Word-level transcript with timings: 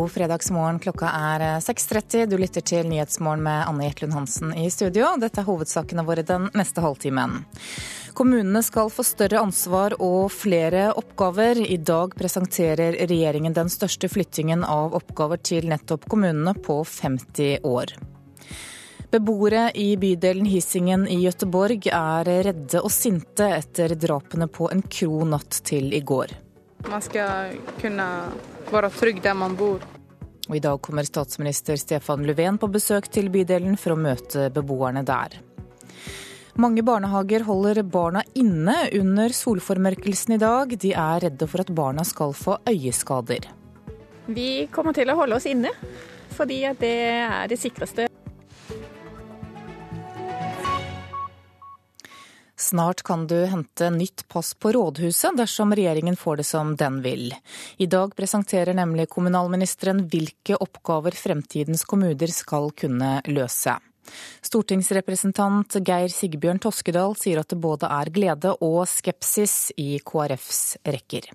God 0.00 0.10
fredagsmorgen. 0.10 0.78
Klokka 0.78 1.10
er 1.12 1.42
6.30. 1.60 2.26
Du 2.26 2.38
lytter 2.38 2.60
til 2.64 2.86
Nyhetsmorgen 2.88 3.42
med 3.44 3.66
Anne 3.68 3.84
Jetlund 3.84 4.14
Hansen 4.16 4.54
i 4.56 4.70
studio. 4.72 5.10
Dette 5.20 5.42
er 5.42 5.44
hovedsakene 5.44 6.06
våre 6.08 6.24
den 6.24 6.46
neste 6.56 6.80
halvtimen. 6.80 7.42
Kommunene 8.16 8.62
skal 8.64 8.88
få 8.88 9.04
større 9.04 9.42
ansvar 9.44 9.98
og 10.00 10.32
flere 10.32 10.86
oppgaver. 10.96 11.60
I 11.60 11.76
dag 11.76 12.16
presenterer 12.16 12.96
regjeringen 12.96 13.52
den 13.52 13.68
største 13.68 14.08
flyttingen 14.08 14.64
av 14.64 14.96
oppgaver 14.96 15.44
til 15.44 15.68
nettopp 15.68 16.08
kommunene 16.08 16.56
på 16.56 16.80
50 16.80 17.60
år. 17.68 17.92
Beboere 19.12 19.68
i 19.76 19.90
bydelen 20.00 20.48
Hisingen 20.48 21.04
i 21.12 21.20
Gøteborg 21.26 21.92
er 21.92 22.36
redde 22.48 22.80
og 22.80 22.88
sinte 22.88 23.52
etter 23.60 24.00
drapene 24.00 24.48
på 24.48 24.72
en 24.72 24.80
kro 24.80 25.26
natt 25.28 25.60
til 25.68 25.92
i 25.92 26.00
går. 26.00 26.38
Man 26.88 27.02
skal 27.04 27.58
kunne 27.82 28.06
være 28.70 28.90
trygg 28.94 29.22
der 29.22 29.34
man 29.34 29.56
bor. 29.56 29.82
Og 30.50 30.56
I 30.58 30.64
dag 30.64 30.80
kommer 30.82 31.06
statsminister 31.06 31.78
Stefan 31.78 32.24
Löfven 32.26 32.56
på 32.58 32.66
besøk 32.74 33.06
til 33.14 33.28
bydelen 33.30 33.76
for 33.78 33.94
å 33.94 34.00
møte 34.02 34.48
beboerne 34.50 35.04
der. 35.06 35.36
Mange 36.58 36.82
barnehager 36.82 37.44
holder 37.46 37.84
barna 37.86 38.24
inne 38.34 38.74
under 38.98 39.30
solformørkelsen 39.30 40.34
i 40.34 40.40
dag. 40.42 40.74
De 40.74 40.90
er 40.90 41.22
redde 41.22 41.46
for 41.46 41.62
at 41.62 41.70
barna 41.70 42.02
skal 42.02 42.34
få 42.34 42.58
øyeskader. 42.66 43.46
Vi 44.26 44.66
kommer 44.74 44.96
til 44.98 45.14
å 45.14 45.16
holde 45.22 45.38
oss 45.38 45.46
inne, 45.46 45.70
fordi 46.34 46.64
det 46.82 46.96
er 47.22 47.46
det 47.46 47.62
sikreste. 47.62 48.10
Snart 52.60 53.02
kan 53.02 53.26
du 53.26 53.38
hente 53.48 53.90
nytt 53.90 54.28
pass 54.28 54.54
på 54.54 54.72
rådhuset 54.72 55.36
dersom 55.38 55.72
regjeringen 55.72 56.16
får 56.16 56.36
det 56.36 56.44
som 56.44 56.74
den 56.76 56.98
vil. 57.00 57.30
I 57.80 57.86
dag 57.88 58.12
presenterer 58.16 58.76
nemlig 58.76 59.08
kommunalministeren 59.08 60.02
hvilke 60.12 60.58
oppgaver 60.60 61.16
fremtidens 61.16 61.86
kommuner 61.88 62.34
skal 62.36 62.68
kunne 62.76 63.14
løse. 63.32 63.78
Stortingsrepresentant 64.44 65.78
Geir 65.80 66.12
Sigbjørn 66.12 66.60
Toskedal 66.60 67.16
sier 67.16 67.40
at 67.40 67.48
det 67.48 67.60
både 67.64 67.88
er 67.88 68.12
glede 68.12 68.52
og 68.60 68.82
skepsis 68.92 69.72
i 69.80 69.94
KrFs 70.04 70.82
rekker. 70.84 71.32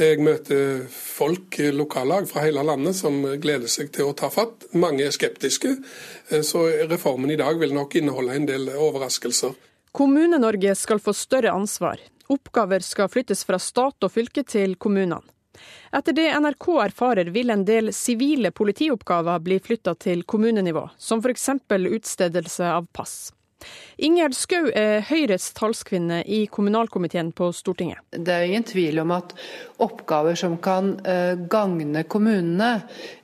Jeg 0.00 0.18
møter 0.22 0.84
folk, 0.90 1.62
lokallag 1.78 2.26
fra 2.30 2.42
hele 2.48 2.66
landet, 2.66 2.98
som 2.98 3.22
gleder 3.38 3.70
seg 3.70 3.94
til 3.94 4.10
å 4.10 4.18
ta 4.18 4.34
fatt. 4.34 4.66
Mange 4.74 5.06
er 5.06 5.14
skeptiske, 5.14 5.76
så 6.42 6.68
reformen 6.90 7.30
i 7.30 7.38
dag 7.38 7.58
vil 7.62 7.74
nok 7.74 8.00
inneholde 8.02 8.38
en 8.38 8.50
del 8.50 8.70
overraskelser. 8.74 9.54
Kommune-Norge 9.92 10.74
skal 10.78 11.00
få 11.02 11.12
større 11.16 11.50
ansvar. 11.50 11.98
Oppgaver 12.30 12.84
skal 12.86 13.10
flyttes 13.10 13.42
fra 13.44 13.58
stat 13.58 14.06
og 14.06 14.12
fylke 14.14 14.44
til 14.46 14.76
kommunene. 14.78 15.22
Etter 15.92 16.14
det 16.14 16.28
NRK 16.38 16.68
erfarer, 16.84 17.30
vil 17.34 17.50
en 17.50 17.64
del 17.66 17.90
sivile 17.92 18.52
politioppgaver 18.54 19.42
bli 19.42 19.58
flytta 19.60 19.96
til 19.98 20.22
kommunenivå, 20.22 20.86
som 20.96 21.20
f.eks. 21.20 21.48
utstedelse 21.68 22.70
av 22.70 22.86
pass. 22.94 23.32
Ingjerd 24.00 24.34
Skau 24.36 24.70
er 24.72 25.02
Høyres 25.04 25.50
talskvinne 25.56 26.22
i 26.24 26.46
kommunalkomiteen 26.52 27.32
på 27.36 27.50
Stortinget. 27.52 28.00
Det 28.10 28.32
er 28.32 28.46
ingen 28.46 28.64
tvil 28.64 29.02
om 29.02 29.12
at 29.12 29.34
oppgaver 29.84 30.38
som 30.40 30.56
kan 30.62 30.94
eh, 31.04 31.34
gagne 31.52 32.06
kommunene 32.08 32.70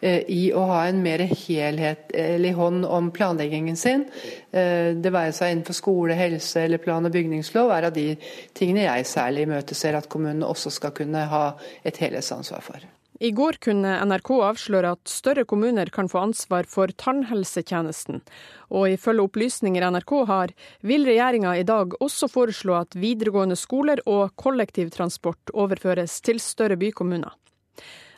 eh, 0.01 0.21
i 0.33 0.51
å 0.53 0.67
ha 0.69 0.83
en 0.89 1.01
mer 1.05 1.25
helhetlig 1.31 2.53
hånd 2.59 2.85
om 2.85 3.09
planleggingen 3.15 3.81
sin, 3.81 4.05
eh, 4.53 4.93
det 4.93 5.15
være 5.15 5.33
seg 5.37 5.55
innenfor 5.55 5.81
skole, 5.81 6.19
helse 6.19 6.67
eller 6.67 6.83
plan- 6.83 7.09
og 7.09 7.15
bygningslov, 7.17 7.73
er 7.73 7.89
av 7.89 7.97
de 7.97 8.11
tingene 8.57 8.85
jeg 8.85 9.09
særlig 9.09 9.49
imøteser 9.49 9.97
at 9.97 10.11
kommunene 10.13 10.49
også 10.49 10.75
skal 10.77 10.93
kunne 10.97 11.25
ha 11.33 11.47
et 11.87 12.05
helhetsansvar 12.05 12.65
for. 12.69 12.85
I 13.21 13.31
går 13.33 13.57
kunne 13.65 13.95
NRK 14.05 14.31
avsløre 14.45 14.91
at 14.97 15.09
større 15.09 15.47
kommuner 15.49 15.89
kan 15.93 16.09
få 16.09 16.21
ansvar 16.21 16.67
for 16.69 16.93
tannhelsetjenesten. 17.01 18.21
Og 18.69 18.91
ifølge 18.93 19.25
opplysninger 19.25 19.87
NRK 19.89 20.13
har, 20.29 20.53
vil 20.85 21.07
regjeringa 21.09 21.55
i 21.57 21.65
dag 21.65 21.97
også 22.05 22.29
foreslå 22.29 22.77
at 22.83 22.99
videregående 22.99 23.57
skoler 23.57 24.03
og 24.05 24.35
kollektivtransport 24.37 25.55
overføres 25.55 26.21
til 26.21 26.43
større 26.45 26.77
bykommuner. 26.77 27.33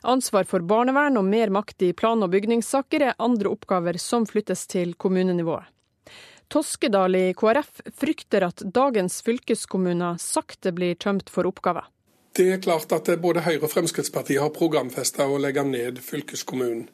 Ansvar 0.08 0.46
for 0.46 0.62
barnevern 0.66 1.18
og 1.18 1.26
mer 1.26 1.50
makt 1.50 1.82
i 1.82 1.92
plan- 1.92 2.22
og 2.22 2.30
bygningssaker 2.34 3.10
er 3.10 3.18
andre 3.22 3.50
oppgaver 3.50 3.98
som 4.02 4.26
flyttes 4.26 4.66
til 4.70 4.94
kommunenivået. 4.94 5.66
Toskedal 6.48 7.14
i 7.14 7.34
KrF 7.36 7.82
frykter 7.92 8.46
at 8.46 8.62
dagens 8.72 9.20
fylkeskommuner 9.22 10.16
sakte 10.22 10.72
blir 10.72 10.96
tømt 10.96 11.28
for 11.28 11.44
oppgaver. 11.44 11.84
Det 12.38 12.52
er 12.52 12.60
klart 12.62 12.92
at 12.94 13.08
både 13.18 13.42
Høyre 13.42 13.66
og 13.66 13.70
Fremskrittspartiet 13.72 14.38
har 14.38 14.52
programfesta 14.54 15.24
å 15.26 15.40
legge 15.42 15.64
ned 15.66 15.96
fylkeskommunen. 16.06 16.84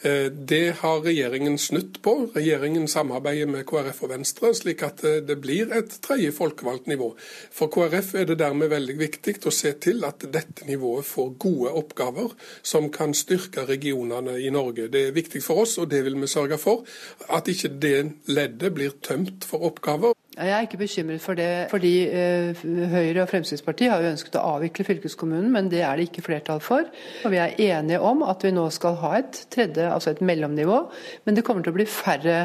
Eh, 0.00 0.30
det 0.32 0.78
har 0.80 1.02
regjeringen 1.04 1.58
snudd 1.60 1.98
på. 2.00 2.14
Regjeringen 2.32 2.88
samarbeider 2.88 3.50
med 3.52 3.66
KrF 3.68 4.00
og 4.06 4.14
Venstre, 4.14 4.54
slik 4.56 4.80
at 4.86 5.04
eh, 5.04 5.18
det 5.28 5.36
blir 5.44 5.74
et 5.76 5.92
tredje 6.06 6.32
folkevalgt 6.32 6.88
nivå. 6.88 7.10
For 7.52 7.68
KrF 7.74 8.14
er 8.22 8.30
det 8.30 8.38
dermed 8.40 8.72
veldig 8.72 8.96
viktig 9.02 9.36
å 9.44 9.52
se 9.52 9.74
til 9.84 10.08
at 10.08 10.24
dette 10.24 10.64
nivået 10.70 11.04
får 11.04 11.34
gode 11.44 11.76
oppgaver 11.82 12.32
som 12.64 12.88
kan 12.88 13.12
styrke 13.12 13.68
regionene 13.68 14.38
i 14.40 14.48
Norge. 14.56 14.88
Det 14.88 15.10
er 15.10 15.18
viktig 15.20 15.44
for 15.44 15.66
oss, 15.66 15.76
og 15.84 15.92
det 15.92 16.00
vil 16.08 16.16
vi 16.16 16.32
sørge 16.32 16.56
for. 16.56 16.88
At 17.28 17.52
ikke 17.52 17.74
det 17.76 17.98
leddet 18.32 18.72
blir 18.72 18.96
tømt 19.04 19.44
for 19.44 19.68
oppgaver. 19.68 20.16
Jeg 20.34 20.50
er 20.50 20.64
ikke 20.66 20.80
bekymret 20.80 21.22
for 21.22 21.38
det, 21.38 21.68
fordi 21.70 21.92
eh, 22.10 22.62
Høyre 22.90 23.22
og 23.22 23.28
Fremskrittspartiet 23.30 23.92
har 23.92 24.02
jo 24.02 24.10
ønsket 24.10 24.38
å 24.40 24.42
avvikle 24.56 24.86
fylkeskommunen, 24.88 25.46
men 25.54 25.68
det 25.70 25.84
er 25.86 25.94
det 25.94 26.08
ikke 26.08 26.24
flertall 26.26 26.58
for. 26.64 26.88
Og 27.22 27.30
Vi 27.30 27.38
er 27.38 27.54
enige 27.62 28.00
om 28.02 28.24
at 28.26 28.42
vi 28.42 28.50
nå 28.54 28.66
skal 28.74 28.98
ha 29.04 29.12
et 29.20 29.44
tredje, 29.54 29.86
altså 29.86 30.10
et 30.10 30.24
mellomnivå, 30.26 30.80
men 31.24 31.38
det 31.38 31.46
kommer 31.46 31.62
til 31.62 31.70
å 31.70 31.78
bli 31.78 31.86
færre 31.86 32.38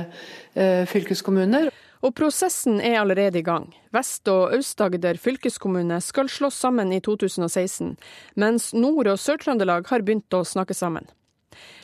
eh, 0.53 0.85
fylkeskommuner. 0.89 1.71
Og 2.05 2.13
prosessen 2.15 2.77
er 2.79 3.01
allerede 3.01 3.41
i 3.41 3.43
gang. 3.43 3.65
Vest- 3.91 4.29
og 4.31 4.53
Aust-Agder 4.55 5.17
fylkeskommune 5.19 5.97
skal 6.05 6.29
slås 6.31 6.61
sammen 6.61 6.93
i 6.93 7.01
2016, 7.03 7.97
mens 8.39 8.69
Nord- 8.77 9.09
og 9.09 9.17
Sør-Trøndelag 9.19 9.89
har 9.89 10.05
begynt 10.05 10.37
å 10.37 10.45
snakke 10.47 10.77
sammen. 10.77 11.09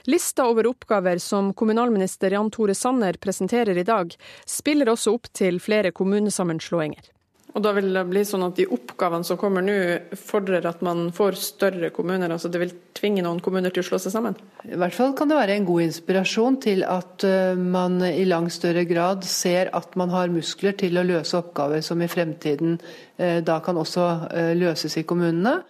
Lista 0.06 0.46
over 0.50 0.68
oppgaver 0.70 1.18
som 1.24 1.54
kommunalminister 1.54 2.36
Jan 2.38 2.52
Tore 2.54 2.76
Sanner 2.78 3.18
presenterer 3.18 3.78
i 3.78 3.88
dag, 3.88 4.14
spiller 4.46 4.94
også 4.94 5.16
opp 5.18 5.32
til 5.34 5.60
flere 5.64 5.92
kommunesammenslåinger. 5.96 7.12
Og 7.56 7.64
da 7.64 7.72
vil 7.72 7.88
det 7.96 8.02
bli 8.10 8.22
sånn 8.28 8.44
at 8.44 8.58
de 8.58 8.66
oppgavene 8.68 9.24
som 9.24 9.38
kommer 9.40 9.64
nå, 9.64 9.76
fordrer 10.20 10.66
at 10.68 10.82
man 10.84 11.08
får 11.16 11.38
større 11.40 11.90
kommuner? 11.96 12.28
altså 12.28 12.50
Det 12.52 12.60
vil 12.60 12.74
tvinge 12.98 13.24
noen 13.24 13.40
kommuner 13.44 13.72
til 13.72 13.80
å 13.80 13.88
slå 13.88 14.00
seg 14.04 14.12
sammen? 14.12 14.36
I 14.68 14.76
hvert 14.76 14.98
fall 14.98 15.14
kan 15.16 15.32
det 15.32 15.38
være 15.40 15.56
en 15.56 15.68
god 15.68 15.86
inspirasjon 15.86 16.58
til 16.66 16.84
at 16.84 17.24
eh, 17.24 17.56
man 17.56 18.02
i 18.04 18.26
langt 18.28 18.52
større 18.58 18.84
grad 18.90 19.24
ser 19.24 19.72
at 19.72 19.96
man 19.96 20.12
har 20.12 20.34
muskler 20.34 20.76
til 20.76 21.00
å 21.00 21.06
løse 21.08 21.40
oppgaver 21.40 21.80
som 21.86 22.04
i 22.04 22.12
fremtiden 22.12 22.76
eh, 23.16 23.40
da 23.40 23.62
kan 23.64 23.80
også 23.80 24.10
eh, 24.36 24.52
løses 24.60 25.00
i 25.00 25.06
kommunene. 25.08 25.62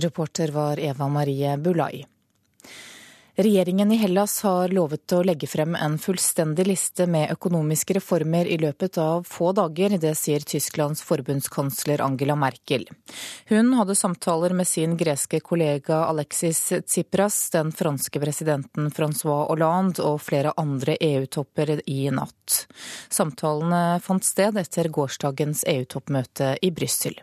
Reporter 0.00 0.56
var 0.56 0.80
Eva 0.80 1.12
Marie 1.12 1.58
Bulai. 1.60 2.06
Regjeringen 3.34 3.92
i 3.92 3.96
Hellas 3.96 4.42
har 4.42 4.68
lovet 4.68 5.12
å 5.16 5.22
legge 5.24 5.48
frem 5.48 5.72
en 5.72 5.94
fullstendig 5.98 6.66
liste 6.66 7.06
med 7.08 7.30
økonomiske 7.32 7.94
reformer 7.96 8.44
i 8.44 8.58
løpet 8.60 8.98
av 9.00 9.24
få 9.24 9.54
dager. 9.56 9.94
Det 9.96 10.12
sier 10.20 10.44
Tysklands 10.44 11.00
forbundskansler 11.08 12.02
Angela 12.04 12.36
Merkel. 12.36 12.84
Hun 13.48 13.72
hadde 13.78 13.96
samtaler 13.96 14.52
med 14.52 14.68
sin 14.68 14.98
greske 15.00 15.40
kollega 15.40 16.02
Alexis 16.10 16.60
Tsipras, 16.84 17.40
den 17.56 17.72
franske 17.72 18.20
presidenten 18.20 18.92
Francois 18.92 19.48
Hollande 19.48 20.04
og 20.04 20.20
flere 20.20 20.52
andre 20.60 21.00
EU-topper 21.00 21.78
i 21.88 22.10
natt. 22.12 22.66
Samtalene 23.08 23.96
fant 24.04 24.28
sted 24.28 24.60
etter 24.60 24.92
gårsdagens 24.92 25.64
EU-toppmøte 25.72 26.58
i 26.60 26.68
Brussel. 26.68 27.16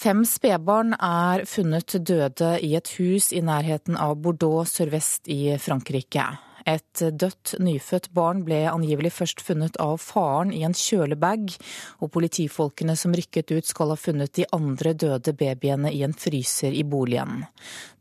Fem 0.00 0.22
spedbarn 0.24 0.94
er 0.96 1.42
funnet 1.44 1.92
døde 2.08 2.54
i 2.64 2.70
et 2.78 2.88
hus 2.96 3.26
i 3.36 3.42
nærheten 3.44 3.98
av 4.00 4.14
Bordeaux 4.24 4.70
sørvest 4.78 5.28
i 5.28 5.58
Frankrike. 5.60 6.24
Et 6.68 7.02
dødt 7.12 7.54
nyfødt 7.62 8.10
barn 8.16 8.42
ble 8.44 8.62
angivelig 8.70 9.12
først 9.16 9.44
funnet 9.44 9.78
av 9.80 9.98
faren 10.02 10.52
i 10.52 10.62
en 10.66 10.76
kjølebag, 10.76 11.54
og 12.00 12.12
politifolkene 12.14 12.96
som 12.98 13.14
rykket 13.16 13.52
ut 13.54 13.70
skal 13.70 13.94
ha 13.94 13.98
funnet 14.00 14.34
de 14.36 14.46
andre 14.56 14.92
døde 14.92 15.34
babyene 15.36 15.92
i 15.92 16.02
en 16.06 16.16
fryser 16.16 16.76
i 16.76 16.84
boligen. 16.84 17.46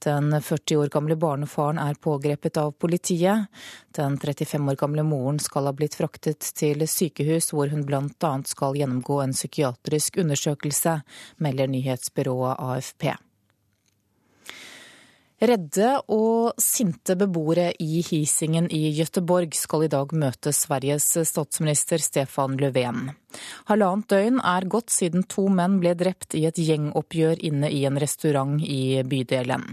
Den 0.04 0.32
40 0.32 0.82
år 0.82 0.92
gamle 0.94 1.18
barnefaren 1.20 1.80
er 1.82 2.00
pågrepet 2.00 2.58
av 2.58 2.74
politiet. 2.80 3.48
Den 3.96 4.18
35 4.20 4.74
år 4.74 4.80
gamle 4.80 5.04
moren 5.08 5.40
skal 5.44 5.68
ha 5.70 5.76
blitt 5.76 5.98
fraktet 6.00 6.52
til 6.56 6.86
sykehus, 6.88 7.52
hvor 7.54 7.72
hun 7.72 7.86
bl.a. 7.88 8.34
skal 8.48 8.78
gjennomgå 8.80 9.22
en 9.24 9.36
psykiatrisk 9.36 10.22
undersøkelse, 10.24 11.00
melder 11.44 11.72
nyhetsbyrået 11.72 12.60
AFP. 12.60 13.12
Redde 15.40 15.94
og 16.12 16.58
sinte 16.60 17.16
beboere 17.16 17.70
i 17.80 18.02
Hisingen 18.04 18.66
i 18.76 18.90
Gøteborg 18.98 19.54
skal 19.56 19.86
i 19.86 19.90
dag 19.92 20.12
møte 20.12 20.52
Sveriges 20.52 21.06
statsminister 21.30 22.02
Stefan 22.04 22.58
Löfven. 22.60 23.14
Halvannet 23.70 24.10
døgn 24.12 24.42
er 24.44 24.66
gått 24.68 24.92
siden 24.92 25.24
to 25.32 25.46
menn 25.54 25.78
ble 25.80 25.94
drept 25.96 26.36
i 26.36 26.42
et 26.50 26.60
gjengoppgjør 26.60 27.40
inne 27.48 27.70
i 27.72 27.86
en 27.88 28.00
restaurant 28.02 28.58
i 28.60 29.00
bydelen. 29.08 29.64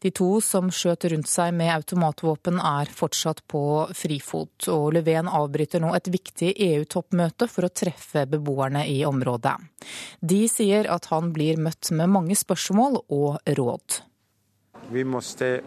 De 0.00 0.12
to 0.16 0.28
som 0.40 0.70
skjøt 0.72 1.04
rundt 1.12 1.28
seg 1.28 1.52
med 1.58 1.74
automatvåpen 1.74 2.62
er 2.62 2.88
fortsatt 2.88 3.42
på 3.52 3.62
frifot, 3.98 4.70
og 4.72 4.94
Löfven 4.96 5.28
avbryter 5.28 5.82
nå 5.84 5.90
et 5.98 6.08
viktig 6.14 6.54
EU-toppmøte 6.70 7.50
for 7.52 7.68
å 7.68 7.72
treffe 7.82 8.24
beboerne 8.32 8.86
i 8.88 9.02
området. 9.04 9.58
De 10.24 10.40
sier 10.48 10.88
at 10.88 11.10
han 11.12 11.34
blir 11.36 11.60
møtt 11.60 11.92
med 11.92 12.14
mange 12.16 12.38
spørsmål 12.38 13.02
og 13.10 13.54
råd. 13.60 14.00
Vi 14.92 15.04
måste 15.04 15.60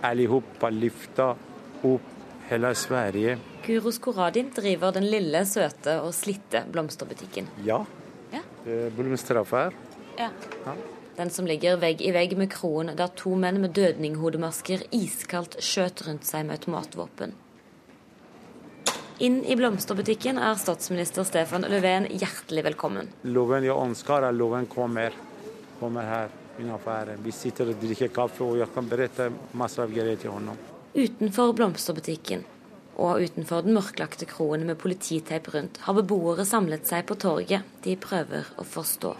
allihopa 0.00 0.70
lyfte 0.72 1.34
opp 1.82 2.06
hele 2.48 2.74
Sverige. 2.74 3.38
Guro 3.66 3.92
Skoradin 3.92 4.48
driver 4.56 4.94
den 4.96 5.04
lille, 5.10 5.42
søte 5.46 5.98
og 6.00 6.14
slitte 6.16 6.62
blomsterbutikken. 6.72 7.50
Ja, 7.66 7.82
ja. 8.32 8.40
blomsteraffær. 8.96 9.76
Ja. 10.18 10.30
ja. 10.64 10.74
Den 11.18 11.30
som 11.30 11.44
ligger 11.44 11.76
vegg 11.76 12.00
i 12.00 12.14
vegg 12.16 12.32
med 12.40 12.48
kroen 12.54 12.94
der 12.96 13.12
to 13.20 13.34
menn 13.36 13.60
med 13.60 13.76
dødninghodemasker 13.76 14.86
iskaldt 14.96 15.58
skjøt 15.60 16.06
rundt 16.08 16.24
seg 16.24 16.48
med 16.48 16.56
automatvåpen. 16.56 17.36
Inn 19.20 19.42
i 19.44 19.52
blomsterbutikken 19.60 20.40
er 20.40 20.56
statsminister 20.56 21.28
Stefan 21.28 21.68
Löfven 21.68 22.08
hjertelig 22.08 22.64
velkommen. 22.70 23.12
Loven 23.28 23.68
jeg 23.68 23.76
ønsker 23.76 24.24
at 24.24 24.32
loven 24.32 24.64
kommer, 24.72 25.12
kommer 25.76 26.08
her 26.08 26.39
affæren. 26.68 27.22
Vi 27.24 27.32
sitter 27.32 27.72
og 27.72 27.80
drikker 27.80 28.12
kaffe, 28.12 28.44
og 28.44 28.58
jeg 28.60 28.68
kan 28.74 28.88
berette 28.90 29.30
masse 29.56 29.80
av 29.80 29.92
greier 29.94 30.20
til 30.20 30.34
ham. 30.34 30.50
Utenfor 30.92 31.54
blomsterbutikken 31.56 32.44
og 33.00 33.22
utenfor 33.24 33.64
den 33.64 33.76
mørklagte 33.78 34.26
kroen 34.28 34.66
med 34.68 34.76
polititeip 34.82 35.48
rundt 35.54 35.80
har 35.86 35.96
beboere 35.96 36.44
samlet 36.44 36.84
seg 36.90 37.06
på 37.08 37.16
torget. 37.16 37.64
De 37.86 37.96
prøver 37.96 38.50
å 38.60 38.66
forstå. 38.66 39.14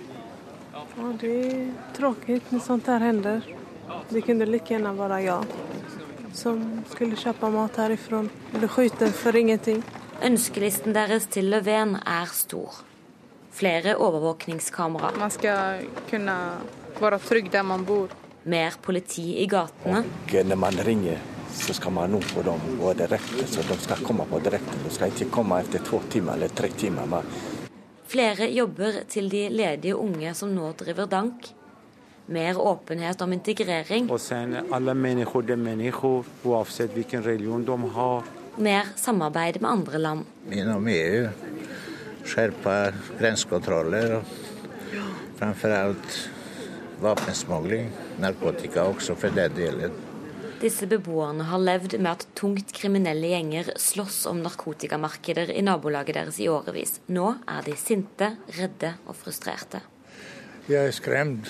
Ja, 0.74 0.84
det 1.22 1.32
er 1.48 1.70
tråkig 1.96 2.42
når 2.50 2.64
sånt 2.66 2.90
her 2.92 3.00
hender. 3.00 3.40
Det 4.10 4.22
kunne 4.26 4.46
like 4.46 4.74
gjerne 4.74 4.92
være 4.98 5.22
jeg 5.24 5.70
som 6.36 6.60
skulle 6.90 7.18
kjøpe 7.18 7.50
mat 7.54 7.78
herifra. 7.80 8.22
Ble 8.52 8.68
skutt 8.70 9.02
for 9.18 9.36
ingenting. 9.36 9.82
Ønskelisten 10.22 10.94
deres 10.94 11.26
til 11.32 11.48
Löfven 11.50 11.96
er 12.04 12.30
stor. 12.34 12.82
Flere 13.50 13.96
overvåkningskamera. 13.98 15.14
Man 15.18 15.32
skal 15.34 15.86
kunne 16.10 16.36
være 16.98 17.20
trygg 17.22 17.50
der 17.52 17.62
man 17.62 17.84
bor. 17.86 18.10
Mer 18.44 18.76
politi 18.82 19.36
i 19.42 19.46
gatene. 19.46 20.00
Og 20.02 20.46
når 20.48 20.56
man 20.56 20.80
ringer, 20.86 21.20
så 21.52 21.74
skal 21.76 21.92
man 21.92 22.10
nå 22.10 22.20
på 22.32 22.42
dem 22.42 22.80
og 22.80 22.96
direkte, 22.96 23.46
så 23.46 23.62
de 23.68 23.76
skal 23.82 24.02
komme 24.06 24.24
på 24.30 24.40
direkte. 24.40 24.78
De 24.84 24.92
skal 24.94 25.12
ikke 25.12 25.28
komme 25.34 25.60
etter 25.60 25.84
to 25.84 26.00
timer 26.10 26.38
eller 26.38 26.48
tre 26.48 26.70
timer. 26.72 27.20
Flere 28.10 28.48
jobber 28.50 29.02
til 29.08 29.28
de 29.30 29.44
ledige 29.52 29.96
unge 29.96 30.32
som 30.34 30.54
nå 30.54 30.72
driver 30.78 31.06
dank. 31.06 31.52
Mer 32.30 32.58
åpenhet 32.58 33.22
om 33.22 33.32
integrering. 33.34 34.10
Og 34.10 34.20
sen 34.22 34.56
alle 34.72 34.94
mennesker 34.94 35.46
de 35.46 35.56
mennesker, 35.58 36.26
uansett 36.46 36.94
hvilken 36.94 37.24
religion 37.26 37.64
de 37.66 37.78
har. 37.94 38.28
Mer 38.56 38.92
samarbeid 38.96 39.60
med 39.60 39.70
andre 39.70 39.98
land. 39.98 40.24
Innom 40.50 40.88
EU 40.88 41.28
skjerpa 42.30 42.92
grensekontroller 43.18 44.18
og 44.18 44.34
framfor 45.38 45.74
alt 45.74 46.18
våpensmugling, 47.02 47.90
narkotika 48.22 48.84
også 48.90 49.16
for 49.18 49.34
det 49.36 49.50
delen. 49.56 49.94
Disse 50.60 50.84
beboerne 50.84 51.46
har 51.48 51.62
levd 51.62 51.94
med 51.96 52.10
at 52.10 52.26
tungt 52.36 52.74
kriminelle 52.76 53.30
gjenger 53.30 53.70
slåss 53.80 54.26
om 54.28 54.42
narkotikamarkeder 54.44 55.54
i 55.56 55.62
nabolaget 55.64 56.18
deres 56.18 56.40
i 56.44 56.50
årevis. 56.52 56.98
Nå 57.08 57.30
er 57.48 57.64
de 57.64 57.76
sinte, 57.80 58.34
redde 58.58 58.92
og 59.08 59.16
frustrerte. 59.16 59.80
Jeg 60.68 60.90
er 60.90 60.92
skremt. 60.92 61.48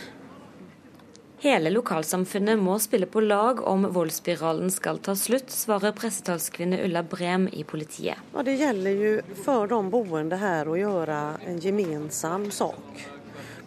Hele 1.41 1.73
lokalsamfunnet 1.73 2.61
må 2.61 2.75
spille 2.79 3.09
på 3.11 3.23
lag 3.25 3.63
om 3.67 3.89
voldsspiralen 3.95 4.71
skal 4.71 5.01
ta 5.03 5.17
slutt, 5.17 5.51
svarer 5.51 5.97
pressetalskvinne 5.97 6.79
Ulla 6.85 7.03
Brem 7.03 7.49
i 7.49 7.65
politiet. 7.65 8.21
Og 8.37 8.45
det 8.47 8.59
gjelder 8.61 9.03
jo 9.03 9.13
for 9.43 9.67
de 9.73 9.81
boende 9.91 10.39
her 10.39 10.69
å 10.69 10.77
gjøre 10.79 11.21
en 11.49 11.59
gemensam 11.65 12.51
sak. 12.55 13.03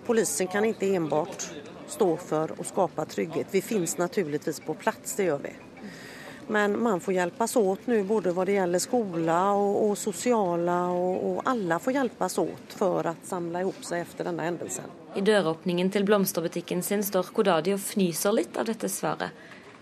Polisen 0.06 0.48
kan 0.54 0.70
ikke 0.70 0.94
enbart 0.96 1.50
stå 1.94 2.10
for 2.18 2.56
å 2.58 2.66
skape 2.68 3.06
trygghet. 3.14 3.54
Vi 3.54 3.62
finnes 3.62 3.98
naturligvis 4.02 4.60
på 4.66 4.76
plass, 4.82 5.16
det 5.18 5.30
gjør 5.30 5.46
vi. 5.46 5.54
Men 6.48 6.84
man 6.84 7.00
får 7.00 7.14
hjelpes 7.14 7.56
åt 7.56 7.88
nå, 7.88 8.04
både 8.04 8.34
hva 8.36 8.46
det 8.46 8.58
gjelder 8.58 8.82
skole 8.84 9.38
og, 9.56 9.76
og 9.86 9.94
sosiale, 9.98 10.76
og, 10.92 11.24
og, 11.30 11.38
alle 11.48 11.80
får 11.80 11.98
hjelpes 11.98 12.38
åt 12.44 12.76
for 12.78 13.08
å 13.08 13.16
samle 13.24 13.64
ihop 13.64 13.80
seg 13.86 14.04
etter 14.04 14.28
denne 14.28 14.48
hendelsen. 14.50 14.92
I 15.16 15.24
døråpningen 15.24 15.92
til 15.94 16.08
blomsterbutikken 16.08 16.84
sin 16.84 17.04
står 17.06 17.32
Kodadi 17.36 17.76
og 17.76 17.84
fnyser 17.84 18.36
litt 18.36 18.58
av 18.60 18.68
dette 18.68 18.90
svaret. 18.92 19.32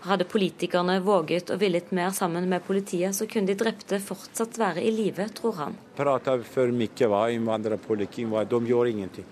Hadde 0.02 0.26
politikerne 0.26 0.96
våget 1.02 1.52
og 1.54 1.60
villet 1.62 1.92
mer 1.94 2.10
sammen 2.14 2.48
med 2.50 2.64
politiet, 2.66 3.14
så 3.14 3.26
kunne 3.30 3.52
de 3.52 3.58
drepte 3.58 4.00
fortsatt 4.02 4.58
være 4.58 4.82
i 4.82 4.90
live, 4.90 5.28
tror 5.38 5.58
han. 5.60 5.76
Prater 5.98 6.42
for 6.46 6.74
mye 6.74 7.10
hva 7.10 7.28
innvandrerpolitikk 7.30 8.32
de 8.50 8.62
gjør 8.70 8.90
ingenting. 8.90 9.28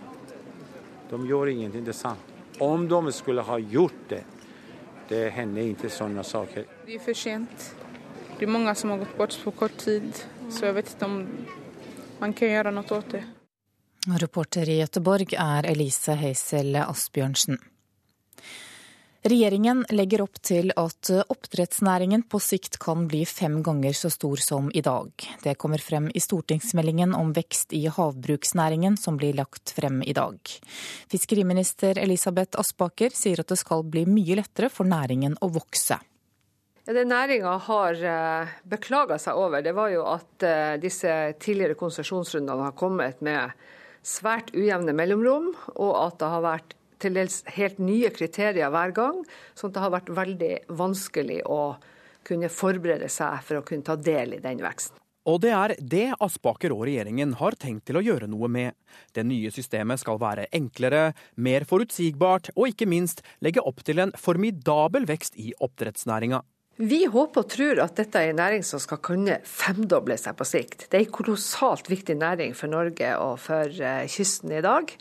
De 1.11 1.19
gjør 1.27 1.51
ingenting, 1.51 1.83
det 1.83 1.95
er 1.95 1.99
sant. 1.99 2.30
Om 2.61 2.89
de 2.89 3.13
skulle 3.13 3.43
ha 3.43 3.59
gjort 3.59 4.09
det, 4.09 4.25
det 5.09 5.31
hender 5.35 5.73
ikke 5.73 5.91
sånne 5.91 6.25
saker. 6.27 6.67
Det 6.87 6.99
er 6.99 7.03
for 7.03 7.17
sent. 7.17 7.71
Det 8.37 8.47
er 8.47 8.53
mange 8.53 8.75
som 8.77 8.93
har 8.93 9.03
gått 9.03 9.17
bort 9.19 9.37
på 9.45 9.53
kort 9.57 9.77
tid, 9.81 10.07
så 10.53 10.69
jeg 10.69 10.77
vet 10.79 10.93
ikke 10.95 11.09
om 11.09 11.19
man 12.21 12.35
kan 12.37 12.53
gjøre 12.53 12.73
noe 12.77 12.99
åt 12.99 13.15
det. 13.17 13.23
Reporter 14.21 14.69
i 14.69 14.79
Gøteborg 14.81 15.35
er 15.37 15.67
Elise 15.69 16.15
Heisel 16.17 16.77
Asbjørnsen. 16.81 17.59
Regjeringen 19.21 19.83
legger 19.93 20.23
opp 20.25 20.39
til 20.41 20.71
at 20.81 21.11
oppdrettsnæringen 21.13 22.23
på 22.33 22.39
sikt 22.41 22.79
kan 22.81 23.03
bli 23.05 23.27
fem 23.29 23.59
ganger 23.61 23.93
så 23.93 24.09
stor 24.09 24.41
som 24.41 24.71
i 24.73 24.81
dag. 24.81 25.13
Det 25.45 25.59
kommer 25.61 25.83
frem 25.85 26.07
i 26.17 26.23
stortingsmeldingen 26.25 27.13
om 27.19 27.35
vekst 27.37 27.75
i 27.77 27.83
havbruksnæringen 27.93 28.97
som 28.97 29.19
blir 29.21 29.37
lagt 29.37 29.75
frem 29.77 30.01
i 30.09 30.17
dag. 30.17 30.41
Fiskeriminister 31.13 32.01
Elisabeth 32.01 32.57
Aspaker 32.65 33.13
sier 33.13 33.45
at 33.45 33.53
det 33.53 33.61
skal 33.61 33.85
bli 33.85 34.07
mye 34.09 34.41
lettere 34.41 34.73
for 34.73 34.89
næringen 34.89 35.37
å 35.45 35.53
vokse. 35.53 36.01
Det 36.89 37.05
næringa 37.05 37.59
har 37.69 38.01
eh, 38.01 38.59
beklaga 38.65 39.21
seg 39.21 39.37
over, 39.37 39.61
det 39.61 39.77
var 39.77 39.93
jo 39.93 40.09
at 40.09 40.49
eh, 40.49 40.81
disse 40.81 41.13
tidligere 41.37 41.77
konsesjonsrundene 41.77 42.71
har 42.71 42.79
kommet 42.79 43.21
med 43.21 43.53
svært 44.01 44.49
ujevne 44.57 44.97
mellomrom, 44.97 45.53
og 45.77 45.93
at 46.07 46.23
det 46.25 46.33
har 46.33 46.47
vært 46.49 46.80
til 47.01 47.17
dels 47.17 47.41
helt 47.57 47.81
nye 47.83 48.11
kriterier 48.15 48.73
hver 48.73 48.95
gang, 48.97 49.21
sånn 49.59 49.73
at 49.73 49.77
det 49.77 49.85
har 49.85 49.95
vært 49.97 50.15
veldig 50.21 50.55
vanskelig 50.81 51.43
å 51.49 51.61
kunne 52.27 52.51
forberede 52.53 53.09
seg 53.11 53.41
for 53.47 53.61
å 53.61 53.67
kunne 53.67 53.87
ta 53.87 53.97
del 53.97 54.37
i 54.37 54.43
den 54.45 54.61
veksten. 54.63 55.01
Og 55.29 55.43
det 55.45 55.51
er 55.53 55.75
det 55.79 56.07
Aspaker 56.25 56.73
og 56.73 56.87
regjeringen 56.89 57.35
har 57.39 57.57
tenkt 57.61 57.85
til 57.91 57.99
å 58.01 58.03
gjøre 58.05 58.29
noe 58.31 58.49
med. 58.49 58.73
Det 59.13 59.25
nye 59.29 59.51
systemet 59.53 60.01
skal 60.01 60.21
være 60.21 60.47
enklere, 60.57 61.11
mer 61.37 61.67
forutsigbart 61.69 62.55
og 62.55 62.71
ikke 62.73 62.89
minst 62.89 63.21
legge 63.45 63.61
opp 63.61 63.85
til 63.85 64.01
en 64.01 64.15
formidabel 64.17 65.05
vekst 65.11 65.37
i 65.37 65.53
oppdrettsnæringa. 65.61 66.41
Vi 66.81 67.03
håper 67.13 67.45
og 67.45 67.51
tror 67.53 67.83
at 67.85 67.99
dette 68.01 68.17
er 68.17 68.31
en 68.31 68.39
næring 68.41 68.63
som 68.65 68.81
skal 68.81 69.03
kunne 69.05 69.37
femdoble 69.45 70.17
seg 70.17 70.39
på 70.39 70.47
sikt. 70.49 70.87
Det 70.89 70.97
er 70.97 71.05
en 71.05 71.13
kolossalt 71.13 71.91
viktig 71.93 72.17
næring 72.17 72.55
for 72.57 72.73
Norge 72.73 73.11
og 73.21 73.37
for 73.45 73.69
eh, 73.69 74.07
kysten 74.09 74.55
i 74.57 74.63
dag. 74.65 74.95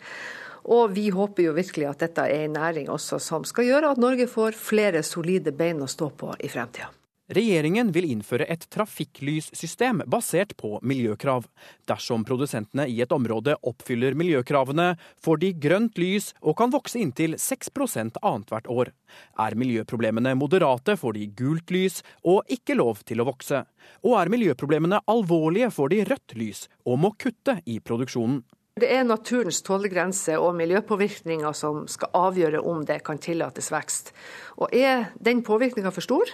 Og 0.64 0.94
vi 0.94 1.08
håper 1.14 1.48
jo 1.48 1.56
virkelig 1.56 1.88
at 1.90 2.06
dette 2.06 2.28
er 2.28 2.46
en 2.46 2.56
næring 2.58 2.90
også 2.92 3.20
som 3.22 3.44
skal 3.48 3.68
gjøre 3.68 3.92
at 3.94 4.00
Norge 4.02 4.28
får 4.30 4.58
flere 4.58 5.04
solide 5.06 5.54
bein 5.56 5.82
å 5.82 5.90
stå 5.90 6.10
på 6.16 6.34
i 6.40 6.50
fremtida. 6.52 6.90
Regjeringen 7.30 7.92
vil 7.94 8.08
innføre 8.10 8.46
et 8.50 8.64
trafikklyssystem 8.74 10.00
basert 10.10 10.56
på 10.58 10.80
miljøkrav. 10.82 11.44
Dersom 11.86 12.24
produsentene 12.26 12.88
i 12.90 12.96
et 13.04 13.12
område 13.14 13.54
oppfyller 13.70 14.16
miljøkravene, 14.18 14.96
får 15.22 15.38
de 15.44 15.52
grønt 15.62 16.00
lys 16.02 16.32
og 16.42 16.56
kan 16.58 16.74
vokse 16.74 16.98
inntil 16.98 17.38
6% 17.38 18.18
annethvert 18.18 18.66
år. 18.66 18.90
Er 19.38 19.54
miljøproblemene 19.62 20.34
moderate, 20.34 20.98
får 20.98 21.20
de 21.20 21.28
gult 21.38 21.70
lys 21.70 22.02
og 22.26 22.50
ikke 22.50 22.74
lov 22.74 23.04
til 23.06 23.22
å 23.22 23.28
vokse. 23.30 23.62
Og 24.02 24.18
er 24.18 24.34
miljøproblemene 24.34 25.04
alvorlige, 25.06 25.70
får 25.70 25.94
de 25.94 26.06
rødt 26.10 26.34
lys 26.34 26.66
og 26.82 26.98
må 27.04 27.14
kutte 27.14 27.60
i 27.62 27.78
produksjonen. 27.78 28.42
Det 28.80 28.88
er 28.88 29.02
naturens 29.04 29.60
tålegrense 29.66 30.38
og 30.40 30.54
miljøpåvirkninger 30.56 31.52
som 31.56 31.82
skal 31.90 32.14
avgjøre 32.16 32.62
om 32.64 32.80
det 32.88 33.02
kan 33.04 33.20
tillates 33.20 33.68
vekst. 33.72 34.14
Og 34.56 34.72
Er 34.72 35.10
den 35.20 35.42
påvirkninga 35.42 35.90
for 35.92 36.00
stor, 36.00 36.32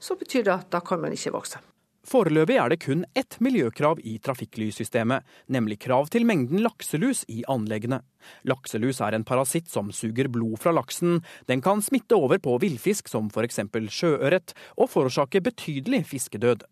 så 0.00 0.16
betyr 0.16 0.44
det 0.44 0.54
at 0.54 0.70
da 0.72 0.80
kan 0.80 1.00
man 1.00 1.12
ikke 1.12 1.34
vokse. 1.34 1.60
Foreløpig 2.02 2.56
er 2.58 2.72
det 2.72 2.80
kun 2.82 3.04
ett 3.14 3.36
miljøkrav 3.38 4.00
i 4.02 4.16
trafikklyssystemet, 4.18 5.22
nemlig 5.46 5.78
krav 5.84 6.08
til 6.10 6.26
mengden 6.26 6.58
lakselus 6.64 7.22
i 7.30 7.44
anleggene. 7.50 8.00
Lakselus 8.42 8.98
er 9.06 9.14
en 9.14 9.26
parasitt 9.26 9.70
som 9.70 9.92
suger 9.94 10.26
blod 10.32 10.58
fra 10.62 10.72
laksen. 10.74 11.20
Den 11.46 11.62
kan 11.62 11.82
smitte 11.82 12.18
over 12.18 12.42
på 12.42 12.56
villfisk 12.62 13.06
som 13.10 13.30
f.eks. 13.30 13.62
sjøørret, 13.94 14.54
og 14.74 14.90
forårsake 14.90 15.44
betydelig 15.46 16.02
fiskedød. 16.10 16.66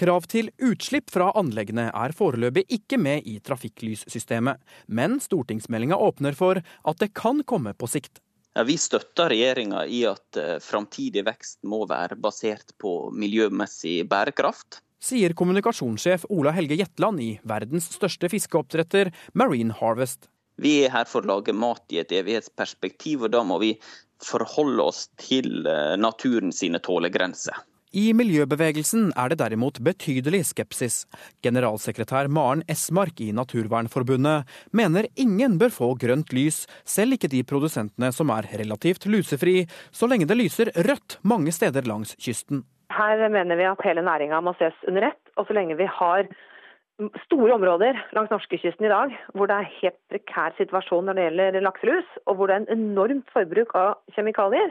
Krav 0.00 0.24
til 0.32 0.48
utslipp 0.64 1.12
fra 1.12 1.28
anleggene 1.36 1.90
er 1.92 2.16
foreløpig 2.16 2.64
ikke 2.80 2.96
med 2.96 3.28
i 3.28 3.36
trafikklyssystemet, 3.44 4.56
men 4.88 5.20
stortingsmeldinga 5.20 6.00
åpner 6.00 6.32
for 6.32 6.64
at 6.64 7.04
det 7.04 7.12
kan 7.12 7.44
komme 7.44 7.76
på 7.76 7.90
sikt. 7.90 8.24
Ja, 8.56 8.64
vi 8.66 8.74
støtter 8.80 9.30
regjeringa 9.30 9.84
i 9.86 10.02
at 10.10 10.38
uh, 10.40 10.56
framtidig 10.62 11.22
vekst 11.28 11.60
må 11.62 11.84
være 11.90 12.18
basert 12.18 12.74
på 12.82 13.12
miljømessig 13.14 14.02
bærekraft. 14.10 14.80
Sier 15.00 15.32
kommunikasjonssjef 15.38 16.26
Ola 16.34 16.52
Helge 16.52 16.76
Jetland 16.76 17.22
i 17.24 17.30
verdens 17.46 17.86
største 17.94 18.28
fiskeoppdretter 18.32 19.12
Marine 19.38 19.76
Harvest. 19.78 20.28
Vi 20.60 20.80
er 20.84 20.92
her 20.92 21.06
for 21.08 21.24
å 21.24 21.36
lage 21.36 21.54
mat 21.56 21.94
i 21.94 22.02
et 22.02 22.12
evighetsperspektiv, 22.12 23.24
og 23.24 23.32
da 23.32 23.40
må 23.46 23.56
vi 23.62 23.72
forholde 24.20 24.90
oss 24.90 25.06
til 25.22 25.62
uh, 25.64 25.96
naturen 25.96 26.52
sine 26.52 26.82
tålegrenser. 26.84 27.56
I 27.90 28.12
miljøbevegelsen 28.14 29.08
er 29.18 29.32
det 29.32 29.40
derimot 29.40 29.80
betydelig 29.82 30.44
skepsis. 30.52 31.08
Generalsekretær 31.42 32.28
Maren 32.30 32.62
Esmark 32.70 33.18
i 33.18 33.32
Naturvernforbundet 33.34 34.46
mener 34.70 35.08
ingen 35.18 35.56
bør 35.58 35.72
få 35.74 35.88
grønt 35.98 36.30
lys, 36.30 36.68
selv 36.86 37.16
ikke 37.16 37.32
de 37.32 37.42
produsentene 37.42 38.12
som 38.14 38.30
er 38.30 38.46
relativt 38.60 39.08
lusefri, 39.10 39.64
så 39.90 40.06
lenge 40.06 40.28
det 40.30 40.38
lyser 40.38 40.70
rødt 40.86 41.18
mange 41.26 41.50
steder 41.50 41.82
langs 41.90 42.14
kysten. 42.22 42.62
Her 42.94 43.26
mener 43.26 43.58
vi 43.58 43.66
at 43.66 43.82
hele 43.82 44.06
næringa 44.06 44.38
må 44.38 44.54
ses 44.60 44.78
under 44.86 45.08
ett. 45.10 45.22
Og 45.34 45.48
så 45.48 45.56
lenge 45.58 45.74
vi 45.74 45.88
har 45.90 46.30
store 47.24 47.56
områder 47.56 47.98
langs 48.14 48.30
norskekysten 48.30 48.86
i 48.86 48.92
dag 48.92 49.16
hvor 49.34 49.50
det 49.50 49.56
er 49.56 49.74
helt 49.80 49.98
prekær 50.12 50.54
situasjon 50.60 51.10
når 51.10 51.18
det 51.18 51.26
gjelder 51.26 51.66
lakselus, 51.66 52.06
og 52.26 52.38
hvor 52.38 52.46
det 52.46 52.54
er 52.54 52.62
en 52.68 52.74
enormt 52.78 53.34
forbruk 53.34 53.74
av 53.74 53.98
kjemikalier, 54.14 54.70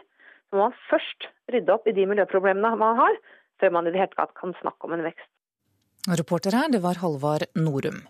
så 0.50 0.58
må 0.58 0.68
man 0.68 0.78
først 0.90 1.30
rydde 1.54 1.74
opp 1.74 1.88
i 1.88 1.96
de 1.98 2.06
miljøproblemene 2.10 2.76
man 2.80 2.98
har, 3.00 3.20
før 3.62 3.76
man 3.76 3.88
i 3.88 3.94
det 3.94 4.02
hele 4.02 4.16
tatt 4.16 4.34
kan 4.38 4.56
snakke 4.62 4.88
om 4.88 4.96
en 4.98 5.06
vekst. 5.06 5.30
Reporter 6.10 6.56
her, 6.56 6.72
det 6.72 6.82
var 6.82 7.02
Halvard 7.02 7.46
Norum. 7.60 8.02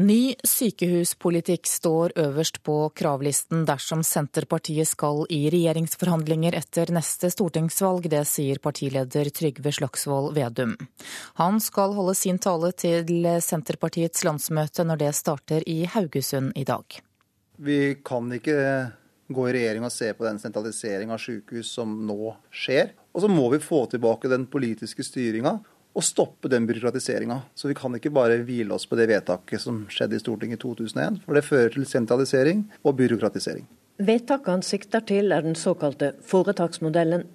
Ny 0.00 0.32
sykehuspolitikk 0.48 1.66
står 1.68 2.14
øverst 2.16 2.62
på 2.64 2.76
kravlisten 2.96 3.66
dersom 3.68 4.00
Senterpartiet 4.00 4.88
skal 4.88 5.26
i 5.28 5.50
regjeringsforhandlinger 5.52 6.56
etter 6.56 6.88
neste 6.96 7.28
stortingsvalg. 7.28 8.08
Det 8.08 8.22
sier 8.24 8.56
partileder 8.64 9.28
Trygve 9.36 9.74
Slagsvold 9.76 10.32
Vedum. 10.38 10.78
Han 11.36 11.60
skal 11.60 11.92
holde 11.98 12.16
sin 12.16 12.40
tale 12.40 12.72
til 12.72 13.28
Senterpartiets 13.44 14.24
landsmøte 14.24 14.88
når 14.88 15.02
det 15.04 15.12
starter 15.18 15.68
i 15.68 15.82
Haugesund 15.84 16.56
i 16.56 16.64
dag. 16.64 17.02
Vi 17.60 17.80
kan 18.00 18.32
ikke 18.32 18.56
gå 19.34 19.48
i 19.48 19.54
regjering 19.56 19.84
og 19.86 19.92
se 19.94 20.12
på 20.16 20.26
den 20.26 20.40
sentralisering 20.42 21.12
av 21.12 21.20
sykehus 21.22 21.72
som 21.76 21.94
nå 22.06 22.34
skjer. 22.54 22.94
Og 23.12 23.24
så 23.24 23.30
må 23.30 23.48
vi 23.52 23.62
få 23.62 23.84
tilbake 23.92 24.30
den 24.32 24.46
politiske 24.50 25.04
styringa 25.06 25.58
og 25.92 26.04
stoppe 26.04 26.48
den 26.48 26.66
byråkratiseringa. 26.68 27.38
Så 27.54 27.68
vi 27.68 27.76
kan 27.76 27.94
ikke 27.96 28.12
bare 28.14 28.40
hvile 28.46 28.74
oss 28.74 28.86
på 28.88 28.96
det 28.96 29.10
vedtaket 29.10 29.60
som 29.60 29.84
skjedde 29.92 30.16
i 30.16 30.22
Stortinget 30.22 30.60
i 30.60 30.62
2001, 30.62 31.22
for 31.26 31.36
det 31.36 31.44
fører 31.46 31.72
til 31.74 31.86
sentralisering 31.88 32.64
og 32.82 32.96
byråkratisering. 33.00 33.68
Vedtakene 34.02 34.64
sikter 34.64 35.04
til 35.06 35.32
er 35.36 35.44
den 35.44 35.58
såkalte 35.58 36.14
foretaksmodellen. 36.26 37.26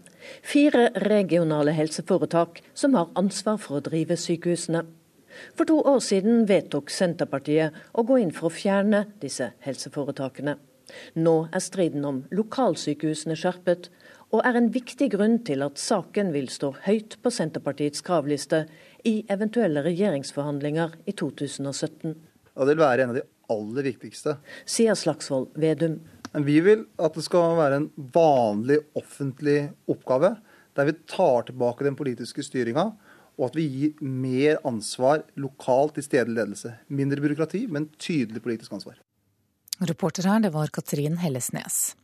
Fire 0.44 0.89
regionale 1.06 1.72
helseforetak 1.77 2.63
som 2.74 2.98
har 2.98 3.13
ansvar 3.16 3.62
for 3.62 3.77
å 3.77 3.86
drive 3.86 4.18
sykehusene. 4.20 4.82
For 5.54 5.70
to 5.70 5.77
år 5.86 6.00
siden 6.01 6.48
vedtok 6.50 6.89
Senterpartiet 6.89 7.75
å 7.94 8.04
gå 8.08 8.18
inn 8.24 8.34
for 8.34 8.50
å 8.50 8.54
fjerne 8.54 9.06
disse 9.22 9.51
helseforetakene. 9.66 10.58
Nå 11.15 11.36
er 11.51 11.63
striden 11.63 12.06
om 12.08 12.24
lokalsykehusene 12.36 13.38
skjerpet, 13.39 13.89
og 14.36 14.44
er 14.44 14.58
en 14.60 14.70
viktig 14.74 15.10
grunn 15.13 15.38
til 15.48 15.63
at 15.63 15.79
saken 15.79 16.34
vil 16.34 16.50
stå 16.51 16.74
høyt 16.84 17.15
på 17.24 17.32
Senterpartiets 17.32 18.03
kravliste 18.03 18.65
i 19.08 19.22
eventuelle 19.32 19.84
regjeringsforhandlinger 19.86 20.98
i 21.08 21.15
2017. 21.15 22.15
Ja, 22.58 22.65
det 22.65 22.74
vil 22.74 22.84
være 22.84 23.06
en 23.06 23.13
av 23.13 23.20
de 23.20 23.25
aller 23.53 23.88
viktigste. 23.88 24.36
Sier 24.67 24.98
Slagsvold 25.00 25.53
Vedum. 25.60 26.01
Vi 26.44 26.60
vil 26.65 26.84
at 27.00 27.15
det 27.15 27.24
skal 27.25 27.56
være 27.58 27.79
en 27.82 27.89
vanlig 28.13 28.82
offentlig 29.00 29.70
oppgave, 29.89 30.36
der 30.75 30.89
vi 30.89 30.98
tar 31.10 31.48
tilbake 31.48 31.88
den 31.88 31.96
politiske 31.98 32.44
styringa, 32.46 32.91
og 33.38 33.50
at 33.50 33.58
vi 33.58 33.67
gir 33.70 34.01
mer 34.01 34.60
ansvar 34.67 35.24
lokalt 35.39 35.96
til 35.98 36.06
stedlig 36.06 36.41
ledelse. 36.41 36.74
Mindre 36.89 37.22
byråkrati, 37.24 37.67
men 37.72 37.88
tydelig 38.01 38.44
politisk 38.44 38.74
ansvar. 38.74 38.98
Reporter 39.79 40.25
her, 40.25 40.39
det 40.39 40.50
var 40.50 40.67
Katrin 40.74 41.17
Hellesnes. 41.22 41.96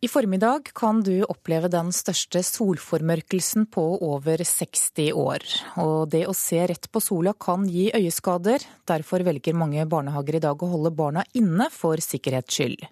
I 0.00 0.08
formiddag 0.08 0.70
kan 0.74 1.00
du 1.02 1.24
oppleve 1.26 1.66
den 1.68 1.88
største 1.92 2.38
solformørkelsen 2.46 3.66
på 3.66 3.82
over 4.06 4.44
60 4.46 5.08
år. 5.18 5.46
Og 5.82 6.12
det 6.12 6.22
å 6.30 6.34
se 6.38 6.60
rett 6.70 6.86
på 6.94 7.02
sola 7.02 7.32
kan 7.34 7.64
gi 7.66 7.88
øyeskader. 7.90 8.62
Derfor 8.86 9.26
velger 9.26 9.58
mange 9.58 9.82
barnehager 9.90 10.38
i 10.38 10.42
dag 10.44 10.62
å 10.62 10.70
holde 10.70 10.94
barna 10.94 11.24
inne 11.34 11.66
for 11.74 11.98
sikkerhets 11.98 12.60
skyld. 12.60 12.86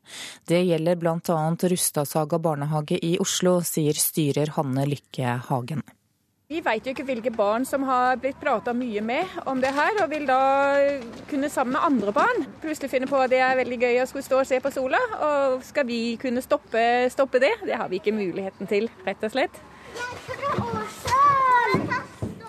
Det 0.51 0.65
gjelder 0.67 0.99
bl.a. 0.99 1.39
Rustadsaga 1.77 2.43
barnehage 2.43 2.99
i 2.99 3.15
Oslo, 3.23 3.61
sier 3.63 3.95
styrer 3.95 4.51
Hanne 4.59 4.89
Lykke 4.91 5.39
Hagen. 5.47 5.87
Vi 6.47 6.61
vet 6.63 6.85
jo 6.87 6.93
ikke 6.95 7.03
hvilke 7.09 7.31
barn 7.35 7.65
som 7.67 7.83
har 7.89 8.21
blitt 8.23 8.37
prata 8.39 8.71
mye 8.71 9.01
med 9.03 9.33
om 9.51 9.59
det 9.59 9.73
her, 9.75 9.97
og 9.99 10.13
vil 10.13 10.29
da 10.29 10.37
kunne 11.27 11.49
sammen 11.51 11.75
med 11.75 11.83
andre 11.83 12.13
barn 12.15 12.45
plutselig 12.63 12.93
finne 12.93 13.09
på 13.11 13.19
at 13.19 13.33
det 13.33 13.41
er 13.43 13.59
veldig 13.59 13.79
gøy 13.83 13.99
å 13.99 14.05
skulle 14.07 14.23
stå 14.23 14.39
og 14.45 14.47
se 14.47 14.61
på 14.63 14.71
sola. 14.71 15.01
Og 15.27 15.65
skal 15.67 15.89
vi 15.89 15.99
kunne 16.23 16.45
stoppe, 16.45 16.85
stoppe 17.11 17.41
det? 17.43 17.51
Det 17.67 17.75
har 17.75 17.91
vi 17.91 17.99
ikke 17.99 18.15
muligheten 18.15 18.71
til, 18.71 18.87
rett 19.09 19.27
og 19.27 19.35
slett. 19.35 19.59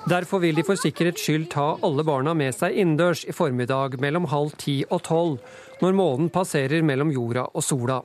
Derfor 0.05 0.45
vil 0.45 0.61
de 0.61 0.67
for 0.67 0.77
sikkerhets 0.77 1.25
skyld 1.25 1.49
ta 1.55 1.65
alle 1.81 2.05
barna 2.05 2.37
med 2.37 2.53
seg 2.53 2.77
innendørs 2.77 3.25
i 3.25 3.33
formiddag 3.33 3.97
mellom 3.97 4.29
halv 4.29 4.53
ti 4.61 4.83
og 4.91 5.01
tolv, 5.09 5.41
når 5.81 5.97
månen 5.97 6.29
passerer 6.29 6.85
mellom 6.85 7.09
jorda 7.17 7.49
og 7.49 7.65
sola. 7.65 8.03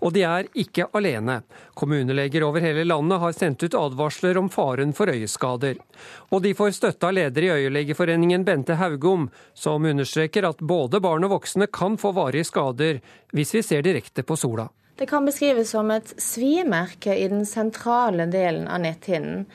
Og 0.00 0.14
de 0.16 0.24
er 0.26 0.48
ikke 0.54 0.88
alene. 0.96 1.40
Kommuneleger 1.74 2.44
over 2.46 2.64
hele 2.64 2.84
landet 2.84 3.20
har 3.22 3.36
sendt 3.36 3.62
ut 3.64 3.76
advarsler 3.78 4.38
om 4.40 4.50
faren 4.52 4.94
for 4.96 5.12
øyeskader. 5.12 5.80
Og 6.30 6.42
de 6.42 6.54
får 6.56 6.74
støtte 6.78 7.08
av 7.08 7.16
leder 7.16 7.46
i 7.46 7.52
Øyelegeforeningen 7.58 8.44
Bente 8.44 8.78
Haugom, 8.80 9.28
som 9.54 9.84
understreker 9.84 10.48
at 10.48 10.60
både 10.60 11.00
barn 11.00 11.26
og 11.28 11.36
voksne 11.38 11.70
kan 11.72 11.98
få 12.00 12.14
varige 12.16 12.48
skader 12.48 13.00
hvis 13.34 13.54
vi 13.54 13.64
ser 13.66 13.84
direkte 13.86 14.24
på 14.26 14.36
sola. 14.36 14.68
Det 15.00 15.06
kan 15.08 15.24
beskrives 15.24 15.70
som 15.72 15.90
et 15.90 16.10
svimerke 16.20 17.14
i 17.16 17.28
den 17.32 17.46
sentrale 17.48 18.26
delen 18.28 18.66
av 18.68 18.82
netthinnen. 18.84 19.46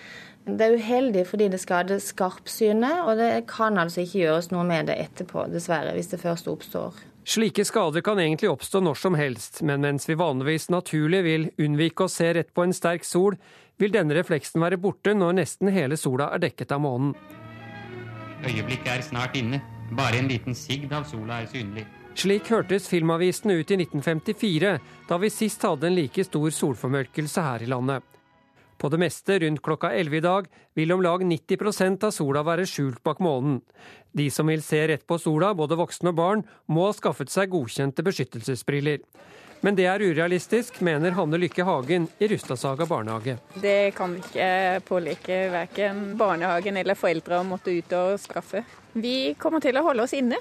Det 0.46 0.62
er 0.66 0.78
uheldig 0.78 1.24
fordi 1.26 1.50
det 1.54 1.60
skader 1.62 2.02
skarpsynet, 2.02 3.04
og 3.06 3.18
det 3.18 3.46
kan 3.50 3.78
altså 3.82 4.04
ikke 4.04 4.24
gjøres 4.24 4.52
noe 4.54 4.66
med 4.66 4.90
det 4.90 4.98
etterpå, 5.02 5.48
dessverre, 5.54 5.94
hvis 5.98 6.10
det 6.12 6.22
først 6.22 6.50
oppstår. 6.50 6.98
Slike 7.26 7.66
skader 7.66 8.02
kan 8.06 8.20
egentlig 8.22 8.52
oppstå 8.52 8.84
når 8.86 9.00
som 9.02 9.16
helst, 9.18 9.64
men 9.66 9.82
mens 9.82 10.06
vi 10.06 10.14
vanligvis 10.14 10.70
naturlig 10.70 11.24
vil 11.26 11.48
unnvike 11.58 12.06
å 12.06 12.12
se 12.12 12.28
rett 12.38 12.52
på 12.54 12.62
en 12.62 12.74
sterk 12.76 13.08
sol, 13.08 13.34
vil 13.82 13.96
denne 13.96 14.14
refleksen 14.14 14.62
være 14.62 14.78
borte 14.78 15.16
når 15.18 15.40
nesten 15.40 15.74
hele 15.74 15.98
sola 15.98 16.30
er 16.36 16.44
dekket 16.46 16.76
av 16.78 16.84
månen. 16.86 17.16
Øyeblikket 18.46 18.92
er 18.94 19.02
snart 19.02 19.38
inne. 19.40 19.62
Bare 19.98 20.22
en 20.22 20.30
liten 20.30 20.54
sigd 20.58 20.94
av 20.94 21.06
sola 21.10 21.42
er 21.42 21.50
synlig. 21.50 21.86
Slik 22.16 22.48
hørtes 22.54 22.88
filmavisene 22.90 23.58
ut 23.58 23.74
i 23.74 23.80
1954, 23.82 24.76
da 25.10 25.18
vi 25.22 25.34
sist 25.34 25.66
hadde 25.66 25.90
en 25.90 25.98
like 25.98 26.24
stor 26.30 26.54
solformørkelse 26.54 27.42
her 27.50 27.66
i 27.66 27.72
landet. 27.74 28.15
På 28.78 28.90
det 28.92 29.00
meste 29.00 29.40
rundt 29.40 29.64
klokka 29.64 29.94
11 29.96 30.18
i 30.18 30.24
dag 30.26 30.50
vil 30.76 30.92
om 30.92 31.04
lag 31.04 31.24
90% 31.24 32.04
av 32.04 32.12
sola 32.12 32.44
være 32.44 32.68
skjult 32.68 33.04
bak 33.04 33.22
månen. 33.24 33.62
De 34.16 34.28
som 34.32 34.48
vil 34.48 34.64
se 34.64 34.82
rett 34.88 35.08
på 35.08 35.18
sola, 35.20 35.54
både 35.56 35.78
voksne 35.80 36.12
og 36.12 36.20
barn, 36.20 36.44
må 36.68 36.90
ha 36.90 36.96
skaffet 36.96 37.32
seg 37.32 37.52
godkjente 37.52 38.04
beskyttelsesbriller. 38.04 39.04
Men 39.66 39.76
det 39.76 39.88
er 39.90 40.04
urealistisk, 40.04 40.82
mener 40.86 41.16
Hanne 41.18 41.40
Lykke 41.42 41.64
Hagen 41.66 42.08
i 42.22 42.28
Rustadsaga 42.30 42.86
barnehage. 42.86 43.38
Det 43.62 43.96
kan 43.98 44.14
vi 44.14 44.22
ikke 44.22 44.50
pålike 44.86 45.40
verken 45.54 46.04
barnehagen 46.20 46.78
eller 46.78 47.00
foreldre 47.00 47.40
å 47.40 47.48
måtte 47.48 47.74
ut 47.74 47.96
og 47.98 48.20
skaffe. 48.22 48.62
Vi 48.94 49.34
kommer 49.40 49.64
til 49.64 49.80
å 49.80 49.86
holde 49.88 50.06
oss 50.06 50.14
inne, 50.16 50.38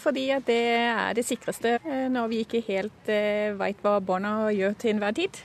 fordi 0.00 0.30
det 0.46 0.60
er 0.86 1.12
det 1.16 1.26
sikreste 1.26 1.76
eh, 1.82 2.06
når 2.12 2.30
vi 2.30 2.40
ikke 2.44 2.62
helt 2.66 3.10
eh, 3.12 3.52
veit 3.58 3.82
hva 3.84 3.98
barna 4.00 4.48
gjør 4.54 4.78
til 4.80 4.94
enhver 4.94 5.18
tid. 5.18 5.42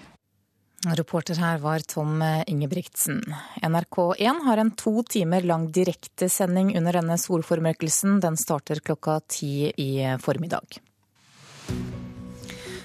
Reporter 0.88 1.36
her 1.36 1.57
var 1.57 1.79
Tom 1.79 2.24
Ingebrigtsen. 2.48 3.36
NRK1 3.62 4.43
har 4.45 4.57
en 4.57 4.71
to 4.71 5.03
timer 5.03 5.41
lang 5.41 5.67
direktesending 5.71 6.77
under 6.77 6.95
denne 7.01 7.17
solformørkelsen. 7.19 8.19
Den 8.24 8.38
starter 8.39 8.79
klokka 8.79 9.19
ti 9.27 9.74
i 9.75 9.91
formiddag. 10.24 10.79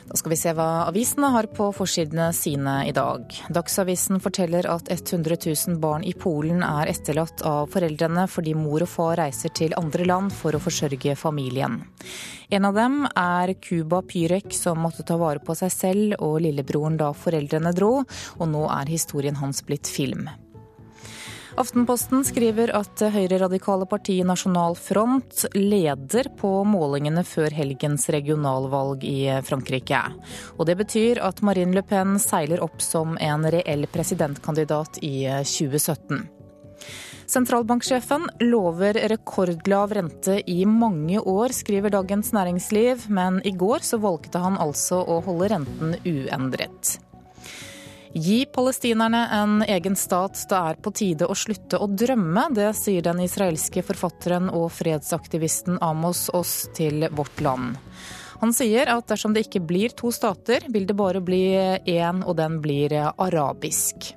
Da 0.05 0.19
skal 0.19 0.35
vi 0.35 0.37
se 0.37 0.53
hva 0.53 0.85
avisene 0.85 1.31
har 1.33 1.47
på 1.57 1.71
forsidene 1.73 2.29
sine 2.37 2.75
i 2.89 2.93
dag. 2.95 3.25
Dagsavisen 3.57 4.21
forteller 4.21 4.69
at 4.69 4.91
100 4.93 5.39
000 5.47 5.79
barn 5.81 6.05
i 6.05 6.13
Polen 6.13 6.61
er 6.67 6.93
etterlatt 6.93 7.41
av 7.49 7.73
foreldrene 7.73 8.27
fordi 8.29 8.53
mor 8.59 8.85
og 8.85 8.93
far 8.93 9.17
reiser 9.23 9.55
til 9.57 9.75
andre 9.81 10.05
land 10.07 10.35
for 10.37 10.55
å 10.55 10.63
forsørge 10.63 11.17
familien. 11.17 11.81
En 12.53 12.69
av 12.69 12.77
dem 12.77 13.03
er 13.09 13.57
Kuba 13.65 14.03
Pyrek, 14.05 14.53
som 14.53 14.85
måtte 14.85 15.07
ta 15.09 15.17
vare 15.19 15.41
på 15.41 15.57
seg 15.57 15.73
selv 15.73 16.21
og 16.21 16.43
lillebroren 16.45 17.01
da 17.01 17.11
foreldrene 17.17 17.73
dro, 17.75 17.95
og 18.05 18.49
nå 18.53 18.67
er 18.77 18.93
historien 18.93 19.41
hans 19.41 19.65
blitt 19.65 19.89
film. 19.89 20.29
Aftenposten 21.55 22.25
skriver 22.27 22.73
at 22.75 22.99
høyreradikale 23.15 23.87
partiet 23.87 24.27
Nasjonal 24.27 24.75
Front 24.75 25.45
leder 25.55 26.27
på 26.41 26.51
målingene 26.67 27.23
før 27.27 27.55
helgens 27.55 28.09
regionalvalg 28.11 29.05
i 29.07 29.29
Frankrike. 29.47 30.01
Og 30.59 30.67
det 30.67 30.75
betyr 30.83 31.23
at 31.23 31.45
Marine 31.47 31.77
Le 31.77 31.85
Pen 31.87 32.19
seiler 32.19 32.65
opp 32.65 32.83
som 32.83 33.15
en 33.23 33.47
reell 33.55 33.87
presidentkandidat 33.87 34.99
i 35.07 35.29
2017. 35.47 36.25
Sentralbanksjefen 37.31 38.27
lover 38.51 38.99
rekordlav 39.15 39.95
rente 39.95 40.41
i 40.51 40.65
mange 40.67 41.23
år, 41.23 41.55
skriver 41.55 41.95
Dagens 41.95 42.35
Næringsliv, 42.35 43.07
men 43.09 43.39
i 43.47 43.55
går 43.55 43.87
så 43.87 44.03
valgte 44.03 44.43
han 44.43 44.59
altså 44.59 45.01
å 45.07 45.23
holde 45.25 45.55
renten 45.55 45.97
uendret. 46.03 46.99
Gi 48.15 48.47
palestinerne 48.47 49.29
en 49.33 49.63
egen 49.63 49.97
stat, 49.97 50.39
det 50.49 50.59
er 50.59 50.77
på 50.79 50.93
tide 50.95 51.27
å 51.27 51.35
slutte 51.35 51.81
å 51.83 51.89
drømme. 51.91 52.45
Det 52.55 52.69
sier 52.79 53.03
den 53.03 53.25
israelske 53.25 53.83
forfatteren 53.83 54.47
og 54.55 54.69
fredsaktivisten 54.71 55.81
Amos 55.83 56.29
Oss 56.31 56.69
til 56.79 57.09
Vårt 57.11 57.43
Land. 57.43 57.75
Han 58.39 58.55
sier 58.55 58.87
at 58.93 59.09
dersom 59.11 59.35
det 59.35 59.49
ikke 59.49 59.65
blir 59.67 59.97
to 59.99 60.13
stater, 60.15 60.63
vil 60.71 60.87
det 60.87 60.95
bare 60.95 61.25
bli 61.27 61.43
én, 61.91 62.23
og 62.23 62.39
den 62.39 62.61
blir 62.63 62.95
arabisk. 63.03 64.13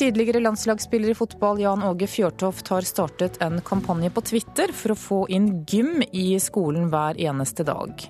Tidligere 0.00 0.40
landslagsspiller 0.40 1.10
i 1.10 1.14
fotball 1.14 1.58
Jan 1.60 1.82
Åge 1.84 2.06
Fjørtoft 2.08 2.70
har 2.72 2.86
startet 2.88 3.34
en 3.44 3.60
kampanje 3.60 4.08
på 4.10 4.22
Twitter 4.24 4.72
for 4.72 4.94
å 4.94 4.96
få 4.96 5.18
inn 5.28 5.50
gym 5.68 6.00
i 6.08 6.38
skolen 6.40 6.86
hver 6.88 7.20
eneste 7.20 7.66
dag. 7.68 8.06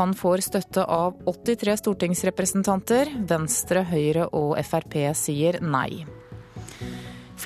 Han 0.00 0.16
får 0.16 0.46
støtte 0.48 0.88
av 0.88 1.20
83 1.28 1.76
stortingsrepresentanter. 1.82 3.12
Venstre, 3.28 3.84
Høyre 3.84 4.30
og 4.32 4.56
Frp 4.64 4.96
sier 5.12 5.60
nei. 5.60 6.06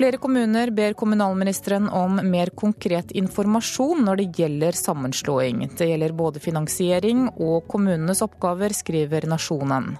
Flere 0.01 0.17
kommuner 0.17 0.71
ber 0.73 0.95
kommunalministeren 0.97 1.83
om 1.93 2.15
mer 2.25 2.49
konkret 2.57 3.11
informasjon 3.13 3.99
når 4.01 4.17
det 4.17 4.39
gjelder 4.39 4.73
sammenslåing. 4.79 5.59
Det 5.77 5.85
gjelder 5.91 6.15
både 6.17 6.41
finansiering 6.41 7.27
og 7.35 7.67
kommunenes 7.69 8.23
oppgaver, 8.25 8.73
skriver 8.73 9.27
Nasjonen. 9.29 9.91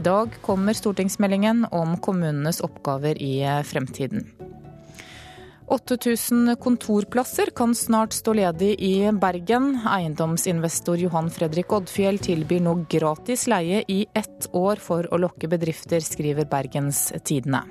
I 0.00 0.06
dag 0.06 0.38
kommer 0.46 0.72
stortingsmeldingen 0.72 1.66
om 1.76 1.92
kommunenes 2.00 2.62
oppgaver 2.64 3.20
i 3.20 3.34
fremtiden. 3.68 4.24
8000 5.68 6.56
kontorplasser 6.64 7.52
kan 7.52 7.76
snart 7.76 8.16
stå 8.16 8.38
ledig 8.40 8.72
i 8.80 8.94
Bergen. 9.12 9.74
Eiendomsinvestor 9.84 11.04
Johan 11.04 11.28
Fredrik 11.28 11.76
Oddfjell 11.82 12.24
tilbyr 12.30 12.64
nå 12.64 12.78
gratis 12.88 13.44
leie 13.52 13.84
i 13.92 14.06
ett 14.16 14.48
år 14.56 14.80
for 14.80 15.12
å 15.12 15.20
lokke 15.20 15.52
bedrifter, 15.52 16.00
skriver 16.00 16.48
Bergens 16.48 17.10
Tidende. 17.28 17.66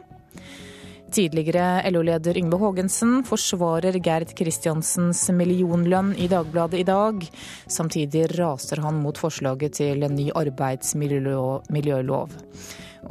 Tidligere 1.13 1.91
LO-leder 1.91 2.37
Yngve 2.39 2.57
Haagensen 2.57 3.19
forsvarer 3.27 3.99
Gerd 4.01 4.31
Kristiansens 4.33 5.19
millionlønn 5.29 6.15
i 6.17 6.25
Dagbladet 6.31 6.79
i 6.79 6.85
dag. 6.87 7.19
Samtidig 7.69 8.23
raser 8.31 8.81
han 8.81 8.97
mot 9.03 9.21
forslaget 9.21 9.77
til 9.77 10.01
en 10.07 10.15
ny 10.17 10.31
arbeidsmiljølov. 10.33 12.33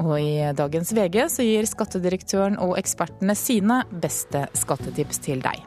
Og 0.03 0.15
i 0.19 0.35
dagens 0.59 0.91
VG 0.99 1.21
så 1.31 1.47
gir 1.47 1.71
skattedirektøren 1.71 2.59
og 2.59 2.75
ekspertene 2.81 3.39
sine 3.39 3.85
beste 4.03 4.49
skattetips 4.59 5.23
til 5.23 5.47
deg. 5.47 5.63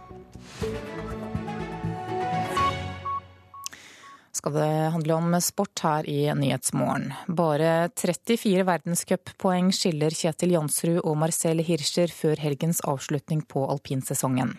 Skal 4.45 4.53
det 4.53 4.91
handle 4.93 5.13
om 5.13 5.41
sport 5.41 5.79
her 5.81 6.05
i 6.09 6.29
Nyhetsmorgen. 6.35 7.13
Bare 7.27 7.89
34 7.97 8.61
verdenscuppoeng 8.67 9.71
skiller 9.73 10.13
Kjetil 10.13 10.53
Jansrud 10.53 10.99
og 11.01 11.17
Marcel 11.17 11.63
Hirscher 11.65 12.13
før 12.13 12.37
helgens 12.37 12.83
avslutning 12.85 13.41
på 13.41 13.63
alpinsesongen. 13.65 14.53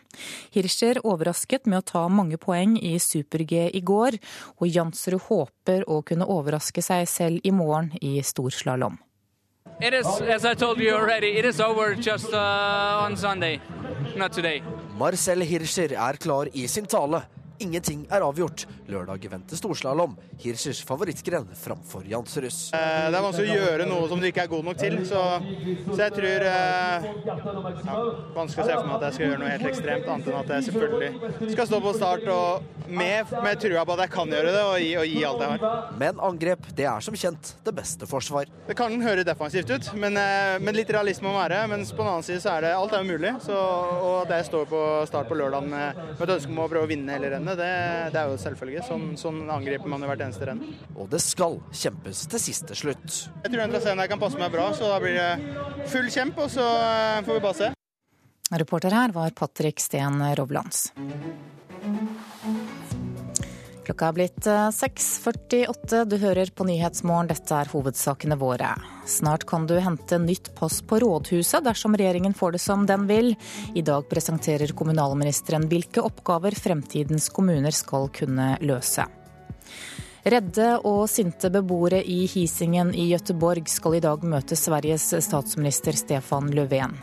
Hirscher 0.50 0.98
overrasket 1.06 1.70
med 1.70 1.84
å 1.84 1.86
ta 1.86 2.02
mange 2.08 2.34
poeng 2.36 2.74
i 2.82 2.96
super-G 2.98 3.70
i 3.78 3.80
går, 3.80 4.18
og 4.58 4.66
Jansrud 4.66 5.22
håper 5.28 5.86
å 5.86 6.00
kunne 6.02 6.26
overraske 6.26 6.82
seg 6.82 7.06
selv 7.06 7.46
i 7.46 7.54
morgen 7.54 7.92
i 8.02 8.18
storslalåm. 8.26 8.98
It 9.78 9.94
is, 9.94 10.06
as 10.26 10.44
I 10.44 10.54
told 10.54 10.80
you 10.80 10.96
already, 10.96 11.38
it 11.38 11.44
is 11.44 11.60
over 11.60 11.94
just 11.94 12.32
uh, 12.34 13.04
on 13.06 13.16
Sunday, 13.16 13.60
not 14.16 14.32
today. 14.32 14.64
Marcel 14.98 15.46
Hirscher 15.46 15.94
er 15.94 16.18
klar 16.18 16.50
i 16.54 16.66
sin 16.66 16.90
tale. 16.90 17.22
Ingenting 17.58 18.04
er 18.12 18.24
avgjort. 18.26 18.66
Lørdag 18.90 19.24
venter 19.32 19.56
storslalåm, 19.58 20.16
Hirschers 20.42 20.82
favorittgren 20.86 21.46
framfor 21.56 22.04
Jansrus. 22.08 22.58
Eh, 22.76 23.06
det 23.10 23.16
er 23.16 23.24
vanskelig 23.24 23.54
å 23.54 23.56
gjøre 23.62 23.86
noe 23.88 24.08
som 24.10 24.20
du 24.20 24.26
ikke 24.28 24.44
er 24.44 24.50
god 24.50 24.66
nok 24.68 24.80
til, 24.80 24.98
så, 25.08 25.22
så 25.88 25.98
jeg 26.02 26.14
tror 26.18 26.46
eh, 26.50 27.06
ja, 27.26 27.36
Vanskelig 28.36 28.64
å 28.64 28.68
se 28.68 28.76
for 28.76 28.88
meg 28.90 28.96
at 28.98 29.06
jeg 29.08 29.16
skal 29.16 29.26
gjøre 29.26 29.40
noe 29.40 29.52
helt 29.54 29.68
ekstremt, 29.70 30.10
annet 30.12 30.28
enn 30.30 30.38
at 30.42 30.52
jeg 30.56 30.66
selvfølgelig 30.68 31.52
skal 31.54 31.70
stå 31.70 31.80
på 31.86 31.94
start 31.96 32.28
og 32.34 32.86
med, 32.86 33.32
med 33.42 33.62
trua 33.64 33.86
på 33.88 33.96
at 33.96 34.04
jeg 34.04 34.12
kan 34.14 34.36
gjøre 34.36 34.52
det, 34.52 34.62
og 34.66 34.76
gi, 34.82 34.92
og 35.00 35.08
gi 35.10 35.24
alt 35.26 35.42
jeg 35.42 35.54
har. 35.54 35.88
Men 36.04 36.22
angrep, 36.28 36.68
det 36.76 36.86
er 36.86 37.08
som 37.08 37.16
kjent 37.18 37.54
det 37.66 37.74
beste 37.74 38.10
forsvar. 38.10 38.52
Det 38.68 38.76
kan 38.78 38.94
høre 39.02 39.24
defensivt 39.26 39.72
ut, 39.72 39.90
men, 39.96 40.20
eh, 40.20 40.58
men 40.60 40.76
litt 40.76 40.92
realisme 40.92 41.30
må 41.30 41.38
være. 41.40 41.64
Mens 41.72 41.90
på 41.94 42.04
den 42.04 42.12
annen 42.12 42.28
side 42.28 42.44
så 42.44 42.54
er 42.58 42.68
det 42.68 42.76
alt 42.76 42.94
er 42.94 43.02
jo 43.02 43.16
mulig. 43.16 43.32
Så, 43.46 43.56
og 43.56 44.14
at 44.26 44.36
jeg 44.36 44.50
står 44.52 44.68
på 44.70 44.84
start 45.08 45.32
på 45.32 45.40
lørdag 45.40 45.66
med, 45.66 46.04
med 46.12 46.24
et 46.28 46.36
ønske 46.36 46.52
om 46.52 46.62
å 46.62 46.70
prøve 46.70 46.86
å 46.86 46.90
vinne 46.92 47.16
hele 47.16 47.32
rennet 47.32 47.45
rennet, 47.46 47.58
det, 47.58 48.12
det, 48.12 48.20
er 48.20 48.30
jo 48.30 48.38
selvfølgelig. 48.40 48.82
Sånn, 48.86 49.06
sånn 49.20 49.40
angriper 49.52 49.90
man 49.90 50.02
i 50.02 50.10
hvert 50.10 50.24
eneste 50.26 50.48
renn. 50.48 50.62
Og 50.96 51.08
det 51.12 51.20
skal 51.22 51.58
kjempes 51.72 52.26
til 52.30 52.42
siste 52.42 52.76
slutt. 52.78 53.18
Jeg 53.44 53.52
tror 53.52 53.62
den 53.62 53.74
traseen 53.74 54.02
her 54.02 54.10
kan 54.10 54.22
passe 54.22 54.40
meg 54.40 54.52
bra, 54.54 54.70
så 54.76 54.90
da 54.90 55.00
blir 55.02 55.16
det 55.16 55.88
full 55.92 56.10
kjemp, 56.12 56.38
og 56.42 56.50
så 56.52 56.66
eh, 56.66 57.24
får 57.26 57.38
vi 57.38 57.44
bare 57.46 57.60
se. 57.60 57.72
Reporter 58.56 58.94
her 58.94 59.14
var 59.14 59.34
Patrick 59.34 59.82
Steen 59.82 60.22
Rovlands. 60.38 60.88
Klokka 63.86 64.08
er 64.08 64.14
blitt 64.16 64.46
6.48. 64.74 66.00
Eh, 66.00 66.06
du 66.10 66.16
hører 66.18 66.50
på 66.50 66.64
Nyhetsmorgen. 66.66 67.28
Dette 67.30 67.54
er 67.54 67.70
hovedsakene 67.70 68.34
våre. 68.40 68.72
Snart 69.06 69.46
kan 69.46 69.68
du 69.70 69.76
hente 69.78 70.18
nytt 70.18 70.50
pass 70.58 70.80
på 70.82 70.98
rådhuset 71.04 71.62
dersom 71.62 71.94
regjeringen 71.94 72.34
får 72.34 72.56
det 72.56 72.62
som 72.64 72.82
den 72.88 73.06
vil. 73.06 73.36
I 73.78 73.86
dag 73.86 74.08
presenterer 74.10 74.74
kommunalministeren 74.74 75.68
hvilke 75.70 76.02
oppgaver 76.02 76.58
fremtidens 76.58 77.30
kommuner 77.30 77.70
skal 77.70 78.10
kunne 78.10 78.56
løse. 78.66 79.06
Redde 80.26 80.72
og 80.82 81.04
sinte 81.06 81.52
beboere 81.54 82.02
i 82.02 82.24
Hisingen 82.26 82.90
i 82.90 83.12
Gøteborg 83.12 83.70
skal 83.70 84.00
i 84.00 84.02
dag 84.02 84.26
møte 84.26 84.58
Sveriges 84.58 85.12
statsminister 85.22 85.94
Stefan 85.94 86.50
Löfven. 86.50 86.98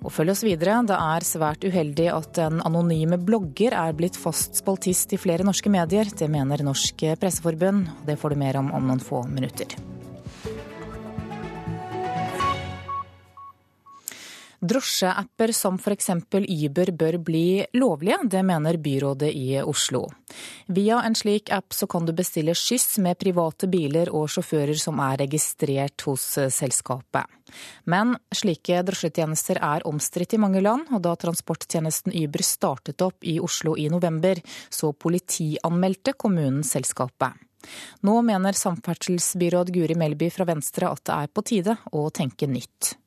Og 0.00 0.12
følg 0.14 0.32
oss 0.32 0.44
videre. 0.46 0.78
Det 0.88 0.96
er 0.96 1.26
svært 1.28 1.64
uheldig 1.66 2.08
at 2.14 2.40
en 2.40 2.62
anonyme 2.64 3.20
blogger 3.20 3.76
er 3.76 3.96
blitt 3.96 4.16
fast 4.16 4.56
spaltist 4.62 5.12
i 5.12 5.20
flere 5.20 5.44
norske 5.46 5.72
medier. 5.72 6.08
Det 6.08 6.30
mener 6.32 6.64
Norsk 6.64 7.04
Presseforbund. 7.20 7.90
Det 8.08 8.16
får 8.20 8.32
du 8.32 8.40
mer 8.40 8.62
om 8.62 8.72
om 8.72 8.86
noen 8.88 9.02
få 9.02 9.26
minutter. 9.28 9.76
Drosjeapper 14.60 15.52
som 15.56 15.78
f.eks. 15.80 16.10
Uber 16.32 16.90
bør 16.92 17.16
bli 17.24 17.64
lovlige, 17.72 18.18
det 18.28 18.42
mener 18.44 18.76
byrådet 18.76 19.30
i 19.32 19.56
Oslo. 19.62 20.02
Via 20.68 20.98
en 21.00 21.16
slik 21.16 21.48
app 21.56 21.72
så 21.72 21.88
kan 21.88 22.04
du 22.04 22.12
bestille 22.12 22.52
skyss 22.52 22.98
med 23.00 23.16
private 23.18 23.70
biler 23.72 24.12
og 24.12 24.28
sjåfører 24.28 24.76
som 24.76 25.00
er 25.00 25.22
registrert 25.24 26.04
hos 26.04 26.26
selskapet. 26.52 27.24
Men 27.88 28.14
slike 28.36 28.84
drosjetjenester 28.84 29.62
er 29.64 29.86
omstridt 29.88 30.36
i 30.36 30.42
mange 30.44 30.60
land, 30.60 30.92
og 30.92 31.02
da 31.08 31.16
transporttjenesten 31.16 32.12
Uber 32.20 32.44
startet 32.44 33.00
opp 33.00 33.24
i 33.24 33.40
Oslo 33.40 33.78
i 33.80 33.88
november, 33.88 34.44
så 34.68 34.92
politianmeldte 34.92 36.14
kommunen 36.20 36.62
selskapet. 36.68 37.32
Nå 38.04 38.20
mener 38.24 38.56
samferdselsbyråd 38.56 39.72
Guri 39.72 39.96
Melby 39.96 40.30
fra 40.32 40.46
Venstre 40.48 40.92
at 40.92 41.04
det 41.04 41.16
er 41.16 41.32
på 41.32 41.44
tide 41.48 41.76
å 41.96 42.08
tenke 42.14 42.48
nytt. 42.48 42.99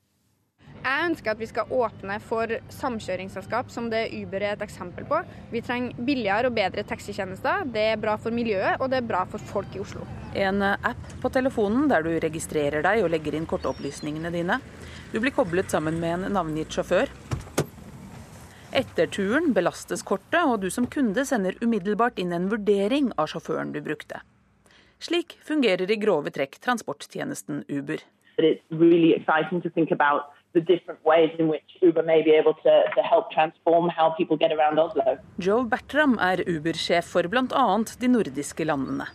Jeg 0.84 1.04
ønsker 1.08 1.32
at 1.32 1.40
vi 1.40 1.46
skal 1.48 1.70
åpne 1.72 2.18
for 2.20 2.50
samkjøringsselskap, 2.76 3.70
som 3.72 3.86
det 3.88 4.02
Uber 4.18 4.42
er 4.42 4.52
et 4.52 4.64
eksempel 4.66 5.06
på. 5.08 5.22
Vi 5.48 5.62
trenger 5.64 5.96
billigere 6.04 6.50
og 6.50 6.58
bedre 6.58 6.84
taxitjenester. 6.84 7.64
Det 7.72 7.86
er 7.94 8.02
bra 8.02 8.18
for 8.20 8.36
miljøet, 8.36 8.76
og 8.84 8.90
det 8.92 9.00
er 9.00 9.06
bra 9.08 9.22
for 9.30 9.40
folk 9.48 9.72
i 9.72 9.80
Oslo. 9.80 10.04
En 10.36 10.60
app 10.60 11.06
på 11.22 11.30
telefonen 11.32 11.88
der 11.88 12.04
du 12.04 12.10
registrerer 12.20 12.84
deg 12.84 13.00
og 13.00 13.14
legger 13.14 13.38
inn 13.38 13.48
kortopplysningene 13.48 14.34
dine. 14.34 14.60
Du 15.14 15.22
blir 15.24 15.32
koblet 15.32 15.72
sammen 15.72 15.96
med 16.02 16.18
en 16.18 16.36
navngitt 16.36 16.76
sjåfør. 16.76 17.08
Etter 18.76 19.08
turen 19.08 19.54
belastes 19.56 20.04
kortet, 20.04 20.42
og 20.44 20.60
du 20.60 20.68
som 20.74 20.84
kunde 20.90 21.24
sender 21.24 21.56
umiddelbart 21.64 22.20
inn 22.20 22.34
en 22.36 22.50
vurdering 22.52 23.12
av 23.16 23.32
sjåføren 23.32 23.72
du 23.72 23.80
brukte. 23.80 24.20
Slik 25.00 25.38
fungerer 25.48 25.88
i 25.88 25.96
grove 25.96 26.28
trekk 26.34 26.60
transporttjenesten 26.60 27.64
Uber. 27.72 28.04
Really 28.36 29.14
the 30.54 30.60
different 30.60 31.00
ways 31.04 31.30
in 31.38 31.48
which 31.48 31.68
Uber 31.82 32.02
may 32.02 32.22
be 32.22 32.30
able 32.30 32.54
to, 32.54 32.72
to 32.96 33.02
help 33.02 33.30
transform 33.32 33.88
how 33.88 34.10
people 34.10 34.36
get 34.36 34.52
around 34.52 34.78
Oslo. 34.78 35.18
Joe 35.38 35.64
Bertram 35.64 36.16
er 36.18 36.44
Uber-sjef 36.46 37.04
for 37.04 37.28
bl.a. 37.28 37.66
de 38.00 38.08
nordiske 38.08 38.64
landene. 38.64 39.10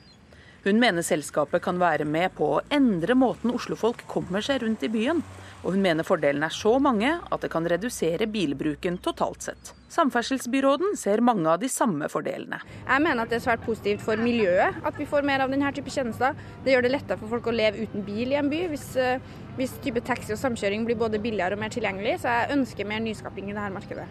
Hun 0.63 0.79
mener 0.79 1.01
selskapet 1.01 1.63
kan 1.63 1.79
være 1.79 2.03
med 2.03 2.33
på 2.35 2.47
å 2.57 2.63
endre 2.75 3.15
måten 3.15 3.53
oslofolk 3.55 4.03
kommer 4.11 4.43
seg 4.43 4.59
rundt 4.65 4.83
i 4.83 4.89
byen, 4.91 5.21
og 5.63 5.75
hun 5.75 5.83
mener 5.83 6.07
fordelene 6.07 6.49
er 6.49 6.55
så 6.55 6.73
mange 6.83 7.13
at 7.15 7.43
det 7.43 7.49
kan 7.51 7.67
redusere 7.67 8.27
bilbruken 8.31 8.99
totalt 9.03 9.47
sett. 9.47 9.71
Samferdselsbyråden 9.89 10.97
ser 10.99 11.23
mange 11.25 11.47
av 11.49 11.63
de 11.63 11.69
samme 11.71 12.09
fordelene. 12.11 12.59
Jeg 12.83 13.03
mener 13.05 13.23
at 13.23 13.31
det 13.31 13.39
er 13.39 13.45
svært 13.47 13.63
positivt 13.65 14.03
for 14.03 14.19
miljøet 14.19 14.83
at 14.85 14.99
vi 14.99 15.07
får 15.09 15.25
mer 15.27 15.45
av 15.45 15.55
denne 15.55 15.71
type 15.75 15.91
tjenester. 15.95 16.35
Det 16.65 16.75
gjør 16.75 16.85
det 16.85 16.93
lettere 16.93 17.19
for 17.23 17.31
folk 17.37 17.49
å 17.49 17.55
leve 17.55 17.87
uten 17.87 18.03
bil 18.07 18.35
i 18.35 18.39
en 18.39 18.51
by, 18.51 18.65
hvis, 18.73 18.89
eh, 18.99 19.23
hvis 19.59 19.75
type 19.83 20.01
taxi 20.07 20.31
og 20.31 20.39
samkjøring 20.39 20.85
blir 20.87 20.97
både 20.99 21.19
billigere 21.21 21.57
og 21.57 21.61
mer 21.61 21.73
tilgjengelig. 21.73 22.21
Så 22.23 22.31
jeg 22.31 22.55
ønsker 22.55 22.87
mer 22.87 23.03
nyskaping 23.03 23.51
i 23.51 23.57
dette 23.57 23.73
markedet. 23.75 24.07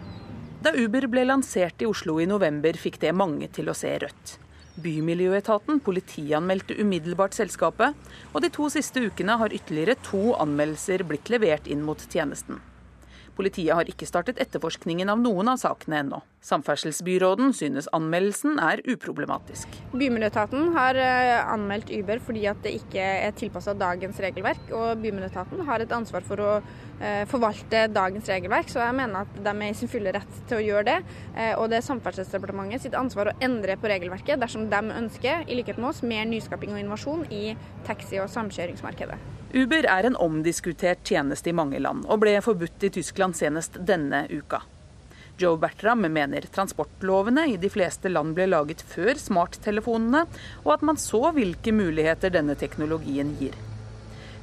Da 0.59 0.73
Uber 0.75 1.07
ble 1.07 1.23
lansert 1.25 1.81
i 1.81 1.87
Oslo 1.87 2.17
i 2.19 2.27
november, 2.29 2.75
fikk 2.77 2.99
det 3.01 3.15
mange 3.15 3.47
til 3.55 3.71
å 3.71 3.77
se 3.77 3.93
rødt. 4.03 4.35
Bymiljøetaten 4.79 5.79
politianmeldte 5.83 6.77
umiddelbart 6.79 7.35
selskapet, 7.35 7.95
og 8.31 8.43
de 8.43 8.51
to 8.53 8.69
siste 8.71 9.01
ukene 9.07 9.39
har 9.41 9.55
ytterligere 9.55 9.97
to 10.05 10.35
anmeldelser 10.39 11.03
blitt 11.07 11.31
levert 11.33 11.67
inn 11.67 11.81
mot 11.87 12.03
tjenesten. 12.11 12.61
Politiet 13.39 13.71
har 13.71 13.87
ikke 13.87 14.03
startet 14.03 14.39
etterforskningen 14.43 15.07
av 15.07 15.21
noen 15.21 15.47
av 15.47 15.61
sakene 15.61 16.01
ennå. 16.01 16.17
Samferdselsbyråden 16.43 17.53
synes 17.55 17.87
anmeldelsen 17.95 18.59
er 18.59 18.81
uproblematisk. 18.83 19.77
Bymiljøetaten 19.93 20.73
har 20.75 20.99
eh, 20.99 21.37
anmeldt 21.47 21.93
Uber 21.95 22.19
fordi 22.25 22.43
at 22.51 22.59
det 22.65 22.73
ikke 22.81 22.99
er 22.99 23.31
tilpassa 23.39 23.77
dagens 23.79 24.19
regelverk. 24.19 24.67
Og 24.75 24.99
Bymiljøetaten 24.99 25.63
har 25.71 25.79
et 25.79 25.95
ansvar 25.95 26.27
for 26.27 26.43
å 26.43 26.51
eh, 26.59 27.23
forvalte 27.31 27.87
dagens 27.95 28.27
regelverk, 28.27 28.67
så 28.75 28.83
jeg 28.83 28.99
mener 28.99 29.23
at 29.23 29.39
de 29.39 29.55
er 29.55 29.65
i 29.71 29.79
sin 29.79 29.91
fulle 29.95 30.15
rett 30.19 30.43
til 30.51 30.59
å 30.59 30.65
gjøre 30.65 30.87
det. 30.91 30.99
Eh, 31.37 31.55
og 31.55 31.71
det 31.71 31.79
er 31.79 31.87
Samferdselsdepartementet 31.87 32.89
sitt 32.89 32.99
ansvar 32.99 33.31
å 33.31 33.37
endre 33.39 33.79
på 33.79 33.87
regelverket 33.87 34.43
dersom 34.43 34.67
de 34.67 34.83
ønsker, 34.99 35.47
i 35.47 35.61
likhet 35.61 35.79
med 35.79 35.93
oss, 35.93 36.03
mer 36.03 36.27
nyskaping 36.27 36.75
og 36.75 36.83
innovasjon 36.83 37.29
i 37.31 37.53
taxi- 37.87 38.19
og 38.19 38.27
samkjøringsmarkedet. 38.35 39.38
Uber 39.53 39.85
er 39.89 40.05
en 40.05 40.15
omdiskutert 40.15 41.01
tjeneste 41.03 41.49
i 41.49 41.55
mange 41.57 41.79
land, 41.81 42.03
og 42.05 42.21
ble 42.21 42.35
forbudt 42.45 42.83
i 42.85 42.91
Tyskland 42.99 43.37
senest 43.37 43.79
denne 43.81 44.27
uka. 44.29 44.61
Joe 45.39 45.57
Bertram 45.57 46.03
mener 46.05 46.45
transportlovene 46.51 47.47
i 47.49 47.55
de 47.57 47.69
fleste 47.71 48.11
land 48.11 48.35
ble 48.37 48.45
laget 48.51 48.83
før 48.85 49.15
smarttelefonene, 49.17 50.25
og 50.65 50.73
at 50.75 50.85
man 50.85 50.99
så 51.01 51.31
hvilke 51.33 51.73
muligheter 51.73 52.33
denne 52.35 52.57
teknologien 52.59 53.33
gir. 53.39 53.55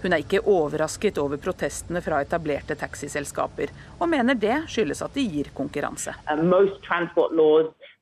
Hun 0.03 0.13
er 0.13 0.25
ikke 0.25 0.43
overrasket 0.51 1.19
over 1.23 1.39
protestene 1.43 2.03
fra 2.05 2.21
etablerte 2.25 2.75
taxiselskaper, 2.81 3.71
og 4.01 4.11
mener 4.11 4.35
det 4.35 4.65
skyldes 4.73 5.05
at 5.07 5.15
de 5.15 5.25
gir 5.37 5.53
konkurranse. 5.57 6.17
Uh, 6.27 6.43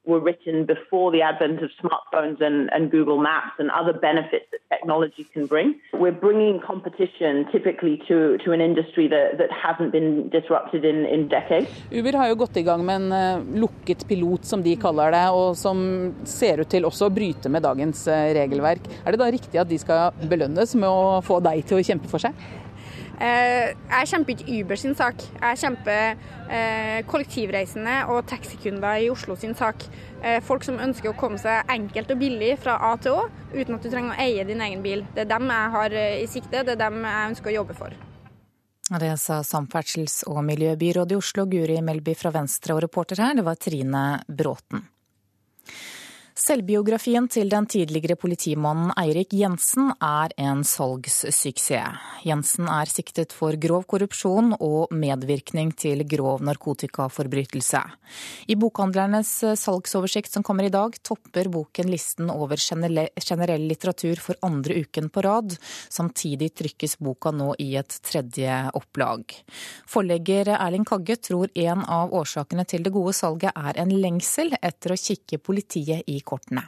were 0.06 0.20
written 0.20 0.66
before 0.66 1.10
the 1.10 1.22
advent 1.22 1.62
of 1.62 1.70
smartphones 1.82 2.40
and, 2.40 2.70
and, 2.72 2.90
Google 2.90 3.18
Maps 3.18 3.54
and 3.58 3.70
other 3.70 3.92
benefits 3.92 4.46
that 4.52 4.60
technology 4.68 5.24
can 5.32 5.46
bring. 5.46 5.80
We're 5.92 6.12
bringing 6.12 6.60
competition 6.60 7.46
typically 7.50 7.96
to, 8.08 8.36
to 8.44 8.52
an 8.52 8.60
industry 8.60 9.08
that, 9.08 9.38
that 9.38 9.50
hasn't 9.50 9.92
been 9.92 10.28
disrupted 10.28 10.84
in, 10.84 11.06
in 11.06 11.28
decades. 11.28 11.68
Uber 11.90 12.12
har 12.12 12.28
jo 12.28 12.34
gått 12.44 12.56
i 12.56 12.62
gang 12.62 12.84
med 12.84 12.96
en 13.00 13.12
uh, 13.12 13.60
lukket 13.60 14.04
pilot, 14.08 14.44
som 14.44 14.62
de 14.62 14.76
kaller 14.76 15.14
det, 15.16 15.24
og 15.32 15.56
som 15.56 15.78
ser 16.28 16.60
ut 16.60 16.68
til 16.68 16.84
også 16.84 17.08
å 17.08 17.14
bryte 17.14 17.48
med 17.48 17.64
dagens 17.64 18.04
uh, 18.10 18.28
regelverk. 18.36 18.90
Er 19.04 19.14
det 19.14 19.22
da 19.22 19.30
riktig 19.32 19.62
at 19.62 19.70
de 19.70 19.80
skal 19.80 20.28
belønnes 20.28 20.76
med 20.76 20.90
å 20.90 21.22
få 21.24 21.40
deg 21.44 21.64
til 21.64 21.80
å 21.80 21.86
kjempe 21.86 22.12
for 22.12 22.22
seg? 22.22 22.36
Eh, 23.22 23.74
jeg 23.74 24.10
kjemper 24.10 24.34
ikke 24.34 24.56
Uber 24.58 24.80
sin 24.80 24.94
sak. 24.98 25.20
Jeg 25.38 25.60
kjemper 25.60 26.16
eh, 26.50 27.02
kollektivreisende 27.10 28.00
og 28.10 28.24
taxikunder 28.30 29.04
i 29.04 29.10
Oslo 29.12 29.36
sin 29.38 29.54
sak. 29.58 29.86
Eh, 30.22 30.40
folk 30.44 30.66
som 30.66 30.80
ønsker 30.82 31.12
å 31.12 31.18
komme 31.18 31.38
seg 31.38 31.70
enkelt 31.70 32.10
og 32.14 32.22
billig 32.22 32.54
fra 32.62 32.78
A 32.90 32.94
til 32.98 33.20
Å, 33.20 33.28
uten 33.54 33.76
at 33.76 33.84
du 33.84 33.90
trenger 33.92 34.16
å 34.16 34.24
eie 34.24 34.46
din 34.48 34.64
egen 34.64 34.82
bil. 34.84 35.06
Det 35.14 35.26
er 35.26 35.30
dem 35.30 35.52
jeg 35.52 35.76
har 35.76 36.00
i 36.00 36.26
sikte, 36.30 36.64
det 36.64 36.74
er 36.74 36.82
dem 36.86 37.04
jeg 37.04 37.30
ønsker 37.30 37.52
å 37.52 37.56
jobbe 37.60 37.78
for. 37.78 37.94
Det 38.84 39.14
sa 39.16 39.38
samferdsels- 39.40 40.26
og 40.28 40.42
miljøbyrådet 40.44 41.14
i 41.14 41.16
Oslo, 41.16 41.46
Guri 41.48 41.78
Melby 41.80 42.12
fra 42.18 42.34
Venstre, 42.34 42.74
og 42.74 42.82
reporter 42.84 43.22
her, 43.22 43.38
det 43.38 43.46
var 43.46 43.56
Trine 43.56 44.02
Bråten. 44.28 44.82
Selvbiografien 46.34 47.28
til 47.30 47.46
den 47.46 47.62
tidligere 47.70 48.16
politimannen 48.18 48.88
Eirik 48.98 49.36
Jensen 49.38 49.92
er 50.02 50.32
en 50.42 50.64
salgssuksess. 50.66 51.68
Jensen 52.26 52.66
er 52.66 52.90
siktet 52.90 53.30
for 53.30 53.54
grov 53.62 53.84
korrupsjon 53.86 54.56
og 54.56 54.90
medvirkning 54.90 55.70
til 55.78 56.02
grov 56.10 56.42
narkotikaforbrytelse. 56.42 57.82
I 58.50 58.56
Bokhandlernes 58.58 59.30
salgsoversikt 59.60 60.34
som 60.34 60.42
kommer 60.42 60.66
i 60.66 60.72
dag, 60.74 60.96
topper 61.06 61.52
boken 61.54 61.92
listen 61.92 62.32
over 62.34 62.58
generell 62.58 63.68
litteratur 63.70 64.18
for 64.18 64.34
andre 64.42 64.80
uken 64.82 65.12
på 65.14 65.22
rad. 65.22 65.54
Samtidig 65.86 66.50
trykkes 66.58 66.98
boka 66.98 67.30
nå 67.30 67.52
i 67.62 67.76
et 67.78 68.00
tredje 68.02 68.58
opplag. 68.74 69.36
Forlegger 69.86 70.50
Erling 70.56 70.88
Kagge 70.88 71.20
tror 71.30 71.54
en 71.54 71.86
av 71.86 72.10
årsakene 72.10 72.66
til 72.66 72.82
det 72.82 72.94
gode 72.98 73.14
salget 73.14 73.54
er 73.54 73.78
en 73.86 73.94
lengsel 73.94 74.50
etter 74.58 74.96
å 74.96 74.98
kikke 74.98 75.38
politiet 75.38 76.02
i 76.10 76.23
kortene? 76.26 76.64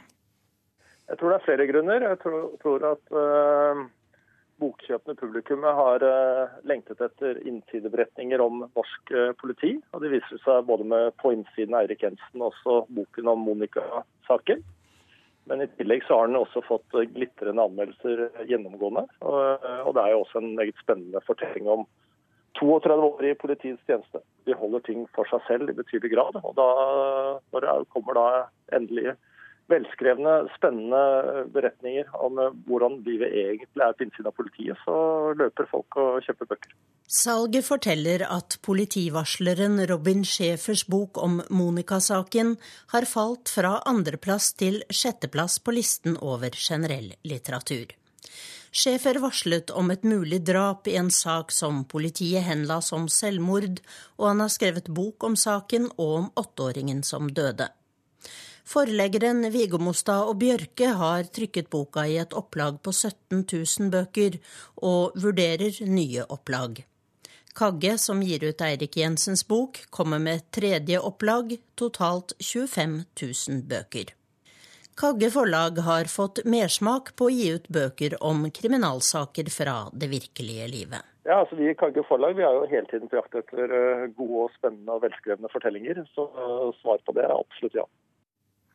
Jeg 1.07 1.19
tror 1.19 1.31
det 1.31 1.37
er 1.37 1.45
flere 1.45 1.67
grunner. 1.69 2.03
Jeg 2.03 2.19
tror, 2.19 2.47
tror 2.61 2.85
at 2.89 3.13
uh, 3.15 3.83
bokkjøpende 4.59 5.19
publikummet 5.19 5.77
har 5.77 6.03
uh, 6.03 6.55
lengtet 6.67 7.03
etter 7.03 7.39
innsideberetninger 7.47 8.43
om 8.43 8.65
norsk 8.65 9.13
uh, 9.15 9.31
politi. 9.39 9.77
Og 9.93 10.03
det 10.03 10.11
viser 10.17 10.41
seg 10.43 10.65
både 10.67 10.87
med 10.91 11.13
på 11.21 11.31
innsiden 11.35 11.77
Eirik 11.79 12.03
Jensen 12.03 12.43
og 12.43 12.51
også 12.51 12.81
boken 12.97 13.31
om 13.31 13.45
Monica-saken. 13.47 14.65
Men 15.47 15.63
i 15.63 15.69
tillegg 15.77 16.03
så 16.03 16.17
har 16.19 16.27
den 16.27 16.41
også 16.41 16.59
fått 16.67 16.97
glitrende 17.13 17.63
anmeldelser 17.63 18.25
gjennomgående. 18.49 19.05
Og, 19.23 19.93
det 19.95 20.01
er 20.01 20.11
jo 20.11 20.25
også 20.25 20.41
en 20.41 20.57
meget 20.57 20.75
spennende 20.81 21.21
fortelling 21.23 21.69
om 21.71 21.85
32 22.59 23.05
år 23.05 23.25
i 23.29 23.37
politiets 23.39 23.79
tjeneste. 23.87 24.19
De 24.43 24.57
holder 24.59 24.83
ting 24.83 25.05
for 25.15 25.29
seg 25.31 25.45
selv 25.47 25.71
i 25.71 25.77
betydelig 25.77 26.11
grad. 26.17 26.35
Og 26.41 26.51
da, 26.57 26.67
når 27.53 27.63
det 27.63 27.75
kommer 27.95 28.19
da 28.19 28.27
endelig 28.75 29.15
velskrevne, 29.71 30.33
spennende 30.55 31.45
beretninger 31.53 32.09
om 32.23 32.39
eh, 32.41 32.55
hvordan 32.67 33.01
livet 33.07 33.33
egentlig 33.33 33.83
er 33.83 33.95
på 33.97 34.07
innsiden 34.07 34.29
av 34.31 34.37
politiet, 34.37 34.79
så 34.85 34.97
løper 35.39 35.69
folk 35.71 35.99
og 35.99 36.23
kjøper 36.25 36.51
bøker. 36.53 36.73
Salget 37.07 37.67
forteller 37.67 38.25
at 38.27 38.57
politivarsleren 38.67 39.79
Robin 39.91 40.25
Schæfers 40.27 40.83
bok 40.87 41.19
om 41.23 41.39
Monica-saken 41.49 42.55
har 42.95 43.07
falt 43.07 43.51
fra 43.53 43.77
andreplass 43.87 44.51
til 44.59 44.81
sjetteplass 44.91 45.59
på 45.63 45.75
listen 45.77 46.19
over 46.19 46.55
generell 46.55 47.13
litteratur. 47.27 47.95
Schæfer 48.77 49.17
varslet 49.23 49.71
om 49.71 49.89
et 49.91 50.03
mulig 50.03 50.41
drap 50.45 50.87
i 50.91 50.97
en 50.99 51.09
sak 51.11 51.53
som 51.55 51.85
politiet 51.89 52.43
henla 52.45 52.81
som 52.83 53.07
selvmord, 53.09 53.79
og 54.19 54.27
han 54.29 54.43
har 54.43 54.51
skrevet 54.53 54.91
bok 54.91 55.23
om 55.23 55.39
saken 55.39 55.87
og 55.95 56.13
om 56.19 56.29
åtteåringen 56.43 57.01
som 57.07 57.31
døde. 57.31 57.71
Forleggeren 58.67 59.45
Viggo 59.53 59.77
Mostad 59.79 60.27
og 60.27 60.41
Bjørke 60.41 60.89
har 60.99 61.29
trykket 61.31 61.69
boka 61.71 62.03
i 62.03 62.17
et 62.19 62.33
opplag 62.35 62.81
på 62.83 62.91
17 62.91 63.45
000 63.45 63.91
bøker, 63.93 64.35
og 64.83 65.15
vurderer 65.15 65.77
nye 65.87 66.25
opplag. 66.27 66.81
Kagge, 67.55 67.93
som 67.97 68.19
gir 68.21 68.43
ut 68.43 68.59
Eirik 68.61 68.97
Jensens 68.99 69.45
bok, 69.47 69.79
kommer 69.89 70.19
med 70.19 70.43
tredje 70.51 70.99
opplag, 70.99 71.55
totalt 71.79 72.33
25 72.43 72.97
000 73.21 73.61
bøker. 73.71 74.11
Kagge 74.99 75.29
forlag 75.31 75.79
har 75.85 76.09
fått 76.11 76.41
mersmak 76.43 77.13
på 77.15 77.29
å 77.29 77.33
gi 77.33 77.47
ut 77.55 77.69
bøker 77.71 78.17
om 78.19 78.49
kriminalsaker 78.51 79.47
fra 79.53 79.77
det 79.93 80.09
virkelige 80.11 80.67
livet. 80.73 81.07
Ja, 81.23 81.39
altså 81.39 81.55
Vi 81.55 81.69
i 81.71 81.77
Kagge 81.77 82.03
forlag 82.09 82.35
vi 82.35 82.43
har 82.43 82.57
jo 82.57 82.67
hele 82.67 82.91
tiden 82.91 83.07
på 83.07 83.15
jakt 83.19 83.39
etter 83.39 83.71
eh, 83.79 84.03
gode, 84.17 84.43
og 84.47 84.53
spennende 84.59 84.99
og 84.99 85.05
velskrevne 85.05 85.51
fortellinger. 85.55 86.03
Så 86.11 86.27
eh, 86.27 86.67
svar 86.81 86.99
på 87.07 87.15
det 87.15 87.23
er 87.23 87.35
absolutt 87.35 87.79
ja. 87.79 87.87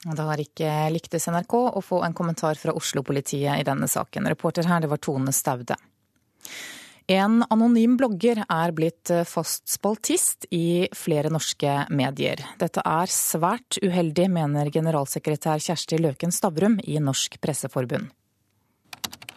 Det 0.03 0.27
har 0.27 0.41
ikke 0.43 0.71
lyktes 0.91 1.29
NRK 1.31 1.55
å 1.79 1.83
få 1.85 2.01
en 2.03 2.15
kommentar 2.17 2.59
fra 2.59 2.75
Oslo-politiet 2.75 3.61
i 3.61 3.67
denne 3.67 3.87
saken. 3.88 4.27
Reporter 4.33 4.67
her, 4.67 4.83
det 4.83 4.91
var 4.91 4.99
Tone 5.03 5.35
Staude. 5.35 5.77
En 7.11 7.43
anonym 7.51 7.97
blogger 7.99 8.45
er 8.47 8.73
blitt 8.75 9.11
fast 9.27 9.67
spaltist 9.71 10.47
i 10.55 10.88
flere 10.95 11.31
norske 11.35 11.75
medier. 11.91 12.43
Dette 12.59 12.83
er 12.87 13.11
svært 13.11 13.79
uheldig, 13.83 14.29
mener 14.31 14.71
generalsekretær 14.75 15.62
Kjersti 15.62 15.99
Løken 16.01 16.35
Stavrum 16.35 16.79
i 16.83 16.99
Norsk 17.03 17.41
Presseforbund. 17.43 18.11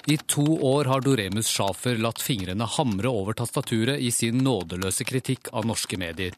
I 0.05 0.17
to 0.29 0.45
år 0.61 0.85
har 0.85 1.01
Doremus 1.01 1.49
Schafer 1.49 1.97
latt 1.97 2.21
fingrene 2.21 2.67
hamre 2.69 3.09
over 3.09 3.33
tastaturet 3.33 3.97
i 3.97 4.11
sin 4.13 4.37
nådeløse 4.45 5.05
kritikk 5.09 5.49
av 5.49 5.65
norske 5.65 5.97
medier. 5.97 6.37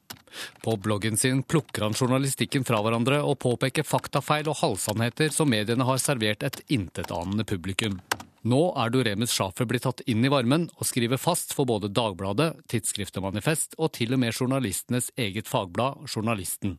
På 0.63 0.75
bloggen 0.77 1.17
sin 1.17 1.43
plukker 1.43 1.87
han 1.87 1.97
journalistikken 1.97 2.65
fra 2.67 2.81
hverandre 2.83 3.21
og 3.23 3.39
påpeker 3.43 3.87
faktafeil 3.87 4.49
og 4.51 4.59
halvsannheter 4.61 5.33
som 5.33 5.51
mediene 5.51 5.87
har 5.87 6.01
servert 6.01 6.45
et 6.47 6.61
intetanende 6.73 7.47
publikum. 7.47 7.99
Nå 8.47 8.61
er 8.79 8.91
Doremus 8.93 9.33
Schafer 9.33 9.67
blitt 9.67 9.83
tatt 9.87 10.03
inn 10.07 10.23
i 10.23 10.31
varmen 10.31 10.69
og 10.77 10.87
skriver 10.87 11.19
fast 11.19 11.51
for 11.57 11.67
både 11.67 11.89
Dagbladet, 11.91 12.53
Tidsskriftet 12.71 13.23
Manifest 13.23 13.75
og 13.77 13.91
til 13.97 14.15
og 14.15 14.21
med 14.23 14.35
journalistenes 14.35 15.09
eget 15.19 15.49
fagblad, 15.51 16.05
Journalisten. 16.07 16.77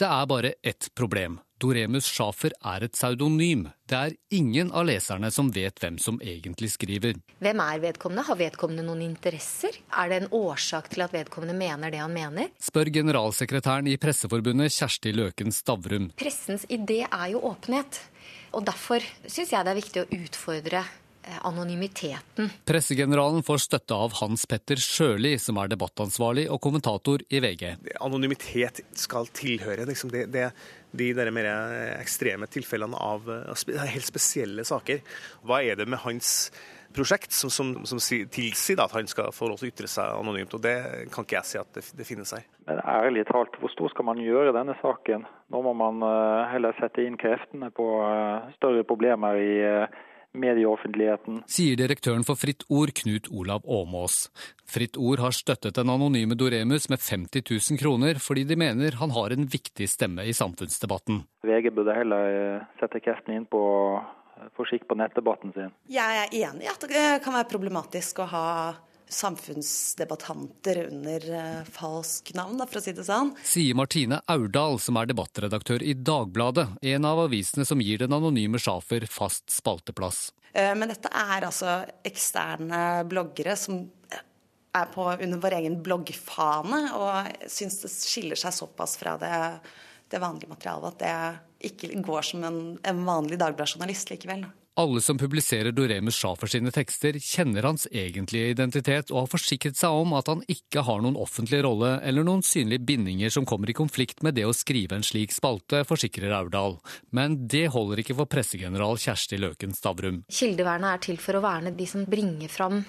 Det 0.00 0.08
er 0.08 0.26
bare 0.26 0.54
ett 0.62 0.88
problem. 0.98 1.38
Doremus 1.62 2.08
Schafer 2.10 2.54
er 2.58 2.86
et 2.86 2.96
pseudonym. 2.96 3.68
Det 3.86 3.98
er 3.98 4.14
ingen 4.34 4.72
av 4.74 4.86
leserne 4.88 5.30
som 5.30 5.50
vet 5.54 5.78
hvem 5.82 5.98
som 6.02 6.18
egentlig 6.18 6.72
skriver. 6.74 7.20
Hvem 7.42 7.62
er 7.62 7.82
vedkommende? 7.84 8.24
Har 8.26 8.40
vedkommende 8.40 8.84
noen 8.86 9.04
interesser? 9.06 9.76
Er 9.94 10.10
det 10.10 10.18
en 10.22 10.32
årsak 10.34 10.90
til 10.90 11.04
at 11.06 11.14
vedkommende 11.14 11.54
mener 11.58 11.92
det 11.92 12.00
han 12.02 12.14
mener? 12.14 12.50
Spør 12.62 12.90
generalsekretæren 12.94 13.90
i 13.92 13.98
Presseforbundet 14.00 14.74
Kjersti 14.74 15.14
Løken 15.14 15.54
Stavrum. 15.54 16.10
Pressens 16.18 16.66
idé 16.66 17.04
er 17.06 17.28
jo 17.34 17.44
åpenhet. 17.52 18.00
Og 18.52 18.66
derfor 18.66 19.04
syns 19.26 19.54
jeg 19.54 19.64
det 19.64 19.72
er 19.72 19.78
viktig 19.78 20.02
å 20.02 20.10
utfordre 20.18 20.82
anonymiteten. 21.42 22.50
Pressegeneralen 22.68 23.44
får 23.46 23.62
støtte 23.66 23.94
av 23.94 24.18
Hans 24.20 24.44
Petter 24.50 24.80
Sjøli, 24.80 25.36
som 25.38 25.60
er 25.62 25.70
debattansvarlig 25.72 26.48
og 26.50 26.60
kommentator 26.64 27.24
i 27.30 27.40
VG. 27.44 27.64
Anonymitet 28.02 28.82
skal 28.98 29.30
tilhøre 29.34 29.86
liksom 29.88 30.12
det, 30.12 30.26
det, 30.34 30.50
de 30.90 31.12
der 31.16 31.32
mer 31.34 31.48
ekstreme 31.96 32.50
tilfellene 32.50 32.98
av 32.98 33.30
helt 33.86 34.08
spesielle 34.08 34.66
saker. 34.66 35.02
Hva 35.46 35.62
er 35.62 35.78
det 35.78 35.88
med 35.90 36.02
hans 36.02 36.50
prosjekt 36.92 37.32
som, 37.32 37.50
som, 37.50 37.72
som 37.86 38.00
tilsier 38.30 38.80
at 38.82 38.92
han 38.94 39.08
skal 39.10 39.32
få 39.34 39.48
lov 39.50 39.60
til 39.60 39.68
å 39.68 39.72
ytre 39.72 39.90
seg 39.90 40.12
anonymt. 40.20 40.54
og 40.56 40.62
Det 40.64 40.76
kan 41.12 41.26
ikke 41.26 41.38
jeg 41.38 41.48
si 41.48 41.60
at 41.60 41.70
det, 41.76 41.84
det 41.98 42.06
finnes 42.08 42.34
her. 42.36 42.46
Men 42.68 42.80
ærlig 42.84 43.26
talt, 43.30 43.56
hvor 43.60 43.72
stor 43.72 43.92
skal 43.92 44.08
man 44.08 44.22
gjøre 44.22 44.54
denne 44.56 44.76
saken? 44.82 45.26
Nå 45.52 45.62
må 45.66 45.74
man 45.78 46.04
uh, 46.04 46.48
heller 46.52 46.76
sette 46.78 47.04
inn 47.04 47.18
kreftene 47.20 47.72
på 47.74 47.88
uh, 48.04 48.50
større 48.58 48.84
problemer 48.88 49.40
i 49.40 49.52
uh, 49.64 50.02
medieoffentligheten. 50.32 51.42
Sier 51.50 51.76
direktøren 51.76 52.24
for 52.26 52.38
Fritt 52.40 52.64
Ord, 52.72 52.94
Knut 53.02 53.28
Olav 53.32 53.66
Åmås. 53.68 54.30
Fritt 54.68 54.96
Ord 54.96 55.22
har 55.22 55.34
støttet 55.36 55.76
den 55.76 55.92
anonyme 55.92 56.36
Doremus 56.38 56.88
med 56.92 57.02
50 57.02 57.44
000 57.50 57.80
kroner, 57.80 58.20
fordi 58.22 58.46
de 58.48 58.56
mener 58.56 58.98
han 59.00 59.12
har 59.12 59.34
en 59.34 59.46
viktig 59.46 59.88
stemme 59.90 60.24
i 60.24 60.34
samfunnsdebatten. 60.36 61.22
VG 61.44 61.72
burde 61.76 61.96
heller 61.96 62.64
sette 62.80 63.02
kreftene 63.04 63.40
inn 63.40 63.48
på 63.50 63.62
forsikt 64.56 64.82
skikk 64.82 64.88
på 64.90 64.96
nettdebatten 64.98 65.52
sin. 65.54 65.74
Jeg 65.92 66.22
er 66.22 66.32
enig 66.48 66.66
i 66.66 66.70
at 66.70 66.86
det 66.88 67.04
kan 67.24 67.36
være 67.36 67.50
problematisk 67.50 68.22
å 68.24 68.30
ha 68.32 68.46
samfunnsdebattanter 69.14 70.82
under 70.88 71.26
uh, 71.30 71.70
falsk 71.70 72.32
navn, 72.38 72.62
for 72.66 72.80
å 72.80 72.84
si 72.84 72.94
det 72.96 73.06
sånn. 73.06 73.34
Sier 73.46 73.78
Martine 73.78 74.22
Aurdal, 74.32 74.80
som 74.82 74.98
er 75.00 75.10
debattredaktør 75.10 75.84
i 75.84 75.94
Dagbladet, 75.94 76.68
en 76.94 77.08
av 77.08 77.24
avisene 77.26 77.66
som 77.68 77.82
gir 77.84 78.02
den 78.02 78.16
anonyme 78.16 78.60
Schafer 78.62 79.06
fast 79.10 79.48
spalteplass. 79.52 80.30
Uh, 80.52 80.72
men 80.78 80.90
dette 80.92 81.12
er 81.12 81.48
altså 81.48 81.80
eksterne 82.08 83.02
bloggere 83.08 83.56
som 83.60 83.84
er 84.72 84.88
på 84.88 85.04
under 85.04 85.40
vår 85.40 85.58
egen 85.60 85.80
bloggfane, 85.84 86.84
og 86.96 87.48
syns 87.52 87.82
det 87.82 87.92
skiller 87.92 88.40
seg 88.40 88.56
såpass 88.56 88.96
fra 89.00 89.18
det 89.20 89.32
det 90.12 90.20
vanlige 90.20 90.48
materialet. 90.52 90.92
At 90.92 90.98
det 91.02 91.70
ikke 91.72 92.02
går 92.04 92.26
som 92.26 92.44
en, 92.44 92.60
en 92.84 93.04
vanlig 93.06 93.38
dagbladjournalist 93.40 94.12
likevel. 94.12 94.44
Alle 94.80 95.02
som 95.04 95.18
publiserer 95.18 95.68
Doremus 95.76 96.16
Schafer 96.16 96.48
sine 96.48 96.70
tekster, 96.72 97.18
kjenner 97.20 97.66
hans 97.68 97.82
egentlige 97.92 98.54
identitet 98.54 99.10
og 99.12 99.18
har 99.18 99.26
forsikret 99.34 99.76
seg 99.76 99.92
om 99.92 100.14
at 100.16 100.30
han 100.32 100.40
ikke 100.48 100.80
har 100.86 101.02
noen 101.04 101.18
offentlig 101.20 101.58
rolle 101.66 101.98
eller 102.00 102.24
noen 102.24 102.40
synlige 102.40 102.80
bindinger 102.88 103.34
som 103.34 103.44
kommer 103.44 103.68
i 103.68 103.76
konflikt 103.76 104.22
med 104.24 104.38
det 104.38 104.46
å 104.48 104.54
skrive 104.56 104.96
en 104.96 105.04
slik 105.04 105.34
spalte, 105.36 105.82
forsikrer 105.84 106.32
Aurdal. 106.38 106.78
Men 107.12 107.36
det 107.52 107.66
holder 107.74 108.00
ikke 108.00 108.16
for 108.22 108.30
pressegeneral 108.32 108.96
Kjersti 109.02 109.42
Løken 109.42 109.76
Stavrum. 109.76 110.22
Kildevernet 110.32 110.94
er 110.94 111.04
til 111.04 111.20
for 111.20 111.36
å 111.36 111.44
verne 111.44 111.74
de 111.76 111.90
som 111.92 112.08
bringer 112.08 112.48
fram 112.48 112.80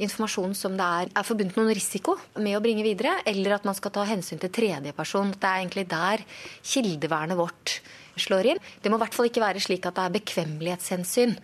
informasjon 0.00 0.56
som 0.56 0.80
det 0.80 0.88
er, 1.02 1.12
er 1.20 1.28
forbundet 1.28 1.60
noen 1.60 1.76
risiko 1.76 2.16
med 2.40 2.56
å 2.56 2.64
bringe 2.64 2.84
videre, 2.84 3.18
eller 3.28 3.58
at 3.58 3.68
man 3.68 3.76
skal 3.76 3.92
ta 3.92 4.08
hensyn 4.08 4.40
til 4.40 4.56
tredjeperson. 4.56 5.36
Det 5.36 5.52
er 5.52 5.60
egentlig 5.60 5.84
der 5.92 6.24
kildevernet 6.64 7.36
vårt 7.44 7.76
slår 8.22 8.52
inn. 8.52 8.62
Det 8.82 8.92
må 8.92 8.98
i 8.98 9.04
hvert 9.04 9.16
fall 9.16 9.30
ikke 9.30 9.44
være 9.44 9.62
slik 9.62 9.88
at 9.88 9.98
det 9.98 10.04
er 10.06 10.16
bekvemmelighetshensyn. 10.18 11.36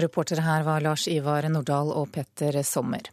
Reportere 0.00 0.44
her 0.46 0.66
var 0.66 0.84
Lars 0.84 1.08
Ivar 1.10 1.48
Nordahl 1.50 1.90
og 1.94 2.12
Petter 2.14 2.62
Sommer. 2.66 3.10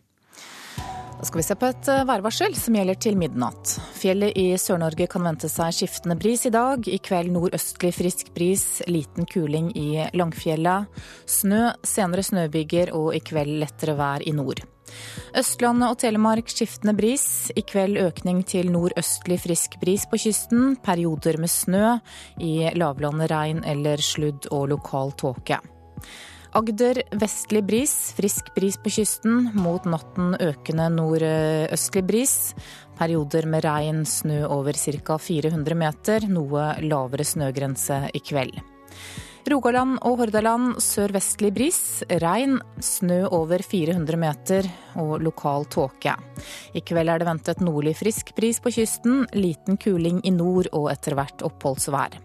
Da 1.18 1.26
skal 1.26 1.40
vi 1.40 1.46
se 1.48 1.56
på 1.58 1.66
et 1.66 1.88
eh, 1.90 2.04
værvarsel 2.06 2.54
som 2.54 2.76
gjelder 2.78 2.98
til 3.02 3.18
midnatt. 3.18 3.72
Fjellet 3.98 4.38
i 4.38 4.52
Sør-Norge 4.62 5.08
kan 5.10 5.26
vente 5.26 5.50
seg 5.50 5.74
skiftende 5.74 6.18
bris 6.20 6.46
i 6.46 6.54
dag. 6.54 6.86
I 6.86 7.00
kveld 7.02 7.34
nordøstlig 7.34 7.90
frisk 7.98 8.30
bris, 8.38 8.84
liten 8.86 9.26
kuling 9.26 9.72
i 9.74 10.06
Langfjellet. 10.14 10.86
Snø, 11.26 11.72
senere 11.82 12.22
snøbyger 12.22 12.94
og 12.94 13.16
i 13.18 13.24
kveld 13.26 13.58
lettere 13.64 13.98
vær 13.98 14.22
i 14.30 14.36
nord. 14.38 14.62
Østlandet 15.38 15.92
og 15.92 16.00
Telemark 16.02 16.50
skiftende 16.52 16.96
bris. 16.98 17.26
I 17.56 17.64
kveld 17.68 18.00
økning 18.02 18.44
til 18.48 18.72
nordøstlig 18.74 19.40
frisk 19.44 19.80
bris 19.82 20.08
på 20.10 20.20
kysten. 20.22 20.78
Perioder 20.84 21.40
med 21.42 21.52
snø. 21.52 21.98
I 22.40 22.72
lavlandet 22.78 23.32
regn 23.32 23.64
eller 23.68 24.02
sludd 24.02 24.50
og 24.52 24.70
lokal 24.74 25.14
tåke. 25.20 25.60
Agder 26.58 27.02
vestlig 27.20 27.62
bris, 27.68 27.94
frisk 28.18 28.54
bris 28.56 28.80
på 28.82 28.94
kysten. 28.96 29.52
Mot 29.58 29.86
natten 29.86 30.34
økende 30.42 30.88
nordøstlig 30.96 32.06
bris. 32.08 32.38
Perioder 32.98 33.46
med 33.46 33.68
regn, 33.68 34.02
snø 34.08 34.46
over 34.48 34.74
ca. 34.74 35.20
400 35.22 35.78
meter. 35.78 36.26
Noe 36.32 36.72
lavere 36.82 37.28
snøgrense 37.28 38.08
i 38.14 38.24
kveld. 38.24 38.58
Rogaland 39.48 40.02
og 40.04 40.18
Hordaland 40.20 40.82
sørvestlig 40.84 41.54
bris. 41.56 41.80
Regn, 42.20 42.58
snø 42.84 43.22
over 43.32 43.62
400 43.64 44.20
meter 44.20 44.68
og 45.00 45.22
lokal 45.24 45.64
tåke. 45.72 46.18
I 46.76 46.84
kveld 46.84 47.14
er 47.14 47.22
det 47.22 47.30
ventet 47.30 47.64
nordlig 47.64 47.96
frisk 48.02 48.34
bris 48.36 48.60
på 48.60 48.74
kysten. 48.76 49.24
Liten 49.38 49.80
kuling 49.80 50.20
i 50.28 50.34
nord 50.36 50.68
og 50.76 50.90
etter 50.92 51.16
hvert 51.16 51.46
oppholdsvær. 51.48 52.20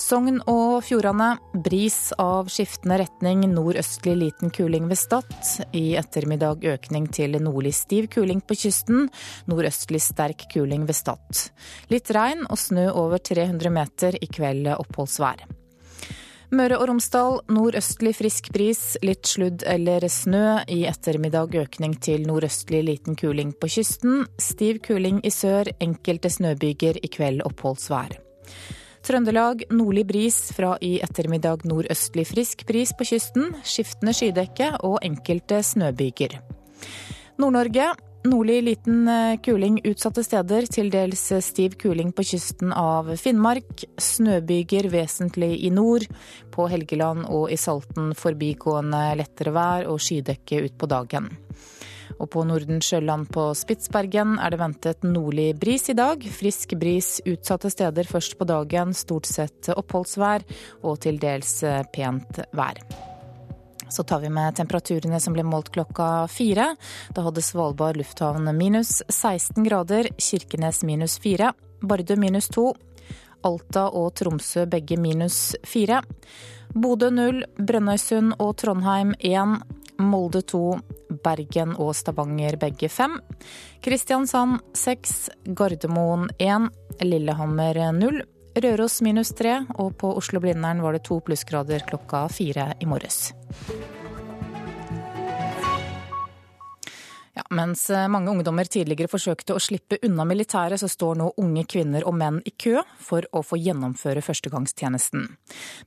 Sogn 0.00 0.38
og 0.48 0.80
Fjordane 0.86 1.34
bris 1.52 2.14
av 2.16 2.48
skiftende 2.48 3.02
retning, 3.02 3.44
nordøstlig 3.52 4.16
liten 4.16 4.48
kuling 4.48 4.88
ved 4.88 4.96
Stad. 4.96 5.28
I 5.76 5.98
ettermiddag 6.00 6.64
økning 6.72 7.10
til 7.12 7.36
nordlig 7.36 7.74
stiv 7.76 8.08
kuling 8.16 8.40
på 8.40 8.56
kysten, 8.64 9.10
nordøstlig 9.50 10.00
sterk 10.00 10.48
kuling 10.54 10.88
ved 10.88 10.96
Stad. 10.96 11.46
Litt 11.92 12.16
regn 12.16 12.48
og 12.48 12.56
snø 12.64 12.88
over 12.94 13.20
300 13.20 13.76
meter, 13.76 14.16
i 14.16 14.30
kveld 14.30 14.72
oppholdsvær. 14.78 15.59
Møre 16.50 16.80
og 16.80 16.88
Romsdal 16.90 17.36
nordøstlig 17.54 18.10
frisk 18.18 18.48
bris, 18.50 18.96
litt 19.06 19.28
sludd 19.30 19.62
eller 19.70 20.02
snø. 20.10 20.58
I 20.66 20.80
ettermiddag 20.90 21.54
økning 21.60 21.94
til 22.02 22.24
nordøstlig 22.26 22.80
liten 22.88 23.14
kuling 23.14 23.52
på 23.54 23.68
kysten. 23.70 24.24
Stiv 24.34 24.80
kuling 24.82 25.20
i 25.22 25.30
sør, 25.30 25.70
enkelte 25.78 26.32
snøbyger, 26.34 26.98
i 27.06 27.10
kveld 27.14 27.44
oppholdsvær. 27.46 28.16
Trøndelag 29.06 29.62
nordlig 29.70 30.04
bris 30.10 30.40
fra 30.56 30.74
i 30.82 30.96
ettermiddag 31.06 31.62
nordøstlig 31.70 32.26
frisk 32.32 32.66
bris 32.66 32.90
på 32.98 33.06
kysten. 33.12 33.54
Skiftende 33.62 34.16
skydekke 34.18 34.72
og 34.82 34.98
enkelte 35.06 35.62
snøbyger. 35.62 36.34
Nord-Norge 37.38 37.92
nordlig 38.24 38.62
liten 38.62 39.08
eh, 39.08 39.40
kuling 39.42 39.80
utsatte 39.84 40.24
steder. 40.24 40.68
Til 40.70 40.90
dels 40.92 41.22
stiv 41.44 41.76
kuling 41.80 42.12
på 42.16 42.24
kysten 42.32 42.72
av 42.76 43.12
Finnmark. 43.20 43.84
Snøbyger 44.00 44.90
vesentlig 44.92 45.52
i 45.66 45.70
nord. 45.74 46.06
På 46.52 46.68
Helgeland 46.70 47.26
og 47.28 47.50
i 47.52 47.58
Salten 47.60 48.14
forbigående 48.18 49.04
lettere 49.20 49.54
vær 49.56 49.88
og 49.90 50.00
skydekke 50.02 50.64
utpå 50.68 50.90
dagen. 50.90 51.30
Og 52.20 52.28
på 52.30 52.42
Nordensjøland 52.44 53.30
på 53.32 53.46
Spitsbergen 53.56 54.36
er 54.42 54.52
det 54.52 54.60
ventet 54.60 55.06
nordlig 55.06 55.54
bris 55.60 55.88
i 55.92 55.96
dag. 55.96 56.20
Frisk 56.20 56.74
bris 56.80 57.18
utsatte 57.24 57.70
steder 57.72 58.08
først 58.08 58.36
på 58.36 58.48
dagen, 58.48 58.92
stort 58.96 59.30
sett 59.30 59.72
oppholdsvær 59.72 60.44
og 60.82 61.00
til 61.06 61.22
dels 61.22 61.62
eh, 61.64 61.86
pent 61.94 62.44
vær. 62.52 62.84
Så 63.90 64.02
tar 64.02 64.20
vi 64.20 64.30
med 64.30 64.54
temperaturene 64.56 65.20
som 65.20 65.34
ble 65.34 65.44
målt 65.46 65.72
klokka 65.74 66.28
fire. 66.30 66.74
Da 67.14 67.24
hadde 67.26 67.42
Svalbard 67.42 67.98
lufthavn 67.98 68.46
minus 68.56 69.02
16 69.08 69.64
grader, 69.66 70.08
Kirkenes 70.18 70.82
minus 70.86 71.18
4, 71.18 71.52
Bardu 71.82 72.16
minus 72.16 72.48
2, 72.54 72.68
Alta 73.42 73.88
og 73.88 74.14
Tromsø 74.14 74.66
begge 74.70 74.98
minus 75.00 75.56
4. 75.66 76.02
Bodø 76.74 77.10
0, 77.10 77.42
Brønnøysund 77.58 78.36
og 78.38 78.54
Trondheim 78.62 79.14
1, 79.18 79.58
Molde 80.00 80.42
2, 80.46 80.64
Bergen 81.24 81.74
og 81.76 81.94
Stavanger 81.98 82.56
begge 82.60 82.88
5. 82.88 83.18
Kristiansand 83.82 84.60
6, 84.78 85.16
Gardermoen 85.56 86.28
1, 86.38 86.70
Lillehammer 87.02 87.82
0. 87.96 88.22
Røros 88.58 88.98
minus 89.06 89.30
tre, 89.38 89.60
og 89.78 89.94
på 90.00 90.10
Oslo-Blindern 90.18 90.82
var 90.82 90.96
det 90.96 91.04
to 91.06 91.20
plussgrader 91.22 91.84
klokka 91.86 92.24
fire 92.34 92.72
i 92.82 92.88
morges. 92.90 93.30
Ja, 97.32 97.44
mens 97.54 97.84
eh, 97.90 98.08
mange 98.10 98.30
ungdommer 98.32 98.66
tidligere 98.66 99.10
forsøkte 99.10 99.54
å 99.54 99.62
slippe 99.62 100.00
unna 100.06 100.24
militæret, 100.26 100.80
så 100.82 100.88
står 100.90 101.20
nå 101.20 101.28
unge 101.38 101.62
kvinner 101.70 102.02
og 102.08 102.16
menn 102.18 102.40
i 102.42 102.50
kø 102.50 102.82
for 102.98 103.26
å 103.30 103.44
få 103.46 103.58
gjennomføre 103.60 104.22
førstegangstjenesten. 104.26 105.28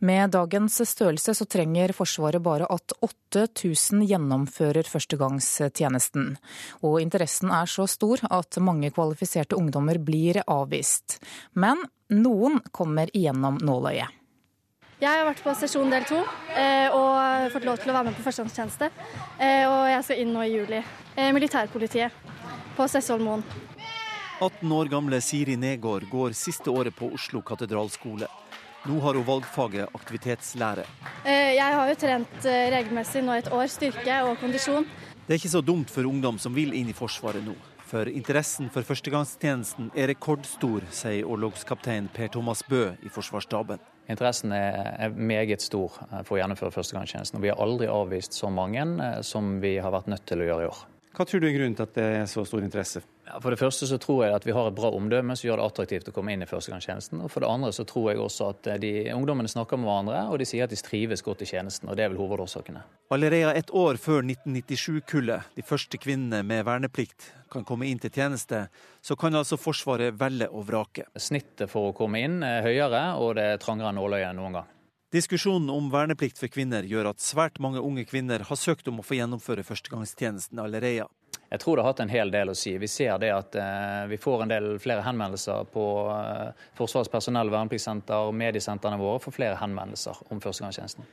Med 0.08 0.32
dagens 0.36 0.80
størrelse 0.88 1.36
så 1.36 1.48
trenger 1.50 1.92
Forsvaret 1.98 2.44
bare 2.44 2.70
at 2.72 2.96
8000 3.04 4.08
gjennomfører 4.08 4.88
førstegangstjenesten. 4.88 6.32
Og 6.88 7.02
interessen 7.04 7.52
er 7.52 7.68
så 7.68 7.90
stor 7.92 8.24
at 8.32 8.62
mange 8.64 8.94
kvalifiserte 8.96 9.60
ungdommer 9.60 10.00
blir 10.00 10.46
avvist. 10.48 11.20
Men 11.60 11.84
noen 12.14 12.62
kommer 12.72 13.12
igjennom 13.12 13.60
nåløyet. 13.60 14.23
Jeg 15.04 15.20
har 15.20 15.26
vært 15.28 15.42
på 15.44 15.52
sesjon 15.60 15.90
del 15.92 16.06
to 16.08 16.22
eh, 16.56 16.94
og 16.96 17.50
fått 17.52 17.66
lov 17.68 17.80
til 17.82 17.92
å 17.92 17.96
være 17.98 18.08
med 18.08 18.16
på 18.16 18.24
førstegangstjeneste. 18.24 18.88
Eh, 19.36 19.66
og 19.68 19.90
jeg 19.92 20.06
skal 20.08 20.22
inn 20.22 20.32
nå 20.32 20.46
i 20.46 20.54
juli. 20.54 20.80
Eh, 21.18 21.32
militærpolitiet 21.36 22.16
på 22.78 22.88
Sessvollmoen. 22.88 23.44
18 24.40 24.72
år 24.78 24.92
gamle 24.94 25.20
Siri 25.20 25.58
Negård 25.60 26.08
går 26.08 26.38
siste 26.40 26.72
året 26.72 26.96
på 26.96 27.10
Oslo 27.18 27.44
katedralskole. 27.44 28.30
Nå 28.88 29.02
har 29.04 29.20
hun 29.20 29.28
valgfaget 29.28 29.92
aktivitetslære. 30.00 30.88
Jeg 31.28 31.76
har 31.80 31.92
jo 31.92 32.00
trent 32.00 32.48
regelmessig 32.48 33.24
nå 33.24 33.36
et 33.36 33.52
år, 33.52 33.68
styrke 33.72 34.18
og 34.28 34.40
kondisjon. 34.40 34.88
Det 35.24 35.36
er 35.36 35.40
ikke 35.42 35.56
så 35.56 35.64
dumt 35.64 35.92
for 35.92 36.08
ungdom 36.08 36.40
som 36.40 36.56
vil 36.56 36.76
inn 36.76 36.92
i 36.92 36.96
Forsvaret 36.96 37.44
nå. 37.44 37.56
For 37.92 38.08
interessen 38.08 38.72
for 38.72 38.88
førstegangstjenesten 38.88 39.92
er 39.96 40.12
rekordstor, 40.16 40.88
sier 40.96 41.28
orlogskaptein 41.28 42.08
Per 42.16 42.32
Thomas 42.36 42.64
Bø 42.68 42.86
i 43.04 43.12
Forsvarsstaben. 43.12 43.84
Interessen 44.12 44.52
er, 44.52 45.14
meget 45.16 45.64
stor 45.64 45.96
eh, 46.10 46.22
for 46.28 46.36
å 46.36 46.42
gjennomføre 46.42 46.74
førstegangstjenesten. 46.76 47.40
og 47.40 47.46
Vi 47.46 47.52
har 47.54 47.62
aldri 47.64 47.88
avvist 47.92 48.36
så 48.36 48.52
mange 48.52 48.84
eh, 48.84 49.22
som 49.24 49.58
vi 49.64 49.78
har 49.80 49.94
vært 49.96 50.12
nødt 50.12 50.26
til 50.28 50.44
å 50.44 50.50
gjøre 50.50 50.66
i 50.66 50.72
år. 50.72 50.82
Hva 51.14 51.28
tror 51.30 51.44
du 51.44 51.48
er 51.48 51.56
grunnen 51.56 51.78
til 51.78 51.88
at 51.88 51.96
det 51.96 52.08
er 52.18 52.26
så 52.30 52.44
stor 52.48 52.66
interesse? 52.66 53.04
Ja, 53.26 53.38
for 53.40 53.54
det 53.54 53.60
første 53.62 53.88
så 53.88 53.98
tror 54.02 54.26
jeg 54.26 54.36
at 54.36 54.46
vi 54.46 54.54
har 54.56 54.68
et 54.68 54.76
bra 54.76 54.90
omdømme 54.92 55.36
som 55.40 55.48
gjør 55.48 55.62
det 55.62 55.68
attraktivt 55.70 56.10
å 56.12 56.14
komme 56.16 56.34
inn 56.36 56.44
i 56.44 56.48
førstegangstjenesten. 56.48 57.22
Og 57.24 57.32
for 57.32 57.44
det 57.44 57.52
andre 57.54 57.70
så 57.76 57.86
tror 57.88 58.10
jeg 58.12 58.20
også 58.20 58.50
at 58.52 58.68
eh, 58.74 58.80
de 58.84 58.92
ungdommene 59.16 59.52
snakker 59.52 59.80
med 59.80 59.88
hverandre, 59.88 60.26
og 60.28 60.42
de 60.42 60.48
sier 60.50 60.68
at 60.68 60.74
de 60.74 60.80
trives 60.84 61.24
godt 61.24 61.46
i 61.46 61.48
tjenesten. 61.48 61.88
Og 61.88 61.96
det 61.96 62.04
er 62.04 62.12
vel 62.12 62.20
hovedårsakene. 62.20 62.84
Allerede 63.16 63.56
et 63.56 63.72
år 63.72 64.00
før 64.02 64.26
1997-kullet, 64.28 65.56
de 65.56 65.66
første 65.66 66.02
kvinnene 66.04 66.44
med 66.48 66.68
verneplikt, 66.68 67.32
kan 67.54 67.64
komme 67.68 67.88
inn 67.88 68.02
til 68.02 68.12
tjeneste, 68.12 68.66
så 69.00 69.16
kan 69.20 69.40
altså 69.40 69.60
Forsvaret 69.62 70.20
velge 70.20 70.50
og 70.52 70.68
vrake. 70.68 71.08
Snittet 71.16 71.72
for 71.72 71.92
å 71.92 71.96
komme 71.96 72.20
inn 72.26 72.42
er 72.44 72.66
høyere, 72.66 73.06
og 73.22 73.38
det 73.40 73.50
er 73.54 73.64
trangere 73.64 73.94
nåløye 73.96 74.28
enn 74.34 74.42
noen 74.42 74.60
gang. 74.60 74.72
Diskusjonen 75.14 75.70
om 75.70 75.92
verneplikt 75.94 76.40
for 76.42 76.50
kvinner 76.50 76.84
gjør 76.90 77.12
at 77.12 77.22
svært 77.22 77.60
mange 77.62 77.80
unge 77.86 78.04
kvinner 78.10 78.42
har 78.50 78.58
søkt 78.58 78.88
om 78.90 78.98
å 78.98 79.06
få 79.06 79.20
gjennomføre 79.20 79.64
førstegangstjenesten 79.68 80.60
allerede. 80.60 81.06
Jeg 81.54 81.62
tror 81.62 81.78
det 81.78 81.84
har 81.86 81.92
hatt 81.92 82.00
en 82.02 82.10
hel 82.10 82.32
del 82.34 82.50
å 82.50 82.56
si. 82.58 82.72
Vi 82.82 82.88
ser 82.90 83.20
det 83.22 83.30
at 83.30 83.56
eh, 83.62 84.06
vi 84.10 84.18
får 84.18 84.42
en 84.42 84.50
del 84.50 84.72
flere 84.82 85.04
henvendelser 85.06 85.68
på 85.70 85.84
eh, 86.10 86.64
Forsvarets 86.80 87.12
personell, 87.14 87.52
vernepliktssenter, 87.54 88.32
mediesentrene 88.34 88.98
våre 88.98 89.22
får 89.22 89.36
flere 89.36 89.60
henvendelser 89.60 90.24
om 90.34 90.42
førstegangstjenesten. 90.42 91.06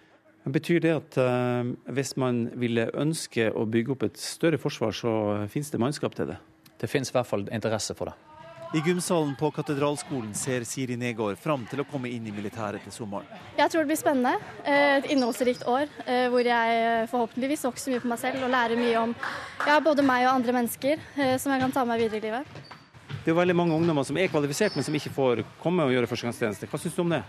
Betyr 0.49 0.81
det 0.81 0.95
at 0.97 1.21
eh, 1.21 1.75
hvis 1.93 2.15
man 2.17 2.47
ville 2.57 2.89
ønske 2.97 3.51
å 3.53 3.67
bygge 3.69 3.93
opp 3.93 4.09
et 4.09 4.23
større 4.23 4.61
forsvar, 4.63 4.97
så 4.97 5.13
finnes 5.53 5.75
det 5.75 5.85
mannskap 5.85 6.17
til 6.17 6.33
det? 6.33 6.41
Det 6.81 6.89
finnes 6.89 7.13
i 7.13 7.19
hvert 7.19 7.29
fall 7.29 7.45
interesse 7.53 7.99
for 7.99 8.09
det. 8.09 8.30
I 8.71 8.81
gymsalen 8.87 9.33
på 9.35 9.49
Katedralskolen 9.51 10.35
ser 10.35 10.63
Siri 10.63 10.95
Negård 10.97 11.39
fram 11.43 11.65
til 11.67 11.81
å 11.83 11.85
komme 11.91 12.07
inn 12.07 12.29
i 12.31 12.31
militæret 12.31 12.85
til 12.87 12.95
sommeren. 12.95 13.27
Jeg 13.59 13.67
tror 13.73 13.83
det 13.83 13.91
blir 13.91 13.99
spennende. 13.99 14.37
Eh, 14.63 15.01
et 15.01 15.09
innholdsrikt 15.11 15.65
år 15.67 15.89
eh, 16.05 16.29
hvor 16.31 16.47
jeg 16.47 17.09
forhåpentligvis 17.11 17.67
vokser 17.67 17.91
mye 17.91 18.05
på 18.05 18.11
meg 18.13 18.21
selv 18.23 18.47
og 18.47 18.53
lærer 18.55 18.79
mye 18.79 19.01
om 19.01 19.15
ja, 19.67 19.81
både 19.83 20.07
meg 20.07 20.29
og 20.29 20.37
andre 20.37 20.55
mennesker 20.61 21.03
som 21.43 21.51
jeg 21.51 21.65
kan 21.65 21.75
ta 21.75 21.83
med 21.83 21.97
meg 21.97 22.05
videre 22.05 22.23
i 22.23 22.29
livet. 22.29 22.61
Det 23.25 23.35
er 23.35 23.41
veldig 23.41 23.59
mange 23.59 23.75
ungdommer 23.75 24.07
som 24.07 24.17
er 24.23 24.31
kvalifisert, 24.31 24.79
men 24.79 24.87
som 24.87 24.95
ikke 24.95 25.11
får 25.19 25.43
komme 25.61 25.85
og 25.85 25.91
gjøre 25.97 26.09
førstegangstjeneste. 26.09 26.71
Hva 26.71 26.79
syns 26.79 26.95
du 26.95 27.03
om 27.03 27.11
det? 27.19 27.25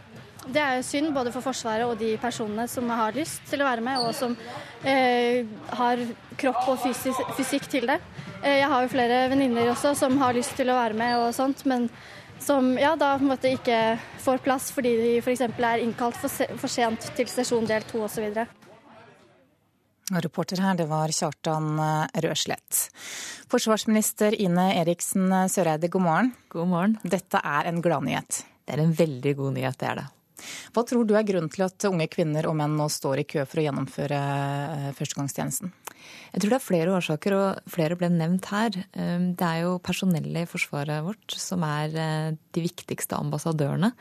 Det 0.49 0.58
er 0.58 0.80
jo 0.80 0.86
synd 0.86 1.12
både 1.13 1.30
for 1.34 1.45
Forsvaret 1.45 1.86
og 1.86 1.99
de 1.99 2.15
personene 2.21 2.65
som 2.69 2.89
har 2.89 3.13
lyst 3.13 3.43
til 3.49 3.62
å 3.62 3.67
være 3.67 3.84
med, 3.86 4.01
og 4.01 4.15
som 4.17 4.34
eh, 4.88 5.45
har 5.77 6.01
kropp 6.41 6.71
og 6.73 6.80
fysisk, 6.82 7.34
fysikk 7.38 7.67
til 7.69 7.86
det. 7.91 7.99
Eh, 8.41 8.58
jeg 8.58 8.69
har 8.71 8.82
jo 8.82 8.89
flere 8.89 9.19
venninner 9.30 9.69
også 9.69 9.93
som 9.97 10.17
har 10.21 10.34
lyst 10.34 10.56
til 10.58 10.71
å 10.73 10.80
være 10.80 10.97
med 10.97 11.19
og 11.19 11.30
sånt, 11.38 11.62
men 11.69 11.86
som 12.41 12.73
ja, 12.82 12.95
da 12.97 13.13
på 13.19 13.27
en 13.27 13.30
måte 13.36 13.51
ikke 13.54 13.99
får 14.23 14.41
plass 14.41 14.71
fordi 14.73 14.95
de 14.97 15.12
f.eks. 15.21 15.43
er 15.45 15.84
innkalt 15.84 16.17
for, 16.17 16.34
se, 16.34 16.47
for, 16.58 16.73
sent 16.73 17.12
til 17.17 17.30
sesjon 17.30 17.67
del 17.69 17.86
to 17.86 18.01
osv. 18.08 18.32
Reporter 20.12 20.60
her, 20.60 20.80
det 20.80 20.88
var 20.89 21.13
Kjartan 21.13 21.75
eh, 21.86 22.23
Røslett. 22.25 22.88
Forsvarsminister 23.51 24.34
Ine 24.41 24.71
Eriksen 24.82 25.30
Søreide, 25.54 25.91
god 25.93 26.08
morgen. 26.08 26.34
God 26.49 26.73
morgen. 26.73 26.97
Dette 27.06 27.43
er 27.45 27.69
en 27.69 27.84
gladnyhet? 27.86 28.41
Det 28.65 28.73
er 28.73 28.84
en 28.84 28.97
veldig 28.97 29.36
god 29.38 29.56
nyhet, 29.60 29.77
det 29.77 29.88
er 29.91 30.01
det. 30.01 30.08
Hva 30.75 30.86
tror 30.88 31.08
du 31.08 31.15
er 31.17 31.27
grunnen 31.27 31.51
til 31.51 31.65
at 31.67 31.89
unge 31.89 32.08
kvinner 32.12 32.47
og 32.49 32.58
menn 32.60 32.77
nå 32.80 32.88
står 32.91 33.23
i 33.23 33.27
kø 33.30 33.45
for 33.45 33.62
å 33.62 33.67
gjennomføre 33.67 34.21
eh, 34.21 34.91
førstegangstjenesten? 34.97 35.73
Jeg 36.32 36.41
tror 36.41 36.54
det 36.54 36.58
er 36.58 36.63
flere 36.63 36.93
årsaker, 36.95 37.34
og 37.36 37.71
flere 37.71 37.97
ble 37.99 38.08
nevnt 38.13 38.47
her. 38.51 38.75
Ehm, 38.95 39.32
det 39.38 39.47
er 39.47 39.65
jo 39.65 39.73
personellet 39.84 40.45
i 40.45 40.49
forsvaret 40.49 41.04
vårt 41.06 41.36
som 41.36 41.65
er 41.67 41.97
eh, 41.99 42.30
de 42.56 42.63
viktigste 42.63 43.17
ambassadørene. 43.19 43.91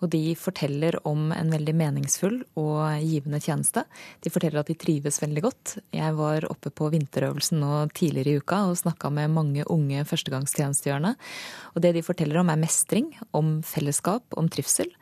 Og 0.00 0.12
de 0.12 0.22
forteller 0.38 1.00
om 1.08 1.30
en 1.34 1.52
veldig 1.52 1.74
meningsfull 1.76 2.40
og 2.60 2.84
givende 3.02 3.42
tjeneste. 3.42 3.84
De 4.22 4.32
forteller 4.32 4.62
at 4.62 4.70
de 4.70 4.78
trives 4.78 5.20
veldig 5.22 5.44
godt. 5.44 5.76
Jeg 5.96 6.16
var 6.18 6.46
oppe 6.50 6.72
på 6.74 6.92
vinterøvelsen 6.94 7.60
nå 7.62 7.84
tidligere 7.96 8.36
i 8.36 8.44
uka 8.44 8.62
og 8.70 8.78
snakka 8.80 9.10
med 9.14 9.34
mange 9.34 9.66
unge 9.70 10.06
førstegangstjenestegjørende. 10.08 11.16
Og 11.74 11.84
det 11.84 11.94
de 11.98 12.06
forteller 12.06 12.40
om 12.40 12.54
er 12.54 12.62
mestring, 12.62 13.12
om 13.36 13.58
fellesskap, 13.66 14.26
om 14.38 14.50
trivsel 14.50 14.94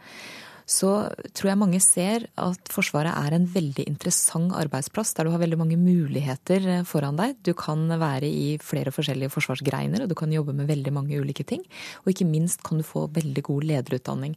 så 0.69 0.91
tror 1.33 1.49
jeg 1.49 1.61
mange 1.63 1.81
ser 1.81 2.27
at 2.37 2.73
Forsvaret 2.73 3.15
er 3.17 3.35
en 3.35 3.47
veldig 3.49 3.87
interessant 3.89 4.53
arbeidsplass, 4.53 5.15
der 5.17 5.25
du 5.25 5.33
har 5.33 5.41
veldig 5.41 5.61
mange 5.61 5.79
muligheter 5.81 6.67
eh, 6.69 6.83
foran 6.89 7.17
deg. 7.17 7.39
Du 7.47 7.55
kan 7.57 7.87
være 7.89 8.29
i 8.29 8.59
flere 8.61 8.93
forskjellige 8.93 9.33
forsvarsgreiner, 9.33 10.05
og 10.05 10.13
du 10.13 10.17
kan 10.19 10.35
jobbe 10.35 10.53
med 10.57 10.69
veldig 10.69 10.93
mange 10.93 11.17
ulike 11.17 11.47
ting. 11.49 11.65
Og 12.05 12.13
ikke 12.13 12.29
minst 12.29 12.61
kan 12.67 12.83
du 12.83 12.85
få 12.85 13.07
veldig 13.17 13.47
god 13.49 13.67
lederutdanning. 13.71 14.37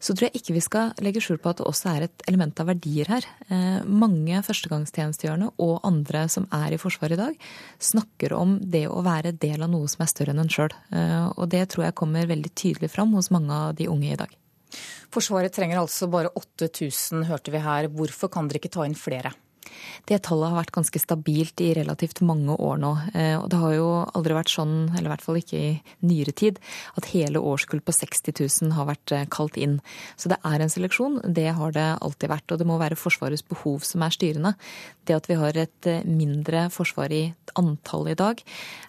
Så 0.00 0.14
tror 0.14 0.28
jeg 0.28 0.38
ikke 0.38 0.54
vi 0.54 0.62
skal 0.62 0.92
legge 1.02 1.20
skjul 1.20 1.40
på 1.42 1.50
at 1.50 1.60
det 1.60 1.66
også 1.68 1.90
er 1.90 2.06
et 2.06 2.26
element 2.30 2.60
av 2.62 2.70
verdier 2.70 3.12
her. 3.12 3.28
Eh, 3.50 3.84
mange 3.84 4.40
førstegangstjenestegjørende 4.48 5.52
og 5.60 5.80
andre 5.84 6.24
som 6.32 6.48
er 6.54 6.72
i 6.72 6.80
Forsvaret 6.80 7.18
i 7.18 7.22
dag, 7.26 7.48
snakker 7.82 8.32
om 8.38 8.56
det 8.62 8.86
å 8.88 9.02
være 9.04 9.36
del 9.36 9.66
av 9.66 9.74
noe 9.74 9.90
som 9.90 10.06
er 10.06 10.12
større 10.14 10.32
enn 10.32 10.46
en 10.46 10.52
sjøl. 10.54 10.72
Eh, 10.96 11.28
og 11.34 11.48
det 11.52 11.66
tror 11.74 11.90
jeg 11.90 12.00
kommer 12.00 12.30
veldig 12.30 12.56
tydelig 12.56 12.94
fram 12.94 13.12
hos 13.18 13.34
mange 13.34 13.52
av 13.52 13.74
de 13.76 13.92
unge 13.92 14.14
i 14.14 14.20
dag. 14.24 14.38
Forsvaret 15.14 15.54
trenger 15.54 15.80
altså 15.80 16.08
bare 16.12 16.32
8000, 16.36 17.26
hørte 17.30 17.54
vi 17.54 17.62
her. 17.64 17.88
Hvorfor 17.88 18.30
kan 18.32 18.48
dere 18.48 18.60
ikke 18.62 18.72
ta 18.74 18.86
inn 18.88 18.98
flere? 18.98 19.32
Det 20.08 20.22
tallet 20.24 20.52
har 20.52 20.62
vært 20.62 20.72
ganske 20.72 21.00
stabilt 21.02 21.60
i 21.60 21.72
relativt 21.76 22.22
mange 22.24 22.54
år 22.56 22.78
nå. 22.80 22.92
Eh, 23.12 23.34
og 23.36 23.48
det 23.52 23.58
har 23.60 23.74
jo 23.76 23.88
aldri 24.16 24.36
vært 24.36 24.52
sånn, 24.52 24.76
eller 24.94 25.08
i 25.08 25.12
hvert 25.12 25.24
fall 25.24 25.40
ikke 25.40 25.58
i 25.58 25.72
nyere 26.08 26.32
tid, 26.32 26.60
at 26.96 27.10
hele 27.12 27.42
årskull 27.44 27.82
på 27.84 27.92
60 27.92 28.32
000 28.40 28.76
har 28.78 28.88
vært 28.88 29.12
eh, 29.12 29.26
kalt 29.28 29.58
inn. 29.60 29.78
Så 30.16 30.32
det 30.32 30.38
er 30.48 30.64
en 30.64 30.72
seleksjon. 30.72 31.20
Det 31.36 31.48
har 31.58 31.74
det 31.76 31.88
alltid 31.98 32.32
vært. 32.32 32.54
Og 32.54 32.62
det 32.62 32.68
må 32.68 32.78
være 32.80 32.98
Forsvarets 32.98 33.44
behov 33.48 33.84
som 33.86 34.04
er 34.06 34.14
styrende. 34.16 34.54
Det 35.08 35.16
at 35.16 35.28
vi 35.28 35.36
har 35.40 35.60
et 35.60 35.90
eh, 35.90 36.06
mindre 36.08 36.68
forsvar 36.72 37.12
i 37.12 37.26
antall 37.58 38.08
i 38.12 38.16
dag, 38.16 38.40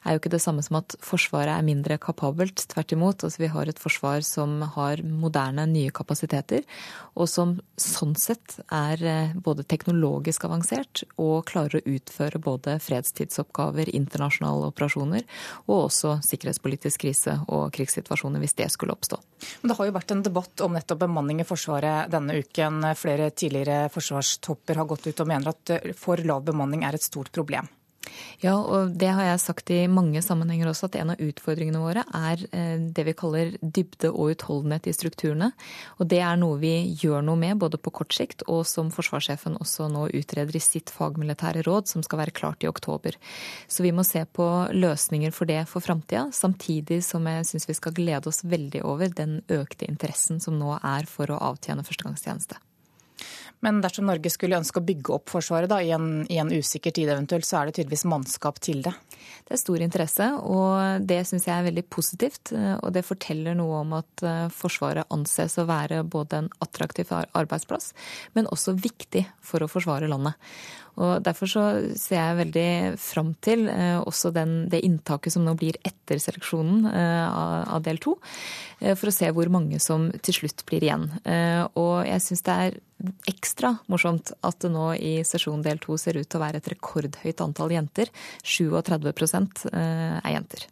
er 0.06 0.16
jo 0.16 0.22
ikke 0.22 0.32
det 0.32 0.42
samme 0.44 0.64
som 0.64 0.80
at 0.80 0.96
Forsvaret 1.04 1.52
er 1.58 1.68
mindre 1.68 2.00
kapabelt. 2.00 2.64
Tvert 2.72 2.96
imot. 2.96 3.28
Altså, 3.28 3.44
vi 3.44 3.52
har 3.52 3.68
et 3.68 3.82
forsvar 3.82 4.24
som 4.28 4.62
har 4.78 5.04
moderne, 5.04 5.68
nye 5.68 5.92
kapasiteter, 5.96 6.64
og 7.20 7.28
som 7.28 7.58
sånn 7.80 8.16
sett 8.20 8.60
er 8.72 9.34
både 9.44 9.66
teknologisk 9.68 10.46
avansert 10.48 10.69
og 11.20 11.48
klarer 11.50 11.80
å 11.80 11.96
utføre 11.96 12.42
både 12.42 12.78
fredstidsoppgaver, 12.84 13.92
internasjonale 13.96 14.70
operasjoner 14.72 15.26
og 15.68 15.86
også 15.88 16.18
sikkerhetspolitisk 16.26 17.06
krise 17.06 17.40
og 17.48 17.70
krigssituasjoner 17.76 18.44
hvis 18.44 18.58
det 18.60 18.70
skulle 18.74 18.96
oppstå. 18.96 19.20
Men 19.62 19.72
Det 19.72 19.80
har 19.80 19.90
jo 19.90 19.98
vært 19.98 20.14
en 20.16 20.24
debatt 20.26 20.66
om 20.66 20.76
nettopp 20.76 21.04
bemanning 21.06 21.42
i 21.42 21.48
Forsvaret 21.48 22.12
denne 22.12 22.40
uken. 22.42 22.84
Flere 23.00 23.32
tidligere 23.32 23.90
forsvarstopper 23.94 24.82
har 24.82 24.90
gått 24.90 25.08
ut 25.08 25.24
og 25.24 25.30
mener 25.30 25.54
at 25.54 25.76
for 25.98 26.22
lav 26.24 26.46
bemanning 26.48 26.86
er 26.88 26.98
et 26.98 27.06
stort 27.06 27.32
problem. 27.36 27.68
Ja, 28.44 28.56
og 28.56 28.94
det 29.00 29.10
har 29.12 29.26
jeg 29.26 29.42
sagt 29.44 29.72
i 29.74 29.82
mange 29.92 30.22
sammenhenger 30.24 30.70
også, 30.72 30.88
at 30.90 30.98
en 31.00 31.14
av 31.14 31.24
utfordringene 31.24 31.82
våre 31.82 32.06
er 32.16 32.44
eh, 32.56 32.78
det 32.80 33.06
vi 33.08 33.16
kaller 33.18 33.56
dybde 33.60 34.12
og 34.14 34.36
utholdenhet 34.36 34.88
i 34.88 34.96
strukturene. 34.96 35.52
Og 36.00 36.08
det 36.12 36.22
er 36.24 36.40
noe 36.40 36.60
vi 36.62 36.74
gjør 37.02 37.26
noe 37.26 37.40
med, 37.40 37.60
både 37.60 37.82
på 37.82 37.94
kort 38.00 38.16
sikt 38.16 38.46
og 38.48 38.64
som 38.70 38.94
forsvarssjefen 38.94 39.60
også 39.60 39.90
nå 39.92 40.08
utreder 40.16 40.56
i 40.56 40.64
sitt 40.64 40.94
fagmilitære 40.94 41.66
råd, 41.68 41.92
som 41.92 42.06
skal 42.06 42.24
være 42.24 42.36
klart 42.36 42.64
i 42.64 42.72
oktober. 42.72 43.18
Så 43.68 43.84
vi 43.86 43.94
må 43.96 44.06
se 44.08 44.24
på 44.26 44.48
løsninger 44.72 45.36
for 45.36 45.50
det 45.50 45.66
for 45.70 45.84
framtida, 45.84 46.30
samtidig 46.36 47.02
som 47.06 47.28
jeg 47.28 47.50
syns 47.50 47.70
vi 47.70 47.78
skal 47.78 47.96
glede 47.98 48.32
oss 48.32 48.46
veldig 48.48 48.86
over 48.88 49.12
den 49.12 49.42
økte 49.52 49.90
interessen 49.90 50.40
som 50.44 50.60
nå 50.60 50.78
er 50.80 51.10
for 51.10 51.32
å 51.32 51.44
avtjene 51.52 51.86
førstegangstjeneste. 51.88 52.60
Men 53.66 53.82
dersom 53.84 54.08
Norge 54.08 54.32
skulle 54.32 54.60
ønske 54.60 54.80
å 54.80 54.86
bygge 54.86 55.16
opp 55.18 55.32
Forsvaret 55.34 55.70
da, 55.72 55.82
i, 55.84 55.92
en, 55.96 56.24
i 56.32 56.40
en 56.40 56.52
usikker 56.52 56.96
tid 56.96 57.12
eventuelt, 57.12 57.48
så 57.48 57.60
er 57.60 57.70
det 57.70 57.80
tydeligvis 57.80 58.08
mannskap 58.08 58.62
til 58.64 58.84
det? 58.86 58.94
Det 59.48 59.56
er 59.56 59.62
stor 59.62 59.84
interesse, 59.84 60.28
og 60.48 61.06
det 61.10 61.20
syns 61.28 61.48
jeg 61.48 61.56
er 61.56 61.66
veldig 61.68 61.84
positivt. 61.92 62.54
Og 62.54 62.94
det 62.96 63.06
forteller 63.08 63.58
noe 63.58 63.82
om 63.84 63.96
at 63.98 64.24
eh, 64.26 64.46
Forsvaret 64.54 65.10
anses 65.14 65.58
å 65.60 65.68
være 65.70 66.04
både 66.08 66.44
en 66.44 66.52
attraktiv 66.64 67.12
arbeidsplass, 67.12 67.92
men 68.38 68.50
også 68.54 68.78
viktig 68.80 69.26
for 69.44 69.66
å 69.66 69.72
forsvare 69.72 70.10
landet. 70.12 70.38
Og 70.98 71.24
Derfor 71.24 71.50
så 71.52 71.64
ser 72.00 72.20
jeg 72.20 72.40
veldig 72.40 72.70
fram 73.02 73.34
til 73.46 73.68
eh, 73.72 74.00
også 74.00 74.34
den, 74.36 74.68
det 74.72 74.82
inntaket 74.86 75.36
som 75.36 75.46
nå 75.46 75.56
blir 75.60 75.78
etter 75.86 76.22
seleksjonen 76.22 76.90
eh, 76.90 77.28
av, 77.30 77.84
del 77.86 78.02
to, 78.02 78.18
eh, 78.80 78.96
for 78.98 79.12
å 79.12 79.16
se 79.16 79.30
hvor 79.36 79.52
mange 79.54 79.80
som 79.84 80.10
til 80.26 80.42
slutt 80.42 80.66
blir 80.70 80.86
igjen. 80.88 81.08
Og 81.80 81.96
jeg 82.08 82.24
syns 82.26 82.46
det 82.48 82.56
er 82.66 82.80
ekstra 83.30 83.74
morsomt 83.92 84.34
at 84.46 84.60
det 84.64 84.72
nå 84.74 84.92
i 84.98 85.20
sesjon 85.28 85.64
del 85.64 85.80
to 85.84 85.98
ser 86.00 86.20
ut 86.20 86.28
til 86.28 86.40
å 86.40 86.44
være 86.44 86.60
et 86.60 86.72
rekordhøyt 86.74 87.46
antall 87.46 87.74
jenter. 87.76 88.12
37 88.44 89.10
eh, 89.72 90.20
er 90.20 90.36
jenter. 90.36 90.68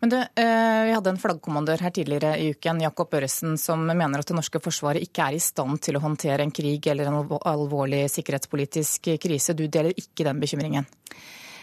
Men 0.00 0.10
du, 0.10 0.16
eh, 0.16 0.84
Vi 0.84 0.92
hadde 0.96 1.10
en 1.10 1.18
flaggkommandør 1.20 1.82
her 1.84 1.90
tidligere 1.90 2.38
i 2.40 2.50
uken, 2.54 2.80
Jakob 2.80 3.12
Øresen, 3.14 3.58
som 3.58 3.84
mener 3.86 4.18
at 4.18 4.26
det 4.26 4.36
norske 4.36 4.60
forsvaret 4.62 5.04
ikke 5.04 5.26
er 5.26 5.36
i 5.36 5.42
stand 5.44 5.80
til 5.84 5.98
å 5.98 6.00
håndtere 6.00 6.40
en 6.42 6.50
krig 6.50 6.86
eller 6.88 7.10
en 7.10 7.20
alvorlig 7.44 8.06
sikkerhetspolitisk 8.08 9.12
krise. 9.20 9.54
Du 9.54 9.66
deler 9.68 9.92
ikke 9.92 10.24
den 10.24 10.40
bekymringen? 10.40 10.88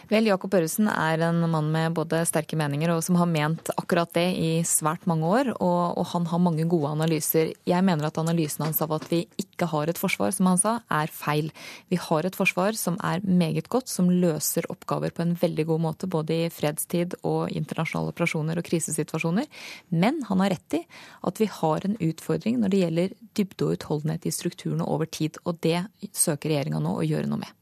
Vel, 0.08 0.30
Jakob 0.30 0.54
Børresen 0.54 0.88
er 0.88 1.20
en 1.26 1.42
mann 1.52 1.66
med 1.74 1.92
både 1.98 2.22
sterke 2.30 2.56
meninger 2.56 2.94
og 2.94 3.02
som 3.04 3.18
har 3.20 3.28
ment 3.28 3.68
akkurat 3.74 4.14
det 4.16 4.28
i 4.40 4.52
svært 4.64 5.04
mange 5.10 5.28
år, 5.28 5.50
og, 5.58 5.98
og, 6.00 6.06
han 6.14 6.30
har 6.32 6.40
mange 6.40 6.64
gode 6.72 6.94
analyser. 6.96 7.52
Jeg 7.68 7.84
mener 7.84 8.08
at 8.08 8.20
analysen 8.22 8.64
hans 8.64 8.80
av 8.86 8.94
at 8.96 9.04
vi 9.12 9.26
ikke 9.42 9.68
har 9.68 9.92
et 9.92 10.00
forsvar, 10.00 10.32
som 10.32 10.48
han 10.48 10.62
sa, 10.62 10.78
er 10.88 11.12
feil. 11.12 11.52
Vi 11.92 12.00
har 12.00 12.24
et 12.24 12.40
forsvar 12.40 12.80
som 12.80 12.96
er 13.04 13.26
meget 13.28 13.68
godt, 13.68 13.92
som 13.92 14.08
løser 14.08 14.70
oppgaver 14.72 15.12
på 15.12 15.26
en 15.26 15.36
veldig 15.44 15.68
god 15.74 15.84
måte, 15.90 16.08
både 16.08 16.40
i 16.46 16.48
fredstid 16.56 17.20
og 17.28 17.52
internasjonale 17.52 18.16
operasjoner 18.16 18.64
og 18.64 18.70
krisesituasjoner. 18.72 19.52
Men 19.92 20.24
han 20.32 20.46
har 20.46 20.56
rett 20.56 20.80
i 20.80 20.84
at 21.28 21.44
vi 21.44 21.52
har 21.52 21.84
en 21.84 22.00
utfordring 22.00 22.64
når 22.64 22.72
det 22.72 22.84
gjelder 22.86 23.22
dybde 23.36 23.68
og 23.68 23.76
utholdenhet 23.76 24.32
i 24.32 24.36
strukturene 24.40 24.88
over 24.88 25.12
tid, 25.12 25.44
og 25.44 25.60
det 25.68 25.82
søker 26.16 26.56
regjeringa 26.56 26.80
nå 26.80 26.96
å 26.96 27.08
gjøre 27.12 27.28
noe 27.28 27.44
med. 27.44 27.57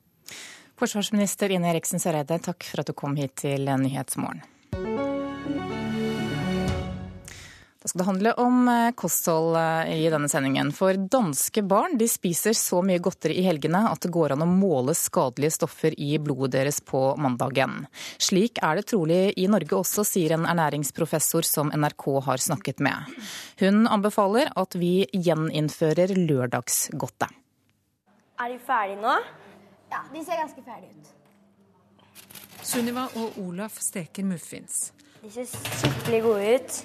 Forsvarsminister 0.75 1.53
Ine 1.55 1.71
Eriksen 1.71 2.03
Søreide, 2.03 2.35
takk 2.43 2.65
for 2.67 2.83
at 2.83 2.89
du 2.91 2.95
kom 2.97 3.15
hit 3.15 3.37
til 3.45 3.69
Nyhetsmorgen. 3.79 4.43
Da 7.85 7.89
skal 7.89 7.99
det 8.01 8.07
handle 8.07 8.31
om 8.41 8.67
eh, 8.67 8.91
kosthold 8.97 9.55
eh, 9.59 9.91
i 10.01 10.09
denne 10.09 10.25
sendingen. 10.25 10.71
For 10.73 10.97
danske 10.97 11.61
barn 11.61 11.99
de 11.99 12.07
spiser 12.09 12.57
så 12.57 12.79
mye 12.81 12.97
godteri 12.97 13.35
i 13.37 13.43
helgene 13.45 13.83
at 13.91 14.01
det 14.01 14.09
går 14.15 14.33
an 14.33 14.41
å 14.41 14.47
måle 14.49 14.95
skadelige 14.97 15.53
stoffer 15.59 15.93
i 15.93 16.15
blodet 16.17 16.55
deres 16.55 16.81
på 16.81 17.03
mandagen. 17.21 17.85
Slik 18.17 18.57
er 18.65 18.81
det 18.81 18.87
trolig 18.89 19.19
i 19.37 19.45
Norge 19.53 19.77
også, 19.77 20.01
sier 20.01 20.33
en 20.33 20.49
ernæringsprofessor 20.49 21.45
som 21.45 21.69
NRK 21.77 22.07
har 22.25 22.41
snakket 22.41 22.81
med. 22.81 23.15
Hun 23.61 23.85
anbefaler 23.85 24.49
at 24.57 24.73
vi 24.81 25.05
gjeninnfører 25.13 26.17
lørdagsgodtet. 26.17 27.29
Er 28.41 28.49
de 28.49 28.63
ferdige 28.65 28.97
nå? 29.05 29.19
Ja, 29.95 30.01
de 30.13 30.25
ser 30.25 30.37
ganske 30.37 30.61
ferdige 30.63 30.91
ut. 30.91 31.11
Sunniva 32.67 33.05
og 33.15 33.37
Olaf 33.39 33.77
steker 33.79 34.25
muffins. 34.27 34.89
De 35.21 35.29
ser 35.31 35.47
skikkelig 35.47 36.19
gode 36.25 36.49
ut. 36.55 36.79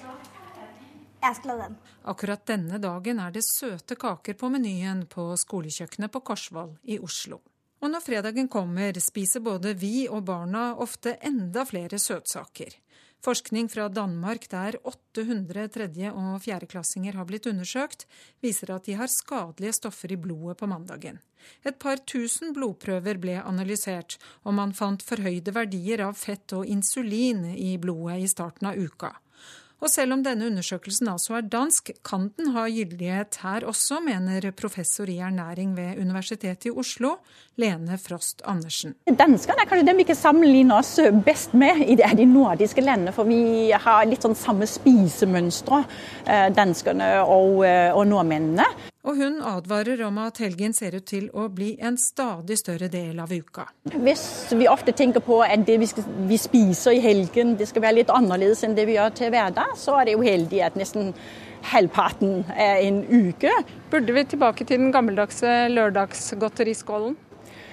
Jeg 1.21 1.35
skal 1.35 1.51
ha 1.51 1.57
den. 1.65 1.75
Akkurat 2.07 2.45
denne 2.47 2.79
dagen 2.79 3.19
er 3.19 3.33
det 3.35 3.43
søte 3.43 3.97
kaker 3.99 4.37
på 4.39 4.47
menyen 4.53 5.03
på 5.11 5.25
skolekjøkkenet 5.43 6.13
på 6.13 6.21
Korsvoll 6.31 6.71
i 6.87 7.01
Oslo. 7.03 7.41
Og 7.83 7.91
når 7.91 8.05
fredagen 8.05 8.47
kommer, 8.47 8.95
spiser 9.03 9.43
både 9.43 9.75
vi 9.75 10.07
og 10.07 10.23
barna 10.31 10.69
ofte 10.79 11.17
enda 11.19 11.67
flere 11.67 11.99
søtsaker. 11.99 12.79
Forskning 13.21 13.67
fra 13.69 13.85
Danmark, 13.89 14.47
der 14.49 14.79
800 14.83 15.67
tredje- 15.69 16.11
og 16.11 16.41
fjerdeklassinger 16.41 17.13
har 17.19 17.27
blitt 17.29 17.45
undersøkt, 17.45 18.07
viser 18.41 18.71
at 18.73 18.87
de 18.89 18.95
har 18.97 19.11
skadelige 19.13 19.75
stoffer 19.77 20.15
i 20.15 20.17
blodet 20.17 20.57
på 20.57 20.65
mandagen. 20.65 21.19
Et 21.61 21.77
par 21.77 22.01
tusen 22.09 22.53
blodprøver 22.53 23.19
ble 23.21 23.37
analysert, 23.37 24.17
og 24.41 24.57
man 24.57 24.73
fant 24.73 25.05
forhøyde 25.05 25.53
verdier 25.53 26.01
av 26.07 26.17
fett 26.17 26.53
og 26.57 26.65
insulin 26.65 27.45
i 27.53 27.75
blodet 27.77 28.23
i 28.23 28.31
starten 28.31 28.71
av 28.71 28.81
uka. 28.81 29.13
Og 29.81 29.89
selv 29.89 30.13
om 30.13 30.21
denne 30.21 30.45
undersøkelsen 30.45 31.09
altså 31.09 31.39
er 31.39 31.47
dansk, 31.49 31.89
kan 32.05 32.27
den 32.37 32.51
ha 32.53 32.67
gyldighet 32.69 33.39
her 33.41 33.65
også, 33.65 33.97
mener 34.05 34.51
professor 34.53 35.09
i 35.09 35.17
ernæring 35.17 35.73
ved 35.77 35.97
Universitetet 35.97 36.69
i 36.69 36.73
Oslo, 36.83 37.15
Lene 37.57 37.97
Frost 37.97 38.43
Andersen. 38.45 38.93
Danskene 39.09 39.57
er 39.63 39.69
kanskje 39.69 39.87
dem 39.89 39.97
vi 40.03 40.05
kan 40.11 40.19
sammenligne 40.19 40.77
oss 40.77 40.99
best 41.25 41.57
med 41.57 41.81
i 41.87 41.97
de 41.97 42.29
nordiske 42.29 42.85
landene. 42.85 43.15
For 43.15 43.25
vi 43.25 43.71
har 43.73 44.05
litt 44.05 44.21
sånn 44.21 44.37
samme 44.37 44.69
spisemønstre, 44.69 45.83
eh, 46.27 46.47
danskene 46.53 47.15
og, 47.25 47.65
eh, 47.65 47.89
og 47.89 48.05
nordmennene. 48.05 48.90
Og 49.01 49.17
hun 49.17 49.39
advarer 49.41 50.03
om 50.05 50.19
at 50.21 50.37
helgen 50.43 50.75
ser 50.77 50.93
ut 50.93 51.07
til 51.09 51.25
å 51.33 51.47
bli 51.49 51.71
en 51.81 51.95
stadig 51.97 52.59
større 52.59 52.85
del 52.91 53.17
av 53.23 53.31
uka. 53.33 53.65
Hvis 53.89 54.53
vi 54.53 54.67
ofte 54.69 54.93
tenker 54.93 55.23
på 55.25 55.39
at 55.41 55.63
det 55.65 55.79
vi, 55.81 55.87
skal, 55.89 56.05
vi 56.29 56.37
spiser 56.37 56.93
i 56.93 57.01
helgen 57.01 57.55
det 57.57 57.71
skal 57.71 57.81
være 57.87 58.01
litt 58.01 58.13
annerledes 58.13 58.61
enn 58.67 58.77
det 58.77 58.85
vi 58.85 58.99
gjør 58.99 59.15
til 59.17 59.33
hverdag, 59.33 59.73
så 59.79 59.97
er 59.97 60.11
det 60.11 60.19
uheldig 60.21 60.61
at 60.67 60.77
nesten 60.77 61.15
halvparten 61.71 62.43
er 62.53 62.83
en 62.85 63.01
uke. 63.09 63.49
Burde 63.89 64.13
vi 64.13 64.27
tilbake 64.29 64.69
til 64.69 64.83
den 64.83 64.93
gammeldagse 64.93 65.65
lørdagsgodteriskålen? 65.73 67.17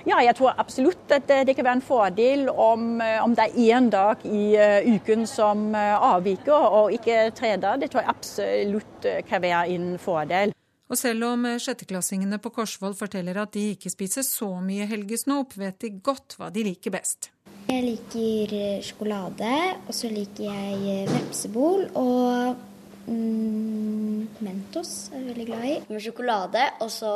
Ja, 0.08 0.22
jeg 0.24 0.32
tror 0.38 0.56
absolutt 0.56 1.12
at 1.12 1.28
det 1.28 1.52
kan 1.58 1.66
være 1.66 1.80
en 1.82 1.84
fordel 1.84 2.46
om, 2.48 3.02
eh, 3.04 3.18
om 3.20 3.34
det 3.36 3.50
er 3.50 3.76
én 3.76 3.90
dag 3.92 4.22
i 4.24 4.54
uh, 4.56 4.94
uken 4.94 5.26
som 5.28 5.74
uh, 5.74 6.14
avviker, 6.14 6.54
og 6.54 6.94
ikke 6.96 7.34
tre 7.36 7.58
dager. 7.60 7.82
Det 7.82 7.90
tror 7.92 8.06
jeg 8.06 8.14
absolutt 8.14 9.08
kan 9.28 9.42
være 9.44 9.66
en 9.74 9.90
fordel. 10.00 10.54
Og 10.88 10.96
selv 10.96 11.26
om 11.28 11.44
sjetteklassingene 11.60 12.38
på 12.40 12.52
Korsvoll 12.54 12.96
forteller 12.96 13.36
at 13.42 13.52
de 13.52 13.74
ikke 13.74 13.92
spiser 13.92 14.24
så 14.24 14.48
mye 14.64 14.86
helgesnop, 14.88 15.52
vet 15.60 15.76
de 15.84 15.92
godt 16.00 16.38
hva 16.38 16.48
de 16.52 16.64
liker 16.64 16.94
best. 16.94 17.30
Jeg 17.68 17.84
liker 17.84 18.80
sjokolade, 18.84 19.52
og 19.84 19.92
så 19.92 20.08
liker 20.08 20.48
jeg 20.48 21.04
vepsebol 21.10 21.84
og 22.00 22.56
mm, 23.04 24.38
Mentos 24.44 25.10
er 25.12 25.20
jeg 25.20 25.28
veldig 25.32 25.46
glad 25.50 25.66
i. 25.68 25.74
Med 25.90 26.04
sjokolade 26.04 26.64
og 26.84 26.90
så 26.94 27.12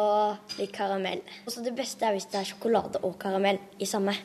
litt 0.58 0.74
karamell. 0.74 1.24
Og 1.46 1.54
så 1.54 1.64
Det 1.64 1.74
beste 1.76 2.08
er 2.08 2.16
hvis 2.16 2.28
det 2.32 2.40
er 2.42 2.52
sjokolade 2.52 3.00
og 3.06 3.16
karamell 3.22 3.60
i 3.80 3.88
samme. 3.88 4.16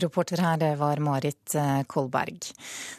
Reporter 0.00 0.40
her 0.40 0.56
det 0.60 0.70
var 0.80 1.00
Marit 1.04 1.54
eh, 1.58 1.82
Kolberg. 1.90 2.46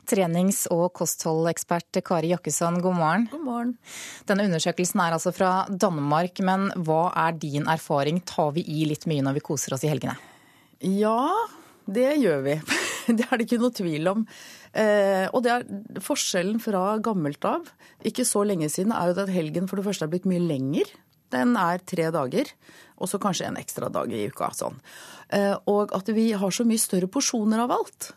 Trenings- 0.09 0.67
og 0.73 0.91
kostholdekspert 0.99 2.01
Kari 2.05 2.29
Jakkesson, 2.33 2.77
god 2.83 2.97
morgen. 2.99 3.25
God 3.31 3.45
morgen. 3.47 3.73
Denne 4.29 4.45
undersøkelsen 4.49 5.01
er 5.01 5.15
altså 5.15 5.33
fra 5.33 5.53
Danmark, 5.69 6.37
men 6.45 6.69
hva 6.85 7.07
er 7.25 7.37
din 7.41 7.65
erfaring? 7.71 8.21
Tar 8.29 8.53
vi 8.57 8.65
i 8.69 8.85
litt 8.89 9.07
mye 9.09 9.25
når 9.25 9.39
vi 9.39 9.45
koser 9.49 9.73
oss 9.73 9.85
i 9.87 9.89
helgene? 9.89 10.15
Ja, 10.83 11.31
det 11.89 12.11
gjør 12.21 12.45
vi. 12.45 12.59
Det 13.03 13.25
er 13.27 13.35
det 13.35 13.43
ikke 13.49 13.57
noe 13.59 13.75
tvil 13.75 14.05
om. 14.07 14.21
Eh, 14.79 15.25
og 15.35 15.41
det 15.43 15.51
er 15.51 16.03
forskjellen 16.05 16.61
fra 16.63 16.95
gammelt 17.03 17.43
av, 17.43 17.67
ikke 18.07 18.23
så 18.23 18.45
lenge 18.47 18.69
siden, 18.71 18.93
er 18.95 19.11
jo 19.11 19.17
at 19.25 19.31
helgen 19.33 19.67
for 19.67 19.75
det 19.75 19.83
første 19.89 20.07
er 20.07 20.13
blitt 20.13 20.27
mye 20.29 20.39
lenger. 20.39 20.87
Den 21.33 21.57
er 21.59 21.81
tre 21.83 22.07
dager, 22.13 22.49
og 22.95 23.09
så 23.11 23.19
kanskje 23.21 23.49
en 23.49 23.59
ekstra 23.59 23.89
dag 23.91 24.11
i 24.13 24.23
uka. 24.31 24.51
sånn. 24.55 24.79
Eh, 25.33 25.55
og 25.69 25.93
at 25.95 26.11
vi 26.13 26.31
har 26.37 26.53
så 26.53 26.65
mye 26.67 26.81
større 26.81 27.09
porsjoner 27.11 27.63
av 27.63 27.73
alt. 27.73 28.11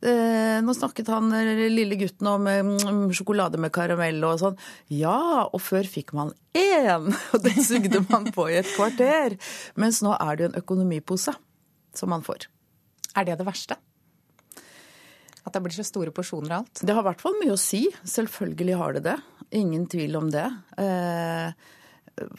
Eh, 0.00 0.60
nå 0.64 0.72
snakket 0.72 1.10
han 1.12 1.28
lille 1.68 1.98
gutten 2.00 2.28
om 2.30 2.46
mm, 2.48 3.02
sjokolade 3.16 3.60
med 3.60 3.72
karamell 3.74 4.22
og 4.24 4.38
sånn. 4.40 4.56
Ja, 4.88 5.44
og 5.50 5.60
før 5.60 5.88
fikk 5.88 6.14
man 6.16 6.32
én, 6.56 7.10
og 7.34 7.44
den 7.44 7.60
sugde 7.66 8.04
man 8.08 8.30
på 8.34 8.48
i 8.48 8.60
et 8.62 8.70
kvarter. 8.76 9.36
Mens 9.80 10.00
nå 10.06 10.14
er 10.16 10.36
det 10.36 10.46
jo 10.46 10.52
en 10.52 10.60
økonomipose 10.62 11.36
som 11.96 12.12
man 12.14 12.24
får. 12.24 12.48
Er 13.18 13.26
det 13.26 13.40
det 13.40 13.48
verste? 13.48 13.76
At 15.40 15.56
det 15.56 15.62
blir 15.64 15.74
så 15.74 15.84
store 15.86 16.12
porsjoner 16.14 16.52
av 16.52 16.62
alt? 16.62 16.82
Det 16.84 16.94
har 16.94 17.02
i 17.02 17.08
hvert 17.10 17.22
fall 17.24 17.36
mye 17.40 17.56
å 17.56 17.60
si. 17.60 17.86
Selvfølgelig 18.06 18.78
har 18.80 18.96
det 18.96 19.04
det. 19.08 19.18
Ingen 19.58 19.86
tvil 19.90 20.16
om 20.20 20.28
det. 20.32 20.46
Eh, 20.78 21.70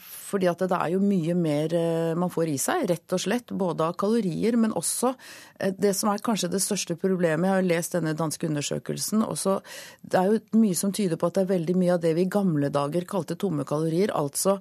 fordi 0.02 0.48
at 0.50 0.62
det 0.68 0.76
er 0.76 0.92
jo 0.94 1.00
mye 1.02 1.34
mer 1.38 1.74
eh, 1.76 2.12
man 2.18 2.32
får 2.32 2.52
i 2.52 2.58
seg, 2.60 2.86
rett 2.90 3.16
og 3.16 3.22
slett. 3.24 3.54
Både 3.58 3.88
av 3.88 3.96
kalorier, 4.00 4.56
men 4.60 4.74
også 4.78 5.12
eh, 5.58 5.74
det 5.78 5.94
som 5.98 6.12
er 6.12 6.22
kanskje 6.24 6.52
det 6.52 6.62
største 6.64 6.96
problemet. 7.00 7.46
Jeg 7.46 7.54
har 7.54 7.64
jo 7.64 7.72
lest 7.72 7.96
denne 7.96 8.14
danske 8.18 8.48
undersøkelsen. 8.48 9.24
Også, 9.26 9.58
det 10.02 10.20
er 10.20 10.30
jo 10.30 10.62
mye 10.62 10.78
som 10.78 10.94
tyder 10.94 11.20
på 11.20 11.28
at 11.30 11.38
det 11.38 11.46
er 11.46 11.52
veldig 11.56 11.76
mye 11.80 11.96
av 11.96 12.02
det 12.04 12.14
vi 12.18 12.26
i 12.26 12.32
gamle 12.32 12.72
dager 12.72 13.08
kalte 13.08 13.38
tomme 13.40 13.66
kalorier. 13.68 14.14
Altså 14.16 14.58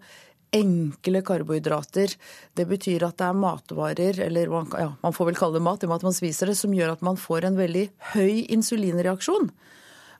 enkle 0.51 1.21
karbohydrater. 1.23 2.15
Det 2.57 2.65
betyr 2.67 3.05
at 3.07 3.19
det 3.21 3.27
er 3.29 3.37
matvarer, 3.39 4.19
eller 4.27 4.51
ja, 4.75 4.89
man 5.03 5.15
får 5.15 5.31
vel 5.31 5.39
kalle 5.39 5.59
det 5.59 5.65
mat, 5.65 5.83
i 5.83 5.87
og 5.87 5.93
med 5.93 6.01
at 6.01 6.09
man 6.09 6.17
spiser 6.17 6.51
det, 6.51 6.57
som 6.59 6.73
gjør 6.75 6.95
at 6.95 7.05
man 7.05 7.19
får 7.19 7.47
en 7.47 7.59
veldig 7.59 7.85
høy 8.15 8.43
insulinreaksjon. 8.51 9.51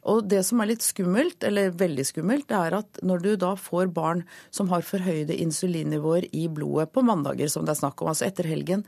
Og 0.09 0.25
det 0.25 0.41
som 0.47 0.61
er 0.61 0.71
litt 0.71 0.83
skummelt, 0.85 1.43
eller 1.45 1.73
veldig 1.77 2.05
skummelt, 2.07 2.47
det 2.49 2.57
er 2.57 2.75
at 2.79 3.01
når 3.05 3.21
du 3.21 3.31
da 3.43 3.51
får 3.59 3.91
barn 3.93 4.23
som 4.49 4.71
har 4.71 4.85
forhøyde 4.85 5.37
insulinnivåer 5.43 6.25
i 6.33 6.47
blodet 6.49 6.89
på 6.93 7.03
mandager, 7.05 7.51
som 7.53 7.67
det 7.67 7.75
er 7.75 7.81
snakk 7.83 8.01
om, 8.01 8.09
altså 8.09 8.25
etter 8.25 8.49
helgen, 8.49 8.85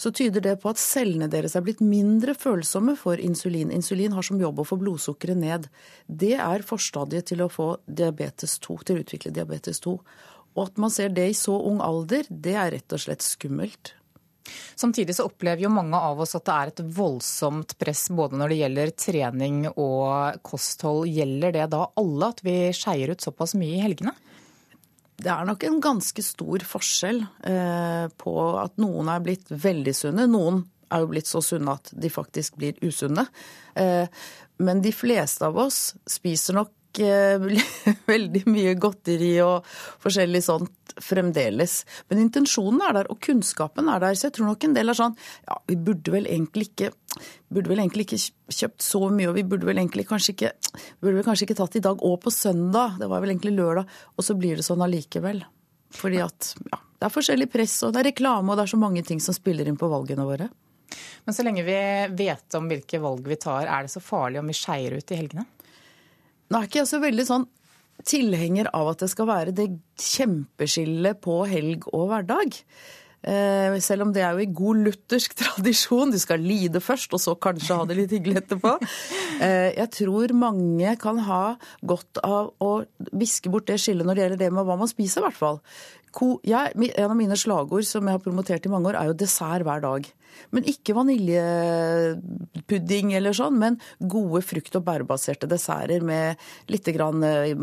så 0.00 0.10
tyder 0.14 0.42
det 0.44 0.56
på 0.62 0.72
at 0.72 0.80
cellene 0.80 1.28
deres 1.30 1.54
er 1.54 1.64
blitt 1.66 1.82
mindre 1.84 2.34
følsomme 2.38 2.96
for 2.98 3.20
insulin. 3.20 3.72
Insulin 3.74 4.16
har 4.16 4.26
som 4.26 4.40
jobb 4.40 4.62
å 4.62 4.68
få 4.68 4.78
blodsukkeret 4.80 5.38
ned. 5.38 5.68
Det 6.08 6.34
er 6.40 6.66
forstadiet 6.66 7.28
til 7.30 7.44
å 7.44 7.50
få 7.52 7.74
diabetes 7.84 8.56
2, 8.64 8.78
til 8.82 8.96
å 8.96 9.04
utvikle 9.04 9.34
diabetes 9.36 9.84
2. 9.84 9.98
Og 10.54 10.64
at 10.68 10.80
man 10.80 10.92
ser 10.94 11.12
det 11.12 11.28
i 11.28 11.36
så 11.36 11.58
ung 11.68 11.82
alder, 11.84 12.26
det 12.30 12.56
er 12.56 12.72
rett 12.76 12.96
og 12.96 13.04
slett 13.04 13.26
skummelt. 13.26 13.94
Samtidig 14.76 15.16
så 15.16 15.26
opplever 15.28 15.64
jo 15.64 15.72
mange 15.72 15.96
av 15.96 16.20
oss 16.20 16.34
at 16.36 16.44
det 16.46 16.54
er 16.54 16.72
et 16.72 16.82
voldsomt 16.96 17.76
press 17.80 18.06
både 18.12 18.38
når 18.40 18.52
det 18.52 18.58
gjelder 18.60 18.92
trening 18.98 19.62
og 19.72 20.42
kosthold. 20.44 21.08
Gjelder 21.08 21.54
det 21.56 21.70
da 21.72 21.86
alle 22.00 22.30
at 22.34 22.44
vi 22.44 22.58
skeier 22.76 23.14
ut 23.14 23.24
såpass 23.24 23.56
mye 23.58 23.78
i 23.78 23.82
helgene? 23.84 24.14
Det 25.14 25.30
er 25.30 25.46
nok 25.46 25.64
en 25.64 25.80
ganske 25.82 26.22
stor 26.26 26.64
forskjell 26.66 27.20
eh, 27.46 28.06
på 28.18 28.32
at 28.60 28.80
noen 28.82 29.10
er 29.12 29.22
blitt 29.24 29.48
veldig 29.48 29.94
sunne. 29.94 30.26
Noen 30.28 30.64
er 30.90 31.04
jo 31.04 31.10
blitt 31.12 31.30
så 31.30 31.42
sunne 31.44 31.76
at 31.78 31.92
de 31.94 32.10
faktisk 32.12 32.58
blir 32.60 32.78
usunne. 32.82 33.26
Eh, 33.78 34.10
men 34.62 34.82
de 34.82 34.92
fleste 34.94 35.46
av 35.46 35.58
oss 35.64 35.94
spiser 36.10 36.58
nok 36.58 36.74
veldig 38.12 38.44
mye 38.50 38.74
godteri 38.80 39.32
og 39.44 39.66
forskjellig 40.02 40.42
sånt 40.44 40.94
fremdeles. 41.02 41.80
Men 42.10 42.22
intensjonen 42.22 42.82
er 42.86 42.98
der, 42.98 43.10
og 43.10 43.18
kunnskapen 43.24 43.88
er 43.90 44.02
der. 44.02 44.14
Så 44.18 44.28
jeg 44.28 44.36
tror 44.36 44.52
nok 44.52 44.66
en 44.66 44.76
del 44.76 44.92
er 44.92 44.98
sånn 44.98 45.16
ja, 45.46 45.58
vi 45.70 45.78
burde 45.88 46.14
vel 46.14 46.28
egentlig 46.30 46.68
ikke, 46.70 46.92
vel 47.54 47.74
egentlig 47.78 48.06
ikke 48.06 48.20
kjøpt 48.60 48.86
så 48.86 49.02
mye, 49.08 49.30
og 49.30 49.38
vi 49.38 49.46
burde 49.48 49.68
vel 49.68 49.80
egentlig 49.82 50.06
kanskje 50.10 50.36
ikke, 50.36 50.52
burde 51.02 51.18
vel 51.18 51.26
kanskje 51.26 51.48
ikke 51.48 51.58
tatt 51.62 51.78
i 51.80 51.84
dag 51.84 52.04
og 52.06 52.20
på 52.24 52.34
søndag. 52.34 52.98
Det 53.02 53.10
var 53.10 53.24
vel 53.24 53.34
egentlig 53.34 53.56
lørdag. 53.58 54.00
Og 54.14 54.26
så 54.26 54.38
blir 54.38 54.60
det 54.60 54.66
sånn 54.66 54.84
allikevel. 54.84 55.42
Fordi 55.94 56.20
at 56.22 56.52
ja, 56.70 56.78
det 56.98 57.08
er 57.08 57.14
forskjellig 57.14 57.50
press, 57.52 57.78
og 57.86 57.94
det 57.94 58.02
er 58.02 58.10
reklame, 58.12 58.50
og 58.50 58.58
det 58.58 58.66
er 58.66 58.74
så 58.74 58.80
mange 58.80 59.02
ting 59.06 59.22
som 59.22 59.36
spiller 59.36 59.68
inn 59.70 59.80
på 59.80 59.90
valgene 59.90 60.26
våre. 60.26 60.50
Men 61.24 61.34
så 61.34 61.44
lenge 61.46 61.64
vi 61.66 61.76
vet 62.16 62.54
om 62.58 62.66
hvilke 62.70 63.00
valg 63.02 63.26
vi 63.26 63.38
tar, 63.40 63.66
er 63.66 63.86
det 63.86 63.92
så 63.94 64.02
farlig 64.04 64.40
om 64.40 64.50
vi 64.50 64.56
skeier 64.56 64.94
ut 64.94 65.12
i 65.14 65.18
helgene? 65.18 65.46
Nå 66.54 66.60
er 66.60 66.68
ikke 66.68 66.84
jeg 66.84 66.86
så 66.86 67.00
veldig 67.02 67.22
sånn 67.26 67.44
tilhenger 68.06 68.68
av 68.78 68.92
at 68.92 69.00
det 69.02 69.08
skal 69.10 69.26
være 69.26 69.54
det 69.58 69.72
kjempeskillet 69.98 71.18
på 71.24 71.40
helg 71.50 71.88
og 71.90 72.12
hverdag. 72.12 72.54
Eh, 73.26 73.74
selv 73.80 74.04
om 74.04 74.12
det 74.14 74.20
er 74.22 74.36
jo 74.36 74.44
i 74.44 74.52
god 74.54 74.84
luthersk 74.86 75.34
tradisjon. 75.40 76.12
Du 76.14 76.18
skal 76.22 76.46
lide 76.46 76.78
først, 76.84 77.10
og 77.10 77.22
så 77.24 77.34
kanskje 77.34 77.80
ha 77.80 77.88
det 77.90 77.98
litt 77.98 78.14
hyggelig 78.14 78.44
etterpå. 78.44 78.76
Eh, 79.42 79.72
jeg 79.80 79.90
tror 79.98 80.36
mange 80.38 80.94
kan 81.02 81.18
ha 81.26 81.42
godt 81.82 82.22
av 82.22 82.52
å 82.62 82.72
viske 83.10 83.50
bort 83.50 83.66
det 83.66 83.80
skillet 83.82 84.06
når 84.06 84.14
det 84.14 84.24
gjelder 84.24 84.42
det 84.44 84.54
med 84.54 84.70
hva 84.70 84.78
man 84.78 84.90
spiser, 84.90 85.24
i 85.24 85.26
hvert 85.26 85.40
fall. 85.40 85.58
Jeg, 86.46 86.90
en 86.94 87.10
av 87.10 87.16
mine 87.18 87.36
slagord 87.38 87.84
som 87.88 88.06
jeg 88.06 88.14
har 88.14 88.22
promotert 88.22 88.66
i 88.66 88.72
mange 88.72 88.88
år, 88.92 88.96
er 89.00 89.06
jo 89.10 89.20
dessert 89.24 89.64
hver 89.66 89.80
dag. 89.82 90.02
Men 90.54 90.62
ikke 90.70 90.94
vaniljepudding 90.96 93.12
eller 93.18 93.32
sånn, 93.36 93.58
men 93.60 93.74
gode 93.98 94.40
frukt- 94.46 94.76
og 94.78 94.86
bærebaserte 94.86 95.50
desserter 95.50 96.00
med 96.04 96.36
litt 96.72 96.86
grann 96.96 97.20
eh, 97.26 97.54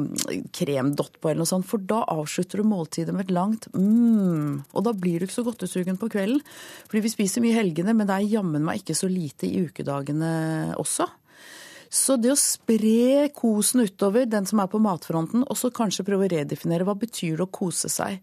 kremdott 0.55 1.15
på 1.19 1.25
eller 1.29 1.41
noe 1.43 1.51
sånt. 1.51 1.69
For 1.69 1.79
da 1.83 1.99
avslutter 2.11 2.57
du 2.61 2.65
måltidet 2.67 3.13
med 3.15 3.25
et 3.27 3.35
langt 3.35 3.63
mm. 3.75 4.51
Og 4.71 4.81
da 4.85 4.91
blir 4.95 5.17
du 5.19 5.25
ikke 5.27 5.39
så 5.39 5.47
godtesugen 5.47 5.97
på 6.01 6.11
kvelden. 6.11 6.41
Fordi 6.87 7.01
vi 7.05 7.13
spiser 7.13 7.39
mye 7.43 7.53
i 7.53 7.59
helgene, 7.59 7.93
men 7.95 8.07
det 8.09 8.15
er 8.17 8.33
jammen 8.37 8.63
meg 8.65 8.75
ikke 8.81 8.95
så 8.97 9.07
lite 9.11 9.43
i 9.47 9.61
ukedagene 9.67 10.31
også. 10.81 11.05
Så 11.91 12.15
det 12.15 12.31
å 12.31 12.39
spre 12.39 13.27
kosen 13.35 13.83
utover, 13.83 14.25
den 14.29 14.47
som 14.47 14.61
er 14.63 14.69
på 14.71 14.79
matfronten, 14.79 15.43
og 15.43 15.57
så 15.59 15.71
kanskje 15.75 16.05
prøve 16.07 16.29
å 16.29 16.31
redefinere 16.31 16.87
hva 16.87 16.95
betyr 16.95 17.35
det 17.35 17.45
å 17.45 17.51
kose 17.51 17.91
seg. 17.91 18.21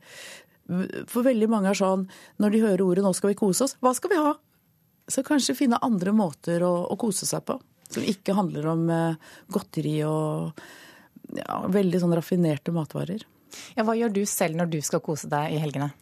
For 1.08 1.24
veldig 1.24 1.48
mange 1.52 1.70
er 1.72 1.76
sånn 1.76 2.06
når 2.40 2.54
de 2.54 2.62
hører 2.64 2.84
ordet 2.84 3.04
'nå 3.04 3.12
skal 3.16 3.32
vi 3.32 3.40
kose 3.40 3.64
oss', 3.64 3.76
hva 3.80 3.94
skal 3.96 4.12
vi 4.12 4.20
ha? 4.20 4.34
Så 5.08 5.24
kanskje 5.24 5.56
finne 5.56 5.80
andre 5.84 6.12
måter 6.12 6.64
å, 6.64 6.88
å 6.88 6.96
kose 7.00 7.28
seg 7.28 7.44
på. 7.44 7.56
Som 7.88 8.04
ikke 8.04 8.36
handler 8.36 8.66
om 8.68 8.90
eh, 8.92 9.16
godteri 9.48 9.96
og 10.04 10.60
ja, 11.36 11.62
veldig 11.68 12.00
sånn 12.00 12.16
raffinerte 12.16 12.72
matvarer. 12.72 13.24
Ja, 13.76 13.84
hva 13.84 13.96
gjør 13.96 14.12
du 14.12 14.22
selv 14.28 14.60
når 14.60 14.72
du 14.72 14.80
skal 14.84 15.00
kose 15.04 15.28
deg 15.28 15.56
i 15.56 15.60
helgene? 15.60 15.92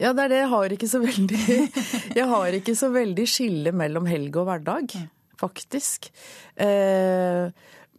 Ja, 0.00 0.14
det 0.16 0.24
er 0.24 0.32
det. 0.32 0.40
Jeg 0.40 0.52
har 0.54 0.72
ikke 0.72 0.88
så 0.88 1.00
veldig, 1.02 1.56
jeg 2.18 2.28
har 2.32 2.56
ikke 2.56 2.76
så 2.76 2.88
veldig 2.92 3.26
skille 3.28 3.72
mellom 3.76 4.08
helg 4.08 4.36
og 4.40 4.48
hverdag, 4.48 4.96
faktisk. 5.40 6.10
Uh, 6.60 7.50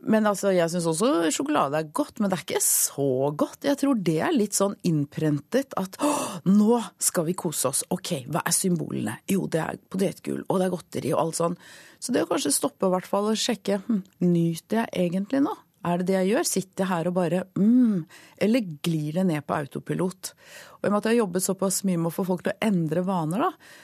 men 0.01 0.25
altså, 0.25 0.49
jeg 0.55 0.69
syns 0.71 0.87
også 0.89 1.29
sjokolade 1.33 1.77
er 1.77 1.89
godt, 1.93 2.19
men 2.19 2.31
det 2.31 2.39
er 2.39 2.45
ikke 2.45 2.63
så 2.65 3.29
godt. 3.37 3.67
Jeg 3.67 3.77
tror 3.81 3.99
det 4.01 4.17
er 4.25 4.33
litt 4.33 4.57
sånn 4.57 4.73
innprentet 4.87 5.75
at 5.77 5.99
å, 6.01 6.09
nå 6.49 6.79
skal 7.01 7.27
vi 7.27 7.37
kose 7.37 7.69
oss. 7.69 7.83
Ok, 7.93 8.15
hva 8.31 8.41
er 8.41 8.55
symbolene? 8.55 9.19
Jo, 9.29 9.45
det 9.51 9.61
er 9.61 9.81
potetgull, 9.93 10.41
og 10.47 10.57
det 10.57 10.67
er 10.67 10.73
godteri 10.73 11.11
og 11.13 11.25
alt 11.25 11.41
sånn. 11.41 11.57
Så 12.01 12.15
det 12.15 12.25
å 12.25 12.31
kanskje 12.31 12.53
stoppe 12.55 12.89
i 12.89 12.95
hvert 12.95 13.09
fall 13.09 13.29
og 13.29 13.37
sjekke 13.37 13.83
hm, 13.85 14.01
nyter 14.25 14.81
jeg 14.81 15.11
egentlig 15.11 15.43
nå? 15.45 15.53
Er 15.85 16.01
det 16.01 16.09
det 16.09 16.17
jeg 16.17 16.31
gjør? 16.31 16.45
Sitter 16.49 16.83
jeg 16.83 16.91
her 16.91 17.07
og 17.09 17.15
bare 17.15 17.37
mm, 17.57 18.01
Eller 18.45 18.73
glir 18.85 19.15
det 19.17 19.23
ned 19.31 19.45
på 19.47 19.55
autopilot? 19.57 20.33
Og 20.77 20.83
i 20.85 20.89
og 20.89 20.91
med 20.91 20.99
at 20.99 21.07
jeg 21.07 21.15
har 21.15 21.23
jobbet 21.23 21.45
såpass 21.45 21.79
mye 21.89 22.01
med 22.01 22.11
å 22.11 22.13
få 22.13 22.25
folk 22.27 22.43
til 22.45 22.53
å 22.53 22.67
endre 22.67 23.05
vaner, 23.05 23.45
da, 23.47 23.79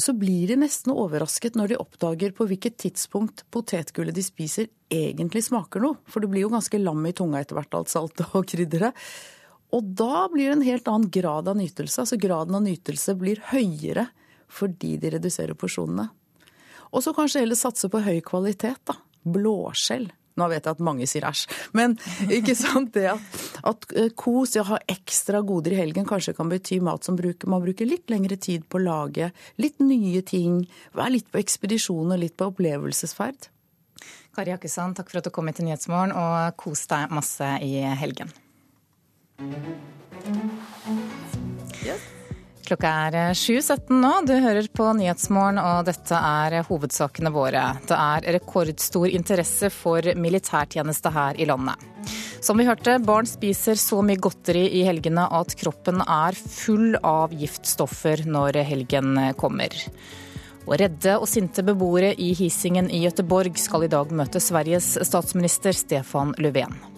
så 0.00 0.14
blir 0.16 0.48
de 0.48 0.56
nesten 0.62 0.94
overrasket 0.94 1.56
når 1.58 1.72
de 1.72 1.80
oppdager 1.82 2.32
på 2.36 2.46
hvilket 2.48 2.78
tidspunkt 2.80 3.44
potetgullet 3.52 4.16
de 4.16 4.24
spiser 4.24 4.70
egentlig 4.92 5.44
smaker 5.48 5.84
noe. 5.84 5.98
For 6.08 6.24
det 6.24 6.30
blir 6.32 6.46
jo 6.46 6.52
ganske 6.54 6.80
lam 6.80 7.04
i 7.08 7.12
tunga 7.16 7.42
etter 7.42 7.58
hvert, 7.58 7.76
alt 7.76 7.92
saltet 7.92 8.32
og 8.32 8.46
krydderet. 8.48 8.96
Og 9.72 9.92
da 9.96 10.26
blir 10.32 10.48
det 10.48 10.56
en 10.56 10.66
helt 10.66 10.88
annen 10.88 11.12
grad 11.12 11.48
av 11.48 11.58
nytelse. 11.60 12.04
Altså 12.04 12.20
graden 12.20 12.56
av 12.56 12.64
nytelse 12.64 13.16
blir 13.20 13.42
høyere 13.52 14.08
fordi 14.52 14.98
de 15.00 15.14
reduserer 15.14 15.56
porsjonene. 15.56 16.10
Og 16.92 17.04
så 17.04 17.14
kanskje 17.16 17.40
heller 17.40 17.56
satse 17.56 17.88
på 17.88 18.02
høy 18.04 18.18
kvalitet, 18.24 18.82
da. 18.88 18.98
Blåskjell. 19.24 20.10
Nå 20.40 20.48
vet 20.48 20.64
jeg 20.64 20.76
at 20.76 20.84
mange 20.84 21.06
sier 21.10 21.26
æsj, 21.28 21.44
men 21.76 21.96
ikke 22.32 22.54
sant 22.56 22.94
det 22.96 23.08
at, 23.12 23.40
at 23.68 23.86
eh, 23.98 24.10
kos, 24.16 24.56
å 24.56 24.66
ha 24.70 24.80
ekstra 24.90 25.42
goder 25.46 25.76
i 25.76 25.80
helgen, 25.82 26.06
kanskje 26.08 26.36
kan 26.38 26.50
bety 26.52 26.80
mat 26.84 27.04
som 27.04 27.18
bruker, 27.18 27.50
man 27.52 27.64
bruker 27.64 27.88
litt 27.88 28.12
lengre 28.12 28.38
tid 28.40 28.64
på 28.68 28.80
å 28.80 28.84
lage. 28.86 29.32
Litt 29.60 29.82
nye 29.84 30.22
ting. 30.26 30.62
Være 30.96 31.18
litt 31.18 31.28
på 31.32 31.40
ekspedisjon 31.42 32.14
og 32.14 32.22
litt 32.22 32.36
på 32.38 32.48
opplevelsesferd. 32.52 33.50
Kari 34.32 34.54
Jakkesson, 34.54 34.96
takk 34.96 35.12
for 35.12 35.20
at 35.20 35.28
du 35.28 35.34
kom 35.34 35.50
hit 35.50 35.60
til 35.60 35.68
Nyhetsmorgen, 35.68 36.14
og 36.16 36.56
kos 36.60 36.86
deg 36.88 37.12
masse 37.12 37.52
i 37.60 37.76
helgen. 38.00 38.32
Yes. 41.82 42.21
Klokka 42.62 42.90
er 43.08 43.16
7.17 43.34 43.72
eh, 43.74 43.96
nå. 43.98 44.10
Du 44.26 44.32
hører 44.38 44.68
på 44.70 44.86
Nyhetsmorgen, 44.94 45.58
og 45.58 45.86
dette 45.88 46.14
er 46.14 46.60
hovedsakene 46.68 47.32
våre. 47.34 47.64
Det 47.88 47.98
er 47.98 48.28
rekordstor 48.38 49.08
interesse 49.10 49.70
for 49.74 50.06
militærtjeneste 50.14 51.12
her 51.14 51.40
i 51.42 51.48
landet. 51.50 51.88
Som 52.42 52.58
vi 52.58 52.66
hørte, 52.66 52.98
barn 53.02 53.26
spiser 53.30 53.78
så 53.78 54.00
mye 54.02 54.18
godteri 54.22 54.64
i 54.80 54.84
helgene 54.86 55.28
at 55.30 55.54
kroppen 55.58 56.02
er 56.02 56.38
full 56.38 56.96
av 56.98 57.34
giftstoffer 57.38 58.24
når 58.26 58.62
helgen 58.66 59.18
kommer. 59.38 59.74
Og 60.66 60.78
redde 60.78 61.18
og 61.18 61.26
sinte 61.30 61.64
beboere 61.66 62.12
i 62.14 62.32
Hisingen 62.38 62.90
i 62.90 63.02
Gøteborg 63.06 63.58
skal 63.58 63.86
i 63.86 63.90
dag 63.90 64.14
møte 64.14 64.42
Sveriges 64.42 64.94
statsminister 65.06 65.74
Stefan 65.74 66.34
Löfven. 66.38 66.91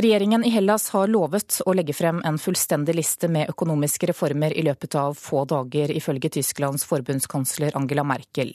Regjeringen 0.00 0.44
i 0.44 0.50
Hellas 0.50 0.90
har 0.90 1.10
lovet 1.12 1.58
å 1.68 1.72
legge 1.76 1.92
frem 1.92 2.22
en 2.24 2.38
fullstendig 2.40 2.94
liste 2.96 3.28
med 3.28 3.50
økonomiske 3.52 4.08
reformer 4.08 4.54
i 4.56 4.62
løpet 4.64 4.94
av 4.96 5.18
få 5.18 5.42
dager, 5.44 5.90
ifølge 5.92 6.30
Tysklands 6.32 6.86
forbundskansler 6.88 7.76
Angela 7.76 8.00
Merkel. 8.08 8.54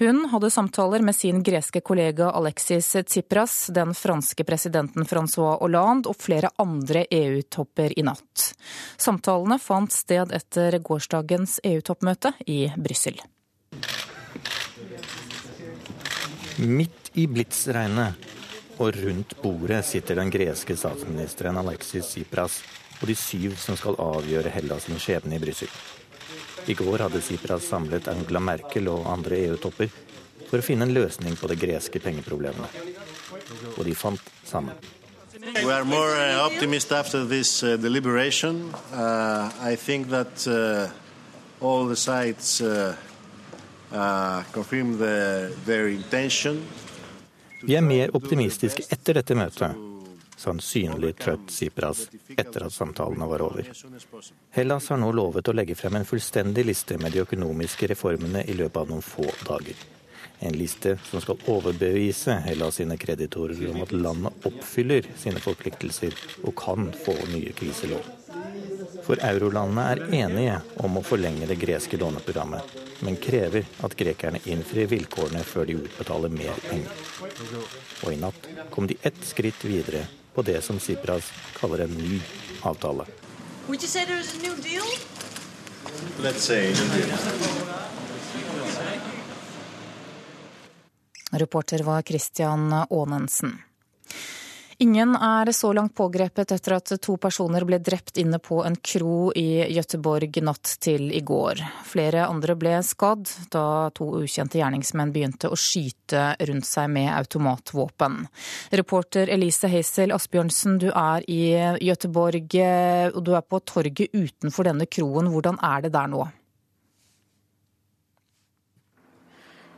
Hun 0.00 0.24
hadde 0.32 0.50
samtaler 0.50 1.04
med 1.06 1.14
sin 1.14 1.44
greske 1.46 1.78
kollega 1.86 2.32
Alexis 2.34 2.88
Tsipras, 3.06 3.68
den 3.70 3.94
franske 3.94 4.42
presidenten 4.48 5.06
Francois 5.06 5.60
Hollande 5.60 6.10
og 6.10 6.18
flere 6.18 6.50
andre 6.58 7.04
EU-topper 7.06 7.94
i 7.94 8.02
natt. 8.10 8.48
Samtalene 8.98 9.60
fant 9.62 9.94
sted 9.94 10.34
etter 10.34 10.80
gårsdagens 10.82 11.60
EU-toppmøte 11.70 12.34
i 12.50 12.64
Brussel. 12.74 13.22
Midt 16.58 17.14
i 17.14 17.30
blitsregnet 17.30 18.29
og 18.80 18.96
rundt 18.96 19.34
bordet 19.42 19.84
sitter 19.84 20.16
den 20.16 20.30
greske 20.32 20.76
statsministeren 20.76 21.58
Alexis 21.60 22.06
Tsipras 22.08 22.60
og 23.00 23.08
de 23.10 23.16
syv 23.16 23.56
som 23.60 23.76
skal 23.76 23.98
avgjøre 24.00 24.52
Hellas 24.54 24.86
sin 24.88 25.00
skjebne 25.00 25.36
i 25.36 25.42
Brussel. 25.42 25.68
I 26.68 26.76
går 26.76 27.04
hadde 27.04 27.20
Tsipras 27.20 27.68
samlet 27.68 28.08
Angela 28.08 28.40
Merkel 28.40 28.88
og 28.92 29.08
andre 29.08 29.36
EU-topper 29.46 29.92
for 30.48 30.60
å 30.60 30.64
finne 30.64 30.88
en 30.88 30.94
løsning 30.96 31.36
på 31.36 31.48
de 31.50 31.58
greske 31.60 32.00
pengeproblemene. 32.00 32.68
Og 33.76 33.84
de 33.84 33.94
fant 33.94 34.32
sammen. 34.48 34.76
We 35.40 35.72
are 35.72 35.84
more 35.84 36.16
uh, 36.16 36.44
after 36.92 37.24
this 37.24 37.62
uh, 37.62 37.76
deliberation. 37.76 38.74
Uh, 38.92 39.50
I 39.60 39.76
think 39.76 40.08
that 40.08 40.46
uh, 40.46 40.88
all 41.64 41.86
the 41.86 41.96
uh, 42.60 42.94
Vi 47.60 47.76
er 47.76 47.84
mer 47.84 48.14
optimistiske 48.16 48.86
etter 48.94 49.20
dette 49.20 49.36
møtet, 49.36 49.86
Sannsynlig 50.40 51.18
trøtt 51.20 51.50
Tsipras 51.52 52.06
etter 52.32 52.64
at 52.64 52.72
samtalene 52.72 53.26
var 53.28 53.42
over. 53.44 53.66
Hellas 54.56 54.86
har 54.88 55.00
nå 55.02 55.10
lovet 55.12 55.50
å 55.50 55.52
legge 55.52 55.76
frem 55.76 55.98
en 55.98 56.06
fullstendig 56.08 56.64
liste 56.64 56.96
med 57.02 57.12
de 57.12 57.20
økonomiske 57.26 57.90
reformene 57.92 58.46
i 58.48 58.54
løpet 58.56 58.80
av 58.80 58.88
noen 58.88 59.04
få 59.04 59.26
dager. 59.44 59.76
En 60.40 60.56
liste 60.56 60.94
som 61.10 61.20
skal 61.20 61.44
overbevise 61.52 62.38
Hellas 62.46 62.80
sine 62.80 62.96
kreditorer 62.96 63.60
om 63.74 63.82
at 63.84 63.92
landet 63.92 64.48
oppfyller 64.48 65.10
sine 65.20 65.44
forpliktelser 65.44 66.16
og 66.40 66.56
kan 66.56 66.88
få 67.04 67.18
nye 67.34 67.52
kriselån. 67.60 68.19
For 69.04 69.20
eurolandene 69.24 69.84
er 69.92 70.02
enige 70.22 70.56
om 70.84 70.98
å 70.98 71.02
forlenge 71.04 71.48
det 71.50 71.56
greske 71.60 71.98
låneprogrammet, 72.00 72.76
men 73.06 73.16
krever 73.20 73.66
at 73.84 73.96
grekerne 73.98 74.42
innfrir 74.44 74.90
vilkårene 74.90 75.42
før 75.46 75.68
de 75.70 75.78
utbetaler 75.80 76.32
mer 76.34 76.60
penger. 76.68 76.92
Og 78.04 78.12
i 78.12 78.20
natt 78.20 78.48
kom 78.70 78.88
de 78.90 78.98
ett 79.02 79.20
skritt 79.26 79.64
videre 79.64 80.04
på 80.34 80.44
det 80.46 80.60
som 80.62 80.80
Sipras 80.80 81.32
kaller 81.58 81.86
en 81.86 81.96
ny 81.96 82.20
avtale. 82.62 83.06
Let's 86.20 86.42
say 86.44 86.74
Reporter 91.30 91.82
var 91.82 92.02
Christian 92.02 92.72
Aanensen. 92.72 93.58
Ingen 94.80 95.16
er 95.16 95.52
så 95.52 95.74
langt 95.76 95.92
pågrepet 95.92 96.54
etter 96.54 96.72
at 96.78 96.92
to 97.04 97.18
personer 97.20 97.66
ble 97.68 97.76
drept 97.84 98.16
inne 98.16 98.38
på 98.40 98.62
en 98.64 98.78
kro 98.80 99.28
i 99.36 99.60
Gøteborg 99.68 100.38
natt 100.40 100.72
til 100.80 101.10
i 101.12 101.20
går. 101.20 101.60
Flere 101.84 102.22
andre 102.24 102.56
ble 102.56 102.78
skadd 102.88 103.28
da 103.52 103.90
to 103.92 104.08
ukjente 104.22 104.56
gjerningsmenn 104.56 105.12
begynte 105.12 105.52
å 105.52 105.60
skyte 105.60 106.30
rundt 106.48 106.70
seg 106.70 106.88
med 106.96 107.12
automatvåpen. 107.12 108.24
Reporter 108.80 109.28
Elise 109.36 109.68
Heisel 109.68 110.16
Asbjørnsen, 110.16 110.80
du 110.80 110.88
er 110.88 111.28
i 111.28 111.42
Gøteborg 111.84 112.56
og 113.12 113.22
du 113.28 113.34
er 113.36 113.44
på 113.44 113.60
torget 113.60 114.16
utenfor 114.16 114.72
denne 114.72 114.88
kroen. 114.88 115.28
Hvordan 115.28 115.60
er 115.60 115.84
det 115.84 115.92
der 115.92 116.08
nå? 116.08 116.24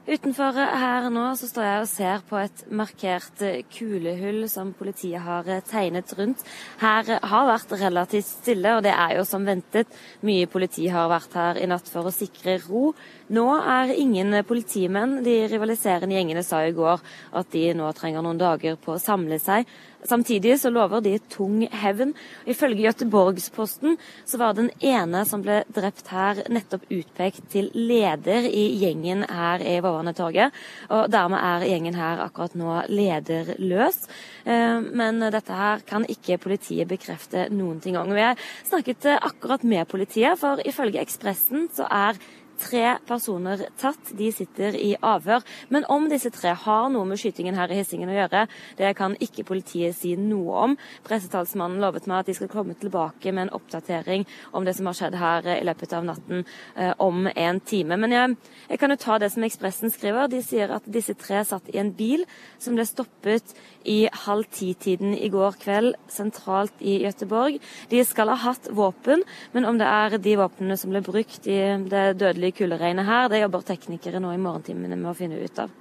Utenfor 0.03 0.57
her 0.59 1.05
nå 1.14 1.28
så 1.38 1.46
står 1.46 1.62
jeg 1.62 1.82
og 1.84 1.86
ser 1.86 2.22
på 2.26 2.38
et 2.40 2.62
markert 2.74 3.42
kulehull 3.70 4.48
som 4.50 4.72
politiet 4.74 5.22
har 5.22 5.46
tegnet 5.68 6.11
rundt. 6.18 6.42
Her 6.80 7.07
har 7.22 7.46
vært 7.46 7.74
relativt 7.78 8.26
stille, 8.26 8.72
og 8.74 8.82
det 8.82 8.90
er 8.90 9.14
jo 9.20 9.22
som 9.28 9.46
ventet. 9.46 9.86
Mye 10.26 10.48
politi 10.50 10.88
har 10.90 11.07
vært 11.12 11.36
her 11.38 11.61
i 11.62 11.68
natt 11.70 11.86
for 11.86 12.11
å 12.11 12.14
sikre 12.14 12.57
ro. 12.64 12.88
Nå 13.30 13.46
er 13.62 13.94
ingen 13.94 14.40
politimenn. 14.48 15.20
De 15.22 15.36
rivaliserende 15.46 16.18
gjengene 16.18 16.42
sa 16.42 16.64
i 16.66 16.74
går 16.74 16.98
at 17.38 17.55
de 17.55 17.68
nå 17.78 17.94
trenger 17.94 18.26
noen 18.26 18.42
dager 18.42 18.74
på 18.82 18.96
å 18.96 19.03
samle 19.03 19.38
seg. 19.38 19.70
Samtidig 20.09 20.57
så 20.61 20.70
lover 20.72 21.03
de 21.05 21.14
tung 21.30 21.62
hevn. 21.70 22.14
Ifølge 22.48 22.88
Göteborgsposten 22.88 23.96
så 24.24 24.40
var 24.40 24.57
den 24.59 24.70
ene 24.82 25.22
som 25.28 25.44
ble 25.44 25.61
drept 25.72 26.11
her, 26.11 26.42
nettopp 26.50 26.88
utpekt 26.90 27.46
til 27.53 27.70
leder 27.74 28.48
i 28.48 28.64
gjengen 28.82 29.22
her 29.30 29.62
i 29.62 29.78
Vårvannetorget. 29.84 30.50
Og 30.90 31.07
dermed 31.12 31.38
er 31.38 31.68
gjengen 31.70 31.98
her 31.98 32.24
akkurat 32.26 32.57
nå 32.59 32.80
lederløs. 32.90 34.03
Eh, 34.44 34.78
men 34.82 35.22
dette 35.22 35.62
her 35.62 35.86
kan 35.86 36.07
ikke 36.11 36.40
politiet 36.42 36.90
bekrefte 36.90 37.46
noen 37.55 37.80
ting 37.82 37.98
om. 38.00 38.11
Vi 38.11 38.26
har 38.26 38.40
snakket 38.66 39.07
akkurat 39.14 39.62
med 39.62 39.88
politiet, 39.88 40.38
for 40.40 40.62
ifølge 40.66 41.03
Ekspressen 41.03 41.68
så 41.74 41.86
er 41.90 42.18
tre 42.62 42.96
personer 43.08 43.66
tatt. 43.80 44.12
De 44.16 44.30
sitter 44.34 44.76
i 44.78 44.92
avhør. 44.96 45.44
Men 45.74 45.86
om 45.92 46.08
disse 46.10 46.30
tre 46.34 46.54
har 46.64 46.88
noe 46.92 47.08
med 47.08 47.20
skytingen 47.20 47.58
her 47.58 47.72
i 47.72 47.80
Hissingen 47.80 48.10
å 48.12 48.16
gjøre, 48.16 48.46
det 48.78 48.92
kan 48.98 49.16
ikke 49.22 49.46
politiet 49.48 49.96
si 49.98 50.14
noe 50.20 50.64
om. 50.66 50.76
Pressetalsmannen 51.06 51.82
lovet 51.82 52.08
meg 52.10 52.22
at 52.22 52.30
de 52.30 52.36
skal 52.38 52.50
komme 52.52 52.76
tilbake 52.78 53.34
med 53.34 53.48
en 53.48 53.54
oppdatering 53.58 54.26
om 54.52 54.66
det 54.66 54.76
som 54.78 54.88
har 54.88 54.98
skjedd 54.98 55.18
her 55.20 55.50
i 55.56 55.64
løpet 55.66 55.96
av 55.96 56.06
natten 56.06 56.44
eh, 56.76 56.94
om 57.02 57.26
en 57.32 57.60
time. 57.60 57.98
Men 58.00 58.16
jeg, 58.16 58.36
jeg 58.70 58.82
kan 58.82 58.94
jo 58.94 59.00
ta 59.02 59.18
det 59.22 59.32
som 59.34 59.46
Ekspressen 59.46 59.92
skriver. 59.92 60.30
De 60.32 60.42
sier 60.44 60.72
at 60.72 60.86
disse 60.86 61.16
tre 61.18 61.42
satt 61.48 61.70
i 61.72 61.80
en 61.82 61.92
bil 61.96 62.24
som 62.62 62.78
ble 62.78 62.86
stoppet 62.88 63.54
i 63.89 64.07
halv 64.24 64.49
ti-tiden 64.53 65.14
i 65.16 65.30
går 65.33 65.59
kveld 65.62 65.97
sentralt 66.11 66.80
i 66.80 66.99
Gøteborg. 67.05 67.59
De 67.91 68.03
skal 68.07 68.33
ha 68.33 68.39
hatt 68.45 68.70
våpen, 68.72 69.24
men 69.53 69.68
om 69.68 69.78
det 69.80 69.89
er 69.89 70.18
de 70.22 70.37
våpnene 70.41 70.78
som 70.80 70.93
ble 70.95 71.03
brukt 71.05 71.47
i 71.47 71.61
det 71.91 72.07
dødelige 72.22 72.62
kulderegnet 72.62 73.09
her, 73.09 73.30
det 73.33 73.43
jobber 73.43 73.68
teknikere 73.72 74.22
nå 74.22 74.35
i 74.35 74.43
morgentimene 74.43 74.99
med 74.99 75.12
å 75.12 75.16
finne 75.18 75.41
ut 75.43 75.62
av. 75.62 75.78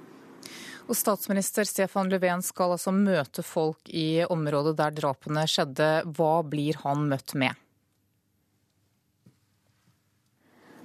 Og 0.90 0.98
Statsminister 0.98 1.64
Stefan 1.68 2.10
Löfven 2.10 2.42
skal 2.44 2.74
altså 2.74 2.92
møte 2.94 3.44
folk 3.46 3.88
i 3.88 4.24
området 4.26 4.74
der 4.80 4.94
drapene 4.96 5.46
skjedde. 5.48 5.90
Hva 6.16 6.40
blir 6.42 6.80
han 6.82 7.06
møtt 7.08 7.36
med? 7.38 7.54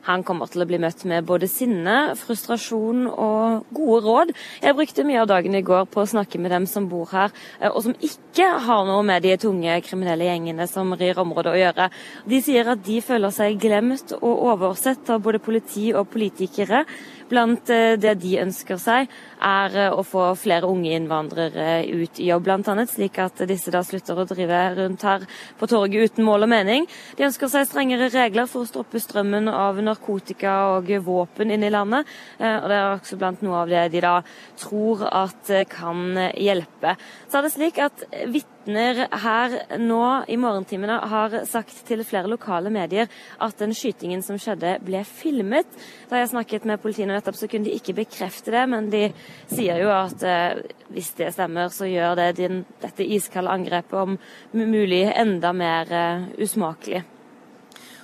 Han 0.07 0.23
kommer 0.23 0.47
til 0.47 0.63
å 0.63 0.67
bli 0.69 0.79
møtt 0.79 1.03
med 1.09 1.25
både 1.27 1.49
sinne, 1.51 1.95
frustrasjon 2.15 3.09
og 3.11 3.67
gode 3.75 3.99
råd. 4.05 4.33
Jeg 4.63 4.77
brukte 4.77 5.03
mye 5.07 5.19
av 5.23 5.27
dagen 5.31 5.57
i 5.57 5.63
går 5.67 5.89
på 5.91 6.03
å 6.03 6.07
snakke 6.07 6.39
med 6.39 6.53
dem 6.55 6.67
som 6.69 6.87
bor 6.87 7.09
her, 7.11 7.33
eh, 7.59 7.67
og 7.67 7.83
som 7.83 7.95
ikke 7.99 8.47
har 8.67 8.85
noe 8.87 9.03
med 9.03 9.25
de 9.25 9.35
tunge 9.41 9.75
kriminelle 9.83 10.29
gjengene 10.29 10.67
som 10.71 10.93
rir 10.95 11.19
området 11.19 11.53
å 11.53 11.59
gjøre. 11.59 11.89
De 12.25 12.41
sier 12.41 12.71
at 12.71 12.83
de 12.85 13.01
føler 13.03 13.35
seg 13.35 13.59
glemt 13.59 14.15
og 14.21 14.45
oversett 14.53 15.09
av 15.11 15.21
både 15.25 15.43
politi 15.43 15.89
og 15.93 16.07
politikere. 16.13 16.85
Blant 17.27 17.69
eh, 17.73 17.95
det 17.99 18.13
de 18.21 18.37
ønsker 18.41 18.79
seg, 18.81 19.11
er 19.43 19.75
eh, 19.75 19.93
å 19.93 20.03
få 20.07 20.29
flere 20.39 20.69
unge 20.69 20.93
innvandrere 20.95 21.83
ut 21.85 22.21
i 22.21 22.29
jobb, 22.29 22.47
bl.a. 22.47 22.85
slik 22.87 23.19
at 23.23 23.43
disse 23.49 23.73
da 23.73 23.83
slutter 23.85 24.17
å 24.17 24.27
drive 24.29 24.61
rundt 24.77 25.05
her 25.07 25.27
på 25.59 25.69
torget 25.69 26.13
uten 26.13 26.27
mål 26.27 26.47
og 26.47 26.51
mening. 26.55 26.87
De 27.19 27.27
ønsker 27.27 27.51
seg 27.51 27.67
strengere 27.67 28.09
regler 28.13 28.49
for 28.49 28.63
å 28.63 28.69
stoppe 28.69 29.01
strømmen 29.03 29.51
av 29.51 29.81
narkotika 29.83 30.57
og 30.77 30.91
våpen 31.05 31.51
inn 31.53 31.67
i 31.67 31.73
landet. 31.73 32.07
Eh, 32.39 32.57
og 32.57 32.69
det 32.71 32.81
er 32.81 32.91
også 32.91 33.19
blant 33.19 33.43
noe 33.45 33.63
av 33.63 33.71
det 33.71 33.87
de 33.95 34.03
da 34.07 34.17
tror 34.59 35.07
at 35.11 35.55
kan 35.71 36.05
hjelpe. 36.33 36.95
Så 37.27 37.39
er 37.39 37.47
det 37.47 37.55
slik 37.55 37.81
at 37.83 38.07
vitner 38.25 38.56
vitner 38.67 39.07
her 39.11 39.77
nå 39.79 40.25
i 40.27 40.37
morgentimene 40.37 40.99
har 41.07 41.45
sagt 41.47 41.85
til 41.87 42.03
flere 42.03 42.27
lokale 42.27 42.69
medier 42.69 43.07
at 43.39 43.57
den 43.59 43.73
skytingen 43.73 44.21
som 44.23 44.37
skjedde, 44.37 44.79
ble 44.83 45.03
filmet. 45.07 45.67
Da 46.09 46.19
jeg 46.19 46.31
snakket 46.31 46.65
med 46.65 46.81
politiet 46.81 47.07
nettopp, 47.07 47.35
så 47.35 47.47
kunne 47.47 47.65
de 47.65 47.75
ikke 47.75 47.95
bekrefte 47.95 48.51
det, 48.51 48.65
men 48.67 48.89
de 48.91 49.07
sier 49.47 49.79
jo 49.81 49.91
at 49.91 50.23
eh, 50.23 50.59
hvis 50.91 51.13
det 51.17 51.33
stemmer, 51.33 51.69
så 51.69 51.87
gjør 51.87 52.17
det 52.19 52.31
din, 52.37 52.65
dette 52.81 53.03
iskalde 53.03 53.51
angrepet 53.51 53.93
om 53.99 54.17
mulig 54.53 55.05
enda 55.15 55.53
mer 55.53 55.91
eh, 55.91 56.27
usmakelig. 56.43 57.03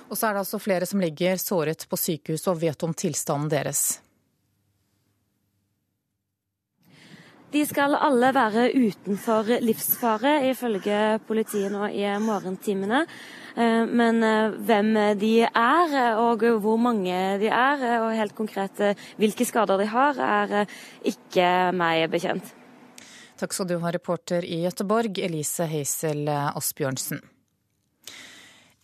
Og 0.08 0.16
så 0.16 0.28
er 0.28 0.34
det 0.34 0.44
altså 0.44 0.60
flere 0.62 0.86
som 0.86 1.00
ligger 1.00 1.36
såret 1.40 1.86
på 1.88 1.98
sykehus 1.98 2.48
og 2.48 2.60
vet 2.62 2.82
om 2.86 2.94
tilstanden 2.94 3.50
deres. 3.52 4.03
De 7.54 7.62
skal 7.62 7.92
alle 7.94 8.32
være 8.34 8.64
utenfor 8.74 9.46
livsfare, 9.62 10.40
ifølge 10.48 11.20
politiet 11.22 11.70
nå 11.70 11.86
i 11.94 12.02
morgentimene. 12.18 13.04
Eh, 13.54 13.84
men 13.86 14.18
eh, 14.26 14.56
hvem 14.66 14.90
de 15.20 15.34
er, 15.46 15.94
og 16.18 16.42
hvor 16.64 16.80
mange 16.82 17.14
de 17.38 17.46
er, 17.46 17.84
og 18.02 18.16
helt 18.18 18.34
konkret 18.34 18.82
eh, 18.82 19.04
hvilke 19.22 19.46
skader 19.46 19.78
de 19.78 19.86
har, 19.92 20.18
er 20.18 20.74
ikke 21.06 21.46
meg 21.78 22.08
bekjent. 22.10 22.50
Takk 23.38 23.54
skal 23.54 23.70
du 23.70 23.76
ha, 23.82 23.94
reporter 23.94 24.42
i 24.46 24.64
Gøteborg, 24.64 25.22
Elise 25.22 25.68
Heisel 25.70 26.26
Asbjørnsen. 26.26 27.22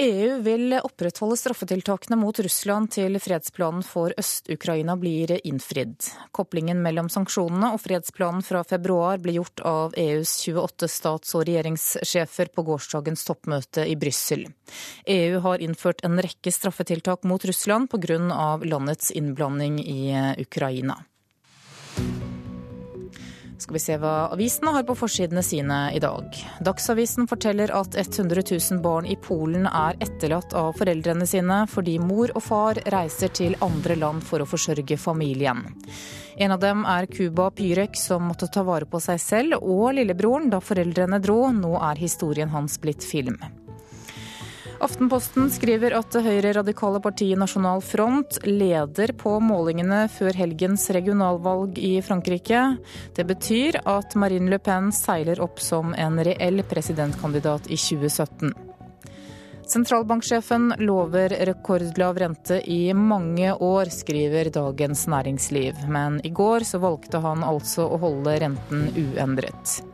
EU 0.00 0.38
vil 0.40 0.72
opprettholde 0.80 1.36
straffetiltakene 1.36 2.16
mot 2.16 2.38
Russland 2.40 2.88
til 2.94 3.18
fredsplanen 3.20 3.82
for 3.84 4.14
Øst-Ukraina 4.16 4.94
blir 4.96 5.34
innfridd. 5.44 6.06
Koblingen 6.32 6.80
mellom 6.80 7.10
sanksjonene 7.12 7.74
og 7.74 7.82
fredsplanen 7.82 8.40
fra 8.40 8.62
februar 8.64 9.20
ble 9.20 9.34
gjort 9.36 9.60
av 9.60 9.98
EUs 10.00 10.32
28 10.46 10.88
stats- 10.88 11.36
og 11.36 11.44
regjeringssjefer 11.50 12.48
på 12.48 12.64
gårsdagens 12.70 13.26
toppmøte 13.28 13.84
i 13.84 13.98
Brussel. 14.00 14.46
EU 15.04 15.44
har 15.44 15.60
innført 15.60 16.00
en 16.08 16.16
rekke 16.16 16.48
straffetiltak 16.48 17.28
mot 17.28 17.44
Russland 17.44 17.92
pga. 17.92 18.56
landets 18.64 19.12
innblanding 19.12 19.82
i 19.84 20.00
Ukraina 20.40 21.02
skal 23.60 23.76
vi 23.76 23.82
se 23.82 23.96
hva 24.00 24.30
avisene 24.34 24.72
har 24.74 24.86
på 24.88 24.96
forsidene 24.98 25.42
sine 25.44 25.78
i 25.94 26.00
dag. 26.02 26.34
Dagsavisen 26.64 27.28
forteller 27.30 27.72
at 27.76 27.96
100 27.98 28.42
000 28.50 28.80
barn 28.84 29.06
i 29.06 29.16
Polen 29.20 29.68
er 29.68 29.98
etterlatt 30.00 30.54
av 30.56 30.72
foreldrene 30.78 31.28
sine 31.28 31.62
fordi 31.70 31.98
mor 32.02 32.32
og 32.34 32.44
far 32.46 32.80
reiser 32.94 33.32
til 33.36 33.58
andre 33.64 33.98
land 34.00 34.24
for 34.26 34.42
å 34.42 34.48
forsørge 34.48 34.98
familien. 35.00 35.66
En 36.40 36.54
av 36.54 36.60
dem 36.62 36.86
er 36.88 37.06
Kuba 37.10 37.50
Pyrek, 37.50 37.96
som 38.00 38.30
måtte 38.30 38.48
ta 38.48 38.64
vare 38.64 38.88
på 38.88 39.00
seg 39.02 39.20
selv 39.20 39.60
og 39.60 39.90
lillebroren 39.98 40.48
da 40.52 40.62
foreldrene 40.64 41.20
dro. 41.20 41.42
Nå 41.52 41.74
er 41.90 42.00
historien 42.00 42.48
hans 42.54 42.78
blitt 42.80 43.04
film. 43.04 43.36
Aftenposten 44.80 45.50
skriver 45.52 45.92
at 45.92 46.08
det 46.14 46.22
høyreradikale 46.24 47.02
partiet 47.04 47.36
Nasjonal 47.36 47.82
Front 47.84 48.38
leder 48.46 49.12
på 49.20 49.34
målingene 49.44 50.06
før 50.08 50.32
helgens 50.38 50.86
regionalvalg 50.96 51.76
i 51.76 51.98
Frankrike. 52.00 52.62
Det 53.16 53.26
betyr 53.28 53.82
at 53.84 54.16
Marine 54.16 54.48
Le 54.48 54.56
Pen 54.56 54.88
seiler 54.96 55.42
opp 55.44 55.60
som 55.60 55.92
en 55.92 56.16
reell 56.24 56.64
presidentkandidat 56.64 57.68
i 57.68 57.76
2017. 57.76 58.56
Sentralbanksjefen 59.70 60.72
lover 60.80 61.36
rekordlav 61.46 62.16
rente 62.18 62.62
i 62.64 62.94
mange 62.96 63.52
år, 63.52 63.92
skriver 63.92 64.48
Dagens 64.50 65.04
Næringsliv. 65.12 65.84
Men 65.92 66.22
i 66.24 66.32
går 66.32 66.64
så 66.72 66.80
valgte 66.80 67.20
han 67.20 67.44
altså 67.44 67.84
å 67.84 68.00
holde 68.00 68.38
renten 68.48 68.88
uendret. 68.96 69.89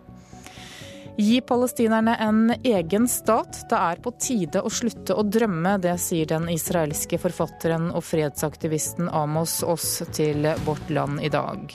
Gi 1.18 1.40
palestinerne 1.40 2.16
en 2.16 2.54
egen 2.62 3.08
stat. 3.08 3.62
Det 3.70 3.76
er 3.76 4.00
på 4.04 4.10
tide 4.20 4.60
å 4.60 4.68
slutte 4.68 5.16
å 5.16 5.22
drømme. 5.24 5.78
Det 5.80 5.94
sier 5.96 6.28
den 6.28 6.50
israelske 6.52 7.16
forfatteren 7.20 7.88
og 7.88 8.04
fredsaktivisten 8.04 9.08
Amos 9.08 9.62
Oss 9.64 10.02
til 10.12 10.44
Vårt 10.66 10.92
Land 10.92 11.24
i 11.24 11.32
dag. 11.32 11.72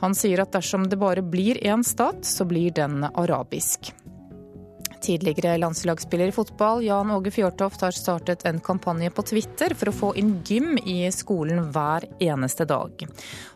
Han 0.00 0.16
sier 0.16 0.40
at 0.40 0.56
dersom 0.56 0.88
det 0.88 0.96
bare 0.96 1.20
blir 1.20 1.60
én 1.60 1.84
stat, 1.84 2.24
så 2.24 2.48
blir 2.48 2.72
den 2.72 3.04
arabisk. 3.04 3.92
Tidligere 5.00 5.56
landslagsspiller 5.58 6.28
i 6.28 6.34
fotball 6.34 6.82
Jan 6.84 7.10
Åge 7.14 7.32
Fjørtoft 7.32 7.80
har 7.80 7.96
startet 7.96 8.44
en 8.48 8.60
kampanje 8.60 9.08
på 9.10 9.24
Twitter 9.30 9.72
for 9.78 9.88
å 9.88 9.96
få 9.96 10.10
inn 10.20 10.34
gym 10.44 10.76
i 10.84 10.98
skolen 11.14 11.70
hver 11.72 12.04
eneste 12.20 12.66
dag. 12.68 13.06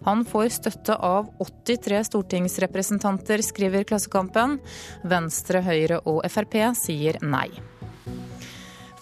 Han 0.09 0.25
får 0.29 0.49
støtte 0.57 0.97
av 0.97 1.29
83 1.45 2.01
stortingsrepresentanter, 2.09 3.45
skriver 3.45 3.85
Klassekampen. 3.85 4.57
Venstre, 5.05 5.61
Høyre 5.65 6.01
og 6.09 6.25
Frp 6.33 6.57
sier 6.81 7.21
nei. 7.21 7.51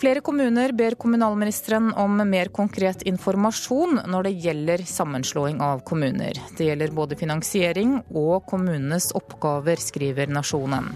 Flere 0.03 0.19
kommuner 0.21 0.73
ber 0.75 0.97
kommunalministeren 0.99 1.93
om 1.95 2.17
mer 2.27 2.49
konkret 2.51 3.05
informasjon 3.07 4.01
når 4.11 4.27
det 4.27 4.33
gjelder 4.43 4.83
sammenslåing 4.83 5.61
av 5.63 5.85
kommuner. 5.87 6.41
Det 6.59 6.67
gjelder 6.67 6.91
både 6.97 7.15
finansiering 7.21 8.01
og 8.11 8.43
kommunenes 8.51 9.13
oppgaver, 9.15 9.79
skriver 9.79 10.33
Nasjonen. 10.35 10.91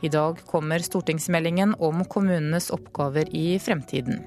I 0.00 0.08
dag 0.08 0.38
kommer 0.46 0.78
stortingsmeldingen 0.78 1.74
om 1.78 2.04
kommunenes 2.04 2.70
oppgaver 2.70 3.34
i 3.34 3.58
fremtiden. 3.58 4.22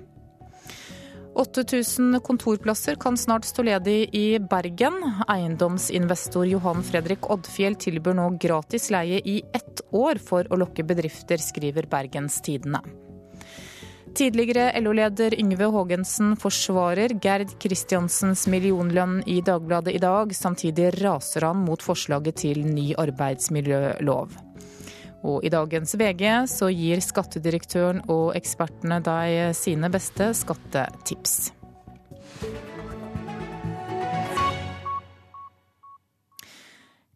8000 1.36 2.20
kontorplasser 2.20 2.96
kan 2.96 3.18
snart 3.18 3.46
stå 3.46 3.64
ledig 3.64 4.10
i 4.16 4.40
Bergen. 4.40 4.98
Eiendomsinvestor 5.28 6.46
Johan 6.46 6.84
Fredrik 6.84 7.30
Oddfjell 7.32 7.78
tilbyr 7.80 8.18
nå 8.20 8.26
gratis 8.42 8.90
leie 8.92 9.22
i 9.24 9.38
ett 9.56 9.80
år 9.96 10.20
for 10.20 10.48
å 10.52 10.60
lokke 10.60 10.84
bedrifter, 10.84 11.40
skriver 11.40 11.88
Bergens 11.88 12.42
Tidende. 12.44 12.84
Tidligere 14.12 14.74
LO-leder 14.84 15.38
Yngve 15.40 15.70
Haagensen 15.72 16.36
forsvarer 16.36 17.16
Gerd 17.24 17.56
Kristiansens 17.64 18.44
millionlønn 18.52 19.22
i 19.24 19.40
Dagbladet 19.40 19.96
i 19.96 20.04
dag. 20.04 20.36
Samtidig 20.36 20.92
raser 21.00 21.48
han 21.48 21.64
mot 21.64 21.80
forslaget 21.80 22.44
til 22.44 22.66
ny 22.68 22.90
arbeidsmiljølov. 23.00 24.36
Og 25.28 25.46
i 25.46 25.52
dagens 25.54 25.94
VG 26.00 26.26
så 26.50 26.72
gir 26.74 27.02
skattedirektøren 27.06 28.02
og 28.10 28.32
ekspertene 28.38 29.02
deg 29.06 29.56
sine 29.58 29.92
beste 29.94 30.32
skattetips. 30.38 31.52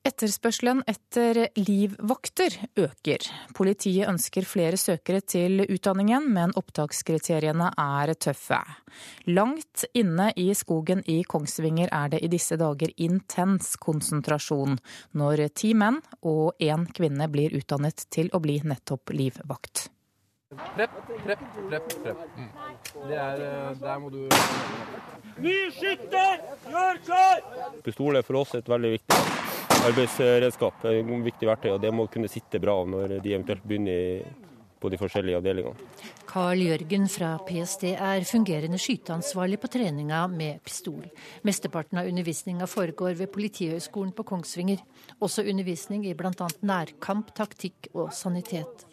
Etterspørselen 0.05 0.83
etter 0.85 1.47
livvakter 1.57 2.53
øker. 2.77 3.23
Politiet 3.57 4.05
ønsker 4.11 4.45
flere 4.45 4.77
søkere 4.77 5.23
til 5.25 5.63
utdanningen, 5.65 6.27
men 6.29 6.53
opptakskriteriene 6.53 7.71
er 7.81 8.13
tøffe. 8.13 8.59
Langt 9.25 9.87
inne 9.97 10.29
i 10.37 10.51
skogen 10.53 11.01
i 11.09 11.23
Kongsvinger 11.25 11.89
er 11.89 12.13
det 12.13 12.21
i 12.21 12.29
disse 12.29 12.53
dager 12.61 12.93
intens 13.01 13.73
konsentrasjon 13.81 14.77
når 15.17 15.47
ti 15.57 15.73
menn 15.73 15.97
og 16.21 16.53
én 16.61 16.85
kvinne 16.93 17.25
blir 17.33 17.57
utdannet 17.57 18.05
til 18.13 18.29
å 18.29 18.43
bli 18.45 18.59
nettopp 18.61 19.09
livvakt. 19.09 19.87
Prepp, 20.53 20.91
prepp, 21.25 21.39
prepp, 21.69 21.87
prepp. 22.03 22.17
Mm. 22.37 22.49
Det 23.07 23.15
er 23.17 23.39
eh, 23.41 23.79
Der 23.81 23.97
må 23.99 24.11
du 24.13 24.19
Ny 25.41 25.55
skytter! 25.73 26.43
Gjør 26.69 26.99
klar! 27.07 27.41
Pistol 27.83 28.19
er 28.19 28.27
for 28.27 28.43
oss 28.43 28.53
et 28.59 28.69
veldig 28.69 28.91
viktig 28.93 29.17
arbeidsredskap, 29.89 30.85
et 30.85 31.09
viktig 31.25 31.49
verktøy. 31.49 31.71
og 31.73 31.81
Det 31.81 31.91
må 31.93 32.05
kunne 32.13 32.29
sitte 32.29 32.61
bra 32.61 32.77
når 32.85 33.17
de 33.17 33.33
eventuelt 33.33 33.65
begynner 33.65 34.21
på 34.85 34.93
de 34.93 35.01
forskjellige 35.01 35.41
avdelingene. 35.41 35.89
Carl 36.29 36.61
Jørgen 36.61 37.07
fra 37.09 37.35
PST 37.47 37.87
er 37.95 38.25
fungerende 38.29 38.77
skyteansvarlig 38.81 39.57
på 39.63 39.69
treninga 39.73 40.25
med 40.29 40.61
pistol. 40.65 41.07
Mesteparten 41.47 42.01
av 42.01 42.09
undervisninga 42.11 42.69
foregår 42.69 43.17
ved 43.17 43.33
Politihøgskolen 43.33 44.13
på 44.13 44.27
Kongsvinger. 44.29 44.83
Også 45.25 45.45
undervisning 45.47 46.05
i 46.05 46.13
bl.a. 46.13 46.49
nærkamp, 46.61 47.33
taktikk 47.33 47.89
og 47.95 48.13
sanitet. 48.13 48.85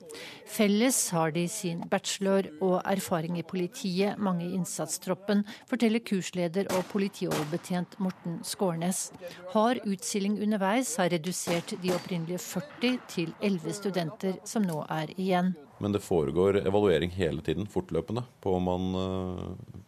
Felles 0.52 0.98
har 1.14 1.32
de 1.32 1.46
sin 1.48 1.82
bachelor 1.90 2.48
og 2.60 2.78
erfaring 2.88 3.38
i 3.40 3.44
politiet, 3.46 4.18
mange 4.20 4.44
i 4.46 4.52
innsatstroppen, 4.56 5.44
forteller 5.70 6.02
kursleder 6.04 6.68
og 6.76 6.84
politioverbetjent 6.92 7.98
Morten 8.02 8.40
Skårnes. 8.46 9.06
Hard 9.54 9.82
utsiling 9.88 10.36
underveis 10.42 10.94
har 11.00 11.12
redusert 11.14 11.74
de 11.82 11.94
opprinnelige 11.96 12.42
40 12.44 12.98
til 13.08 13.32
11 13.40 13.78
studenter 13.80 14.40
som 14.48 14.66
nå 14.66 14.82
er 14.92 15.14
igjen. 15.16 15.54
Men 15.82 15.94
det 15.94 16.04
foregår 16.04 16.60
evaluering 16.62 17.10
hele 17.16 17.42
tiden, 17.42 17.66
fortløpende, 17.66 18.22
på 18.40 18.54
om 18.54 18.68
man 18.68 18.92
uh, 18.94 19.80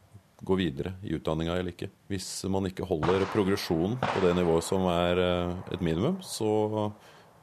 går 0.42 0.58
videre 0.58 0.94
i 1.04 1.14
utdanninga 1.14 1.58
eller 1.58 1.74
ikke. 1.74 1.90
Hvis 2.10 2.28
man 2.50 2.66
ikke 2.70 2.88
holder 2.88 3.26
progresjonen 3.32 4.00
på 4.02 4.24
det 4.24 4.32
nivået 4.38 4.66
som 4.66 4.88
er 4.90 5.20
uh, 5.20 5.74
et 5.74 5.84
minimum, 5.84 6.18
så 6.24 6.90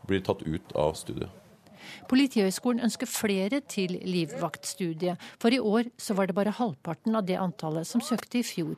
blir 0.07 0.19
det 0.19 0.27
tatt 0.27 0.43
ut 0.43 0.75
av 0.75 0.97
studiet. 0.99 1.40
Politihøgskolen 2.11 2.83
ønsker 2.83 3.07
flere 3.07 3.61
til 3.71 3.95
livvaktstudiet, 4.03 5.21
for 5.39 5.55
i 5.55 5.61
år 5.63 5.87
så 5.95 6.15
var 6.17 6.27
det 6.27 6.35
bare 6.35 6.51
halvparten 6.57 7.15
av 7.15 7.23
det 7.29 7.39
antallet 7.39 7.87
som 7.87 8.03
søkte 8.03 8.41
i 8.41 8.43
fjor. 8.43 8.75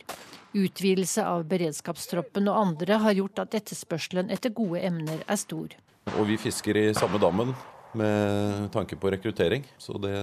Utvidelse 0.53 1.25
av 1.25 1.47
beredskapstroppen 1.49 2.51
og 2.51 2.59
andre 2.59 2.99
har 3.01 3.17
gjort 3.17 3.41
at 3.47 3.57
etterspørselen 3.57 4.29
etter 4.33 4.53
gode 4.53 4.83
emner 4.85 5.25
er 5.25 5.41
stor. 5.41 5.73
Og 6.13 6.27
vi 6.29 6.37
fisker 6.37 6.77
i 6.77 6.89
samme 6.93 7.17
dammen 7.17 7.55
med 7.97 8.69
tanke 8.73 8.99
på 9.01 9.09
rekruttering, 9.13 9.65
så 9.81 9.97
det 10.01 10.19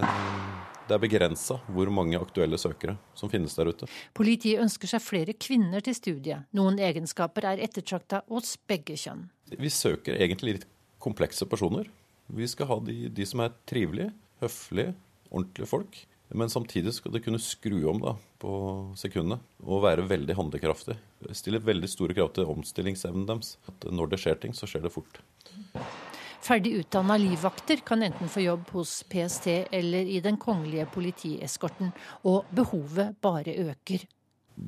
det 0.90 0.96
er 0.96 1.02
begrensa 1.04 1.54
hvor 1.70 1.86
mange 1.94 2.18
aktuelle 2.18 2.58
søkere 2.58 2.96
som 3.14 3.30
finnes 3.30 3.54
der 3.54 3.70
ute. 3.70 3.86
Politiet 4.16 4.58
ønsker 4.58 4.90
seg 4.90 5.04
flere 5.04 5.36
kvinner 5.38 5.84
til 5.86 5.94
studiet. 5.94 6.48
Noen 6.58 6.80
egenskaper 6.82 7.46
er 7.52 7.62
ettertrakta 7.62 8.24
hos 8.26 8.56
begge 8.66 8.96
kjønn. 8.98 9.28
Vi 9.54 9.70
søker 9.70 10.18
egentlig 10.18 10.56
litt 10.56 10.66
komplekse 10.98 11.46
personer. 11.46 11.86
Vi 12.37 12.49
skal 12.49 12.68
ha 12.70 12.78
de, 12.87 12.97
de 13.12 13.26
som 13.26 13.43
er 13.45 13.55
trivelige, 13.68 14.12
høflige, 14.43 14.95
ordentlige 15.31 15.70
folk. 15.70 15.99
Men 16.31 16.51
samtidig 16.51 16.93
skal 16.95 17.11
det 17.14 17.24
kunne 17.24 17.41
skru 17.43 17.81
om 17.91 17.99
da, 18.03 18.12
på 18.39 18.53
sekundene 18.99 19.41
og 19.64 19.83
være 19.83 20.07
veldig 20.11 20.37
handlekraftig. 20.39 20.95
Stille 21.35 21.59
veldig 21.62 21.91
store 21.91 22.14
krav 22.14 22.31
til 22.37 22.53
omstillingsevnen 22.53 23.26
deres. 23.26 23.57
At 23.70 23.89
når 23.91 24.12
det 24.12 24.20
skjer 24.22 24.39
ting, 24.45 24.55
så 24.55 24.68
skjer 24.70 24.87
det 24.87 24.95
fort. 24.95 25.18
Ferdig 26.41 26.76
utdanna 26.81 27.18
livvakter 27.20 27.83
kan 27.85 28.03
enten 28.07 28.31
få 28.31 28.45
jobb 28.47 28.70
hos 28.72 29.01
PST 29.11 29.51
eller 29.74 30.09
i 30.09 30.22
den 30.24 30.39
kongelige 30.41 30.87
politieskorten, 30.95 31.91
og 32.24 32.49
behovet 32.57 33.18
bare 33.20 33.59
øker 33.66 34.07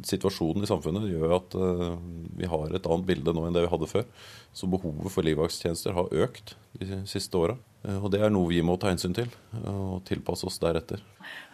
situasjonen 0.06 0.64
i 0.64 0.68
samfunnet 0.70 1.08
gjør 1.10 1.34
at 1.38 1.56
uh, 1.58 1.98
vi 2.38 2.48
har 2.48 2.72
et 2.72 2.86
annet 2.86 3.08
bilde 3.08 3.34
nå 3.34 3.44
enn 3.46 3.56
det 3.56 3.64
vi 3.66 3.72
hadde 3.72 3.90
før. 3.90 4.06
Så 4.52 4.68
behovet 4.70 5.12
for 5.12 5.26
livvaktstjenester 5.26 5.96
har 5.96 6.10
økt 6.24 6.54
de 6.80 7.02
siste 7.10 7.38
åra. 7.38 7.56
Uh, 7.84 7.98
og 7.98 8.10
det 8.14 8.22
er 8.22 8.32
noe 8.32 8.50
vi 8.50 8.62
må 8.64 8.78
ta 8.80 8.92
hensyn 8.92 9.16
til 9.16 9.30
uh, 9.58 9.96
og 9.96 10.02
tilpasse 10.08 10.48
oss 10.48 10.60
deretter. 10.62 11.02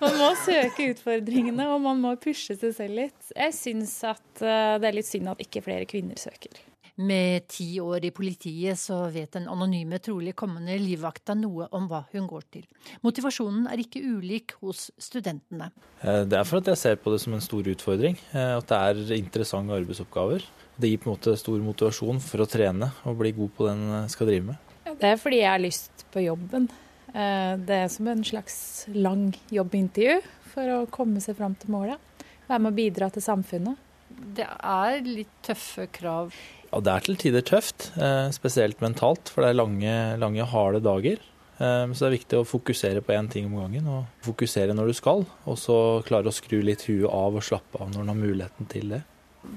Man 0.02 0.16
må 0.20 0.32
søke 0.44 0.90
utfordringene, 0.94 1.68
og 1.74 1.82
man 1.84 2.02
må 2.04 2.14
pushe 2.20 2.56
seg 2.58 2.74
selv 2.76 3.02
litt. 3.02 3.32
Jeg 3.34 3.56
syns 3.56 3.98
at 4.08 4.24
det 4.40 4.88
er 4.88 4.96
litt 4.96 5.08
synd 5.08 5.30
at 5.32 5.42
ikke 5.42 5.64
flere 5.66 5.88
kvinner 5.90 6.18
søker. 6.20 6.62
Med 6.98 7.44
ti 7.46 7.76
år 7.78 8.08
i 8.08 8.10
politiet 8.10 8.78
så 8.80 9.04
vet 9.14 9.36
den 9.36 9.44
anonyme, 9.46 10.00
trolig 10.02 10.32
kommende 10.38 10.74
livvakta 10.82 11.36
noe 11.38 11.68
om 11.78 11.86
hva 11.86 12.00
hun 12.10 12.26
går 12.26 12.48
til. 12.56 12.64
Motivasjonen 13.06 13.68
er 13.70 13.78
ikke 13.84 14.02
ulik 14.02 14.56
hos 14.58 14.88
studentene. 14.98 15.70
Eh, 16.02 16.24
det 16.26 16.40
er 16.40 16.48
for 16.48 16.58
at 16.58 16.72
jeg 16.72 16.80
ser 16.80 16.98
på 16.98 17.14
det 17.14 17.20
som 17.22 17.36
en 17.38 17.44
stor 17.44 17.70
utfordring. 17.70 18.18
Eh, 18.34 18.56
at 18.56 18.66
det 18.66 18.80
er 18.82 19.14
interessante 19.20 19.78
arbeidsoppgaver. 19.78 20.42
Det 20.74 20.90
gir 20.90 20.98
på 20.98 21.12
en 21.12 21.14
måte 21.14 21.38
stor 21.38 21.62
motivasjon 21.62 22.18
for 22.24 22.42
å 22.42 22.50
trene 22.50 22.90
og 23.06 23.22
bli 23.22 23.30
god 23.38 23.54
på 23.54 23.70
den 23.70 23.86
jeg 23.92 24.12
skal 24.16 24.32
drive 24.32 24.50
med. 24.50 24.76
Det 24.98 25.12
er 25.12 25.22
fordi 25.22 25.42
jeg 25.44 25.52
har 25.52 25.62
lyst 25.62 26.06
på 26.10 26.26
jobben. 26.26 26.66
Eh, 27.14 27.54
det 27.62 27.82
er 27.84 27.90
som 27.94 28.10
en 28.10 28.26
slags 28.26 28.88
lang 28.90 29.28
jobbintervju 29.54 30.18
for 30.50 30.78
å 30.80 30.86
komme 30.90 31.22
seg 31.22 31.38
fram 31.38 31.54
til 31.54 31.78
målet. 31.78 32.02
Være 32.48 32.64
med 32.64 32.74
å 32.74 32.78
bidra 32.82 33.14
til 33.14 33.22
samfunnet. 33.22 33.86
Det 34.18 34.46
er 34.46 35.00
litt 35.06 35.34
tøffe 35.46 35.86
krav 35.94 36.34
ja, 36.68 36.80
det 36.84 36.92
er 36.92 37.04
til 37.06 37.16
tider 37.16 37.44
tøft, 37.48 37.88
eh, 37.96 38.28
spesielt 38.34 38.82
mentalt, 38.84 39.30
for 39.32 39.44
det 39.44 39.52
er 39.52 39.56
lange, 39.56 39.92
lange 40.20 40.44
harde 40.44 40.82
dager. 40.84 41.22
Så 41.58 42.04
det 42.04 42.06
er 42.06 42.12
viktig 42.12 42.36
å 42.38 42.46
fokusere 42.46 43.00
på 43.02 43.16
én 43.16 43.26
ting 43.26 43.48
om 43.48 43.56
gangen, 43.58 43.86
og 43.90 44.04
fokusere 44.22 44.76
når 44.78 44.92
du 44.92 44.94
skal. 44.94 45.24
Og 45.50 45.56
så 45.58 45.74
klare 46.06 46.30
å 46.30 46.36
skru 46.36 46.60
litt 46.62 46.84
huet 46.86 47.08
av 47.10 47.34
og 47.34 47.42
slappe 47.42 47.80
av 47.82 47.88
når 47.90 48.04
du 48.04 48.12
har 48.12 48.18
muligheten 48.20 48.68
til 48.70 48.92
det. 48.94 49.00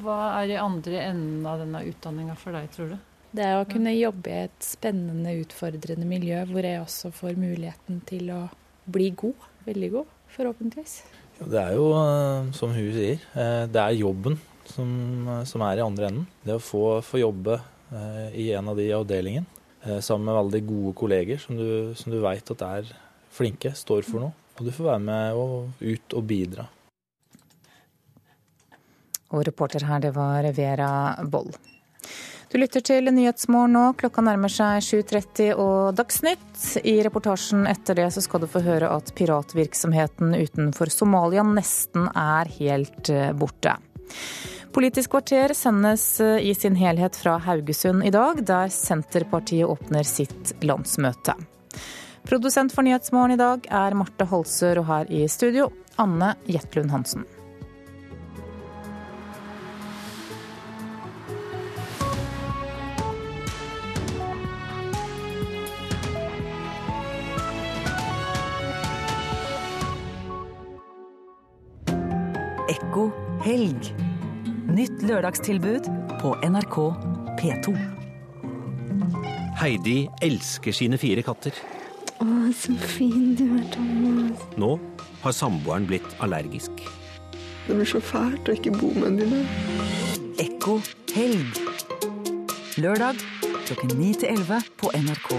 Hva 0.02 0.16
er 0.40 0.56
i 0.56 0.58
andre 0.58 1.04
enden 1.12 1.46
av 1.46 1.62
denne 1.62 1.84
utdanninga 1.86 2.34
for 2.42 2.58
deg, 2.58 2.72
tror 2.74 2.90
du? 2.96 2.98
Det 3.38 3.46
er 3.46 3.60
å 3.60 3.70
kunne 3.70 3.94
jobbe 3.94 4.34
i 4.34 4.40
et 4.48 4.66
spennende, 4.66 5.36
utfordrende 5.44 6.10
miljø 6.10 6.42
hvor 6.50 6.66
jeg 6.66 6.82
også 6.82 7.14
får 7.20 7.38
muligheten 7.38 8.02
til 8.10 8.34
å 8.34 8.42
bli 8.90 9.12
god. 9.22 9.46
Veldig 9.70 9.92
god, 10.00 10.18
forhåpentligvis. 10.34 10.96
Det 11.38 11.62
er 11.62 11.78
jo, 11.78 11.86
som 12.58 12.74
hun 12.74 12.90
sier, 12.98 13.22
det 13.70 13.78
er 13.78 14.00
jobben 14.00 14.42
som, 14.72 14.90
som 15.48 15.64
er 15.68 15.80
i 15.80 15.86
andre 15.86 16.10
enden. 16.10 16.28
Det 16.46 16.58
å 16.58 16.64
få, 16.64 16.86
få 17.06 17.22
jobbe 17.22 17.60
i 18.40 18.52
en 18.56 18.72
av 18.72 18.78
de 18.80 18.86
avdelingene 18.96 20.00
sammen 20.00 20.30
med 20.30 20.38
veldig 20.38 20.62
gode 20.68 20.92
kolleger 20.96 21.42
som 21.42 21.58
du, 21.58 21.92
som 21.98 22.14
du 22.14 22.22
veit 22.24 22.52
at 22.54 22.62
er 22.64 22.92
flinke, 23.34 23.74
står 23.76 24.06
for 24.08 24.24
noe. 24.24 24.36
Og 24.60 24.68
du 24.68 24.72
får 24.76 24.92
være 24.92 25.04
med 25.04 25.40
og 25.42 25.82
ut 25.82 26.16
og 26.16 26.28
bidra. 26.30 26.68
Og 29.32 29.46
reporter 29.48 29.86
her, 29.88 30.02
det 30.04 30.12
var 30.16 30.48
Vera 30.56 30.92
Boll. 31.24 31.52
Du 32.52 32.58
lytter 32.60 32.84
til 32.84 33.08
Nyhetsmorgen 33.16 33.72
nå. 33.78 33.84
Klokka 33.96 34.20
nærmer 34.28 34.52
seg 34.52 34.84
7.30 34.84 35.54
og 35.56 35.96
Dagsnytt. 35.96 36.58
I 36.84 36.98
reportasjen 37.06 37.64
etter 37.72 37.96
det 37.96 38.10
så 38.12 38.24
skal 38.26 38.44
du 38.44 38.50
få 38.52 38.60
høre 38.66 38.90
at 38.92 39.14
piratvirksomheten 39.16 40.36
utenfor 40.36 40.92
Somalia 40.92 41.46
nesten 41.48 42.10
er 42.12 42.52
helt 42.60 43.14
borte. 43.40 43.78
Politisk 44.72 45.12
kvarter 45.12 45.52
sendes 45.54 46.22
i 46.22 46.54
sin 46.56 46.76
helhet 46.80 47.16
fra 47.20 47.36
Haugesund 47.44 48.06
i 48.08 48.10
dag, 48.10 48.40
der 48.48 48.72
Senterpartiet 48.72 49.68
åpner 49.68 50.08
sitt 50.08 50.54
landsmøte. 50.64 51.36
Produsent 52.24 52.72
for 52.72 52.88
Nyhetsmorgen 52.88 53.36
i 53.36 53.40
dag 53.42 53.68
er 53.68 53.98
Marte 54.00 54.26
Holsør, 54.32 54.80
og 54.80 54.88
her 54.88 55.12
i 55.12 55.26
studio 55.28 55.68
Anne 56.00 56.36
Jetlund 56.48 56.94
Hansen. 56.96 57.28
Ekko 72.72 73.10
helg. 73.44 74.11
Nytt 74.72 75.02
lørdagstilbud 75.04 75.88
på 76.22 76.30
NRK 76.48 76.76
P2. 77.40 77.74
Heidi 79.60 79.96
elsker 80.24 80.72
sine 80.76 80.96
fire 81.02 81.24
katter. 81.28 81.58
Å, 82.24 82.28
så 82.56 82.78
fin 82.94 83.34
du 83.36 83.44
er, 83.58 83.66
Thomas. 83.74 84.46
Nå 84.56 84.72
har 85.26 85.36
samboeren 85.36 85.90
blitt 85.90 86.08
allergisk. 86.24 86.86
Det 87.68 87.76
blir 87.76 87.90
så 87.90 88.00
fælt 88.00 88.48
å 88.48 88.56
ikke 88.56 88.72
bo 88.78 88.94
med 88.96 89.20
dine. 89.20 89.44
Ekko 90.40 90.80
helg. 91.18 91.62
Lørdag 92.80 93.20
klokken 93.68 93.98
9 94.00 94.14
til 94.24 94.38
11 94.40 94.76
på 94.80 94.96
NRK 95.04 95.34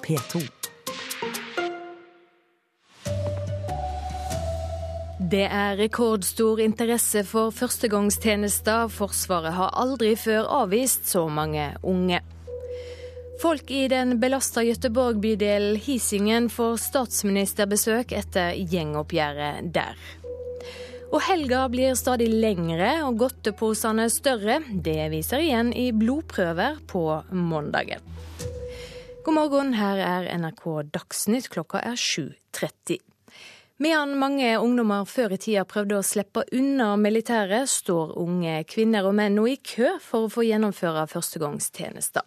P2. 0.00 0.46
Det 5.34 5.48
er 5.50 5.72
rekordstor 5.80 6.60
interesse 6.62 7.24
for 7.26 7.50
førstegangstjenester. 7.50 8.86
Forsvaret 8.92 9.56
har 9.56 9.72
aldri 9.82 10.12
før 10.14 10.46
avvist 10.60 11.08
så 11.10 11.24
mange 11.26 11.72
unge. 11.82 12.20
Folk 13.42 13.72
i 13.74 13.88
den 13.90 14.20
belasta 14.22 14.62
Gøteborg-bydelen 14.62 15.80
Hisingen 15.82 16.46
får 16.54 16.76
statsministerbesøk 16.84 18.14
etter 18.14 18.54
gjengoppgjøret 18.70 19.72
der. 19.74 19.98
Og 21.10 21.18
helga 21.26 21.64
blir 21.72 21.98
stadig 21.98 22.28
lengre 22.30 22.92
og 23.08 23.18
godteposene 23.24 24.06
større. 24.14 24.60
Det 24.70 25.08
viser 25.10 25.42
igjen 25.42 25.72
i 25.74 25.88
blodprøver 25.90 26.78
på 26.86 27.08
mandagen. 27.34 28.06
God 29.26 29.38
morgen, 29.40 29.74
her 29.80 29.98
er 29.98 30.30
NRK 30.38 30.70
Dagsnytt. 30.94 31.50
Klokka 31.50 31.82
er 31.82 31.98
7.30. 31.98 33.02
Medan 33.82 34.12
mange 34.14 34.52
ungdommer 34.62 35.02
før 35.02 35.32
i 35.34 35.36
tida 35.42 35.64
prøvde 35.66 35.96
å 35.98 36.04
slippe 36.06 36.44
unna 36.54 36.92
militæret, 36.94 37.66
står 37.66 38.12
unge 38.22 38.60
kvinner 38.70 39.02
og 39.08 39.16
menn 39.18 39.34
nå 39.34 39.48
i 39.50 39.56
kø 39.58 39.96
for 39.98 40.28
å 40.28 40.30
få 40.30 40.44
gjennomføre 40.46 41.02
førstegangstjenester. 41.10 42.22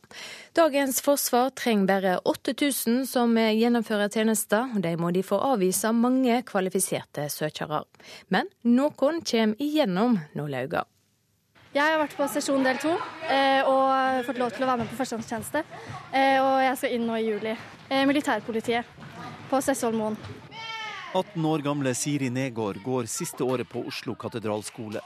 Dagens 0.60 1.00
forsvar 1.06 1.54
trenger 1.56 1.88
bare 1.88 2.16
8000 2.28 3.06
som 3.08 3.32
gjennomfører 3.40 4.12
tjenester, 4.12 4.76
de 4.76 4.92
må 5.00 5.14
de 5.16 5.22
få 5.24 5.40
avvise 5.54 5.94
mange 5.96 6.42
kvalifiserte 6.50 7.30
søkere. 7.32 7.86
Men 8.28 8.52
noen 8.68 9.22
kommer 9.24 9.56
igjennom 9.64 10.18
nålauga. 10.36 10.84
Jeg 11.72 11.94
har 11.94 12.02
vært 12.02 12.18
på 12.18 12.28
sesjon 12.34 12.68
del 12.68 12.82
to 12.84 12.92
og 12.92 14.28
fått 14.28 14.44
lov 14.44 14.52
til 14.52 14.66
å 14.66 14.70
være 14.74 14.82
med 14.84 14.92
på 14.92 15.00
førstegangstjeneste. 15.00 15.64
Og 16.44 16.60
jeg 16.66 16.76
skal 16.82 16.98
inn 16.98 17.08
nå 17.08 17.16
i 17.22 17.24
juli. 17.30 17.56
Militærpolitiet 18.12 19.00
på 19.48 19.64
Sessvollmoen. 19.64 20.20
18 21.18 21.46
år 21.46 21.64
gamle 21.66 21.96
Siri 21.98 22.30
Negård 22.30 22.78
går 22.84 23.08
siste 23.10 23.42
året 23.44 23.66
på 23.70 23.82
Oslo 23.90 24.14
katedralskole. 24.16 25.02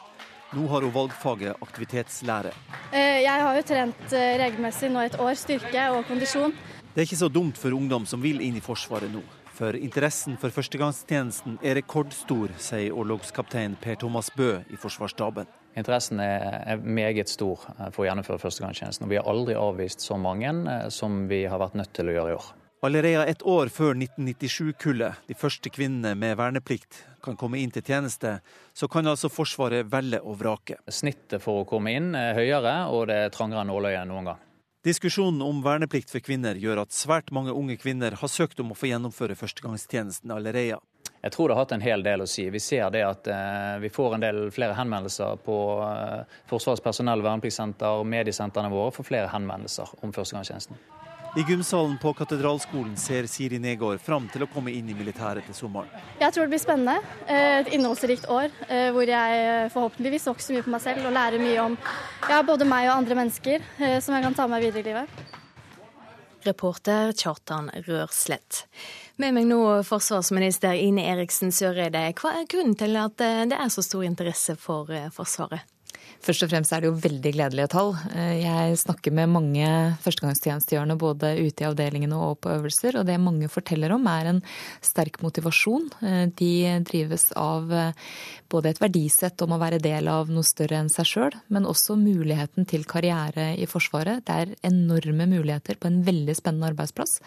Nå 0.51 0.65
har 0.67 0.83
hun 0.83 0.91
valgfaget 0.91 1.61
aktivitetslære. 1.63 2.51
Jeg 2.91 3.43
har 3.45 3.55
jo 3.55 3.61
trent 3.69 4.15
regelmessig 4.41 4.89
nå 4.91 5.05
et 5.05 5.15
år, 5.15 5.37
styrke 5.39 5.85
og 5.95 6.03
kondisjon. 6.09 6.51
Det 6.91 6.99
er 6.99 7.07
ikke 7.07 7.21
så 7.21 7.31
dumt 7.31 7.55
for 7.55 7.71
ungdom 7.71 8.03
som 8.03 8.19
vil 8.19 8.43
inn 8.43 8.59
i 8.59 8.65
Forsvaret 8.65 9.13
nå. 9.13 9.23
For 9.55 9.77
interessen 9.79 10.35
for 10.41 10.51
førstegangstjenesten 10.51 11.61
er 11.63 11.79
rekordstor, 11.79 12.51
sier 12.59 12.91
orlogskaptein 12.91 13.77
Per 13.79 13.95
Thomas 14.03 14.33
Bø 14.35 14.57
i 14.67 14.79
Forsvarsstaben. 14.79 15.47
Interessen 15.79 16.19
er 16.19 16.81
meget 16.83 17.31
stor 17.31 17.63
for 17.93 18.03
å 18.03 18.09
gjennomføre 18.09 18.41
førstegangstjenesten. 18.43 19.07
og 19.07 19.13
Vi 19.13 19.21
har 19.21 19.31
aldri 19.31 19.55
avvist 19.55 20.03
så 20.03 20.19
mange 20.19 20.51
som 20.91 21.29
vi 21.31 21.45
har 21.45 21.63
vært 21.63 21.79
nødt 21.79 21.93
til 21.95 22.11
å 22.11 22.17
gjøre 22.17 22.33
i 22.33 22.41
år. 22.41 22.51
Allerede 22.81 23.27
et 23.29 23.43
år 23.45 23.69
før 23.69 23.93
1997-kullet, 23.93 25.19
de 25.29 25.35
første 25.37 25.69
kvinnene 25.69 26.15
med 26.17 26.33
verneplikt, 26.39 27.03
kan 27.21 27.35
komme 27.37 27.59
inn 27.61 27.69
til 27.69 27.83
tjeneste, 27.85 28.39
så 28.73 28.87
kan 28.89 29.05
altså 29.05 29.29
Forsvaret 29.29 29.85
velge 29.91 30.17
og 30.25 30.39
vrake. 30.39 30.79
Snittet 30.89 31.43
for 31.43 31.61
å 31.61 31.67
komme 31.69 31.93
inn 31.93 32.15
er 32.17 32.33
høyere, 32.39 32.73
og 32.89 33.05
det 33.11 33.19
er 33.27 33.35
trangere 33.35 33.67
nåløye 33.69 33.99
enn 33.99 34.09
noen 34.09 34.31
gang. 34.31 34.39
Diskusjonen 34.81 35.43
om 35.45 35.59
verneplikt 35.61 36.09
for 36.09 36.25
kvinner 36.25 36.57
gjør 36.57 36.81
at 36.87 36.95
svært 36.97 37.29
mange 37.29 37.53
unge 37.53 37.75
kvinner 37.77 38.17
har 38.17 38.31
søkt 38.33 38.63
om 38.63 38.73
å 38.73 38.77
få 38.79 38.89
gjennomføre 38.89 39.37
førstegangstjenesten 39.37 40.33
allerede. 40.33 40.79
Jeg 41.21 41.35
tror 41.35 41.51
det 41.51 41.59
har 41.59 41.67
hatt 41.67 41.75
en 41.77 41.85
hel 41.85 42.01
del 42.01 42.25
å 42.25 42.27
si. 42.33 42.47
Vi 42.49 42.63
ser 42.65 42.89
det 42.89 43.03
at 43.05 43.29
vi 43.83 43.93
får 43.93 44.17
en 44.17 44.25
del 44.25 44.41
flere 44.49 44.73
henvendelser 44.79 45.37
på 45.45 45.59
Forsvarets 46.49 46.81
personell, 46.81 47.21
vernepliktssenter 47.21 48.01
og 48.01 48.09
mediesentrene 48.09 48.73
våre 48.73 48.89
for 48.97 49.05
flere 49.05 49.29
henvendelser 49.29 49.93
om 50.01 50.17
førstegangstjenesten. 50.17 50.81
I 51.31 51.43
gymsalen 51.47 51.97
på 51.97 52.11
Katedralskolen 52.13 52.97
ser 52.99 53.23
Siri 53.31 53.55
Negård 53.59 54.01
fram 54.03 54.25
til 54.33 54.43
å 54.43 54.47
komme 54.51 54.73
inn 54.75 54.89
i 54.91 54.95
militæret 54.97 55.45
til 55.47 55.55
sommeren. 55.55 55.87
Jeg 56.19 56.35
tror 56.35 56.43
det 56.43 56.51
blir 56.51 56.59
spennende. 56.59 56.97
Et 57.31 57.69
innholdsrikt 57.71 58.27
år 58.27 58.51
hvor 58.91 59.07
jeg 59.07 59.69
forhåpentligvis 59.71 60.27
vokser 60.27 60.57
mye 60.57 60.65
på 60.65 60.73
meg 60.75 60.83
selv 60.83 61.07
og 61.07 61.15
lærer 61.15 61.39
mye 61.39 61.63
om 61.63 61.79
ja, 62.27 62.41
både 62.43 62.67
meg 62.67 62.89
og 62.89 62.97
andre 62.97 63.15
mennesker 63.21 63.63
som 64.03 64.17
jeg 64.17 64.27
kan 64.27 64.35
ta 64.35 64.49
med 64.49 64.57
meg 64.57 64.67
videre 64.67 64.83
i 64.83 64.89
livet. 64.91 65.23
Reporter 66.43 67.15
Kjartan 67.15 67.71
Rørslett. 67.87 68.65
Med 69.15 69.37
meg 69.37 69.47
nå 69.47 69.63
forsvarsminister 69.87 70.75
Ine 70.83 71.07
Eriksen 71.13 71.55
Søreide. 71.55 72.09
Hva 72.19 72.41
er 72.41 72.49
grunnen 72.51 72.75
til 72.75 72.99
at 72.99 73.15
det 73.21 73.55
er 73.55 73.71
så 73.71 73.87
stor 73.87 74.03
interesse 74.03 74.59
for 74.59 74.91
Forsvaret? 75.15 75.63
Først 76.21 76.45
og 76.45 76.51
fremst 76.51 76.73
er 76.75 76.83
det 76.83 76.89
jo 76.91 76.99
veldig 77.01 77.31
gledelige 77.33 77.69
tall. 77.73 77.95
Jeg 78.37 78.77
snakker 78.77 79.13
med 79.17 79.31
mange 79.33 79.69
førstegangstjenestegjørende 80.03 80.97
både 81.01 81.31
ute 81.39 81.63
i 81.63 81.67
avdelingene 81.67 82.17
og 82.17 82.35
på 82.43 82.51
øvelser, 82.53 82.99
og 82.99 83.07
det 83.09 83.17
mange 83.21 83.49
forteller 83.49 83.95
om 83.95 84.05
er 84.11 84.29
en 84.29 84.41
sterk 84.85 85.17
motivasjon. 85.25 85.89
De 86.37 86.51
drives 86.85 87.31
av 87.33 87.73
både 88.51 88.69
et 88.69 88.81
verdisett 88.83 89.41
om 89.41 89.55
å 89.55 89.61
være 89.61 89.81
del 89.81 90.09
av 90.11 90.29
noe 90.29 90.45
større 90.45 90.83
enn 90.83 90.91
seg 90.93 91.09
sjøl, 91.09 91.37
men 91.49 91.65
også 91.69 91.97
muligheten 91.97 92.69
til 92.69 92.85
karriere 92.85 93.55
i 93.57 93.65
Forsvaret. 93.69 94.21
Det 94.27 94.37
er 94.43 94.55
enorme 94.67 95.25
muligheter 95.31 95.79
på 95.81 95.89
en 95.89 96.03
veldig 96.05 96.37
spennende 96.37 96.69
arbeidsplass. 96.69 97.17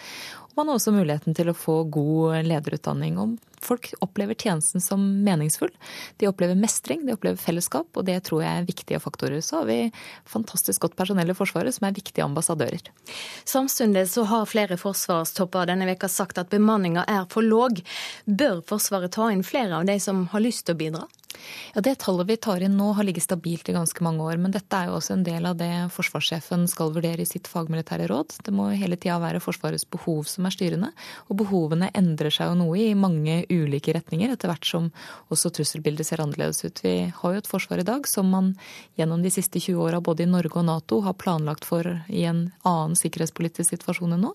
Man 0.54 0.70
også 0.70 0.92
muligheten 0.94 1.34
til 1.34 1.50
å 1.50 1.56
få 1.56 1.80
god 1.90 2.44
lederutdanning. 2.46 3.16
Og 3.18 3.64
folk 3.64 3.88
opplever 4.04 4.36
tjenesten 4.38 4.82
som 4.82 5.02
meningsfull. 5.26 5.72
De 6.20 6.28
opplever 6.30 6.58
mestring, 6.58 7.02
de 7.06 7.16
opplever 7.16 7.40
fellesskap, 7.40 7.88
og 7.96 8.06
det 8.06 8.20
tror 8.28 8.44
jeg 8.44 8.60
er 8.60 8.68
viktige 8.68 9.00
faktorer. 9.02 9.42
Så 9.42 9.62
har 9.62 9.68
vi 9.70 9.78
fantastisk 10.30 10.86
godt 10.86 10.96
personell 11.00 11.32
i 11.32 11.36
Forsvaret 11.36 11.74
som 11.74 11.88
er 11.88 11.96
viktige 11.96 12.26
ambassadører. 12.26 12.92
Samtidig 13.44 14.06
så 14.12 14.28
har 14.30 14.46
flere 14.50 14.78
forsvarstopper 14.80 15.70
denne 15.72 15.88
veka 15.90 16.10
sagt 16.12 16.38
at 16.38 16.54
bemanninga 16.54 17.06
er 17.10 17.26
for 17.32 17.42
låg. 17.42 17.82
Bør 18.24 18.62
Forsvaret 18.68 19.16
ta 19.16 19.32
inn 19.32 19.46
flere 19.46 19.80
av 19.80 19.90
de 19.90 19.98
som 20.00 20.28
har 20.32 20.44
lyst 20.44 20.68
til 20.68 20.78
å 20.78 20.82
bidra? 20.84 21.06
Ja, 21.74 21.80
Det 21.80 21.96
tallet 22.02 22.28
vi 22.28 22.36
tar 22.36 22.62
inn 22.62 22.76
nå 22.78 22.92
har 22.94 23.04
ligget 23.04 23.26
stabilt 23.26 23.68
i 23.68 23.74
ganske 23.76 24.04
mange 24.04 24.22
år. 24.22 24.38
Men 24.38 24.54
dette 24.54 24.76
er 24.76 24.88
jo 24.88 24.98
også 24.98 25.14
en 25.16 25.24
del 25.26 25.46
av 25.46 25.56
det 25.58 25.70
forsvarssjefen 25.94 26.66
skal 26.70 26.92
vurdere 26.94 27.22
i 27.22 27.28
sitt 27.28 27.48
fagmilitære 27.50 28.08
råd. 28.10 28.38
Det 28.44 28.54
må 28.54 28.70
hele 28.74 28.96
tida 28.96 29.18
være 29.22 29.42
Forsvarets 29.44 29.86
behov 29.90 30.24
som 30.30 30.46
er 30.46 30.54
styrende. 30.54 30.90
Og 31.28 31.38
behovene 31.42 31.90
endrer 31.96 32.32
seg 32.32 32.50
jo 32.50 32.58
noe 32.58 32.78
i 32.80 32.94
mange 32.98 33.42
ulike 33.50 33.94
retninger 33.96 34.32
etter 34.32 34.50
hvert 34.50 34.68
som 34.68 34.90
også 35.34 35.52
trusselbildet 35.54 36.06
ser 36.08 36.22
annerledes 36.24 36.64
ut. 36.64 36.82
Vi 36.84 36.94
har 37.10 37.34
jo 37.34 37.42
et 37.42 37.50
forsvar 37.50 37.82
i 37.82 37.86
dag 37.86 38.06
som 38.08 38.30
man 38.30 38.54
gjennom 38.98 39.22
de 39.24 39.32
siste 39.34 39.60
20 39.60 39.82
åra 39.84 40.00
både 40.04 40.24
i 40.24 40.30
Norge 40.30 40.58
og 40.60 40.66
Nato 40.68 41.00
har 41.04 41.18
planlagt 41.20 41.66
for 41.68 41.86
i 42.08 42.24
en 42.28 42.46
annen 42.64 42.96
sikkerhetspolitisk 42.98 43.74
situasjon 43.74 44.16
enn 44.16 44.24
nå. 44.28 44.32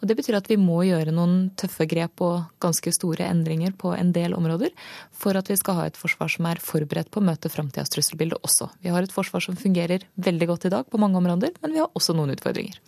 Og 0.00 0.08
det 0.08 0.16
betyr 0.18 0.38
at 0.40 0.50
vi 0.50 0.58
må 0.60 0.82
gjøre 0.88 1.14
noen 1.14 1.50
tøffe 1.58 1.86
grep 1.90 2.22
og 2.24 2.50
ganske 2.62 2.92
store 2.94 3.28
endringer 3.30 3.74
på 3.78 3.94
en 3.96 4.12
del 4.14 4.36
områder 4.36 4.72
for 5.12 5.38
at 5.38 5.50
vi 5.50 5.58
skal 5.60 5.78
ha 5.78 5.88
et 5.88 5.98
forsvar 5.98 6.31
som 6.32 6.48
er 6.50 6.60
forberedt 6.62 7.12
på 7.12 7.20
å 7.20 7.26
møte 7.26 7.52
framtidas 7.52 7.92
trusselbilde 7.92 8.40
også. 8.42 8.70
Vi 8.82 8.92
har 8.94 9.04
et 9.04 9.14
forsvar 9.14 9.44
som 9.44 9.58
fungerer 9.58 10.06
veldig 10.16 10.50
godt 10.50 10.68
i 10.68 10.74
dag 10.74 10.88
på 10.90 11.00
mange 11.00 11.20
områder, 11.20 11.54
men 11.62 11.76
vi 11.76 11.82
har 11.82 11.92
også 11.92 12.16
noen 12.16 12.34
utfordringer. 12.34 12.78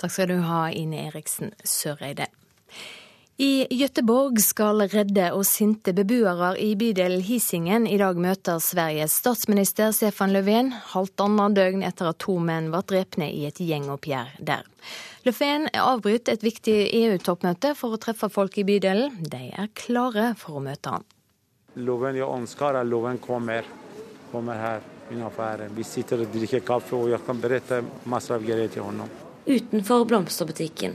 Takk 0.00 0.12
skal 0.14 0.32
du 0.32 0.38
ha, 0.46 0.66
Ine 0.74 1.08
Eriksen 1.08 1.54
Søreide. 1.66 2.30
I 3.34 3.66
Gøteborg 3.66 4.36
skal 4.38 4.84
redde 4.92 5.24
og 5.34 5.42
sinte 5.48 5.90
beboere 5.90 6.52
i 6.62 6.68
bydel 6.78 7.16
Hisingen 7.26 7.88
i 7.90 7.96
dag 7.98 8.14
møte 8.22 8.60
Sveriges 8.62 9.16
statsminister 9.18 9.90
Stefan 9.90 10.30
Löfven, 10.30 10.70
halvannet 10.92 11.56
døgn 11.56 11.82
etter 11.82 12.12
at 12.12 12.20
to 12.22 12.36
menn 12.38 12.70
ble 12.70 12.84
drept 12.86 13.18
i 13.26 13.48
et 13.48 13.58
gjengoppgjør 13.58 14.36
der. 14.38 14.62
Löfven 15.26 15.66
avbryter 15.74 16.38
et 16.38 16.46
viktig 16.46 16.76
EU-toppmøte 17.00 17.74
for 17.74 17.96
å 17.96 17.98
treffe 17.98 18.30
folk 18.30 18.54
i 18.62 18.66
bydelen. 18.68 19.18
De 19.26 19.48
er 19.50 19.72
klare 19.82 20.30
for 20.38 20.60
å 20.60 20.62
møte 20.62 20.94
han. 20.94 21.08
Loven 21.74 22.14
jeg 22.14 22.28
ønsker 22.30 22.76
at 22.78 22.86
loven 22.86 23.16
kommer, 23.18 23.66
kommer 24.30 24.60
her 24.60 24.84
innenfor. 25.10 25.64
Vi 25.74 25.82
sitter 25.86 26.22
og 26.22 26.30
drikker 26.30 26.62
kaffe, 26.62 26.94
og 26.94 27.10
jeg 27.10 27.18
kan 27.26 27.40
berette 27.42 27.80
masse 28.06 28.30
av 28.34 28.44
greier 28.46 28.70
til 28.70 28.86
ham. 28.86 29.02
Utenfor 29.44 30.06
blomsterbutikken 30.08 30.94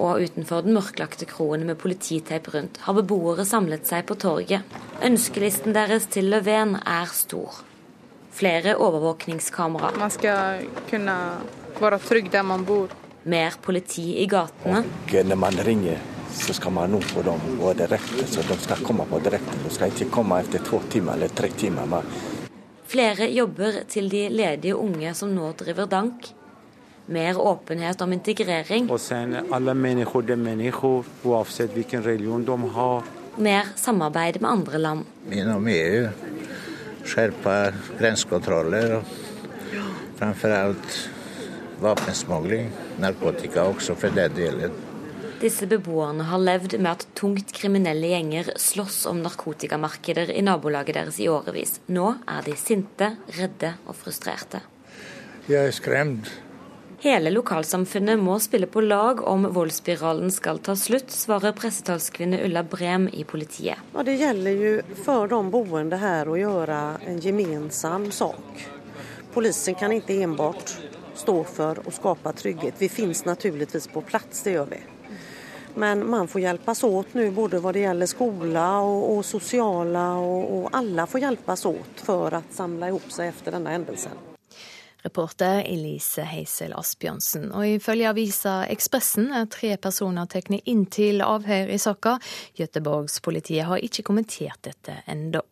og 0.00 0.22
utenfor 0.24 0.62
den 0.64 0.76
mørklagte 0.76 1.26
kroen 1.28 1.66
med 1.68 1.76
polititeip 1.80 2.48
rundt 2.54 2.78
har 2.86 2.96
beboere 2.96 3.44
samlet 3.44 3.84
seg 3.90 4.06
på 4.08 4.16
torget. 4.22 4.62
Ønskelisten 5.04 5.74
deres 5.76 6.06
til 6.06 6.30
Löfven 6.32 6.78
er 6.78 7.10
stor. 7.12 7.58
Flere 8.32 8.78
overvåkningskamera. 8.80 9.92
Man 10.00 10.14
skal 10.14 10.64
kunne 10.88 11.18
være 11.82 11.98
trygg 12.06 12.30
der 12.32 12.46
man 12.46 12.64
bor. 12.64 12.94
Mer 13.22 13.54
politi 13.62 14.16
i 14.18 14.24
gatene. 14.26 14.80
Og 14.82 15.26
når 15.28 15.38
man 15.38 15.60
ringer, 15.66 16.00
så 16.32 16.54
skal 16.56 16.72
man 16.72 16.92
nå 16.92 17.00
få 17.12 17.22
dem 17.26 17.60
og 17.60 17.76
direkte, 17.78 18.26
så 18.26 18.44
de 18.48 18.58
skal 18.62 18.84
komme 18.84 19.06
på 19.08 19.20
direkte. 19.24 19.56
De 19.64 19.72
skal 19.72 19.92
ikke 19.92 20.10
komme 20.12 20.40
etter 20.42 20.64
to 20.66 20.80
timer 20.92 21.18
eller 21.18 21.32
tre 21.36 21.48
timer. 21.48 22.06
Flere 22.92 23.28
jobber 23.32 23.82
til 23.88 24.10
de 24.12 24.26
ledige 24.28 24.76
unge 24.76 25.14
som 25.16 25.32
nå 25.32 25.52
driver 25.56 25.88
dank 25.88 26.32
mer 27.06 27.38
åpenhet 27.38 28.00
om 28.00 28.12
integrering. 28.12 28.90
Og 28.90 29.00
sen 29.00 29.34
alle 29.52 29.74
mennesker 29.74 30.26
de 30.26 30.36
mennesker, 30.36 31.08
uansett 31.24 31.74
hvilken 31.74 32.04
religion 32.04 32.44
de 32.44 32.58
har. 32.76 33.08
Mer 33.36 33.72
samarbeid 33.76 34.40
med 34.40 34.50
andre 34.50 34.78
land. 34.78 35.04
Inom 35.32 35.66
EU 35.68 36.06
skjerper 37.08 37.74
grensekontroller 37.98 38.98
og 38.98 39.12
framfor 40.20 40.54
alt 40.54 40.98
våpensmugling. 41.82 42.70
Narkotika 43.02 43.66
også, 43.72 43.96
for 43.98 44.14
den 44.14 44.36
delen. 44.36 44.91
Disse 45.42 45.66
beboerne 45.66 46.22
har 46.22 46.38
levd 46.38 46.76
med 46.78 46.92
at 46.92 47.08
tungt 47.18 47.48
kriminelle 47.56 48.12
gjenger 48.12 48.52
slåss 48.62 49.00
om 49.10 49.24
narkotikamarkeder 49.24 50.30
i 50.30 50.42
nabolaget 50.46 50.94
deres 50.94 51.18
i 51.18 51.26
årevis. 51.26 51.80
Nå 51.90 52.12
er 52.30 52.44
de 52.46 52.54
sinte, 52.54 53.08
redde 53.34 53.72
og 53.82 53.96
frustrerte. 53.98 54.60
Jeg 55.50 55.72
er 55.72 55.74
skremt. 55.74 56.30
Hele 57.02 57.32
lokalsamfunnet 57.34 58.22
må 58.22 58.36
spille 58.38 58.68
på 58.70 58.84
lag 58.86 59.24
om 59.26 59.48
voldsspiralen 59.50 60.30
skal 60.30 60.62
ta 60.62 60.76
slutt, 60.78 61.10
svarer 61.10 61.56
pressetalskvinne 61.58 62.38
Ulla 62.46 62.62
Brem 62.62 63.08
i 63.10 63.26
politiet. 63.26 63.82
Ja, 63.96 64.06
det 64.06 64.20
gjelder 64.22 64.62
jo 64.62 64.72
for 65.02 65.26
de 65.26 65.42
boende 65.50 65.98
her 65.98 66.30
å 66.30 66.38
gjøre 66.38 66.80
en 67.10 67.18
gemensam 67.18 68.12
sak. 68.14 68.62
Polisen 69.34 69.74
kan 69.74 69.98
ikke 69.98 70.22
enbart 70.22 70.76
stå 71.18 71.40
for 71.50 71.82
å 71.82 71.98
skape 71.98 72.38
trygghet. 72.38 72.78
Vi 72.78 72.94
finnes 73.00 73.26
naturligvis 73.26 73.90
på 73.90 74.06
plass, 74.06 74.46
det 74.46 74.60
gjør 74.60 74.76
vi. 74.76 74.84
Men 75.74 76.02
man 76.10 76.28
får 76.28 76.40
hjelpes 76.40 76.84
åt 76.84 77.14
nå, 77.14 77.30
både 77.30 77.60
hva 77.62 77.72
det 77.72 77.86
gjelder 77.86 78.10
skole 78.10 78.66
og, 78.84 79.06
og 79.14 79.22
sosiale, 79.24 80.04
og, 80.20 80.42
og 80.56 80.68
alle 80.76 81.06
får 81.08 81.24
hjelpes 81.26 81.64
åt 81.70 82.04
for 82.06 82.36
å 82.36 82.42
samle 82.52 82.92
ihop 82.92 83.08
seg 83.12 83.32
etter 83.32 83.56
denne 83.56 83.72
hendelsen. 83.74 84.28
Reporter 85.02 85.64
Elise 85.66 86.22
Heisel 86.30 86.74
Asbjørnsen. 86.78 87.48
Og 87.58 87.66
ifølge 87.66 88.10
avisa 88.12 88.60
Ekspressen 88.70 89.32
er 89.34 89.48
tre 89.50 89.74
personer 89.82 90.28
tatt 90.30 90.52
inn 90.62 90.84
til 90.86 91.24
avhør 91.26 91.72
i 91.74 91.78
saka. 91.82 92.18
Göteborgspolitiet 92.58 93.66
har 93.66 93.82
ikke 93.82 94.06
kommentert 94.06 94.62
dette 94.68 95.00
ennå. 95.10 95.42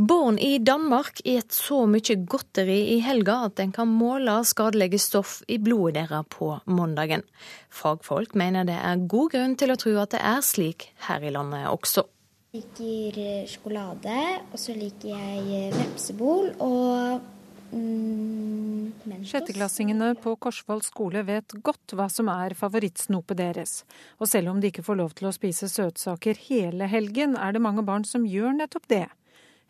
Barn 0.00 0.38
i 0.40 0.54
Danmark 0.64 1.18
et 1.28 1.52
så 1.52 1.82
mye 1.84 2.14
godteri 2.32 2.78
i 2.94 3.00
helga 3.04 3.34
at 3.50 3.60
en 3.60 3.72
kan 3.74 3.90
måle 3.90 4.38
skadelige 4.48 5.00
stoff 5.02 5.42
i 5.44 5.58
blodet 5.60 6.06
deres 6.06 6.30
på 6.32 6.54
mandagen. 6.72 7.20
Fagfolk 7.68 8.32
mener 8.32 8.64
det 8.64 8.78
er 8.78 9.02
god 9.12 9.34
grunn 9.34 9.58
til 9.60 9.74
å 9.74 9.76
tro 9.82 9.92
at 10.00 10.14
det 10.14 10.22
er 10.24 10.40
slik 10.46 10.86
her 11.04 11.26
i 11.26 11.34
landet 11.34 11.68
også. 11.68 12.06
Jeg 12.54 12.64
liker 12.64 13.44
sjokolade, 13.50 14.22
og 14.48 14.56
så 14.62 14.78
liker 14.78 15.12
jeg 15.12 15.74
vepsebol 15.76 16.48
og 16.64 17.28
Mm, 17.70 18.90
Sjetteklassingene 19.22 20.16
på 20.18 20.32
Korsvoll 20.42 20.80
skole 20.82 21.22
vet 21.22 21.54
godt 21.62 21.94
hva 21.94 22.08
som 22.10 22.26
er 22.32 22.56
favorittsnopet 22.58 23.38
deres. 23.38 23.74
Og 24.18 24.26
selv 24.26 24.50
om 24.50 24.58
de 24.58 24.72
ikke 24.72 24.82
får 24.82 24.98
lov 24.98 25.14
til 25.14 25.28
å 25.30 25.34
spise 25.34 25.68
søtsaker 25.70 26.40
hele 26.48 26.88
helgen, 26.90 27.36
er 27.38 27.54
det 27.54 27.62
mange 27.62 27.86
barn 27.86 28.02
som 28.08 28.26
gjør 28.26 28.56
nettopp 28.58 28.90
det. 28.90 29.04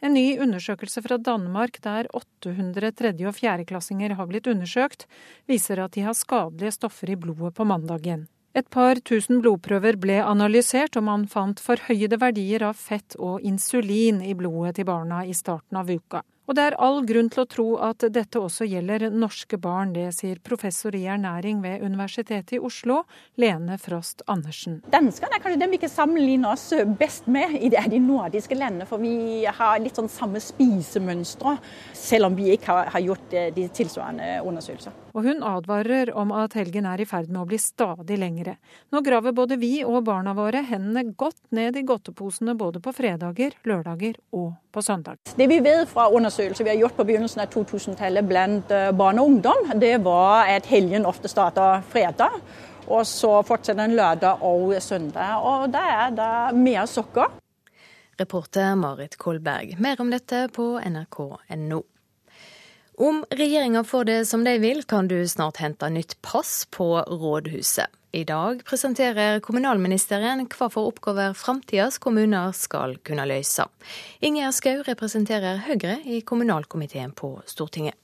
En 0.01 0.15
ny 0.17 0.39
undersøkelse 0.41 1.03
fra 1.05 1.19
Danmark 1.21 1.77
der 1.85 2.07
800 2.17 2.93
tredje- 2.97 3.29
og 3.29 3.35
fjerdeklassinger 3.37 4.15
har 4.17 4.29
blitt 4.31 4.47
undersøkt, 4.49 5.05
viser 5.47 5.83
at 5.85 5.93
de 5.93 6.07
har 6.07 6.17
skadelige 6.17 6.73
stoffer 6.73 7.13
i 7.13 7.17
blodet 7.21 7.53
på 7.55 7.67
mandagen. 7.69 8.27
Et 8.57 8.67
par 8.67 8.99
tusen 9.05 9.43
blodprøver 9.45 9.99
ble 10.01 10.17
analysert, 10.25 10.97
og 10.97 11.05
man 11.07 11.27
fant 11.29 11.61
forhøyede 11.61 12.19
verdier 12.19 12.65
av 12.67 12.81
fett 12.81 13.15
og 13.19 13.45
insulin 13.47 14.25
i 14.25 14.33
blodet 14.35 14.79
til 14.81 14.89
barna 14.89 15.21
i 15.23 15.37
starten 15.37 15.77
av 15.77 15.93
uka. 15.93 16.25
Og 16.51 16.57
det 16.59 16.65
er 16.67 16.75
all 16.83 17.05
grunn 17.07 17.29
til 17.31 17.45
å 17.45 17.47
tro 17.47 17.65
at 17.87 18.03
dette 18.11 18.41
også 18.43 18.67
gjelder 18.67 19.05
norske 19.15 19.55
barn. 19.63 19.93
Det 19.95 20.09
sier 20.17 20.41
professor 20.43 20.97
i 20.99 21.05
ernæring 21.07 21.61
ved 21.63 21.85
Universitetet 21.87 22.57
i 22.57 22.59
Oslo, 22.59 23.05
Lene 23.39 23.77
Frost 23.79 24.25
Andersen. 24.27 24.81
Danskene 24.91 25.39
er 25.39 25.45
kanskje 25.45 25.61
dem 25.63 25.71
vi 25.71 25.79
ikke 25.79 25.93
sammenligne 25.93 26.51
oss 26.51 26.73
best 26.99 27.31
med 27.31 27.55
i 27.55 27.71
de 27.71 28.01
nordiske 28.03 28.59
landene. 28.59 28.89
For 28.91 28.99
vi 28.99 29.45
har 29.47 29.79
litt 29.79 30.01
sånn 30.01 30.11
samme 30.11 30.43
spisemønstre, 30.43 31.55
selv 31.95 32.33
om 32.33 32.41
vi 32.41 32.51
ikke 32.57 32.81
har, 32.81 32.99
gjort 33.07 33.39
eh, 33.39 33.53
de 33.55 33.69
tilsvarende 33.71 34.41
undersøkelser. 34.43 34.99
Og 35.15 35.27
hun 35.27 35.43
advarer 35.47 36.13
om 36.17 36.33
at 36.37 36.55
helgen 36.59 36.87
er 36.87 37.03
i 37.03 37.07
ferd 37.09 37.31
med 37.31 37.43
å 37.43 37.49
bli 37.49 37.59
stadig 37.61 38.19
lengre. 38.21 38.57
Nå 38.95 39.03
graver 39.07 39.35
både 39.37 39.59
vi 39.61 39.81
og 39.87 40.05
barna 40.07 40.35
våre 40.37 40.63
hendene 40.67 41.15
godt 41.19 41.41
ned 41.57 41.79
i 41.79 41.85
godteposene 41.87 42.55
både 42.59 42.83
på 42.85 42.95
fredager, 42.95 43.57
lørdager 43.67 44.19
og 44.37 44.53
på 44.71 44.85
søndag. 44.87 45.19
Det 45.37 45.49
vi 45.51 45.61
vet 45.65 45.91
fra 45.91 46.09
undersøkelser 46.15 46.67
vi 46.67 46.75
har 46.75 46.81
gjort 46.85 46.99
på 46.99 47.07
begynnelsen 47.09 47.43
av 47.45 47.53
2000-tallet 47.55 48.27
blant 48.27 48.75
eh, 48.75 48.91
barn 48.97 49.21
og 49.23 49.33
ungdom, 49.35 49.71
det 49.83 49.97
var 50.05 50.51
at 50.51 50.69
helgen 50.71 51.09
ofte 51.09 51.31
starter 51.31 51.85
fredag. 51.91 52.41
Og 52.91 53.05
så 53.07 53.37
fortsetter 53.47 53.85
den 53.85 53.95
lørdag 53.99 54.43
og 54.47 54.75
søndag. 54.83 55.45
Og 55.47 55.71
da 55.75 55.85
er 56.07 56.17
det 56.17 56.33
mer 56.59 56.89
sokker. 56.91 57.31
Reporter 58.21 58.75
Marit 58.77 59.17
Kolberg. 59.17 59.79
Mer 59.81 60.01
om 60.03 60.11
dette 60.13 60.49
på 60.53 60.75
nrk.no. 60.85 61.81
Om 63.01 63.25
regjeringa 63.31 63.85
får 63.85 64.05
det 64.05 64.27
som 64.27 64.43
de 64.45 64.59
vil, 64.59 64.83
kan 64.85 65.07
du 65.09 65.29
snart 65.29 65.57
hente 65.57 65.89
nytt 65.89 66.19
pass 66.21 66.67
på 66.71 66.99
rådhuset. 67.01 67.89
I 68.13 68.27
dag 68.29 68.61
presenterer 68.69 69.41
kommunalministeren 69.41 70.43
hva 70.45 70.69
for 70.69 70.91
oppgaver 70.91 71.33
framtidas 71.33 71.97
kommuner 71.97 72.53
skal 72.53 72.99
kunne 73.01 73.25
løse. 73.25 73.65
Ingjerd 74.21 74.53
Schou 74.59 74.85
representerer 74.85 75.63
Høyre 75.65 75.97
i 76.05 76.21
kommunalkomiteen 76.21 77.17
på 77.17 77.39
Stortinget. 77.49 77.97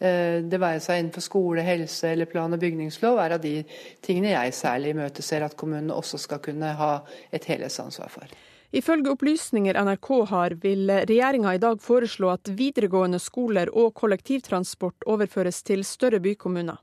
Eh, 0.00 0.40
det 0.40 0.62
være 0.62 0.80
seg 0.80 1.02
innenfor 1.02 1.26
skole, 1.26 1.66
helse 1.66 2.14
eller 2.14 2.30
plan- 2.30 2.56
og 2.56 2.64
bygningslov, 2.64 3.20
er 3.20 3.36
av 3.36 3.44
de 3.44 3.58
tingene 4.00 4.32
jeg 4.32 4.56
særlig 4.56 4.94
imøteser 4.94 5.44
at 5.44 5.58
kommunene 5.60 5.92
også 5.92 6.16
skal 6.16 6.40
kunne 6.40 6.72
ha 6.80 6.94
et 7.28 7.44
helhetsansvar 7.44 8.08
for. 8.16 8.40
Ifølge 8.70 9.10
opplysninger 9.10 9.74
NRK 9.82 10.08
har, 10.30 10.54
vil 10.62 10.90
regjeringa 10.90 11.56
i 11.56 11.62
dag 11.62 11.80
foreslå 11.82 12.30
at 12.36 12.52
videregående 12.54 13.18
skoler 13.18 13.72
og 13.74 13.96
kollektivtransport 13.98 15.08
overføres 15.10 15.64
til 15.66 15.82
større 15.84 16.20
bykommuner. 16.22 16.78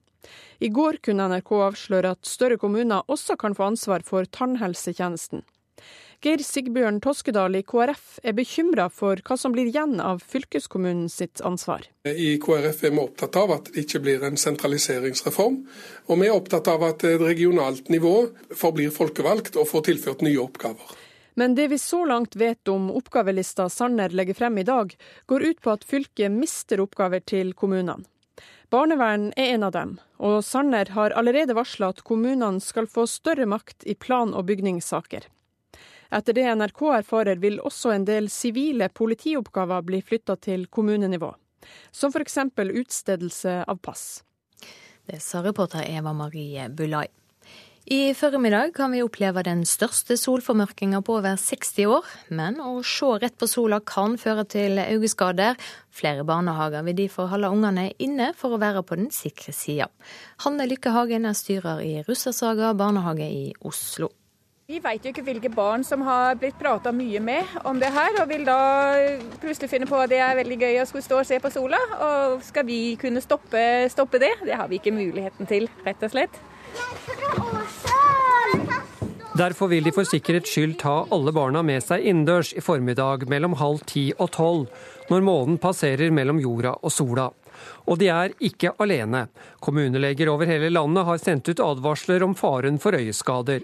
I 0.59 0.67
går 0.67 0.99
kunne 1.05 1.29
NRK 1.31 1.53
avsløre 1.69 2.11
at 2.17 2.27
større 2.27 2.57
kommuner 2.59 3.07
også 3.07 3.37
kan 3.39 3.55
få 3.55 3.69
ansvar 3.71 4.03
for 4.03 4.27
tannhelsetjenesten. 4.27 5.45
Geir 6.25 6.41
Sigbjørn 6.41 6.97
Toskedal 6.99 7.55
i 7.59 7.61
KrF 7.61 8.17
er 8.25 8.33
bekymra 8.35 8.87
for 8.89 9.21
hva 9.23 9.35
som 9.37 9.53
blir 9.53 9.69
igjen 9.69 10.01
av 10.01 10.23
fylkeskommunen 10.25 11.11
sitt 11.13 11.43
ansvar. 11.45 11.85
I 12.09 12.35
KrF 12.41 12.83
er 12.89 12.95
vi 12.97 13.03
opptatt 13.03 13.37
av 13.37 13.53
at 13.53 13.69
det 13.69 13.85
ikke 13.85 14.01
blir 14.03 14.25
en 14.25 14.39
sentraliseringsreform. 14.41 15.61
Og 16.09 16.19
vi 16.19 16.27
er 16.27 16.35
opptatt 16.35 16.67
av 16.73 16.87
at 16.89 17.05
et 17.05 17.21
regionalt 17.21 17.93
nivå 17.93 18.15
forblir 18.49 18.91
folkevalgt 18.91 19.61
og 19.61 19.69
får 19.69 19.91
tilført 19.93 20.25
nye 20.25 20.41
oppgaver. 20.41 20.97
Men 21.37 21.55
det 21.55 21.67
vi 21.67 21.77
så 21.77 22.05
langt 22.05 22.35
vet 22.35 22.67
om 22.67 22.89
oppgavelista 22.91 23.69
Sanner 23.69 24.09
legger 24.09 24.33
frem 24.33 24.57
i 24.57 24.63
dag, 24.63 24.97
går 25.25 25.43
ut 25.43 25.59
på 25.61 25.69
at 25.71 25.83
fylket 25.85 26.33
mister 26.33 26.81
oppgaver 26.81 27.21
til 27.21 27.51
kommunene. 27.53 28.01
Barnevern 28.73 29.27
er 29.37 29.53
en 29.53 29.65
av 29.67 29.75
dem, 29.75 29.91
og 30.17 30.39
Sanner 30.43 30.89
har 30.95 31.13
allerede 31.13 31.53
varsla 31.53 31.91
at 31.93 32.01
kommunene 32.01 32.57
skal 32.59 32.89
få 32.89 33.05
større 33.07 33.45
makt 33.45 33.85
i 33.85 33.93
plan- 33.93 34.33
og 34.33 34.47
bygningssaker. 34.49 35.29
Etter 36.09 36.33
det 36.33 36.47
NRK 36.57 36.81
erfarer, 37.03 37.37
vil 37.37 37.61
også 37.61 37.93
en 37.93 38.09
del 38.09 38.31
sivile 38.33 38.89
politioppgaver 38.89 39.85
bli 39.85 40.01
flytta 40.01 40.39
til 40.41 40.65
kommunenivå, 40.65 41.35
som 41.91 42.17
f.eks. 42.17 42.39
utstedelse 42.57 43.61
av 43.67 43.77
pass. 43.77 44.23
Det 45.05 45.21
sa 45.21 45.45
reporter 45.45 45.85
Eva 45.85 46.17
Marie 46.17 46.65
Bulai. 46.69 47.05
I 47.89 48.13
formiddag 48.13 48.73
kan 48.75 48.91
vi 48.91 48.99
oppleve 48.99 49.39
den 49.47 49.61
største 49.63 50.17
solformørkinga 50.19 50.99
på 51.07 51.13
over 51.21 51.37
60 51.39 51.85
år. 51.87 52.07
Men 52.35 52.57
å 52.59 52.81
se 52.83 53.07
rett 53.23 53.37
på 53.39 53.47
sola 53.47 53.77
kan 53.79 54.17
føre 54.19 54.43
til 54.43 54.81
øyeskader. 54.81 55.55
Flere 55.95 56.25
barnehager 56.27 56.83
vil 56.83 56.97
derfor 56.97 57.29
holde 57.31 57.47
ungene 57.47 57.85
inne 58.03 58.33
for 58.35 58.51
å 58.51 58.59
være 58.59 58.81
på 58.83 58.97
den 58.99 59.07
sikre 59.15 59.53
sida. 59.55 59.87
Hanne 60.43 60.65
Lykkehagen 60.67 61.29
er 61.29 61.37
styrer 61.39 61.79
i 61.85 61.93
Russersaga 62.09 62.73
barnehage 62.75 63.23
i 63.23 63.45
Oslo. 63.63 64.11
Vi 64.67 64.81
vet 64.83 65.07
jo 65.07 65.13
ikke 65.15 65.23
hvilke 65.23 65.53
barn 65.55 65.87
som 65.87 66.03
har 66.03 66.35
blitt 66.35 66.59
prata 66.59 66.91
mye 66.91 67.23
med 67.23 67.55
om 67.63 67.79
det 67.79 67.93
her, 67.95 68.19
og 68.19 68.27
vil 68.27 68.43
da 68.43 68.59
plutselig 69.39 69.71
finne 69.71 69.87
på 69.87 69.95
at 70.03 70.11
det 70.11 70.19
er 70.19 70.35
veldig 70.41 70.59
gøy 70.59 70.81
å 70.81 70.89
skulle 70.91 71.07
stå 71.07 71.21
og 71.21 71.31
se 71.31 71.39
på 71.39 71.55
sola. 71.55 71.79
Og 72.03 72.43
skal 72.51 72.67
vi 72.67 72.81
kunne 72.99 73.23
stoppe, 73.23 73.63
stoppe 73.95 74.19
det? 74.19 74.35
Det 74.43 74.59
har 74.59 74.67
vi 74.67 74.83
ikke 74.83 74.91
muligheten 74.91 75.47
til, 75.47 75.71
rett 75.87 76.03
og 76.03 76.11
slett. 76.17 76.43
Derfor 79.37 79.67
vil 79.69 79.85
de 79.85 79.91
for 79.93 80.07
sikkerhets 80.07 80.49
skyld 80.49 80.79
ta 80.81 81.03
alle 81.13 81.29
barna 81.35 81.61
med 81.61 81.83
seg 81.85 82.05
innendørs 82.09 82.55
i 82.57 82.61
formiddag 82.63 83.27
mellom 83.29 83.53
halv 83.59 83.83
ti 83.85 84.07
og 84.17 84.31
tolv, 84.33 84.63
når 85.11 85.25
månen 85.27 85.59
passerer 85.61 86.09
mellom 86.15 86.39
jorda 86.41 86.71
og 86.81 86.93
sola. 86.93 87.27
Og 87.85 87.99
de 88.01 88.09
er 88.09 88.33
ikke 88.43 88.73
alene. 88.81 89.27
Kommuneleger 89.61 90.31
over 90.31 90.49
hele 90.49 90.71
landet 90.73 91.05
har 91.05 91.21
sendt 91.21 91.51
ut 91.51 91.61
advarsler 91.63 92.25
om 92.25 92.33
faren 92.37 92.81
for 92.81 92.97
øyeskader. 92.97 93.61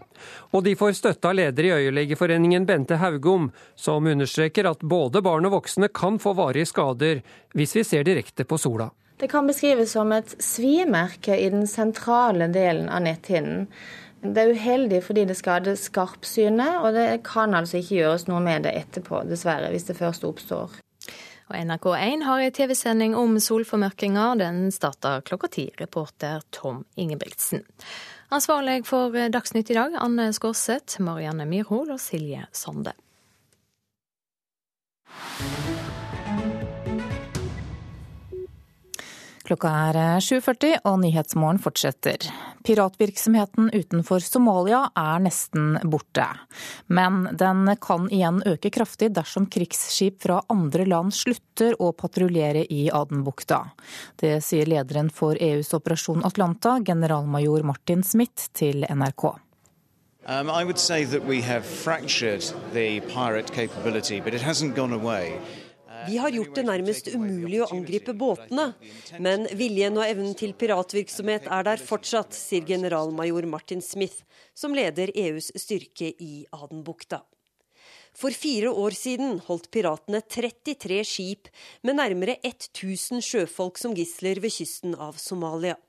Og 0.54 0.66
de 0.68 0.76
får 0.78 0.98
støtte 1.00 1.32
av 1.32 1.40
leder 1.42 1.70
i 1.70 1.76
Øyelegeforeningen 1.80 2.68
Bente 2.70 3.02
Haugom, 3.02 3.50
som 3.76 4.10
understreker 4.10 4.70
at 4.70 4.86
både 4.86 5.26
barn 5.26 5.50
og 5.50 5.58
voksne 5.58 5.90
kan 5.90 6.22
få 6.22 6.36
varige 6.38 6.70
skader 6.70 7.24
hvis 7.58 7.76
vi 7.80 7.88
ser 7.88 8.06
direkte 8.06 8.46
på 8.46 8.62
sola. 8.62 8.92
Det 9.24 9.28
kan 9.28 9.48
beskrives 9.48 9.92
som 9.92 10.10
et 10.12 10.34
svimerke 10.44 11.38
i 11.40 11.46
den 11.50 11.64
sentrale 11.68 12.50
delen 12.52 12.90
av 12.92 13.06
netthinnen. 13.06 13.70
Det 14.20 14.42
er 14.42 14.52
uheldig 14.52 15.00
fordi 15.06 15.24
det 15.30 15.38
skader 15.40 15.78
skarpsynet, 15.80 16.82
og 16.82 16.90
det 16.92 17.22
kan 17.24 17.56
altså 17.56 17.80
ikke 17.80 18.02
gjøres 18.02 18.28
noe 18.28 18.42
med 18.44 18.68
det 18.68 18.74
etterpå, 18.82 19.22
dessverre, 19.30 19.72
hvis 19.72 19.88
det 19.88 19.96
først 19.96 20.28
oppstår. 20.28 20.76
Og 21.48 21.56
NRK1 21.56 22.28
har 22.28 22.44
en 22.44 22.60
TV-sending 22.60 23.16
om 23.16 23.40
solformørkinga. 23.40 24.28
Den 24.44 24.62
starter 24.76 25.24
klokka 25.24 25.54
ti. 25.56 25.70
Reporter 25.80 26.44
Tom 26.52 26.84
Ingebrigtsen. 27.00 27.64
Ansvarlig 28.28 28.82
for 28.84 29.16
Dagsnytt 29.16 29.72
i 29.72 29.80
dag, 29.80 29.96
Anne 30.04 30.34
Skårseth, 30.36 31.00
Marianne 31.00 31.48
Myrhol 31.48 31.96
og 31.96 32.04
Silje 32.12 32.44
Sande. 32.52 32.92
Klokka 39.44 39.70
er 39.90 39.98
7.40 40.24 40.86
og 40.88 41.02
Nyhetsmorgen 41.02 41.58
fortsetter. 41.60 42.30
Piratvirksomheten 42.64 43.74
utenfor 43.76 44.24
Somalia 44.24 44.86
er 44.96 45.20
nesten 45.26 45.74
borte. 45.84 46.30
Men 46.88 47.26
den 47.36 47.68
kan 47.84 48.08
igjen 48.08 48.40
øke 48.48 48.72
kraftig 48.72 49.12
dersom 49.18 49.50
krigsskip 49.52 50.22
fra 50.24 50.40
andre 50.54 50.86
land 50.88 51.12
slutter 51.12 51.76
å 51.76 51.92
patruljere 51.92 52.64
i 52.72 52.86
Adenbukta. 52.88 53.60
Det 54.16 54.38
sier 54.48 54.72
lederen 54.72 55.12
for 55.12 55.36
EUs 55.36 55.74
operasjon 55.76 56.24
Atlanta, 56.24 56.78
generalmajor 56.80 57.68
Martin 57.68 58.08
Smith, 58.08 58.48
til 58.56 58.88
NRK. 58.88 59.34
Um, 60.26 60.50
I 60.50 60.64
would 60.64 60.80
say 60.80 61.04
that 61.04 61.26
we 61.26 61.42
have 61.42 61.66
fractured 61.66 62.46
the 62.72 63.02
pirate 63.12 63.52
capability, 63.52 64.22
but 64.22 64.34
it 64.34 64.42
hasn't 64.42 64.74
gone 64.74 64.94
away. 64.94 65.38
Vi 66.08 66.18
har 66.18 66.30
gjort 66.30 66.56
det 66.56 66.66
nærmest 66.68 67.10
umulig 67.14 67.62
å 67.64 67.70
angripe 67.74 68.14
båtene, 68.18 68.72
men 69.24 69.46
viljen 69.58 69.98
og 70.00 70.08
evnen 70.08 70.34
til 70.38 70.56
piratvirksomhet 70.58 71.48
er 71.48 71.68
der 71.68 71.84
fortsatt, 71.84 72.36
sier 72.36 72.66
generalmajor 72.68 73.48
Martin 73.50 73.84
Smith, 73.84 74.24
som 74.54 74.76
leder 74.76 75.14
EUs 75.16 75.52
styrke 75.60 76.14
i 76.20 76.46
Adenbukta. 76.54 77.24
For 78.14 78.36
fire 78.36 78.70
år 78.70 78.94
siden 78.94 79.40
holdt 79.48 79.72
piratene 79.74 80.22
33 80.22 81.00
skip 81.08 81.50
med 81.82 81.98
nærmere 81.98 82.38
1000 82.46 83.24
sjøfolk 83.26 83.82
som 83.82 83.96
gisler 83.98 84.42
ved 84.44 84.54
kysten 84.54 84.94
av 84.94 85.18
Somalia. 85.22 85.80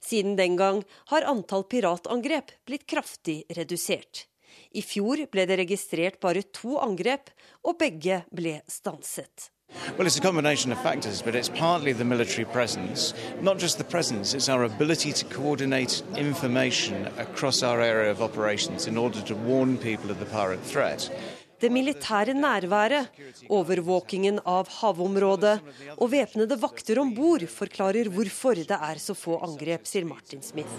Siden 0.00 0.38
den 0.38 0.56
gang 0.56 0.82
har 1.12 1.28
antall 1.28 1.66
piratangrep 1.68 2.54
blitt 2.66 2.88
kraftig 2.88 3.42
redusert. 3.56 4.24
I 4.72 4.82
fjor 4.82 5.24
ble 5.30 5.46
det 5.50 5.58
registrert 5.64 6.20
bare 6.22 6.42
to 6.54 6.76
angrep, 6.78 7.32
og 7.66 7.78
begge 7.80 8.22
ble 8.30 8.60
stanset. 8.70 9.50
Well, 9.96 10.06
it's 10.06 10.18
a 10.18 10.20
combination 10.20 10.72
of 10.72 10.82
factors, 10.82 11.22
but 11.22 11.34
it's 11.34 11.48
partly 11.48 11.92
the 11.92 12.04
military 12.04 12.44
presence. 12.44 13.14
Not 13.40 13.58
just 13.58 13.78
the 13.78 13.84
presence, 13.84 14.34
it's 14.34 14.48
our 14.48 14.64
ability 14.64 15.12
to 15.12 15.24
coordinate 15.26 16.02
information 16.16 17.06
across 17.18 17.62
our 17.62 17.80
area 17.80 18.10
of 18.10 18.20
operations 18.20 18.86
in 18.86 18.96
order 18.98 19.20
to 19.22 19.34
warn 19.34 19.78
people 19.78 20.10
of 20.10 20.18
the 20.18 20.26
pirate 20.26 20.64
threat. 20.64 21.10
Det 21.60 21.68
militære 21.68 22.32
nærværet, 22.34 23.10
overvåkingen 23.52 24.40
av 24.48 24.70
havområdet 24.80 25.58
og 25.98 26.08
væpnede 26.10 26.56
vakter 26.56 27.02
om 27.02 27.12
bord 27.14 27.44
forklarer 27.52 28.08
hvorfor 28.08 28.56
det 28.56 28.78
er 28.80 29.02
så 29.02 29.14
få 29.14 29.36
angrep, 29.44 29.84
sier 29.84 30.08
Martin 30.08 30.40
Smith. 30.42 30.72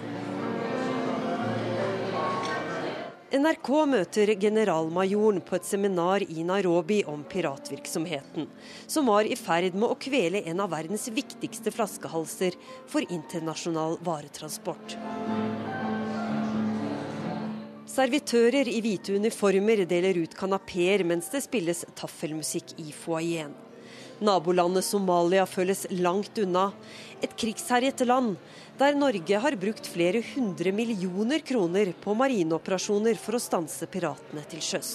NRK 3.31 3.67
møter 3.87 4.29
generalmajoren 4.35 5.37
på 5.47 5.55
et 5.55 5.63
seminar 5.63 6.23
i 6.25 6.43
Nairobi 6.43 6.97
om 7.07 7.21
piratvirksomheten, 7.31 8.49
som 8.91 9.07
var 9.07 9.23
i 9.23 9.37
ferd 9.39 9.71
med 9.71 9.87
å 9.87 9.95
kvele 9.95 10.41
en 10.51 10.59
av 10.59 10.73
verdens 10.73 11.07
viktigste 11.15 11.71
flaskehalser 11.71 12.57
for 12.91 13.07
internasjonal 13.07 13.95
varetransport. 14.03 14.97
Servitører 17.87 18.67
i 18.67 18.83
hvite 18.83 19.15
uniformer 19.15 19.85
deler 19.87 20.19
ut 20.25 20.35
kanapeer 20.35 21.07
mens 21.07 21.31
det 21.31 21.45
spilles 21.47 21.85
taffelmusikk 21.95 22.75
i 22.83 22.91
foajeen. 22.91 23.55
Nabolandet 24.21 24.85
Somalia 24.85 25.47
føles 25.49 25.87
langt 25.89 26.37
unna. 26.37 26.69
Et 27.21 27.33
krigsherjet 27.37 28.03
land 28.05 28.35
der 28.77 28.93
Norge 28.97 29.39
har 29.41 29.57
brukt 29.57 29.87
flere 29.89 30.21
hundre 30.35 30.71
millioner 30.73 31.41
kroner 31.45 31.93
på 32.03 32.13
marineoperasjoner 32.17 33.17
for 33.17 33.37
å 33.37 33.41
stanse 33.41 33.89
piratene 33.89 34.45
til 34.49 34.61
sjøs. 34.61 34.93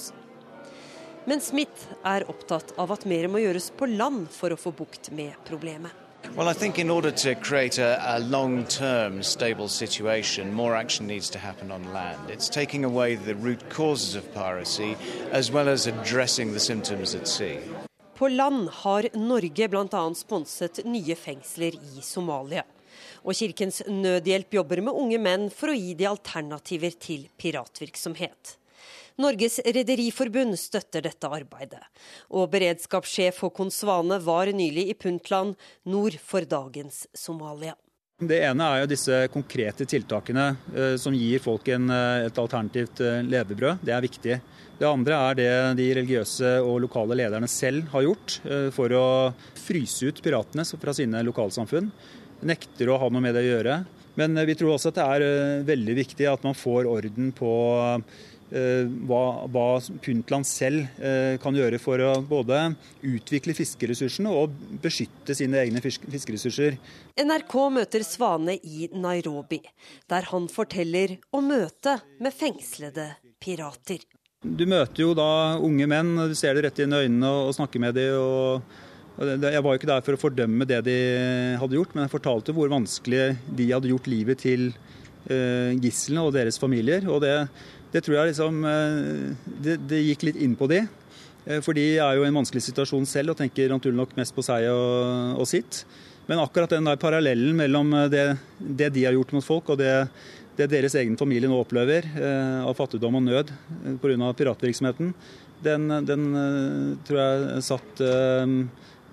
Men 1.27 1.43
Smith 1.43 1.89
er 2.07 2.23
opptatt 2.31 2.71
av 2.79 2.91
at 2.95 3.03
mer 3.03 3.27
må 3.27 3.43
gjøres 3.43 3.73
på 3.75 3.89
land 3.91 4.29
for 4.31 4.55
å 4.55 4.59
få 4.59 4.71
bukt 4.71 5.11
med 5.11 5.35
problemet. 5.47 5.91
Well, 6.35 6.47
I 6.47 6.53
think 6.53 6.79
in 6.79 6.89
order 6.89 7.11
to 7.11 7.35
create 7.35 7.79
a, 7.79 7.99
a 8.15 8.19
long 8.19 8.65
term 8.65 9.23
stable 9.23 9.67
situation, 9.67 10.53
more 10.53 10.75
action 10.75 11.07
needs 11.07 11.29
to 11.31 11.39
happen 11.39 11.71
on 11.71 11.93
land. 11.93 12.29
It's 12.29 12.49
taking 12.49 12.85
away 12.85 13.15
the 13.15 13.35
root 13.35 13.69
causes 13.69 14.15
of 14.15 14.33
piracy 14.33 14.95
as 15.31 15.51
well 15.51 15.67
as 15.69 15.87
addressing 15.87 16.53
the 16.53 16.59
symptoms 16.59 17.15
at 17.15 17.27
sea. 17.27 17.59
På 18.17 18.27
land 18.27 18.69
har 18.69 19.05
Norge 19.13 19.67
bl.a. 19.69 20.13
sponset 20.15 20.79
nye 20.85 21.15
fengsler 21.15 21.75
i 21.75 22.01
Somalia. 22.01 22.63
Og 23.21 23.37
Kirkens 23.37 23.83
Nødhjelp 23.85 24.57
jobber 24.57 24.81
med 24.81 24.97
unge 24.97 25.19
menn 25.21 25.45
for 25.53 25.69
å 25.69 25.75
gi 25.77 25.93
de 25.99 26.07
alternativer 26.09 26.97
til 26.97 27.27
piratvirksomhet. 27.37 28.55
Norges 29.21 29.59
Rederiforbund 29.61 30.57
støtter 30.57 31.05
dette 31.05 31.29
arbeidet, 31.29 31.83
og 32.33 32.49
beredskapssjef 32.55 33.43
Håkon 33.45 33.69
Svane 33.73 34.17
var 34.25 34.49
nylig 34.49 34.89
i 34.89 34.97
Puntland, 34.97 35.53
nord 35.85 36.17
for 36.17 36.41
dagens 36.41 37.05
Somalia. 37.13 37.77
Det 38.17 38.39
ene 38.41 38.65
er 38.65 38.79
jo 38.81 38.85
disse 38.89 39.17
konkrete 39.29 39.85
tiltakene 39.85 40.47
eh, 40.73 40.95
som 40.97 41.13
gir 41.13 41.37
folk 41.37 41.67
en, 41.69 41.83
eh, 41.93 42.23
et 42.25 42.39
alternativt 42.41 42.97
eh, 43.05 43.19
levebrød. 43.21 43.83
Det 43.85 43.93
er 43.93 44.01
viktig. 44.01 44.37
Det 44.79 44.87
andre 44.89 45.19
er 45.19 45.37
det 45.37 45.51
de 45.77 45.85
religiøse 45.99 46.55
og 46.65 46.79
lokale 46.81 47.13
lederne 47.19 47.45
selv 47.45 47.91
har 47.91 48.07
gjort 48.07 48.39
for 48.73 48.93
å 48.93 49.05
fryse 49.57 50.09
ut 50.09 50.21
piratene 50.25 50.65
fra 50.65 50.95
sine 50.97 51.21
lokalsamfunn. 51.29 51.91
Nekter 52.49 52.89
å 52.89 52.97
ha 53.01 53.09
noe 53.13 53.21
med 53.21 53.37
det 53.37 53.45
å 53.45 53.51
gjøre. 53.51 53.77
Men 54.17 54.37
vi 54.49 54.57
tror 54.57 54.73
også 54.73 54.89
at 54.89 54.97
det 54.97 55.05
er 55.05 55.65
veldig 55.69 55.97
viktig 56.01 56.29
at 56.29 56.45
man 56.45 56.57
får 56.57 56.89
orden 56.89 57.29
på 57.37 57.51
hva, 58.49 59.21
hva 59.51 59.65
Puntland 60.03 60.47
selv 60.47 60.87
kan 61.43 61.55
gjøre 61.57 61.79
for 61.83 61.99
å 61.99 62.13
både 62.23 62.61
utvikle 63.03 63.55
fiskeressursene 63.57 64.31
og 64.31 64.55
beskytte 64.83 65.35
sine 65.35 65.59
egne 65.65 65.81
fiskeressurser. 65.83 66.77
NRK 67.19 67.55
møter 67.75 68.05
Svane 68.07 68.55
i 68.63 68.87
Nairobi, 68.95 69.59
der 70.07 70.29
han 70.31 70.47
forteller 70.51 71.17
om 71.35 71.49
møtet 71.51 72.07
med 72.23 72.35
fengslede 72.35 73.09
pirater. 73.43 74.05
Du 74.41 74.67
møter 74.69 75.01
jo 75.01 75.13
da 75.17 75.57
unge 75.63 75.87
menn, 75.89 76.13
du 76.29 76.35
ser 76.37 76.55
det 76.55 76.67
rett 76.67 76.83
inn 76.83 76.93
i 76.93 77.01
øynene 77.07 77.31
og 77.47 77.55
snakker 77.57 77.81
med 77.81 77.97
dem. 77.97 78.13
og 78.21 78.85
jeg 79.17 79.63
var 79.65 79.73
jo 79.73 79.79
ikke 79.79 79.89
der 79.89 80.03
for 80.05 80.13
å 80.13 80.21
fordømme 80.21 80.67
det 80.69 80.83
de 80.85 80.97
hadde 81.57 81.73
gjort, 81.79 81.95
men 81.95 82.05
jeg 82.05 82.13
fortalte 82.13 82.53
hvor 82.53 82.69
vanskelig 82.69 83.31
de 83.49 83.71
hadde 83.71 83.89
gjort 83.89 84.09
livet 84.11 84.43
til 84.43 84.67
uh, 84.69 85.73
gislene 85.81 86.21
og 86.27 86.35
deres 86.35 86.61
familier. 86.61 87.07
Og 87.09 87.23
det, 87.25 87.33
det 87.93 88.03
tror 88.03 88.17
jeg 88.19 88.31
liksom 88.31 88.63
uh, 88.65 89.51
det, 89.63 89.77
det, 89.87 90.03
gikk 90.09 90.27
litt 90.29 90.41
inn 90.43 90.55
på 90.59 90.69
de. 90.71 90.83
Uh, 91.47 91.59
for 91.65 91.77
de 91.77 91.85
er 91.95 92.17
jo 92.17 92.25
i 92.25 92.29
en 92.29 92.39
vanskelig 92.39 92.65
situasjon 92.67 93.07
selv 93.09 93.33
og 93.33 93.39
tenker 93.39 93.71
naturlig 93.71 94.01
nok 94.01 94.17
mest 94.19 94.35
på 94.35 94.45
seg 94.45 94.69
og, 94.71 95.39
og 95.41 95.49
sitt. 95.49 95.85
Men 96.27 96.43
akkurat 96.43 96.73
den 96.75 96.89
der 96.89 96.99
parallellen 96.99 97.55
mellom 97.55 97.93
det, 98.11 98.25
det, 98.59 98.91
de 98.97 99.05
har 99.07 99.15
gjort 99.15 99.31
mot 99.37 99.45
folk, 99.45 99.71
og 99.71 99.79
det, 99.79 99.93
det 100.59 100.67
deres 100.73 100.97
egen 100.99 101.15
familie 101.15 101.47
nå 101.47 101.55
opplever 101.55 102.03
av 102.67 102.75
fattigdom 102.75 103.15
og 103.15 103.23
nød 103.23 103.53
pga. 104.03 104.33
piratvirksomheten, 104.35 105.13
den, 105.63 105.87
den 106.03 106.27
tror 107.07 107.21
jeg 107.21 107.63
satt 107.69 108.03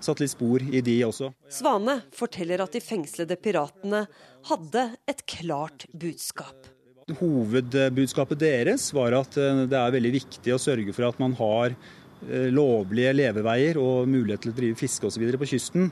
satt 0.05 0.21
litt 0.21 0.33
spor 0.33 0.63
i 0.63 0.81
de 0.85 0.99
også. 1.07 1.31
Svane 1.51 1.99
forteller 2.15 2.63
at 2.65 2.75
de 2.75 2.83
fengslede 2.83 3.37
piratene 3.41 4.05
hadde 4.51 4.87
et 5.09 5.25
klart 5.29 5.87
budskap. 5.93 6.74
Hovedbudskapet 7.13 8.39
deres 8.41 8.87
var 8.95 9.13
at 9.13 9.35
eh, 9.37 9.65
det 9.69 9.77
er 9.77 9.93
veldig 9.93 10.11
viktig 10.15 10.55
å 10.55 10.61
sørge 10.61 10.93
for 10.95 11.05
at 11.05 11.19
man 11.21 11.35
har 11.37 11.75
eh, 11.75 12.47
lovlige 12.49 13.11
leveveier 13.13 13.77
og 13.77 14.09
mulighet 14.09 14.41
til 14.41 14.53
å 14.53 14.57
drive 14.57 14.79
fiske 14.79 15.05
osv. 15.05 15.27
på 15.37 15.49
kysten. 15.51 15.91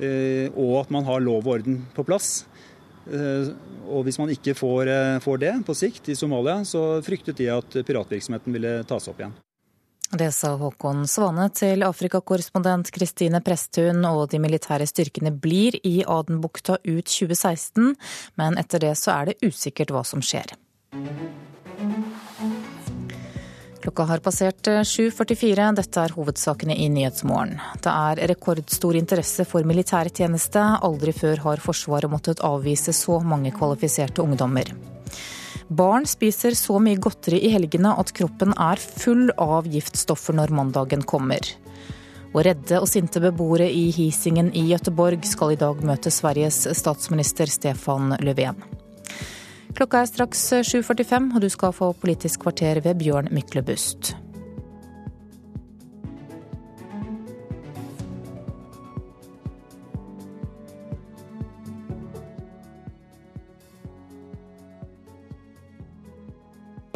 Eh, 0.00 0.48
og 0.56 0.78
at 0.80 0.94
man 0.96 1.04
har 1.04 1.20
lov 1.20 1.44
og 1.44 1.58
orden 1.58 1.82
på 1.96 2.06
plass. 2.08 2.46
Og 3.06 4.00
hvis 4.02 4.16
man 4.18 4.32
ikke 4.32 4.56
får, 4.58 4.88
får 5.22 5.36
det 5.38 5.52
på 5.68 5.76
sikt 5.78 6.08
i 6.10 6.16
Somalia, 6.18 6.56
så 6.66 6.96
fryktet 7.06 7.38
de 7.38 7.46
at 7.54 7.76
piratvirksomheten 7.86 8.56
ville 8.56 8.80
tas 8.90 9.06
opp 9.12 9.22
igjen. 9.22 9.36
Det 10.12 10.28
sa 10.32 10.52
Håkon 10.54 11.02
Svane 11.10 11.48
til 11.50 11.82
Afrikakorrespondent 11.82 12.92
Kristine 12.94 13.40
Presthun, 13.42 14.04
og 14.06 14.28
de 14.30 14.38
militære 14.38 14.86
styrkene 14.86 15.32
blir 15.34 15.74
i 15.82 16.04
Adenbukta 16.06 16.78
ut 16.84 17.10
2016, 17.10 17.96
men 18.38 18.60
etter 18.60 18.84
det 18.86 18.92
så 19.00 19.16
er 19.16 19.32
det 19.32 19.40
usikkert 19.42 19.90
hva 19.90 20.04
som 20.06 20.22
skjer. 20.22 20.54
Klokka 23.82 24.06
har 24.06 24.22
passert 24.22 24.66
7.44. 24.86 25.66
Dette 25.78 26.02
er 26.02 26.14
hovedsakene 26.14 26.74
i 26.74 26.86
Nyhetsmorgen. 26.90 27.58
Det 27.82 27.90
er 27.90 28.22
rekordstor 28.30 28.98
interesse 28.98 29.46
for 29.46 29.66
militærtjeneste. 29.66 30.62
Aldri 30.86 31.14
før 31.14 31.42
har 31.48 31.62
Forsvaret 31.62 32.10
måttet 32.10 32.42
avvise 32.46 32.94
så 32.94 33.18
mange 33.22 33.50
kvalifiserte 33.54 34.22
ungdommer. 34.22 34.70
Barn 35.68 36.06
spiser 36.06 36.54
så 36.54 36.78
mye 36.78 36.98
godteri 37.02 37.40
i 37.42 37.50
helgene 37.50 37.90
at 37.98 38.12
kroppen 38.14 38.54
er 38.54 38.78
full 38.78 39.32
av 39.34 39.66
giftstoffer 39.66 40.36
når 40.38 40.54
mandagen 40.54 41.02
kommer. 41.02 41.42
Og 42.34 42.44
redde 42.46 42.78
og 42.78 42.86
sinte 42.90 43.22
beboere 43.22 43.66
i 43.72 43.88
Hisingen 43.96 44.52
i 44.54 44.66
Gøteborg 44.70 45.24
skal 45.26 45.54
i 45.54 45.58
dag 45.60 45.80
møte 45.86 46.12
Sveriges 46.12 46.66
statsminister 46.78 47.50
Stefan 47.50 48.14
Löfven. 48.22 48.60
Klokka 49.76 50.04
er 50.04 50.08
straks 50.08 50.44
7.45, 50.54 51.34
og 51.34 51.42
du 51.42 51.50
skal 51.52 51.74
få 51.76 51.90
Politisk 52.00 52.46
kvarter 52.46 52.80
ved 52.84 53.02
Bjørn 53.02 53.32
Myklebust. 53.34 54.14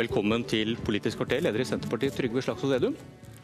Velkommen 0.00 0.40
til 0.48 0.78
Politisk 0.80 1.18
kvarter, 1.20 1.42
leder 1.44 1.60
i 1.60 1.64
Senterpartiet 1.68 2.14
Trygve 2.16 2.40
Slagsvold 2.40 2.70
Vedum. 2.72 2.94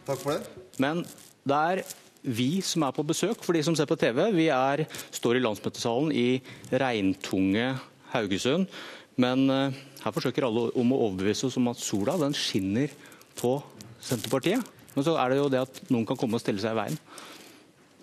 Takk 0.07 0.21
for 0.23 0.33
det. 0.33 0.63
Men 0.81 1.03
det 1.45 1.57
er 1.57 1.81
vi 2.25 2.63
som 2.65 2.87
er 2.87 2.95
på 2.97 3.05
besøk, 3.05 3.43
for 3.45 3.53
de 3.53 3.61
som 3.67 3.75
ser 3.77 3.89
på 3.91 3.99
TV. 4.01 4.23
Vi 4.33 4.47
er, 4.49 4.87
står 5.13 5.37
i 5.37 5.43
landsmøtesalen 5.45 6.15
i 6.17 6.39
regntunge 6.73 7.67
Haugesund. 8.15 8.71
Men 9.21 9.45
uh, 9.53 9.77
her 10.01 10.15
forsøker 10.17 10.47
alle 10.49 10.71
om 10.81 10.95
å 10.97 11.03
overbevise 11.11 11.51
oss 11.51 11.59
om 11.61 11.69
at 11.75 11.83
sola 11.83 12.15
den 12.25 12.33
skinner 12.39 12.95
på 13.37 13.59
Senterpartiet. 14.01 14.65
Men 14.95 15.05
så 15.05 15.19
er 15.21 15.35
det 15.35 15.43
jo 15.43 15.53
det 15.53 15.61
at 15.67 15.83
noen 15.91 16.09
kan 16.09 16.17
komme 16.17 16.41
og 16.41 16.45
stille 16.47 16.65
seg 16.65 16.73
i 16.73 16.81
veien. 16.81 16.99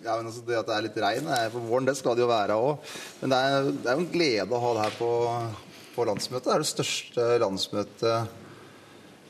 Ja, 0.04 0.20
men 0.20 0.30
altså 0.30 0.46
Det 0.46 0.62
at 0.62 0.70
det 0.70 0.78
er 0.78 0.88
litt 0.92 1.02
regn 1.08 1.34
på 1.56 1.66
våren, 1.72 1.90
det 1.90 1.98
skal 1.98 2.14
det 2.20 2.28
jo 2.28 2.30
være 2.30 2.62
òg. 2.62 2.96
Men 3.24 3.34
det 3.34 3.42
er, 3.50 3.74
det 3.74 3.90
er 3.90 3.98
jo 3.98 4.06
en 4.06 4.14
glede 4.14 4.54
å 4.54 4.64
ha 4.68 4.78
det 4.78 4.88
her 4.92 5.02
på, 5.02 5.12
på 5.98 6.10
landsmøtet. 6.12 6.52
Det 6.52 6.54
er 6.60 6.66
det 6.68 6.74
største 6.76 7.30
landsmøtet 7.48 8.40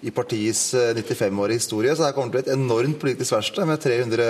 i 0.03 0.11
partiets 0.11 0.73
95-årige 0.75 1.55
eh, 1.55 1.61
historie. 1.61 1.95
Så 1.95 2.05
det 2.05 2.13
kommer 2.17 2.29
til 2.29 2.35
å 2.35 2.37
bli 2.37 2.43
et 2.45 2.53
enormt 2.57 2.99
politisk 3.01 3.35
verksted 3.37 3.69
med 3.69 3.81
300 3.83 4.29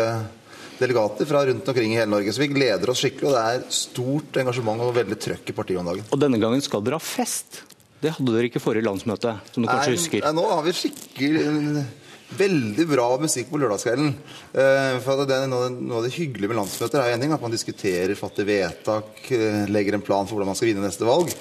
delegater 0.79 1.29
fra 1.29 1.43
rundt 1.49 1.67
omkring 1.69 1.93
i 1.93 1.99
hele 1.99 2.11
Norge. 2.13 2.33
Så 2.33 2.43
vi 2.43 2.51
gleder 2.53 2.93
oss 2.93 3.01
skikkelig, 3.03 3.29
og 3.29 3.37
det 3.37 3.43
er 3.43 3.65
stort 3.73 4.41
engasjement 4.41 4.85
og 4.85 4.93
veldig 4.97 5.19
trøkk 5.27 5.49
i 5.49 5.57
partiet 5.57 5.81
om 5.81 5.89
dagen. 5.89 6.05
Og 6.09 6.21
denne 6.21 6.41
gangen 6.41 6.63
skal 6.65 6.85
dere 6.85 7.01
ha 7.01 7.03
fest. 7.03 7.63
Det 8.03 8.13
hadde 8.17 8.35
dere 8.35 8.49
ikke 8.49 8.61
forrige 8.61 8.85
landsmøte, 8.85 9.37
som 9.53 9.63
du 9.63 9.67
nei, 9.67 9.75
kanskje 9.77 9.97
husker? 9.97 10.25
Nei, 10.25 10.33
nå 10.35 10.47
har 10.49 10.63
vi 10.65 10.75
skikkelig 10.75 11.85
veldig 12.37 12.85
bra 12.89 13.05
musikk 13.21 13.51
på 13.51 13.59
lørdagskvelden. 13.61 14.09
Eh, 14.53 14.95
for 15.05 15.25
det, 15.27 15.37
er 15.37 15.51
noe, 15.51 15.69
av 15.97 16.05
det 16.05 16.13
hyggelige 16.15 16.51
med 16.51 16.59
landsmøter 16.61 17.01
er 17.01 17.13
en 17.13 17.23
ting 17.23 17.35
at 17.35 17.43
man 17.43 17.53
diskuterer, 17.53 18.15
fatter 18.19 18.47
vedtak, 18.47 19.21
eh, 19.31 19.63
legger 19.71 19.97
en 19.97 20.05
plan 20.05 20.27
for 20.27 20.37
hvordan 20.37 20.51
man 20.51 20.59
skal 20.59 20.71
vinne 20.71 20.85
neste 20.85 21.07
valg. 21.07 21.31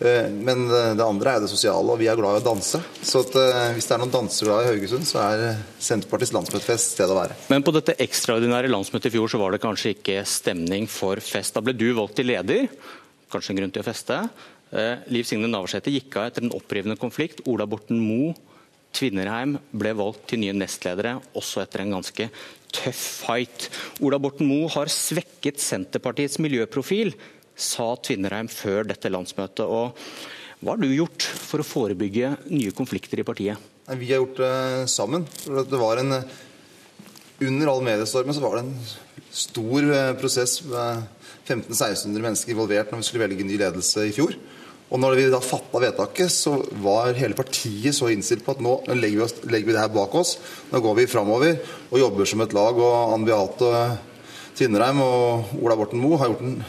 Eh, 0.00 0.30
men 0.30 0.64
det 0.68 1.04
andre 1.04 1.36
er 1.36 1.44
det 1.44 1.50
sosiale, 1.52 1.86
og 1.92 2.00
vi 2.00 2.08
er 2.10 2.18
glad 2.18 2.38
i 2.38 2.42
å 2.42 2.46
danse. 2.46 2.80
Så 3.02 3.22
at, 3.22 3.36
eh, 3.38 3.74
hvis 3.76 3.86
det 3.86 3.94
er 3.94 4.02
noen 4.02 4.14
danseglade 4.14 4.64
i 4.64 4.70
Haugesund, 4.72 5.06
så 5.06 5.20
er 5.22 5.60
Senterpartiets 5.78 6.34
landsmøtefest 6.34 6.96
stedet 6.96 7.14
å 7.14 7.20
være. 7.20 7.38
Men 7.52 7.62
på 7.62 7.74
dette 7.76 7.98
ekstraordinære 8.02 8.72
landsmøtet 8.72 9.12
i 9.12 9.14
fjor 9.14 9.30
så 9.30 9.38
var 9.38 9.54
det 9.54 9.62
kanskje 9.62 9.94
ikke 9.94 10.24
stemning 10.26 10.88
for 10.90 11.22
fest. 11.22 11.54
Da 11.54 11.62
ble 11.62 11.76
du 11.76 11.92
valgt 11.94 12.16
til 12.18 12.26
leder, 12.32 12.66
kanskje 13.30 13.54
en 13.54 13.62
grunn 13.62 13.74
til 13.74 13.84
å 13.84 13.86
feste. 13.86 14.18
Eh, 14.74 14.96
Liv 15.14 15.28
Signe 15.28 15.46
Navarsete 15.46 15.92
gikk 15.92 16.16
av 16.18 16.30
etter 16.30 16.42
en 16.42 16.56
opprivende 16.56 16.98
konflikt. 16.98 17.44
Ola 17.46 17.66
Borten 17.66 18.00
Moe 18.02 18.34
Tvinnerheim 18.94 19.56
ble 19.74 19.92
valgt 19.98 20.28
til 20.30 20.42
nye 20.42 20.54
nestledere, 20.54 21.16
også 21.34 21.62
etter 21.64 21.82
en 21.82 21.96
ganske 21.96 22.28
tøff 22.74 23.02
fight. 23.26 23.68
Ola 24.06 24.20
Borten 24.22 24.46
Moe 24.46 24.70
har 24.74 24.90
svekket 24.90 25.62
Senterpartiets 25.62 26.40
miljøprofil 26.42 27.14
sa 27.56 27.94
Tvinnereim 27.96 28.50
før 28.50 28.88
dette 28.88 29.12
landsmøtet. 29.12 29.64
Og 29.64 29.94
hva 30.64 30.74
har 30.74 30.80
du 30.80 30.88
gjort 30.88 31.22
for 31.22 31.62
å 31.62 31.66
forebygge 31.66 32.34
nye 32.50 32.74
konflikter 32.76 33.20
i 33.20 33.26
partiet? 33.26 33.70
Vi 33.84 34.10
har 34.10 34.22
gjort 34.22 34.40
det 34.40 34.90
sammen. 34.92 35.26
Det 35.44 35.80
var 35.80 36.00
en, 36.00 36.16
under 37.44 37.72
all 37.72 37.84
mediestormen 37.84 38.36
så 38.36 38.44
var 38.44 38.56
det 38.56 38.64
en 38.64 38.76
stor 39.34 39.90
eh, 39.92 40.12
prosess 40.16 40.60
med 40.64 41.04
1500-1600 41.44 42.24
mennesker 42.24 42.54
involvert 42.54 42.92
når 42.92 43.02
vi 43.02 43.08
skulle 43.08 43.26
velge 43.26 43.46
ny 43.46 43.58
ledelse 43.60 44.06
i 44.08 44.14
fjor. 44.16 44.36
Og 44.94 45.00
når 45.00 45.16
vi 45.18 45.26
da 45.32 45.40
fatta 45.42 45.80
vedtaket, 45.82 46.30
så 46.30 46.58
var 46.84 47.16
hele 47.18 47.36
partiet 47.36 47.96
så 47.96 48.10
innstilt 48.12 48.44
på 48.46 48.54
at 48.54 48.62
nå 48.62 48.76
legger 48.92 49.18
vi, 49.18 49.24
oss, 49.24 49.36
legger 49.48 49.68
vi 49.68 49.76
det 49.76 49.82
her 49.82 49.92
bak 49.92 50.14
oss. 50.16 50.36
Nå 50.70 50.80
går 50.84 50.98
vi 51.00 51.10
framover 51.10 51.56
og 51.90 51.98
jobber 51.98 52.28
som 52.30 52.44
et 52.44 52.54
lag. 52.56 52.78
Og 52.78 53.14
Ann 53.16 53.26
Beate 53.26 53.72
Tvinnereim 54.54 55.00
og 55.02 55.56
Ola 55.64 55.76
Borten 55.76 56.00
Moe 56.00 56.20
har 56.20 56.30
gjort 56.30 56.44
en 56.46 56.60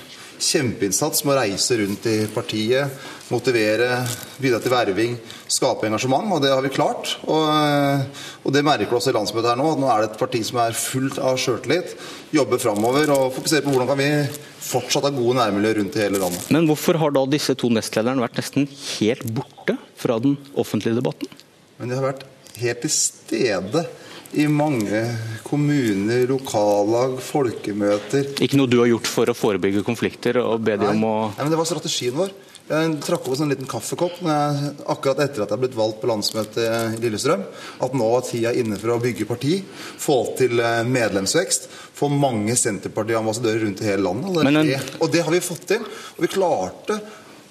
kjempeinnsats 0.41 1.24
med 1.26 1.36
å 1.36 1.38
reise 1.40 1.78
rundt 1.80 2.06
i 2.10 2.16
partiet, 2.34 3.06
motivere, 3.32 4.02
bidra 4.41 4.60
til 4.62 4.74
verving, 4.74 5.16
skape 5.52 5.88
engasjement. 5.88 6.30
Og 6.36 6.44
det 6.44 6.52
har 6.53 6.62
vi 6.66 6.74
klart. 6.74 7.16
Og, 7.26 7.48
og 8.44 8.56
det 8.56 8.64
merker 8.66 8.91
vi 8.91 8.99
også 8.99 9.14
i 9.14 9.18
landsmøtet 9.18 9.52
her 9.52 9.60
nå. 9.62 9.72
Nå 9.80 9.90
er 9.91 10.03
det 10.03 10.12
et 10.12 10.20
parti 10.22 10.41
som 10.45 10.62
er 10.64 10.78
fullt 10.78 11.20
av 11.22 11.40
sjøltillit, 11.41 11.95
jobber 12.36 12.62
framover 12.62 13.14
og 13.16 13.34
fokuserer 13.38 13.66
på 13.66 13.74
hvordan 13.74 13.91
kan 13.91 14.02
vi 14.02 14.12
fortsatt 14.66 15.07
ha 15.07 15.14
gode 15.14 15.38
nærmiljøer 15.40 15.82
rundt 15.82 15.98
i 15.98 16.06
hele 16.06 16.22
landet. 16.22 16.48
Men 16.53 16.70
hvorfor 16.70 16.99
har 17.02 17.14
da 17.16 17.26
disse 17.30 17.57
to 17.60 17.70
nestlederne 17.74 18.24
vært 18.24 18.40
nesten 18.41 18.70
helt 18.70 19.26
borte 19.36 19.78
fra 19.99 20.18
den 20.22 20.40
offentlige 20.57 20.98
debatten? 20.99 21.30
Men 21.80 21.91
de 21.91 21.99
har 21.99 22.10
vært 22.12 22.26
helt 22.62 22.86
til 22.86 22.94
stede 22.94 23.86
i 24.36 24.48
mange 24.52 25.02
kommuner, 25.45 26.26
lokallag, 26.30 27.20
folkemøter. 27.24 28.36
Ikke 28.44 28.60
noe 28.60 28.72
du 28.72 28.82
har 28.82 28.90
gjort 28.90 29.07
for 29.10 29.32
å 29.32 29.38
forebygge 29.38 29.86
konflikter 29.86 30.41
og 30.41 30.66
be 30.66 30.76
dem 30.82 30.98
om 30.98 31.07
å 31.07 31.16
Nei, 31.36 31.45
men 31.45 31.53
Det 31.53 31.62
var 31.62 31.70
strategien 31.70 32.18
vår. 32.18 32.34
Jeg 32.66 32.94
trakk 33.06 33.28
opp 33.30 33.41
en 33.44 33.52
liten 33.52 33.68
kaffekopp 33.70 34.22
jeg, 34.26 34.70
akkurat 34.90 35.20
etter 35.28 35.44
at 35.44 35.52
jeg 35.53 35.62
ble 35.62 35.70
valgt 35.78 35.99
på 36.02 36.10
landsmøtet 36.10 36.95
i 36.98 37.02
Lillestrøm. 37.03 37.44
At 37.86 37.94
nå 37.94 38.07
var 38.10 38.24
tida 38.26 38.56
inne 38.57 38.80
for 38.82 38.95
å 38.95 39.02
bygge 39.03 39.28
parti, 39.30 39.60
få 40.02 40.18
til 40.40 40.57
eh, 40.57 40.82
medlemsvekst. 40.90 41.70
Få 41.95 42.10
mange 42.10 42.57
Senterparti-ambassadører 42.57 43.62
rundt 43.68 43.84
i 43.84 43.88
hele 43.91 44.07
landet. 44.07 44.32
Og 44.34 44.41
det, 44.41 44.80
en... 44.80 44.90
og 44.98 45.14
det, 45.14 45.22
har 45.28 45.36
vi 45.36 45.44
fått 45.45 45.70
til. 45.76 45.86
Og 46.18 46.26
vi 46.26 46.32
klarte 46.34 46.98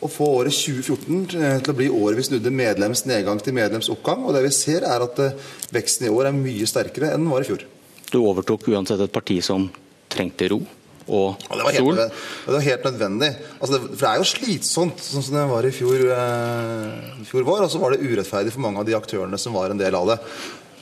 å 0.05 0.10
få 0.12 0.28
året 0.40 0.55
2014 0.55 1.39
eh, 1.40 1.59
til 1.64 1.72
å 1.72 1.76
bli 1.78 1.89
året 1.89 2.20
vi 2.20 2.26
snudde 2.28 2.52
medlems 2.52 3.05
nedgang 3.09 3.40
til 3.43 3.56
medlems 3.56 3.90
oppgang. 3.93 4.24
Og 4.26 4.36
det 4.36 4.44
vi 4.44 4.52
ser 4.55 4.86
er 4.89 5.05
at 5.05 5.20
eh, 5.24 5.36
veksten 5.74 6.09
i 6.09 6.12
år 6.12 6.31
er 6.31 6.36
mye 6.36 6.68
sterkere 6.68 7.14
enn 7.14 7.24
den 7.24 7.32
var 7.32 7.44
i 7.44 7.48
fjor. 7.48 7.64
Du 8.10 8.18
overtok 8.20 8.68
uansett 8.72 9.01
et 9.01 9.14
parti 9.14 9.40
som 9.44 9.68
trengte 10.12 10.51
ro 10.52 10.60
og 11.05 11.36
sol? 11.36 11.59
det, 11.59 11.64
var 11.66 11.76
sol. 11.76 11.89
nødvendig. 11.93 12.18
det 12.47 12.52
var 12.55 12.66
helt 12.66 12.85
nødvendig. 12.89 13.31
Altså 13.59 13.72
det, 13.72 13.81
for 13.85 14.02
det 14.02 14.10
er 14.10 14.20
jo 14.20 14.28
slitsomt, 14.28 15.06
sånn 15.06 15.24
som 15.26 15.39
det 15.39 15.47
var 15.51 15.68
i 15.68 15.72
fjor, 15.74 16.05
eh, 16.16 17.24
fjor 17.31 17.48
vår. 17.48 17.64
Og 17.66 17.72
så 17.72 17.81
var 17.81 17.94
det 17.94 18.05
urettferdig 18.05 18.55
for 18.55 18.64
mange 18.64 18.85
av 18.85 18.89
de 18.89 18.97
aktørene 18.98 19.40
som 19.40 19.56
var 19.56 19.72
en 19.72 19.81
del 19.81 19.97
av 19.98 20.12
det. 20.12 20.20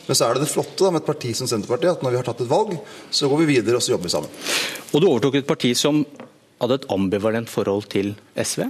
Men 0.02 0.18
så 0.18 0.26
er 0.26 0.34
det 0.34 0.44
det 0.44 0.50
flotte 0.50 0.82
da, 0.82 0.90
med 0.90 1.04
et 1.04 1.08
parti 1.08 1.30
som 1.38 1.46
Senterpartiet, 1.50 1.94
at 1.94 2.02
når 2.02 2.14
vi 2.14 2.18
har 2.18 2.26
tatt 2.26 2.42
et 2.42 2.50
valg, 2.50 2.74
så 3.14 3.30
går 3.30 3.44
vi 3.44 3.52
videre 3.54 3.78
og 3.78 3.84
så 3.84 3.94
jobber 3.94 4.10
vi 4.10 4.14
sammen. 4.16 4.32
Og 4.90 4.98
du 4.98 5.06
overtok 5.06 5.38
et 5.38 5.46
parti 5.46 5.70
som 5.78 6.02
hadde 6.62 6.80
et 6.80 6.88
ambivalent 6.94 7.50
forhold 7.50 7.86
til 7.92 8.16
SV? 8.38 8.66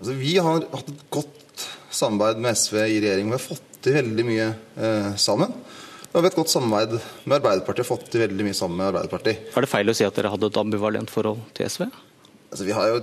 Altså, 0.00 0.16
vi 0.18 0.34
har 0.42 0.64
hatt 0.72 0.90
et 0.90 1.04
godt 1.14 1.66
samarbeid 1.94 2.42
med 2.42 2.58
SV 2.58 2.80
i 2.82 2.98
regjering. 2.98 3.30
Vi 3.30 3.36
har 3.36 3.42
fått 3.42 3.68
til 3.84 3.98
veldig 3.98 4.24
mye 4.26 4.48
eh, 4.50 5.12
sammen. 5.20 5.52
Vi 6.08 6.18
har 6.18 6.26
et 6.30 6.38
godt 6.38 6.52
samarbeid 6.52 6.96
med 7.26 7.36
Arbeiderpartiet 7.40 7.86
og 7.86 7.92
fått 7.94 8.10
til 8.12 8.24
veldig 8.24 8.46
mye 8.46 8.56
sammen 8.56 8.80
med 8.80 8.92
Arbeiderpartiet. 8.92 9.48
Er 9.54 9.66
det 9.66 9.70
feil 9.70 9.90
å 9.90 9.96
si 9.96 10.06
at 10.06 10.18
dere 10.18 10.34
hadde 10.34 10.50
et 10.50 10.60
ambivalent 10.60 11.10
forhold 11.10 11.42
til 11.56 11.70
SV? 11.70 11.88
Altså, 12.54 12.68
vi, 12.68 12.70
jo, 12.70 12.98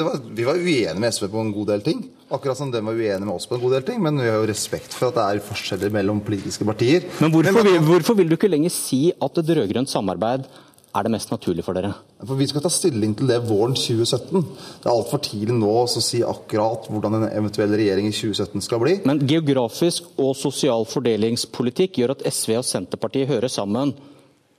var, 0.00 0.22
vi, 0.24 0.44
var, 0.48 0.56
uenige 0.56 0.94
med 0.96 1.12
SV 1.12 1.26
på 1.28 1.42
en 1.42 1.52
god 1.52 1.66
del 1.74 1.82
ting. 1.84 1.98
Akkurat 2.32 2.56
som 2.56 2.70
de 2.72 2.80
var 2.80 2.96
uenige 2.96 3.26
med 3.26 3.34
oss 3.34 3.44
på 3.50 3.58
en 3.58 3.60
god 3.60 3.74
del 3.76 3.84
ting. 3.90 3.98
Men 4.00 4.16
vi 4.16 4.30
har 4.30 4.38
jo 4.40 4.48
respekt 4.48 4.96
for 4.96 5.10
at 5.10 5.18
det 5.18 5.26
er 5.26 5.44
forskjeller 5.50 5.92
mellom 5.92 6.22
politiske 6.24 6.64
partier. 6.64 7.04
Men 7.20 7.34
hvorfor, 7.34 7.60
men, 7.66 7.84
hvorfor 7.84 8.16
vil 8.16 8.32
du 8.32 8.38
ikke 8.38 8.48
lenger 8.48 8.72
si 8.72 9.02
at 9.12 9.42
et 9.42 9.52
rød-grønt 9.58 9.92
samarbeid 9.92 10.48
er 10.90 11.06
det 11.06 11.12
mest 11.14 11.30
naturlig 11.30 11.64
for 11.64 11.76
dere? 11.76 11.92
For 12.26 12.38
Vi 12.38 12.48
skal 12.50 12.64
ta 12.64 12.70
stilling 12.72 13.14
til 13.18 13.30
det 13.30 13.38
våren 13.46 13.76
2017. 13.78 14.42
Det 14.82 14.88
er 14.88 14.92
altfor 14.92 15.22
tidlig 15.22 15.54
nå 15.58 15.70
å 15.84 16.02
si 16.02 16.22
akkurat 16.26 16.88
hvordan 16.90 17.20
en 17.20 17.28
eventuell 17.28 17.76
regjering 17.78 18.08
i 18.10 18.14
2017 18.14 18.66
skal 18.66 18.82
bli. 18.82 18.96
Men 19.06 19.22
geografisk 19.30 20.10
og 20.18 20.34
sosial 20.38 20.86
fordelingspolitikk 20.90 22.02
gjør 22.02 22.16
at 22.16 22.26
SV 22.26 22.58
og 22.58 22.66
Senterpartiet 22.66 23.30
hører 23.30 23.52
sammen, 23.52 23.94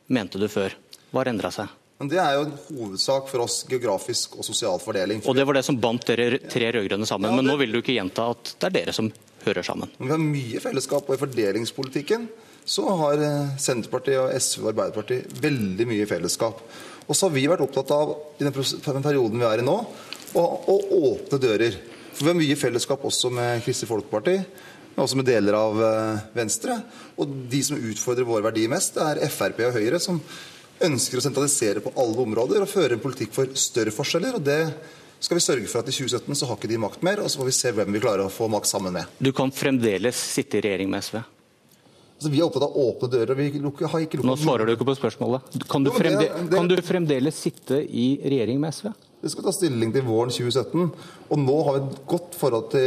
mente 0.07 0.39
du 0.39 0.47
før. 0.51 0.75
Hva 1.11 1.23
har 1.23 1.33
endra 1.33 1.51
seg? 1.51 1.77
Men 2.01 2.09
Det 2.09 2.17
er 2.17 2.33
jo 2.33 2.45
en 2.47 2.53
hovedsak 2.65 3.27
for 3.29 3.43
oss, 3.43 3.59
geografisk 3.69 4.39
og 4.39 4.45
sosial 4.47 4.79
fordeling. 4.81 5.19
Og 5.21 5.35
Det 5.37 5.43
var 5.45 5.59
det 5.59 5.65
som 5.67 5.77
bandt 5.77 6.07
dere 6.09 6.39
tre 6.49 6.71
rød-grønne 6.73 7.05
sammen. 7.05 7.29
Ja, 7.29 7.35
det... 7.35 7.43
Men 7.43 7.51
nå 7.51 7.57
vil 7.59 7.75
du 7.75 7.77
ikke 7.77 7.93
gjenta 7.93 8.31
at 8.33 8.55
det 8.55 8.71
er 8.71 8.77
dere 8.79 8.95
som 8.95 9.11
hører 9.43 9.67
sammen? 9.67 9.91
Vi 9.99 10.09
har 10.09 10.17
mye 10.17 10.63
fellesskap, 10.63 11.11
i 11.11 11.19
fordelingspolitikken 11.21 12.25
så 12.71 12.87
har 13.01 13.19
eh, 13.19 13.53
Senterpartiet, 13.59 14.19
og 14.21 14.31
SV 14.39 14.63
og 14.63 14.71
Arbeiderpartiet 14.71 15.39
veldig 15.43 15.87
mye 15.89 16.07
fellesskap. 16.07 16.61
Og 17.07 17.17
så 17.17 17.27
har 17.27 17.33
vi 17.35 17.47
vært 17.49 17.63
opptatt 17.65 17.91
av 17.91 18.13
i 18.39 18.45
den 18.45 19.03
perioden 19.03 19.41
vi 19.41 19.47
er 19.47 19.63
i 19.63 19.65
nå, 19.65 19.77
å, 20.39 20.43
å 20.71 20.75
åpne 21.11 21.41
dører. 21.41 21.75
For 22.13 22.23
vi 22.23 22.31
har 22.31 22.39
mye 22.39 22.59
fellesskap 22.59 23.03
også 23.07 23.31
med 23.33 23.65
Kristelig 23.65 23.89
Folkeparti, 23.91 24.37
men 24.91 25.03
også 25.03 25.19
med 25.19 25.27
deler 25.27 25.57
av 25.59 25.83
eh, 25.83 26.23
Venstre. 26.37 26.77
Og 27.19 27.35
de 27.51 27.61
som 27.67 27.81
utfordrer 27.91 28.27
våre 28.29 28.45
verdier 28.47 28.71
mest, 28.71 28.95
det 28.95 29.09
er 29.25 29.35
Frp 29.35 29.59
og 29.67 29.75
Høyre, 29.75 29.99
som 29.99 30.21
ønsker 30.81 31.19
å 31.19 31.25
sentralisere 31.25 31.83
på 31.83 31.93
alle 31.99 32.23
områder 32.23 32.63
og 32.63 32.71
føre 32.71 32.95
en 32.95 33.03
politikk 33.03 33.35
for 33.35 33.51
større 33.59 33.93
forskjeller. 33.93 34.39
og 34.39 34.47
det 34.47 34.61
skal 35.21 35.37
vi 35.37 35.43
sørge 35.43 35.67
for 35.69 35.83
at 35.83 35.91
i 35.91 35.93
2017 35.93 36.39
så 36.39 36.47
har 36.49 36.57
ikke 36.57 36.71
de 36.71 36.79
makt 36.81 37.03
mer, 37.05 37.19
og 37.21 37.29
så 37.29 37.43
får 37.43 37.51
vi 37.51 37.53
se 37.53 37.75
hvem 37.77 37.91
vi 37.93 38.01
klarer 38.01 38.25
å 38.25 38.31
få 38.33 38.47
makt 38.49 38.71
sammen 38.71 38.95
med. 38.95 39.19
Du 39.21 39.29
kan 39.37 39.51
fremdeles 39.53 40.17
sitte 40.17 40.57
i 40.57 40.65
regjering 40.65 40.89
med 40.89 41.05
SV? 41.05 41.19
Altså, 42.21 42.29
vi 42.35 42.37
er 42.37 42.45
opptatt 42.45 42.67
av 42.67 42.75
åpne 42.77 43.07
dører. 43.09 43.33
vi 43.33 43.47
lukker, 43.57 43.87
har 43.89 44.03
ikke 44.03 44.19
lukket... 44.19 44.29
Nå 44.29 44.35
svarer 44.37 44.67
du 44.69 44.75
ikke 44.75 44.85
på 44.85 44.93
spørsmålet. 44.93 45.55
Kan 45.65 45.81
du, 45.81 45.89
fremde... 45.89 46.27
kan 46.51 46.67
du 46.69 46.75
fremdeles 46.85 47.39
sitte 47.47 47.79
i 47.81 48.11
regjering 48.21 48.59
med 48.61 48.75
SV? 48.77 48.91
Vi 49.23 49.31
skal 49.33 49.47
ta 49.47 49.53
stilling 49.55 49.89
til 49.95 50.05
våren 50.05 50.29
2017. 50.29 50.91
Og 51.33 51.41
nå 51.41 51.55
har 51.65 51.79
vi 51.79 51.81
et 51.81 51.95
godt 52.11 52.37
forhold 52.37 52.67
til 52.75 52.85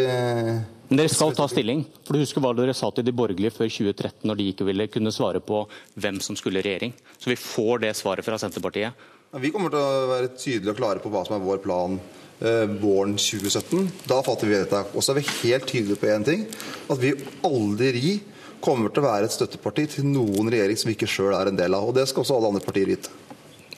Men 0.87 1.01
Dere 1.01 1.11
skal 1.11 1.35
ta 1.35 1.49
stilling. 1.51 1.83
For 2.07 2.15
du 2.15 2.23
husker 2.23 2.45
hva 2.45 2.53
dere 2.55 2.77
sa 2.79 2.93
til 2.95 3.09
de 3.09 3.15
borgerlige 3.17 3.57
før 3.57 3.73
2013, 3.75 4.23
når 4.31 4.39
de 4.39 4.47
ikke 4.53 4.67
ville 4.69 4.87
kunne 4.95 5.15
svare 5.17 5.43
på 5.43 5.65
hvem 5.99 6.21
som 6.23 6.39
skulle 6.39 6.63
i 6.63 6.67
regjering. 6.69 6.95
Så 7.19 7.33
vi 7.33 7.39
får 7.41 7.83
det 7.89 7.91
svaret 7.99 8.27
fra 8.27 8.39
Senterpartiet. 8.39 9.07
Ja, 9.35 9.41
vi 9.43 9.51
kommer 9.51 9.75
til 9.75 9.83
å 9.83 10.13
være 10.13 10.31
tydelige 10.37 10.77
og 10.77 10.79
klare 10.79 11.03
på 11.03 11.11
hva 11.11 11.25
som 11.27 11.35
er 11.41 11.43
vår 11.43 11.59
plan 11.65 11.99
eh, 11.99 12.71
våren 12.79 13.17
2017. 13.19 14.07
Da 14.07 14.21
fatter 14.23 14.47
vi 14.47 14.55
vedtak. 14.61 14.95
Og 14.95 15.03
så 15.03 15.11
er 15.11 15.19
vi 15.19 15.27
helt 15.41 15.67
tydelige 15.71 15.99
på 15.99 16.15
én 16.15 16.29
ting. 16.31 16.47
At 16.87 17.03
vi 17.03 17.17
aldri 17.51 18.21
kommer 18.65 18.93
til 18.93 19.05
å 19.05 19.09
være 19.11 19.29
et 19.29 19.35
støtteparti 19.35 19.87
til 19.97 20.09
noen 20.09 20.49
regjering 20.53 20.79
som 20.81 20.91
vi 20.91 20.97
ikke 20.97 21.11
sjøl 21.11 21.35
er 21.37 21.51
en 21.51 21.59
del 21.59 21.77
av. 21.77 21.91
Og 21.91 21.97
det 21.97 22.07
skal 22.11 22.25
også 22.25 22.39
alle 22.39 22.55
andre 22.55 22.65
partier 22.65 22.89
vite. 22.89 23.13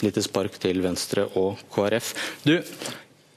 Lite 0.04 0.22
spark 0.24 0.58
til 0.60 0.82
Venstre 0.84 1.24
og 1.40 1.62
KrF. 1.72 2.12
Du, 2.44 2.58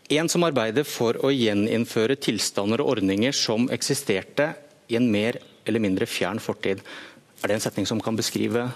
en 0.10 0.30
som 0.32 0.44
arbeider 0.48 0.88
for 0.88 1.20
å 1.24 1.32
gjeninnføre 1.34 2.18
tilstander 2.20 2.84
og 2.84 2.96
ordninger 2.98 3.36
som 3.36 3.70
eksisterte 3.74 4.52
i 4.90 4.98
en 5.00 5.08
mer 5.14 5.40
eller 5.70 5.84
mindre 5.84 6.08
fjern 6.10 6.42
fortid. 6.42 6.82
Er 7.40 7.52
det 7.52 7.60
en 7.60 7.64
setning 7.64 7.88
som 7.88 8.02
kan 8.04 8.18
beskrive 8.18 8.68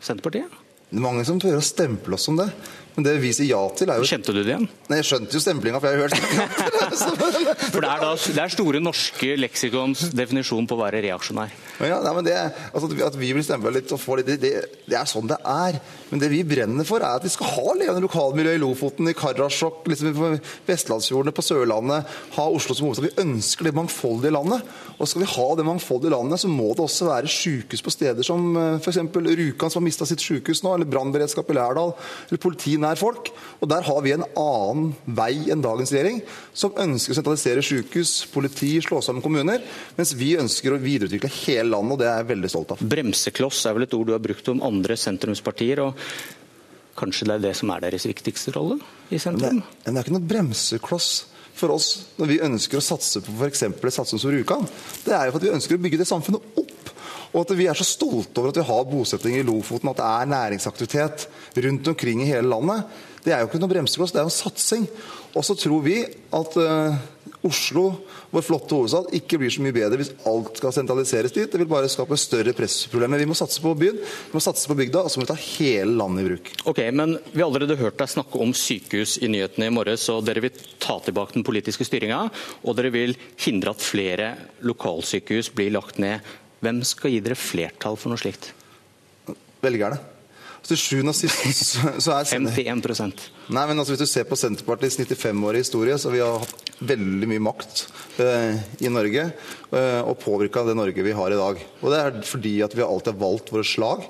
Senterpartiet? 0.00 0.48
Det 0.88 0.96
er 0.96 1.04
mange 1.04 1.24
som 1.28 1.40
tør 1.42 1.58
å 1.58 1.64
stemple 1.64 2.16
oss 2.16 2.24
som 2.30 2.38
det. 2.38 2.48
Men 2.98 3.04
det 3.06 3.12
vi 3.22 3.28
sier 3.30 3.52
ja 3.52 3.60
til, 3.78 3.92
er 3.94 4.00
jo 4.02 4.06
Kjente 4.10 4.32
du 4.34 4.40
det 4.40 4.50
igjen? 4.50 4.64
Nei, 4.90 4.96
Jeg 4.98 5.06
skjønte 5.06 5.36
jo 5.36 5.40
stemplinga, 5.44 5.78
for 5.78 5.86
jeg 5.86 6.00
har 6.00 6.08
hørt 6.08 6.16
det. 6.18 6.64
for 7.72 7.84
det 7.84 7.90
er, 7.92 8.00
da, 8.02 8.08
det 8.18 8.42
er 8.42 8.50
Store 8.50 8.80
norske 8.82 9.36
leksikons 9.38 10.08
definisjon 10.18 10.66
på 10.66 10.74
å 10.74 10.80
være 10.80 11.04
reaksjonær. 11.04 11.52
Ja, 11.86 12.00
nei, 12.02 12.12
men 12.16 12.26
det, 12.26 12.34
altså, 12.72 12.90
At 13.06 13.14
vi 13.14 13.30
blir 13.36 13.46
stempla 13.46 13.70
litt 13.70 13.92
og 13.94 14.00
får 14.02 14.24
litt 14.24 14.42
det, 14.42 14.50
det, 14.82 14.96
er 14.98 15.06
sånn 15.06 15.30
det 15.30 15.38
er. 15.46 15.78
Men 16.10 16.24
det 16.24 16.32
vi 16.32 16.40
brenner 16.48 16.88
for, 16.88 16.98
er 16.98 17.20
at 17.20 17.26
vi 17.26 17.30
skal 17.30 17.52
ha 17.54 17.76
levende 17.78 18.02
lokalmiljø 18.02 18.56
i 18.56 18.62
Lofoten, 18.64 19.12
i 19.12 19.14
Karasjok, 19.14 19.86
liksom 19.92 20.18
på 20.18 20.32
Vestlandsfjordene, 20.66 21.36
på 21.38 21.46
Sørlandet. 21.46 22.18
Ha 22.34 22.48
Oslo 22.50 22.74
som 22.74 22.88
hovedstad. 22.88 23.12
Vi 23.12 23.22
ønsker 23.28 23.68
det 23.68 23.76
mangfoldige 23.78 24.34
landet. 24.34 24.66
Og 24.98 25.06
skal 25.06 25.22
vi 25.22 25.30
ha 25.30 25.46
det 25.54 25.68
mangfoldige 25.68 26.10
landet, 26.16 26.42
så 26.42 26.50
må 26.50 26.72
det 26.72 26.82
også 26.82 27.06
være 27.12 27.30
sykehus 27.30 27.84
på 27.86 27.94
steder 27.94 28.26
som 28.26 28.50
eh, 28.58 28.80
f.eks. 28.82 28.98
Rjukan, 29.14 29.70
som 29.70 29.78
har 29.78 29.86
mista 29.86 30.08
sitt 30.08 30.24
sykehus 30.24 30.64
nå, 30.64 30.74
eller 30.74 30.90
brannberedskap 30.90 31.52
i 31.52 31.58
Lærdal, 31.60 31.94
eller 32.26 32.42
politiet 32.42 32.82
nær 32.82 32.87
folk. 32.96 33.28
Og 33.60 33.68
Der 33.68 33.84
har 33.84 34.00
vi 34.00 34.14
en 34.14 34.24
annen 34.24 34.94
vei 35.04 35.50
enn 35.52 35.60
dagens 35.60 35.92
regjering, 35.92 36.22
som 36.54 36.72
ønsker 36.72 37.12
å 37.12 37.18
sentralisere 37.18 37.62
sykehus, 37.62 38.24
politi, 38.32 38.80
slå 38.80 39.02
sammen 39.04 39.22
kommuner, 39.22 39.60
mens 39.98 40.14
vi 40.16 40.36
ønsker 40.40 40.72
å 40.72 40.80
videreutvikle 40.80 41.28
hele 41.44 41.68
landet, 41.74 41.92
og 41.92 42.00
det 42.00 42.08
er 42.08 42.22
jeg 42.22 42.30
veldig 42.32 42.52
stolt 42.54 42.72
av. 42.72 42.84
Bremsekloss 42.94 43.66
er 43.66 43.76
vel 43.76 43.88
et 43.88 43.96
ord 43.98 44.08
du 44.08 44.14
har 44.16 44.24
brukt 44.24 44.48
om 44.48 44.62
andre 44.64 44.96
sentrumspartier. 44.96 45.84
og 45.84 45.98
Kanskje 46.98 47.28
det 47.28 47.34
er 47.36 47.44
det 47.50 47.56
som 47.58 47.70
er 47.74 47.84
deres 47.84 48.08
viktigste 48.08 48.54
rolle 48.56 48.80
i 49.10 49.20
sentrum? 49.20 49.60
Men 49.60 49.66
det, 49.84 49.92
det 49.92 49.98
er 49.98 50.06
ikke 50.06 50.16
noe 50.16 50.30
bremsekloss 50.32 51.10
for 51.58 51.74
oss 51.74 51.88
når 52.18 52.30
vi 52.30 52.40
ønsker 52.46 52.78
å 52.78 52.84
satse 52.84 53.22
på 53.24 53.34
f.eks. 53.34 53.64
et 53.66 53.94
satsing 53.94 54.22
som 54.22 54.32
Rjukan. 54.32 54.66
Det 55.04 55.14
er 55.14 55.26
jo 55.26 55.34
for 55.34 55.40
at 55.40 55.46
vi 55.46 55.54
ønsker 55.54 55.78
å 55.78 55.82
bygge 55.82 56.00
det 56.02 56.08
samfunnet 56.10 56.58
opp. 56.62 56.77
Og 57.34 57.42
at 57.42 57.52
vi 57.58 57.68
er 57.68 57.76
så 57.76 57.86
stolte 57.86 58.40
over 58.40 58.52
at 58.52 58.60
vi 58.60 58.68
har 58.70 58.88
bosetting 58.88 59.36
i 59.36 59.44
Lofoten, 59.46 59.90
at 59.90 60.00
det 60.00 60.08
er 60.08 60.32
næringsaktivitet 60.32 61.28
rundt 61.64 61.92
omkring 61.92 62.24
i 62.24 62.30
hele 62.30 62.48
landet. 62.48 62.88
Det 63.24 63.34
er 63.34 63.42
jo 63.42 63.50
ikke 63.50 63.60
noe 63.60 63.72
bremsekloss, 63.72 64.14
det 64.14 64.22
er 64.22 64.26
jo 64.26 64.32
en 64.32 64.38
satsing. 64.38 64.88
Og 65.36 65.44
så 65.44 65.56
tror 65.58 65.82
vi 65.84 65.98
at 66.34 66.54
uh, 66.56 66.94
Oslo, 67.46 67.84
vår 68.32 68.42
flotte 68.42 68.74
hovedstad, 68.74 69.12
ikke 69.14 69.38
blir 69.38 69.52
så 69.52 69.62
mye 69.62 69.74
bedre 69.76 70.00
hvis 70.00 70.10
alt 70.26 70.56
skal 70.58 70.72
sentraliseres 70.74 71.34
dit. 71.34 71.46
Det 71.50 71.60
vil 71.60 71.68
bare 71.70 71.90
skape 71.92 72.16
større 72.18 72.54
pressproblemer. 72.56 73.20
Vi 73.22 73.28
må 73.30 73.36
satse 73.38 73.62
på 73.62 73.74
byen, 73.78 74.00
vi 74.00 74.34
må 74.34 74.42
satse 74.42 74.66
på 74.70 74.76
bygda, 74.78 75.04
og 75.04 75.12
så 75.12 75.20
må 75.20 75.26
vi 75.26 75.30
ta 75.30 75.38
hele 75.38 75.94
landet 76.00 76.24
i 76.24 76.26
bruk. 76.30 76.50
Ok, 76.72 76.82
men 76.90 77.18
Vi 77.30 77.42
har 77.42 77.46
allerede 77.46 77.78
hørt 77.78 78.00
deg 78.00 78.10
snakke 78.10 78.42
om 78.42 78.54
sykehus 78.56 79.18
i 79.22 79.30
nyhetene 79.30 79.68
i 79.68 79.74
morges, 79.74 80.08
og 80.10 80.24
dere 80.26 80.42
vil 80.42 80.66
ta 80.82 80.98
tilbake 81.04 81.36
den 81.36 81.46
politiske 81.46 81.86
styringa, 81.86 82.24
og 82.64 82.76
dere 82.78 82.94
vil 82.94 83.14
hindre 83.44 83.76
at 83.76 83.84
flere 83.84 84.34
lokalsykehus 84.66 85.52
blir 85.54 85.74
lagt 85.76 86.02
ned. 86.02 86.24
Hvem 86.64 86.80
skal 86.86 87.14
gi 87.14 87.20
dere 87.22 87.38
flertall 87.38 87.98
for 87.98 88.12
noe 88.12 88.20
slikt? 88.20 88.52
Velgerne. 89.62 89.98
Til 90.68 90.76
sjuende 90.76 91.12
og 91.14 91.16
sist 91.16 91.78
så 92.02 92.16
er 92.16 92.26
51% 92.34 93.22
Nei, 93.54 93.62
men 93.70 93.78
altså, 93.78 93.94
Hvis 93.94 94.02
du 94.02 94.10
ser 94.10 94.26
på 94.28 94.36
Senterpartiets 94.36 94.98
95-årige 94.98 95.62
historie, 95.64 95.94
så 95.96 96.10
har 96.10 96.16
vi 96.16 96.24
hatt 96.24 96.72
veldig 96.90 97.28
mye 97.30 97.42
makt 97.46 97.84
eh, 98.20 98.58
i 98.84 98.90
Norge. 98.92 99.24
Eh, 99.72 100.00
og 100.02 100.18
påvirka 100.20 100.66
det 100.66 100.74
Norge 100.76 101.06
vi 101.06 101.14
har 101.16 101.32
i 101.32 101.38
dag. 101.38 101.62
Og 101.80 101.94
Det 101.94 102.02
er 102.02 102.18
fordi 102.26 102.52
at 102.66 102.76
vi 102.76 102.84
alltid 102.84 103.14
har 103.14 103.22
valgt 103.22 103.54
våre 103.54 103.64
slag. 103.66 104.04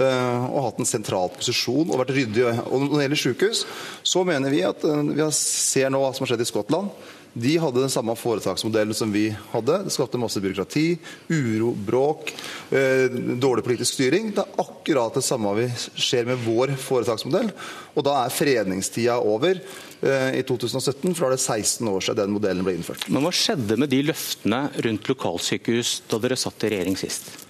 Eh, 0.00 0.48
og 0.50 0.66
hatt 0.66 0.82
en 0.82 0.88
sentral 0.88 1.30
posisjon 1.36 1.92
og 1.92 2.02
vært 2.02 2.12
ryddige. 2.16 2.56
Og 2.66 2.82
Når 2.88 2.96
det 2.96 3.06
gjelder 3.06 3.22
sykehus, 3.22 3.62
så 4.02 4.24
mener 4.26 4.52
vi 4.52 4.64
at 4.66 4.82
vi 4.82 5.30
ser 5.36 5.92
nå 5.92 6.02
hva 6.02 6.10
som 6.16 6.26
har 6.26 6.32
skjedd 6.32 6.44
i 6.48 6.50
Skottland. 6.50 6.90
De 7.32 7.52
hadde 7.62 7.80
den 7.80 7.92
samme 7.92 8.16
foretaksmodellen 8.18 8.94
som 8.94 9.12
vi 9.12 9.28
hadde. 9.52 9.76
Det 9.84 9.92
skapte 9.94 10.18
masse 10.18 10.40
byråkrati, 10.42 10.98
uro, 11.28 11.70
bråk, 11.72 12.32
eh, 12.70 13.06
dårlig 13.38 13.64
politisk 13.64 13.94
styring. 13.94 14.32
Det 14.34 14.42
er 14.42 14.64
akkurat 14.64 15.14
det 15.14 15.22
samme 15.22 15.54
vi 15.54 15.68
skjer 15.94 16.26
med 16.26 16.42
vår 16.42 16.74
foretaksmodell. 16.80 17.52
Og 17.94 18.06
da 18.06 18.16
er 18.24 18.34
fredningstida 18.34 19.18
over 19.22 19.60
eh, 19.60 20.40
i 20.40 20.42
2017, 20.42 21.14
for 21.14 21.28
da 21.28 21.30
er 21.30 21.36
det 21.36 21.44
16 21.44 21.92
år 21.92 22.00
siden 22.00 22.24
den 22.24 22.34
modellen 22.34 22.66
ble 22.66 22.74
innført. 22.78 23.06
Men 23.08 23.22
hva 23.22 23.34
skjedde 23.34 23.78
med 23.78 23.92
de 23.94 24.02
løftene 24.10 24.64
rundt 24.82 25.12
lokalsykehus 25.12 26.00
da 26.10 26.18
dere 26.22 26.40
satt 26.40 26.66
i 26.66 26.74
regjering 26.74 26.98
sist? 26.98 27.49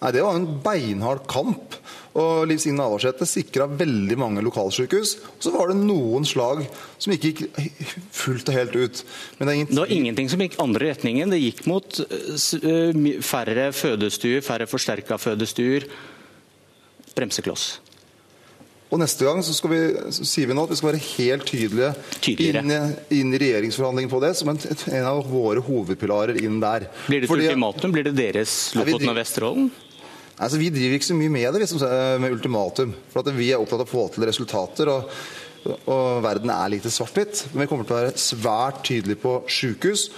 Nei, 0.00 0.12
Det 0.12 0.22
var 0.24 0.36
en 0.36 0.46
beinhard 0.64 1.26
kamp. 1.28 1.76
Og 2.18 2.46
Liv 2.50 2.58
Signe 2.58 2.80
Navarsete 2.80 3.26
sikra 3.28 3.68
veldig 3.70 4.16
mange 4.18 4.42
lokalsykehus. 4.42 5.12
Og 5.36 5.44
så 5.44 5.52
var 5.54 5.70
det 5.70 5.76
noen 5.78 6.24
slag 6.26 6.64
som 6.98 7.12
ikke 7.14 7.30
gikk 7.30 7.42
fullt 8.22 8.48
og 8.50 8.56
helt 8.56 8.78
ut. 8.78 9.02
Men 9.38 9.50
det, 9.50 9.58
det 9.70 9.78
var 9.78 9.92
ingenting 9.94 10.30
som 10.32 10.42
gikk 10.42 10.56
andre 10.62 10.90
retningen. 10.90 11.30
Det 11.30 11.38
gikk 11.42 11.66
mot 11.70 12.00
færre 13.28 13.68
fødestuer, 13.76 14.42
færre 14.46 14.66
forsterka 14.70 15.20
fødestuer. 15.20 15.86
Bremsekloss. 17.14 17.68
Og 18.90 18.98
Neste 18.98 19.22
gang 19.22 19.38
så, 19.46 19.54
vi, 19.70 19.78
så, 20.10 20.24
sier 20.26 20.48
vi 20.50 20.54
nå 20.56 20.64
at 20.66 20.72
vi 20.72 20.78
skal 20.80 20.90
være 20.90 21.02
helt 21.12 21.44
tydelige 21.46 21.92
inn, 22.42 22.72
inn, 23.14 23.36
i 23.36 23.38
regjeringsforhandlingene 23.38 24.10
på 24.10 24.18
det, 24.24 24.32
som 24.40 24.50
en, 24.50 24.58
en, 24.58 25.06
av 25.12 25.20
våre 25.30 25.62
hovedpilarer 25.62 26.40
inn 26.42 26.58
der. 26.62 26.88
Blir 27.06 27.22
det 27.22 27.30
et 27.30 27.36
ultimatum? 27.36 27.94
Blir 27.94 28.08
det 28.08 28.16
deres 28.18 28.56
Lofoten 28.74 29.12
og 29.12 29.16
Vesterålen? 29.20 29.70
Altså, 30.40 30.56
vi 30.56 30.70
driver 30.72 30.96
ikke 30.96 31.10
så 31.10 31.18
mye 31.18 31.32
med 31.32 31.52
det 31.52 31.62
liksom, 31.62 31.84
med 32.22 32.32
ultimatum. 32.32 32.94
for 33.12 33.30
Vi 33.36 33.50
er 33.52 33.60
opptatt 33.60 33.82
av 33.82 33.88
å 33.88 33.90
få 33.90 34.06
til 34.14 34.24
resultater. 34.24 34.88
og, 34.88 35.10
og 35.84 36.22
Verden 36.24 36.52
er 36.54 36.72
lite 36.72 36.92
svart-hvitt. 36.92 37.50
Men 37.52 37.64
vi 37.64 37.70
kommer 37.70 37.84
til 37.84 37.96
å 37.96 38.00
være 38.00 38.16
svært 38.16 38.84
tydelige 38.88 39.20
på 39.20 39.34
sykehus. 39.48 40.08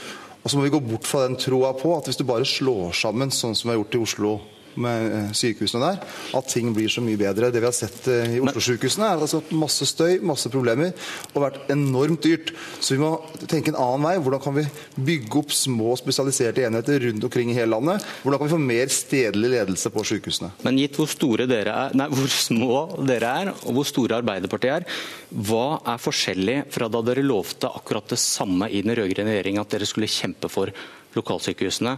Og 0.42 0.50
så 0.50 0.58
må 0.58 0.66
vi 0.66 0.74
gå 0.74 0.80
bort 0.82 1.06
fra 1.06 1.26
den 1.26 1.38
troa 1.38 1.72
på 1.78 1.90
at 1.96 2.08
hvis 2.08 2.18
du 2.18 2.24
bare 2.26 2.46
slår 2.46 2.94
sammen 2.98 3.34
sånn 3.34 3.54
som 3.58 3.68
vi 3.68 3.74
har 3.74 3.82
gjort 3.82 3.98
i 3.98 4.02
Oslo 4.06 4.32
med 4.80 5.12
eh, 5.12 5.30
sykehusene 5.36 5.82
der, 5.84 6.00
at 6.38 6.48
ting 6.50 6.70
blir 6.74 6.90
så 6.92 7.02
mye 7.04 7.20
bedre. 7.20 7.50
Det 7.52 7.60
vi 7.60 7.68
har 7.68 7.76
sett 7.76 8.06
eh, 8.10 8.36
i 8.36 8.40
Oslo-sykehusene, 8.42 9.08
er 9.08 9.24
altså 9.26 9.42
masse 9.56 9.86
støy, 9.88 10.18
masse 10.24 10.50
problemer, 10.52 10.92
og 11.32 11.44
vært 11.44 11.72
enormt 11.72 12.24
dyrt. 12.24 12.52
Så 12.80 12.96
vi 12.96 13.02
må 13.02 13.12
tenke 13.50 13.72
en 13.72 13.80
annen 13.80 14.06
vei. 14.06 14.14
Hvordan 14.22 14.42
kan 14.44 14.56
vi 14.56 14.66
bygge 15.10 15.40
opp 15.42 15.54
små 15.56 15.96
spesialiserte 16.00 16.66
enheter 16.68 17.06
rundt 17.08 17.28
omkring 17.28 17.52
i 17.52 17.56
hele 17.58 17.72
landet? 17.74 18.06
Hvordan 18.22 18.40
kan 18.40 18.50
vi 18.50 18.54
få 18.54 18.62
mer 18.62 18.92
stedlig 18.92 19.52
ledelse 19.54 19.92
på 19.92 20.06
sykehusene? 20.12 20.52
Men 20.66 20.80
gitt 20.80 20.98
hvor, 21.00 21.10
store 21.10 21.48
dere 21.50 21.76
er, 21.86 21.96
nei, 21.98 22.08
hvor 22.12 22.32
små 22.32 22.82
dere 23.08 23.36
er, 23.42 23.52
og 23.66 23.78
hvor 23.78 23.88
store 23.88 24.20
Arbeiderpartiet 24.22 24.82
er, 24.82 25.06
hva 25.32 25.80
er 25.94 26.02
forskjellig 26.02 26.58
fra 26.72 26.88
da 26.92 27.00
dere 27.04 27.24
lovte 27.24 27.70
akkurat 27.70 28.12
det 28.12 28.20
samme 28.20 28.68
i 28.70 28.82
den 28.84 28.94
rød-grønne 28.96 29.32
regjeringa, 29.32 29.64
at 29.64 29.74
dere 29.76 29.88
skulle 29.88 30.10
kjempe 30.10 30.50
for 30.52 30.72
lokalsykehusene? 31.16 31.96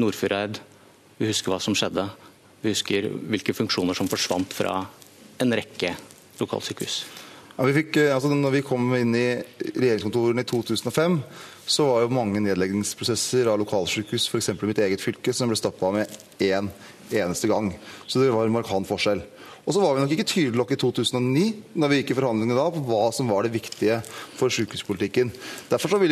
Nordfjordeid, 0.00 0.62
vi 1.22 1.30
husker 1.30 1.54
hva 1.54 1.60
som 1.62 1.76
skjedde. 1.78 2.08
Vi 2.62 2.74
husker 2.74 3.06
hvilke 3.30 3.54
funksjoner 3.54 3.94
som 3.94 4.10
forsvant 4.10 4.54
fra 4.54 4.80
en 5.42 5.54
rekke 5.54 5.94
lokalsykehus. 6.40 7.02
Ja, 7.52 7.66
vi 7.68 7.74
fikk, 7.76 7.96
eh, 8.00 8.14
altså 8.14 8.32
når 8.32 8.56
vi 8.56 8.62
kom 8.66 8.94
inn 8.96 9.14
i 9.14 9.26
regjeringskontorene 9.60 10.42
i 10.42 10.48
2005, 10.48 11.18
så 11.68 11.86
var 11.86 12.02
jo 12.02 12.14
mange 12.16 12.40
nedleggingsprosesser 12.42 13.50
av 13.52 13.60
lokalsykehus, 13.60 14.26
f.eks. 14.30 14.50
mitt 14.62 14.80
eget 14.82 15.04
fylke, 15.04 15.34
som 15.36 15.52
ble 15.52 15.58
stappa 15.60 15.92
med 15.94 16.10
én 16.42 16.70
eneste 17.12 17.50
gang. 17.50 17.70
Så 18.06 18.22
det 18.22 18.32
var 18.32 18.48
en 18.48 18.56
markant 18.56 18.88
forskjell. 18.88 19.22
Og 19.62 19.74
så 19.74 19.82
var 19.82 19.94
vi 19.94 20.02
nok 20.02 20.12
ikke 20.16 20.26
tydelige 20.26 20.58
nok 20.58 20.72
i 20.74 20.78
2009 20.80 21.42
når 21.78 21.90
vi 21.90 21.98
gikk 22.00 22.12
i 22.12 22.16
forhandlingene 22.18 22.58
da, 22.58 22.64
på 22.74 22.82
hva 22.88 23.02
som 23.14 23.28
var 23.30 23.46
det 23.46 23.52
viktige 23.54 24.00
for 24.38 24.50
sykehuspolitikken. 24.50 25.30
Derfor 25.70 26.00
vi, 26.02 26.08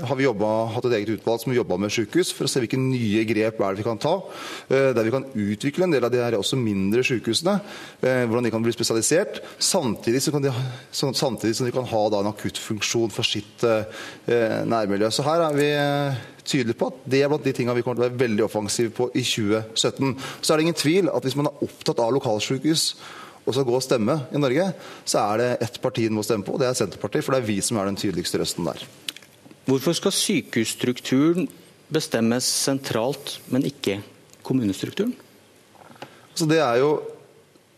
har 0.00 0.16
vi 0.16 0.24
jobbet, 0.24 0.72
hatt 0.76 0.88
et 0.88 0.96
eget 1.00 1.12
utvalg 1.18 1.42
som 1.42 1.52
jobba 1.54 1.76
med 1.80 1.92
sykehus, 1.92 2.32
for 2.36 2.48
å 2.48 2.52
se 2.52 2.62
hvilke 2.64 2.80
nye 2.80 3.26
grep 3.28 3.60
er 3.60 3.76
det 3.76 3.82
vi 3.82 3.86
kan 3.86 4.00
ta. 4.00 4.14
Eh, 4.72 4.90
der 4.96 5.04
vi 5.04 5.12
kan 5.12 5.28
utvikle 5.28 5.86
en 5.86 5.96
del 5.96 6.08
av 6.08 6.14
de 6.14 6.22
her 6.24 6.38
også 6.38 6.56
mindre 6.60 7.04
sykehusene. 7.04 7.58
Eh, 8.00 8.24
hvordan 8.24 8.48
de 8.48 8.54
kan 8.54 8.64
bli 8.64 8.72
spesialisert. 8.72 9.42
Samtidig, 9.60 10.24
de, 10.40 10.56
samtidig 10.96 11.54
som 11.58 11.68
de 11.68 11.76
kan 11.76 11.88
ha 11.92 12.04
en 12.16 12.32
akuttfunksjon 12.32 13.12
for 13.12 13.28
sitt 13.28 13.66
eh, 13.68 14.60
nærmiljø. 14.64 15.12
Så 15.12 15.26
her 15.28 15.50
er 15.50 15.58
vi 15.58 15.70
tydelig 16.46 16.76
på 16.80 16.90
at 16.90 17.00
det 17.10 17.22
er 17.22 17.30
blant 17.32 17.46
de 17.46 17.54
tingene 17.56 17.76
vi 17.78 17.84
kommer 17.86 18.00
til 18.00 18.06
å 18.06 18.08
være 18.08 18.22
veldig 18.22 18.44
offensive 18.46 18.92
på 18.96 19.08
i 19.14 19.24
2017. 19.24 20.14
Så 20.40 20.52
er 20.52 20.58
det 20.58 20.66
ingen 20.66 20.78
tvil 20.78 21.10
at 21.12 21.26
hvis 21.26 21.36
man 21.38 21.50
er 21.50 21.64
opptatt 21.66 22.02
av 22.02 22.14
lokalsykehus 22.16 22.84
og 23.46 23.54
skal 23.56 23.66
gå 23.66 23.76
og 23.76 23.84
stemme 23.84 24.16
i 24.30 24.40
Norge, 24.40 24.66
så 25.08 25.22
er 25.22 25.40
det 25.40 25.50
ett 25.66 25.78
parti 25.82 26.04
den 26.06 26.18
må 26.18 26.24
stemme 26.26 26.46
på, 26.46 26.54
og 26.54 26.62
det 26.62 26.68
er 26.68 26.76
Senterpartiet. 26.78 27.24
For 27.24 27.34
det 27.34 27.40
er 27.42 27.48
vi 27.48 27.58
som 27.64 27.80
er 27.80 27.88
den 27.88 27.98
tydeligste 27.98 28.40
røsten 28.42 28.68
der. 28.68 28.84
Hvorfor 29.68 29.96
skal 29.96 30.14
sykehusstrukturen 30.14 31.48
bestemmes 31.90 32.46
sentralt, 32.46 33.38
men 33.50 33.66
ikke 33.66 34.00
kommunestrukturen? 34.46 35.14
Så 36.36 36.46
det 36.48 36.60
er 36.62 36.80
jo 36.80 36.92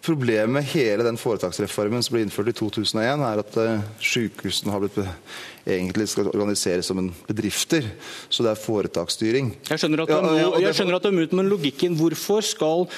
Problemet 0.02 0.50
med 0.50 0.64
hele 0.72 1.04
den 1.06 1.18
foretaksreformen 1.20 2.02
som 2.02 2.16
ble 2.16 2.24
innført 2.24 2.48
i 2.50 2.54
2001, 2.58 3.20
er 3.22 3.40
at 3.42 3.58
uh, 3.60 3.82
sykehusene 4.02 4.72
har 4.74 4.82
blitt 4.82 4.96
egentlig 5.62 6.08
skal 6.10 6.30
organiseres 6.32 6.88
som 6.90 6.98
en 6.98 7.10
bedrifter. 7.28 7.86
Så 8.26 8.42
det 8.42 8.50
er 8.50 8.58
foretaksstyring. 8.58 9.52
Jeg 9.68 9.78
skjønner 9.78 10.02
at 10.02 10.10
det 10.10 10.16
er, 10.18 10.38
ja, 10.40 10.48
jeg 10.64 10.78
skjønner 10.78 10.96
at 10.98 11.06
er 11.06 11.14
mot, 11.14 11.36
men 11.38 11.50
logikken 11.52 11.94
Hvorfor 12.00 12.42
skal 12.42 12.88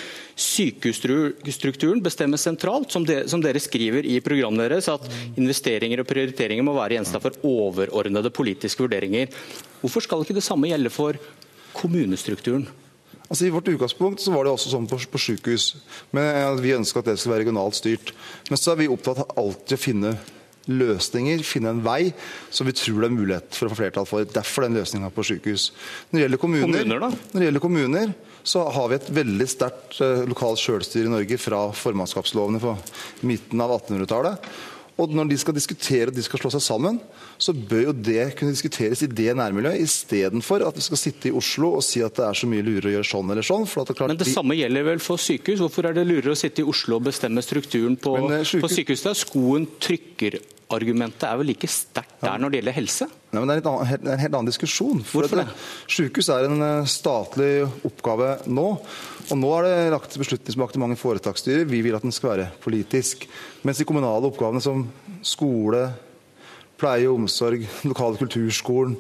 sykehusstrukturen 0.41 2.01
bestemmes 2.05 2.47
sentralt, 2.49 2.89
som, 2.95 3.05
de, 3.05 3.21
som 3.29 3.43
dere 3.45 3.61
skriver 3.61 4.09
i 4.09 4.17
programmet 4.25 4.73
deres, 4.73 4.89
at 4.89 5.05
investeringer 5.37 6.01
og 6.01 6.09
prioriteringer 6.09 6.65
må 6.65 6.73
være 6.79 6.97
gjenstand 6.97 7.27
for 7.27 7.37
overordnede 7.51 8.33
politiske 8.33 8.81
vurderinger? 8.87 9.29
Hvorfor 9.83 10.07
skal 10.07 10.25
ikke 10.25 10.39
det 10.41 10.47
samme 10.47 10.73
gjelde 10.73 10.95
for 10.95 11.21
kommunestrukturen? 11.77 12.65
Altså 13.35 13.49
I 13.49 13.51
vårt 13.51 13.67
utgangspunkt 13.67 14.23
så 14.23 14.31
var 14.31 14.47
det 14.47 14.53
også 14.55 14.71
sånn 14.71 14.85
på, 14.87 15.01
på 15.11 15.19
sykehus. 15.19 15.73
Men 16.15 16.61
Vi 16.63 16.77
ønska 16.77 17.03
at 17.03 17.09
det 17.11 17.17
skulle 17.19 17.35
være 17.35 17.43
regionalt 17.49 17.75
styrt. 17.75 18.13
Men 18.47 18.61
så 18.61 18.71
er 18.71 18.85
vi 18.85 18.93
opptatt 18.95 19.25
av 19.25 19.33
alltid 19.43 19.75
å 19.75 19.81
finne 19.83 20.13
løsninger, 20.71 21.43
finne 21.45 21.73
en 21.75 21.83
vei 21.85 22.13
som 22.55 22.69
vi 22.69 22.77
tror 22.79 23.03
det 23.03 23.09
er 23.11 23.17
mulighet 23.17 23.59
for 23.59 23.67
å 23.67 23.73
få 23.73 23.81
flertall 23.83 24.07
for. 24.07 24.23
Derfor 24.23 24.69
den 24.69 24.79
løsninga 24.79 25.11
på 25.11 25.27
sykehus. 25.27 25.73
Når 26.13 26.17
det 26.17 26.23
gjelder 26.23 26.43
kommuner, 26.45 26.85
kommuner 26.87 27.03
når 27.03 27.35
det 27.35 27.49
gjelder 27.51 27.65
kommuner 27.67 28.15
så 28.45 28.63
har 28.77 28.91
vi 28.93 28.99
et 28.99 29.11
veldig 29.19 29.49
sterkt 29.49 29.99
uh, 30.05 30.23
lokalt 30.29 30.61
sjølstyre 30.61 31.09
i 31.09 31.13
Norge 31.17 31.41
fra 31.41 31.65
formannskapslovene 31.75 32.61
på 32.63 32.77
midten 33.27 33.65
av 33.65 33.73
1800-tallet. 33.81 34.49
Og 34.95 35.11
når 35.11 35.27
de 35.33 35.39
skal 35.41 35.57
diskutere 35.57 36.13
og 36.13 36.15
de 36.15 36.23
skal 36.23 36.39
slå 36.39 36.53
seg 36.55 36.63
sammen, 36.63 37.01
så 37.41 37.51
bør 37.55 37.89
jo 37.89 37.95
det 38.07 38.29
kunne 38.39 38.55
diskuteres 38.55 39.03
i 39.03 39.09
det 39.11 39.33
nærmiljøet, 39.35 39.83
istedenfor 39.83 40.63
at 40.69 40.79
vi 40.79 40.85
skal 40.87 41.01
sitte 41.01 41.31
i 41.31 41.35
Oslo 41.35 41.73
og 41.81 41.83
si 41.83 42.03
at 42.05 42.15
det 42.15 42.29
er 42.29 42.39
så 42.39 42.49
mye 42.51 42.63
lurere 42.63 42.93
å 42.93 42.95
gjøre 42.97 43.09
sånn 43.11 43.35
eller 43.35 43.47
sånn. 43.47 43.67
Det 43.67 43.97
Men 44.05 44.21
det 44.21 44.29
de... 44.29 44.35
samme 44.37 44.59
gjelder 44.59 44.87
vel 44.93 45.03
for 45.03 45.19
sykehus? 45.19 45.65
Hvorfor 45.65 45.91
er 45.91 45.99
det 45.99 46.07
lurere 46.07 46.37
å 46.37 46.39
sitte 46.39 46.63
i 46.63 46.69
Oslo 46.71 47.01
og 47.01 47.09
bestemme 47.09 47.43
strukturen 47.43 47.99
på, 47.99 48.15
Men, 48.23 48.47
sykehus... 48.47 48.63
på 48.63 48.73
sykehuset? 48.77 49.23
Skoen 49.25 49.67
trykker 49.83 50.39
argumentet 50.75 51.27
er 51.29 51.43
vel 51.43 51.51
like 51.51 51.71
sterkt 51.71 52.23
der 52.23 52.39
når 52.41 52.55
det 52.55 52.63
gjelder 52.63 52.79
helse? 52.79 53.11
Nei, 53.35 53.43
men 53.43 53.51
Det 53.51 53.57
er, 53.59 53.69
annen, 53.71 54.09
en 54.15 54.23
helt 54.23 54.37
annen 54.39 54.51
diskusjon. 54.51 55.03
For 55.07 55.25
Hvorfor 55.25 55.43
det? 55.43 55.49
Sykehus 55.91 56.31
er 56.31 56.47
en 56.47 56.63
uh, 56.63 56.89
statlig 56.89 57.53
oppgave 57.87 58.37
nå. 58.47 58.67
Og 59.25 59.41
Nå 59.41 59.53
er 59.59 59.67
det 59.67 59.93
lagt 59.95 60.17
beslutningsmakt 60.21 60.79
i 60.79 60.83
mange 60.83 60.99
foretaksstyrer. 61.01 61.67
Vi 61.69 61.83
vil 61.85 61.97
at 61.99 62.05
den 62.07 62.15
skal 62.15 62.35
være 62.35 62.51
politisk. 62.63 63.27
Mens 63.67 63.81
de 63.81 63.89
kommunale 63.89 64.31
oppgavene 64.31 64.63
som 64.63 64.87
skole, 65.25 65.89
pleie 66.81 67.09
og 67.11 67.25
omsorg, 67.25 67.65
lokale 67.91 68.21
kulturskolen, 68.21 68.99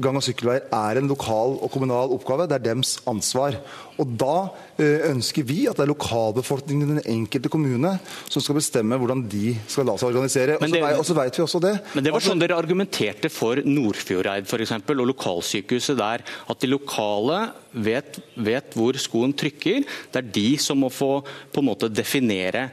gang- 0.00 0.16
og 0.16 0.24
sykkelveier 0.24 0.68
er 0.72 0.98
en 0.98 1.08
lokal 1.10 1.58
og 1.60 1.70
kommunal 1.72 2.12
oppgave. 2.14 2.46
Det 2.48 2.56
er 2.58 2.66
dems 2.70 2.98
ansvar. 3.08 3.58
Og 4.00 4.08
Da 4.18 4.50
eh, 4.78 5.10
ønsker 5.10 5.44
vi 5.44 5.66
at 5.68 5.76
det 5.76 5.84
er 5.84 5.92
lokalbefolkningen 5.92 6.84
i 6.84 6.94
den 6.96 7.10
enkelte 7.18 7.50
kommune 7.52 7.98
som 8.28 8.42
skal 8.42 8.56
bestemme 8.56 8.96
hvordan 8.98 9.24
de 9.28 9.54
skal 9.68 9.86
la 9.88 9.96
seg 10.00 10.12
organisere. 10.12 10.56
Og 10.96 11.04
så 11.06 11.16
vet 11.16 11.38
vi 11.38 11.44
også 11.44 11.60
det. 11.62 11.74
Men 11.94 12.04
Det 12.04 12.14
var 12.14 12.24
sånn 12.24 12.40
dere 12.40 12.58
argumenterte 12.58 13.30
for 13.32 13.60
Nordfjordeid 13.62 14.48
eksempel, 14.62 15.00
og 15.02 15.10
lokalsykehuset 15.12 15.98
der. 15.98 16.24
At 16.48 16.62
de 16.62 16.70
lokale 16.70 17.52
vet, 17.72 18.20
vet 18.36 18.76
hvor 18.78 18.96
skoen 19.00 19.34
trykker. 19.34 19.84
Det 20.12 20.22
er 20.22 20.32
de 20.34 20.48
som 20.58 20.80
må 20.80 20.92
få 20.92 21.20
på 21.22 21.62
en 21.62 21.68
måte 21.68 21.92
definere 21.92 22.70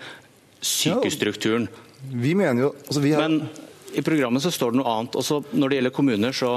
sykehusstrukturen. 0.60 1.68
Ja, 1.70 1.86
vi 2.24 2.36
mener 2.36 2.68
jo 2.68 2.76
altså 2.88 3.02
vi 3.04 3.12
har... 3.16 3.28
Men 3.28 3.50
i 3.98 4.04
programmet 4.06 4.44
så 4.44 4.52
står 4.54 4.74
det 4.74 4.82
noe 4.82 4.92
annet. 4.94 5.18
Også 5.18 5.42
når 5.52 5.70
det 5.72 5.80
gjelder 5.80 5.96
kommuner, 5.96 6.36
så 6.36 6.52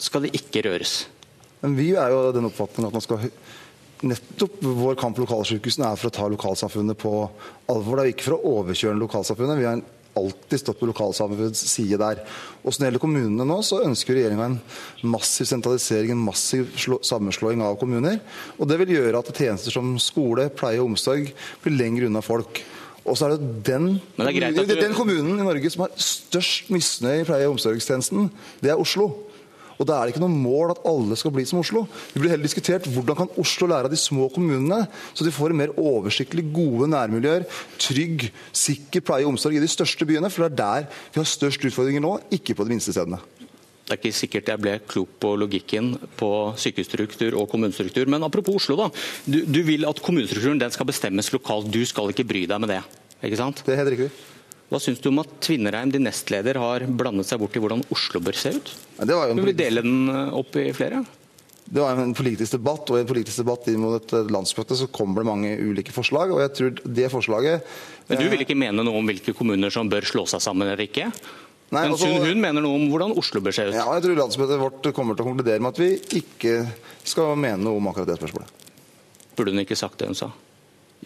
skal 0.00 0.26
det 0.26 0.34
ikke 0.36 0.64
røres. 0.68 1.04
Men 1.60 1.76
Vi 1.76 1.92
er 1.92 2.12
jo 2.12 2.26
av 2.26 2.34
den 2.36 2.48
oppfatning 2.48 2.88
at 2.88 2.96
man 2.96 3.04
skal 3.04 3.30
Nettopp 4.00 4.62
vår 4.64 4.94
kamp 4.96 5.18
for 5.18 5.26
lokalsykehusene 5.26 5.90
er 5.90 5.98
for 6.00 6.08
å 6.08 6.14
ta 6.16 6.26
lokalsamfunnet 6.32 6.96
på 7.02 7.10
alvor. 7.68 7.98
Det 7.98 8.04
er 8.06 8.12
ikke 8.14 8.30
for 8.30 8.38
å 8.38 8.52
overkjøre 8.62 8.96
lokalsamfunnet. 8.96 9.60
Vi 9.60 9.66
har 9.68 9.82
alltid 10.16 10.62
stått 10.62 10.80
på 10.80 10.88
lokalsamfunnets 10.88 11.60
side 11.68 11.98
der. 12.00 12.22
Og 12.62 12.72
Når 12.72 12.78
det 12.78 12.88
gjelder 12.88 13.02
kommunene 13.04 13.46
nå, 13.46 13.60
så 13.60 13.82
ønsker 13.84 14.16
regjeringa 14.16 14.48
en 14.48 14.58
massiv 15.04 15.50
sentralisering, 15.52 16.14
en 16.14 16.26
massiv 16.30 16.72
sammenslåing 16.80 17.60
av 17.60 17.76
kommuner. 17.80 18.22
Og 18.56 18.68
Det 18.72 18.80
vil 18.80 18.96
gjøre 18.96 19.20
at 19.20 19.32
tjenester 19.36 19.76
som 19.76 19.92
skole, 20.00 20.48
pleie 20.48 20.80
og 20.80 20.94
omsorg 20.94 21.32
blir 21.60 21.76
lenger 21.76 22.08
unna 22.08 22.24
folk. 22.24 22.64
Og 23.04 23.16
så 23.16 23.28
er 23.28 23.36
det 23.36 23.64
den, 23.68 23.94
det 24.16 24.32
er 24.32 24.64
du... 24.64 24.76
den 24.80 24.96
kommunen 24.96 25.40
i 25.40 25.44
Norge 25.44 25.70
som 25.72 25.86
har 25.86 25.92
størst 25.96 26.72
misnøye 26.72 27.22
i 27.22 27.28
pleie- 27.28 27.48
og 27.48 27.58
omsorgstjenesten, 27.58 28.32
det 28.64 28.72
er 28.72 28.80
Oslo. 28.80 29.12
Og 29.80 29.88
Da 29.88 29.96
er 29.96 30.06
det 30.06 30.14
ikke 30.14 30.22
noe 30.22 30.36
mål 30.36 30.74
at 30.74 30.82
alle 30.88 31.16
skal 31.16 31.32
bli 31.32 31.46
som 31.48 31.62
Oslo. 31.62 31.86
Vi 32.12 32.20
blir 32.20 32.34
heller 32.34 32.44
diskutert 32.44 32.84
hvordan 32.92 33.16
kan 33.16 33.34
Oslo 33.40 33.68
lære 33.70 33.88
av 33.88 33.94
de 33.94 33.98
små 34.00 34.28
kommunene, 34.34 34.82
så 35.16 35.24
de 35.24 35.32
får 35.32 35.56
mer 35.56 35.72
oversiktlig 35.80 36.44
gode 36.52 36.90
nærmiljøer, 36.92 37.46
trygg, 37.80 38.28
sikker 38.52 39.04
pleie 39.06 39.24
og 39.24 39.32
omsorg 39.34 39.56
i 39.56 39.62
de 39.62 39.70
største 39.70 40.04
byene. 40.08 40.28
For 40.28 40.44
det 40.44 40.52
er 40.52 40.58
der 40.60 41.04
vi 41.14 41.22
har 41.22 41.28
størst 41.28 41.64
utfordringer 41.64 42.04
nå, 42.04 42.18
ikke 42.36 42.58
på 42.58 42.66
de 42.68 42.76
minste 42.76 42.92
stedene. 42.92 43.22
Det 43.90 43.96
er 43.96 44.02
ikke 44.04 44.14
sikkert 44.14 44.50
jeg 44.52 44.62
ble 44.62 44.74
klok 44.86 45.14
på 45.18 45.32
logikken 45.40 45.94
på 46.20 46.28
sykehusstruktur 46.62 47.34
og 47.40 47.48
kommunestruktur. 47.50 48.06
Men 48.06 48.22
apropos 48.22 48.60
Oslo, 48.60 48.76
da. 48.78 48.90
Du, 49.26 49.40
du 49.48 49.64
vil 49.66 49.88
at 49.88 49.98
kommunestrukturen 50.04 50.60
den 50.60 50.70
skal 50.70 50.86
bestemmes 50.86 51.32
lokalt. 51.34 51.72
Du 51.74 51.80
skal 51.88 52.12
ikke 52.12 52.28
bry 52.28 52.44
deg 52.46 52.62
med 52.62 52.70
det. 52.76 52.84
Ikke 53.24 53.40
sant? 53.40 53.64
Det 53.66 53.74
er 53.74 53.82
helt 53.82 53.96
riktig. 53.96 54.12
Hva 54.70 54.78
syns 54.78 55.00
du 55.02 55.08
om 55.10 55.18
at 55.18 55.30
Tvinnereim, 55.42 55.90
din 55.90 56.04
nestleder, 56.06 56.60
har 56.62 56.84
blandet 56.86 57.26
seg 57.26 57.40
bort 57.42 57.56
i 57.58 57.62
hvordan 57.62 57.82
Oslo 57.90 58.20
bør 58.22 58.36
se 58.38 58.52
ut? 58.54 58.68
Det 59.00 59.16
var 59.16 59.26
jo 59.26 59.34
en 59.34 59.42
vil 59.42 59.56
dele 59.58 59.82
den 59.82 60.12
eh, 60.12 60.36
opp 60.38 60.54
i 60.60 60.68
flere? 60.76 61.02
Det 61.70 61.82
var 61.82 61.98
en 61.98 62.14
politisk 62.14 62.56
debatt, 62.56 62.88
og 62.90 62.98
i 62.98 63.02
en 63.02 63.08
politisk 63.10 63.42
debatt 63.42 63.66
inn 63.70 63.82
mot 63.82 63.94
et 63.98 64.30
landsmøte 64.30 64.78
så 64.78 64.88
kommer 64.90 65.22
det 65.22 65.28
mange 65.28 65.52
ulike 65.58 65.94
forslag. 65.94 66.32
og 66.34 66.42
jeg 66.42 66.54
tror 66.58 66.80
det 66.98 67.10
forslaget... 67.12 67.66
Men 68.10 68.18
du 68.18 68.26
vil 68.30 68.42
ikke 68.42 68.58
mene 68.58 68.82
noe 68.86 68.98
om 68.98 69.06
hvilke 69.06 69.34
kommuner 69.38 69.70
som 69.74 69.90
bør 69.90 70.06
slå 70.06 70.24
seg 70.30 70.42
sammen 70.42 70.66
eller 70.66 70.82
ikke? 70.82 71.10
Nei, 71.70 71.84
Men 71.84 71.94
altså- 71.94 72.10
hun, 72.10 72.40
mener 72.42 72.62
noe 72.62 72.74
om 72.74 72.88
hvordan 72.90 73.14
Oslo 73.18 73.42
bør 73.42 73.54
se 73.54 73.68
ut. 73.68 73.74
Ja, 73.74 73.86
jeg 73.94 74.06
tror 74.06 74.18
landsmøtet 74.18 74.58
vårt 74.58 74.90
kommer 74.94 75.14
til 75.14 75.26
å 75.26 75.30
konkludere 75.30 75.62
med 75.62 75.70
at 75.70 75.82
vi 75.82 76.22
ikke 76.22 76.56
skal 77.06 77.36
mene 77.38 77.62
noe 77.62 77.78
om 77.78 77.90
akkurat 77.90 78.10
det 78.10 78.18
spørsmålet. 78.18 78.66
Burde 79.38 79.54
hun 79.54 79.62
ikke 79.62 79.78
sagt 79.78 79.98
det 80.02 80.10
hun 80.10 80.18
sa? 80.18 80.32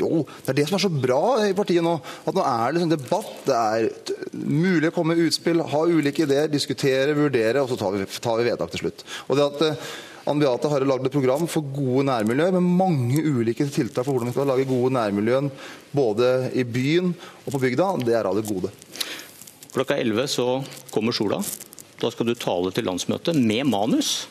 Jo, 0.01 0.25
det 0.43 0.51
er 0.51 0.57
det 0.59 0.65
som 0.67 0.77
er 0.79 0.83
så 0.83 0.91
bra 0.91 1.21
i 1.47 1.53
partiet 1.55 1.85
nå. 1.85 1.93
At 2.27 2.35
nå 2.35 2.43
er 2.43 2.65
det 2.65 2.81
liksom 2.81 2.95
debatt. 2.95 3.35
Det 3.47 3.59
er 3.59 4.33
mulig 4.35 4.91
å 4.91 4.95
komme 4.97 5.15
med 5.15 5.29
utspill, 5.29 5.63
ha 5.71 5.83
ulike 5.87 6.25
ideer, 6.27 6.51
diskutere, 6.51 7.15
vurdere, 7.15 7.63
og 7.63 7.71
så 7.71 7.79
tar 7.79 7.95
vi, 7.95 8.09
tar 8.09 8.41
vi 8.41 8.49
vedtak 8.49 8.75
til 8.75 8.85
slutt. 8.87 9.05
Og 9.29 9.39
det 9.39 9.47
at 9.47 9.63
eh, 9.69 9.87
Ann 10.31 10.41
Beate 10.41 10.71
har 10.73 10.87
lagd 10.89 11.07
et 11.07 11.15
program 11.15 11.45
for 11.51 11.67
gode 11.77 12.07
nærmiljøer 12.09 12.57
med 12.57 12.71
mange 12.81 13.21
ulike 13.23 13.67
tiltak 13.69 14.07
for 14.07 14.17
hvordan 14.17 14.33
vi 14.33 14.35
skal 14.35 14.49
lage 14.49 14.67
gode 14.71 14.95
nærmiljøer 14.97 15.51
både 15.95 16.31
i 16.57 16.65
byen 16.65 17.13
og 17.45 17.53
på 17.53 17.61
bygda, 17.67 17.91
det 18.09 18.17
er 18.17 18.31
av 18.31 18.41
det 18.41 18.47
gode. 18.49 18.73
Klokka 19.75 19.99
11 20.01 20.31
så 20.33 20.49
kommer 20.95 21.15
sola. 21.15 21.43
Da 22.01 22.11
skal 22.11 22.31
du 22.31 22.35
tale 22.39 22.73
til 22.75 22.89
landsmøtet 22.89 23.37
med 23.39 23.69
manus, 23.69 24.25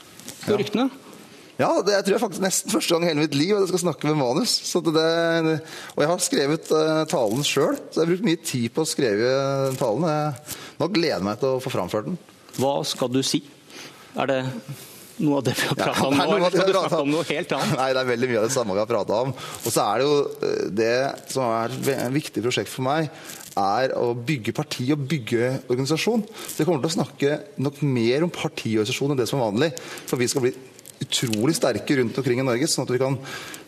på 0.43 0.57
ryktene. 0.59 0.89
Ja, 0.89 1.02
det 1.57 1.93
jeg 1.93 2.05
tror 2.05 2.15
jeg 2.15 2.21
faktisk 2.23 2.43
nesten 2.43 2.73
første 2.73 2.95
gang 2.95 3.03
i 3.05 3.09
hele 3.11 3.25
mitt 3.25 3.35
liv 3.37 3.53
at 3.55 3.65
jeg 3.65 3.71
skal 3.73 3.83
snakke 3.85 4.09
med 4.09 4.19
manus. 4.19 4.53
Så 4.65 4.81
det, 4.85 5.09
og 5.93 6.01
jeg 6.01 6.09
har 6.09 6.23
skrevet 6.25 6.71
uh, 6.73 7.03
talen 7.09 7.45
sjøl, 7.45 7.77
så 7.77 8.01
jeg 8.01 8.05
har 8.05 8.13
brukt 8.13 8.29
mye 8.29 8.41
tid 8.41 8.69
på 8.73 8.85
å 8.85 8.89
skrive 8.89 9.33
talen. 9.79 10.07
Jeg, 10.09 10.55
nå 10.79 10.89
gleder 10.95 11.19
jeg 11.19 11.27
meg 11.29 11.43
til 11.43 11.53
å 11.53 11.61
få 11.63 11.73
framført 11.73 12.09
den. 12.09 12.17
Hva 12.57 12.79
skal 12.87 13.13
du 13.13 13.21
si? 13.25 13.43
Er 14.17 14.29
det 14.29 14.39
noe 15.21 15.39
av 15.39 15.45
det 15.45 15.53
vi 15.59 15.67
har 15.69 15.77
Ja, 15.77 15.91
pratet 15.91 16.07
om 16.07 16.17
nå, 16.17 16.25
eller 16.25 16.55
skal 16.55 16.67
du 16.67 16.73
snakke 16.73 17.01
om 17.05 17.13
noe 17.13 17.27
helt 17.29 17.55
annet? 17.57 17.77
Nei, 17.77 17.87
det 17.93 18.01
er 18.01 18.09
veldig 18.09 18.29
mye 18.31 18.41
av 18.41 18.49
det 18.49 18.55
samme 18.55 18.75
vi 18.75 18.81
har 18.81 18.89
prata 18.89 19.21
om. 19.27 19.31
Og 19.37 19.69
så 19.69 19.85
er 19.85 20.01
det 20.01 20.09
jo 20.09 20.17
eh, 20.49 20.67
det 20.81 20.97
som 21.33 21.45
er 21.45 21.77
et 21.77 22.13
viktig 22.17 22.45
prosjekt 22.45 22.73
for 22.73 22.87
meg, 22.89 23.13
er 23.53 23.93
å 23.93 24.13
bygge 24.17 24.55
parti 24.57 24.87
og 24.95 25.05
bygge 25.09 25.51
organisasjon. 25.67 26.25
Så 26.25 26.61
jeg 26.61 26.65
kommer 26.65 26.81
til 26.81 26.89
å 26.89 26.97
snakke 26.97 27.39
nok 27.61 27.81
mer 27.85 28.25
om 28.25 28.33
partiorganisasjon 28.33 29.13
enn 29.13 29.21
det 29.21 29.29
som 29.29 29.37
er 29.37 29.45
vanlig. 29.51 29.73
For 30.09 30.17
vi 30.17 30.29
skal 30.31 30.47
bli 30.47 30.55
utrolig 31.03 31.55
sterke 31.57 31.97
rundt 31.99 32.17
omkring 32.19 32.41
i 32.41 32.45
Norge, 32.47 32.69
sånn 32.69 32.87
at 32.87 32.93
vi 32.93 33.01
kan 33.01 33.17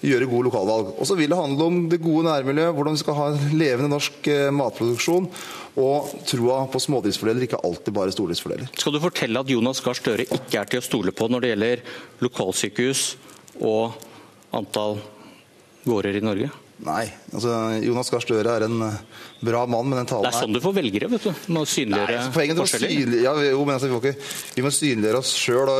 gjøre 0.06 0.30
gode 0.32 0.50
lokalvalg. 0.50 0.94
Og 0.96 1.10
så 1.10 1.18
vil 1.20 1.32
det 1.32 1.40
handle 1.40 1.70
om 1.70 1.80
det 1.92 2.02
gode 2.04 2.28
nærmiljøet, 2.30 2.76
hvordan 2.78 2.98
vi 2.98 3.04
skal 3.04 3.18
ha 3.20 3.28
en 3.32 3.56
levende 3.60 3.92
norsk 3.94 4.30
eh, 4.32 4.50
matproduksjon. 4.56 5.30
Og 5.86 6.12
troa 6.30 6.62
på 6.72 6.80
smådriftsfordeler, 6.80 7.48
ikke 7.48 7.62
alltid 7.68 7.96
bare 7.96 8.14
stordriftsfordeler. 8.16 8.70
Skal 8.80 8.96
du 8.96 9.02
fortelle 9.04 9.42
at 9.44 9.52
Jonas 9.52 9.84
Gahr 9.84 9.98
Støre 10.00 10.28
ikke 10.28 10.62
er 10.62 10.72
til 10.72 10.80
å 10.80 10.86
stole 10.86 11.16
på 11.16 11.28
når 11.32 11.44
det 11.44 11.52
gjelder 11.54 11.84
lokalsykehus 12.24 13.08
og 13.60 13.98
antall 14.56 15.02
gårder 15.86 16.22
i 16.22 16.24
Norge? 16.24 16.52
Nei. 16.86 17.06
altså 17.32 17.54
Jonas 17.84 18.12
Gahr 18.12 18.24
Støre 18.24 18.56
er 18.58 18.68
en 18.68 18.82
eh, 18.84 19.02
bra 19.46 19.66
mann, 19.70 19.88
men 19.90 20.02
den 20.02 20.10
talen 20.10 20.26
Det 20.28 20.32
er 20.34 20.46
sånn 20.46 20.56
du 20.56 20.62
får 20.64 20.76
velgere, 20.80 21.10
vet 21.12 21.28
du. 21.28 21.46
Må 21.56 21.66
synliggjøre 21.70 22.18
Nei, 22.22 22.34
poenget 22.36 22.60
er 22.60 22.66
å 22.66 22.70
synlig, 22.72 23.22
ja, 23.26 23.36
jo, 23.50 23.62
men 23.68 23.78
altså, 23.78 23.90
vi, 23.90 23.96
får 23.96 24.10
ikke, 24.10 24.34
vi 24.58 24.66
må 24.66 24.74
synliggjøre 24.74 25.22
oss 25.22 25.36
sjøl. 25.38 25.72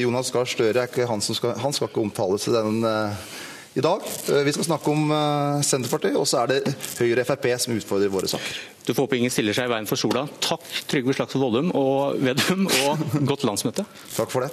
Jonas 0.00 0.30
Gahr 0.34 0.48
Støre 0.50 0.84
er 0.84 0.92
ikke 0.92 1.08
han 1.10 1.24
som 1.24 1.38
skal, 1.38 1.56
han 1.60 1.74
skal 1.76 1.90
ikke 1.90 2.04
omtales 2.04 2.48
i 2.50 2.54
den 2.54 2.84
eh, 2.88 3.26
i 3.74 3.82
dag. 3.84 4.00
Eh, 4.28 4.44
vi 4.46 4.52
skal 4.54 4.68
snakke 4.68 4.90
om 4.90 5.10
eh, 5.10 5.64
Senterpartiet, 5.66 6.16
og 6.20 6.28
så 6.30 6.44
er 6.44 6.52
det 6.54 6.74
Høyre 7.00 7.24
og 7.24 7.28
Frp 7.32 7.50
som 7.64 7.74
utfordrer 7.74 8.12
våre 8.12 8.30
saker. 8.30 8.62
Du 8.84 8.92
får 8.92 9.06
håpe 9.06 9.18
ingen 9.18 9.32
stiller 9.32 9.56
seg 9.56 9.68
i 9.68 9.72
veien 9.74 9.88
for 9.90 10.00
sola. 10.00 10.26
Takk 10.44 10.64
Trygve 10.90 11.16
Slagsvold 11.16 11.44
Vollum 11.48 11.68
og 11.78 12.20
Vedum, 12.22 12.68
og 12.84 12.92
godt 13.30 13.46
landsmøte. 13.48 13.86
Takk 14.14 14.30
for 14.34 14.40
det. 14.46 14.52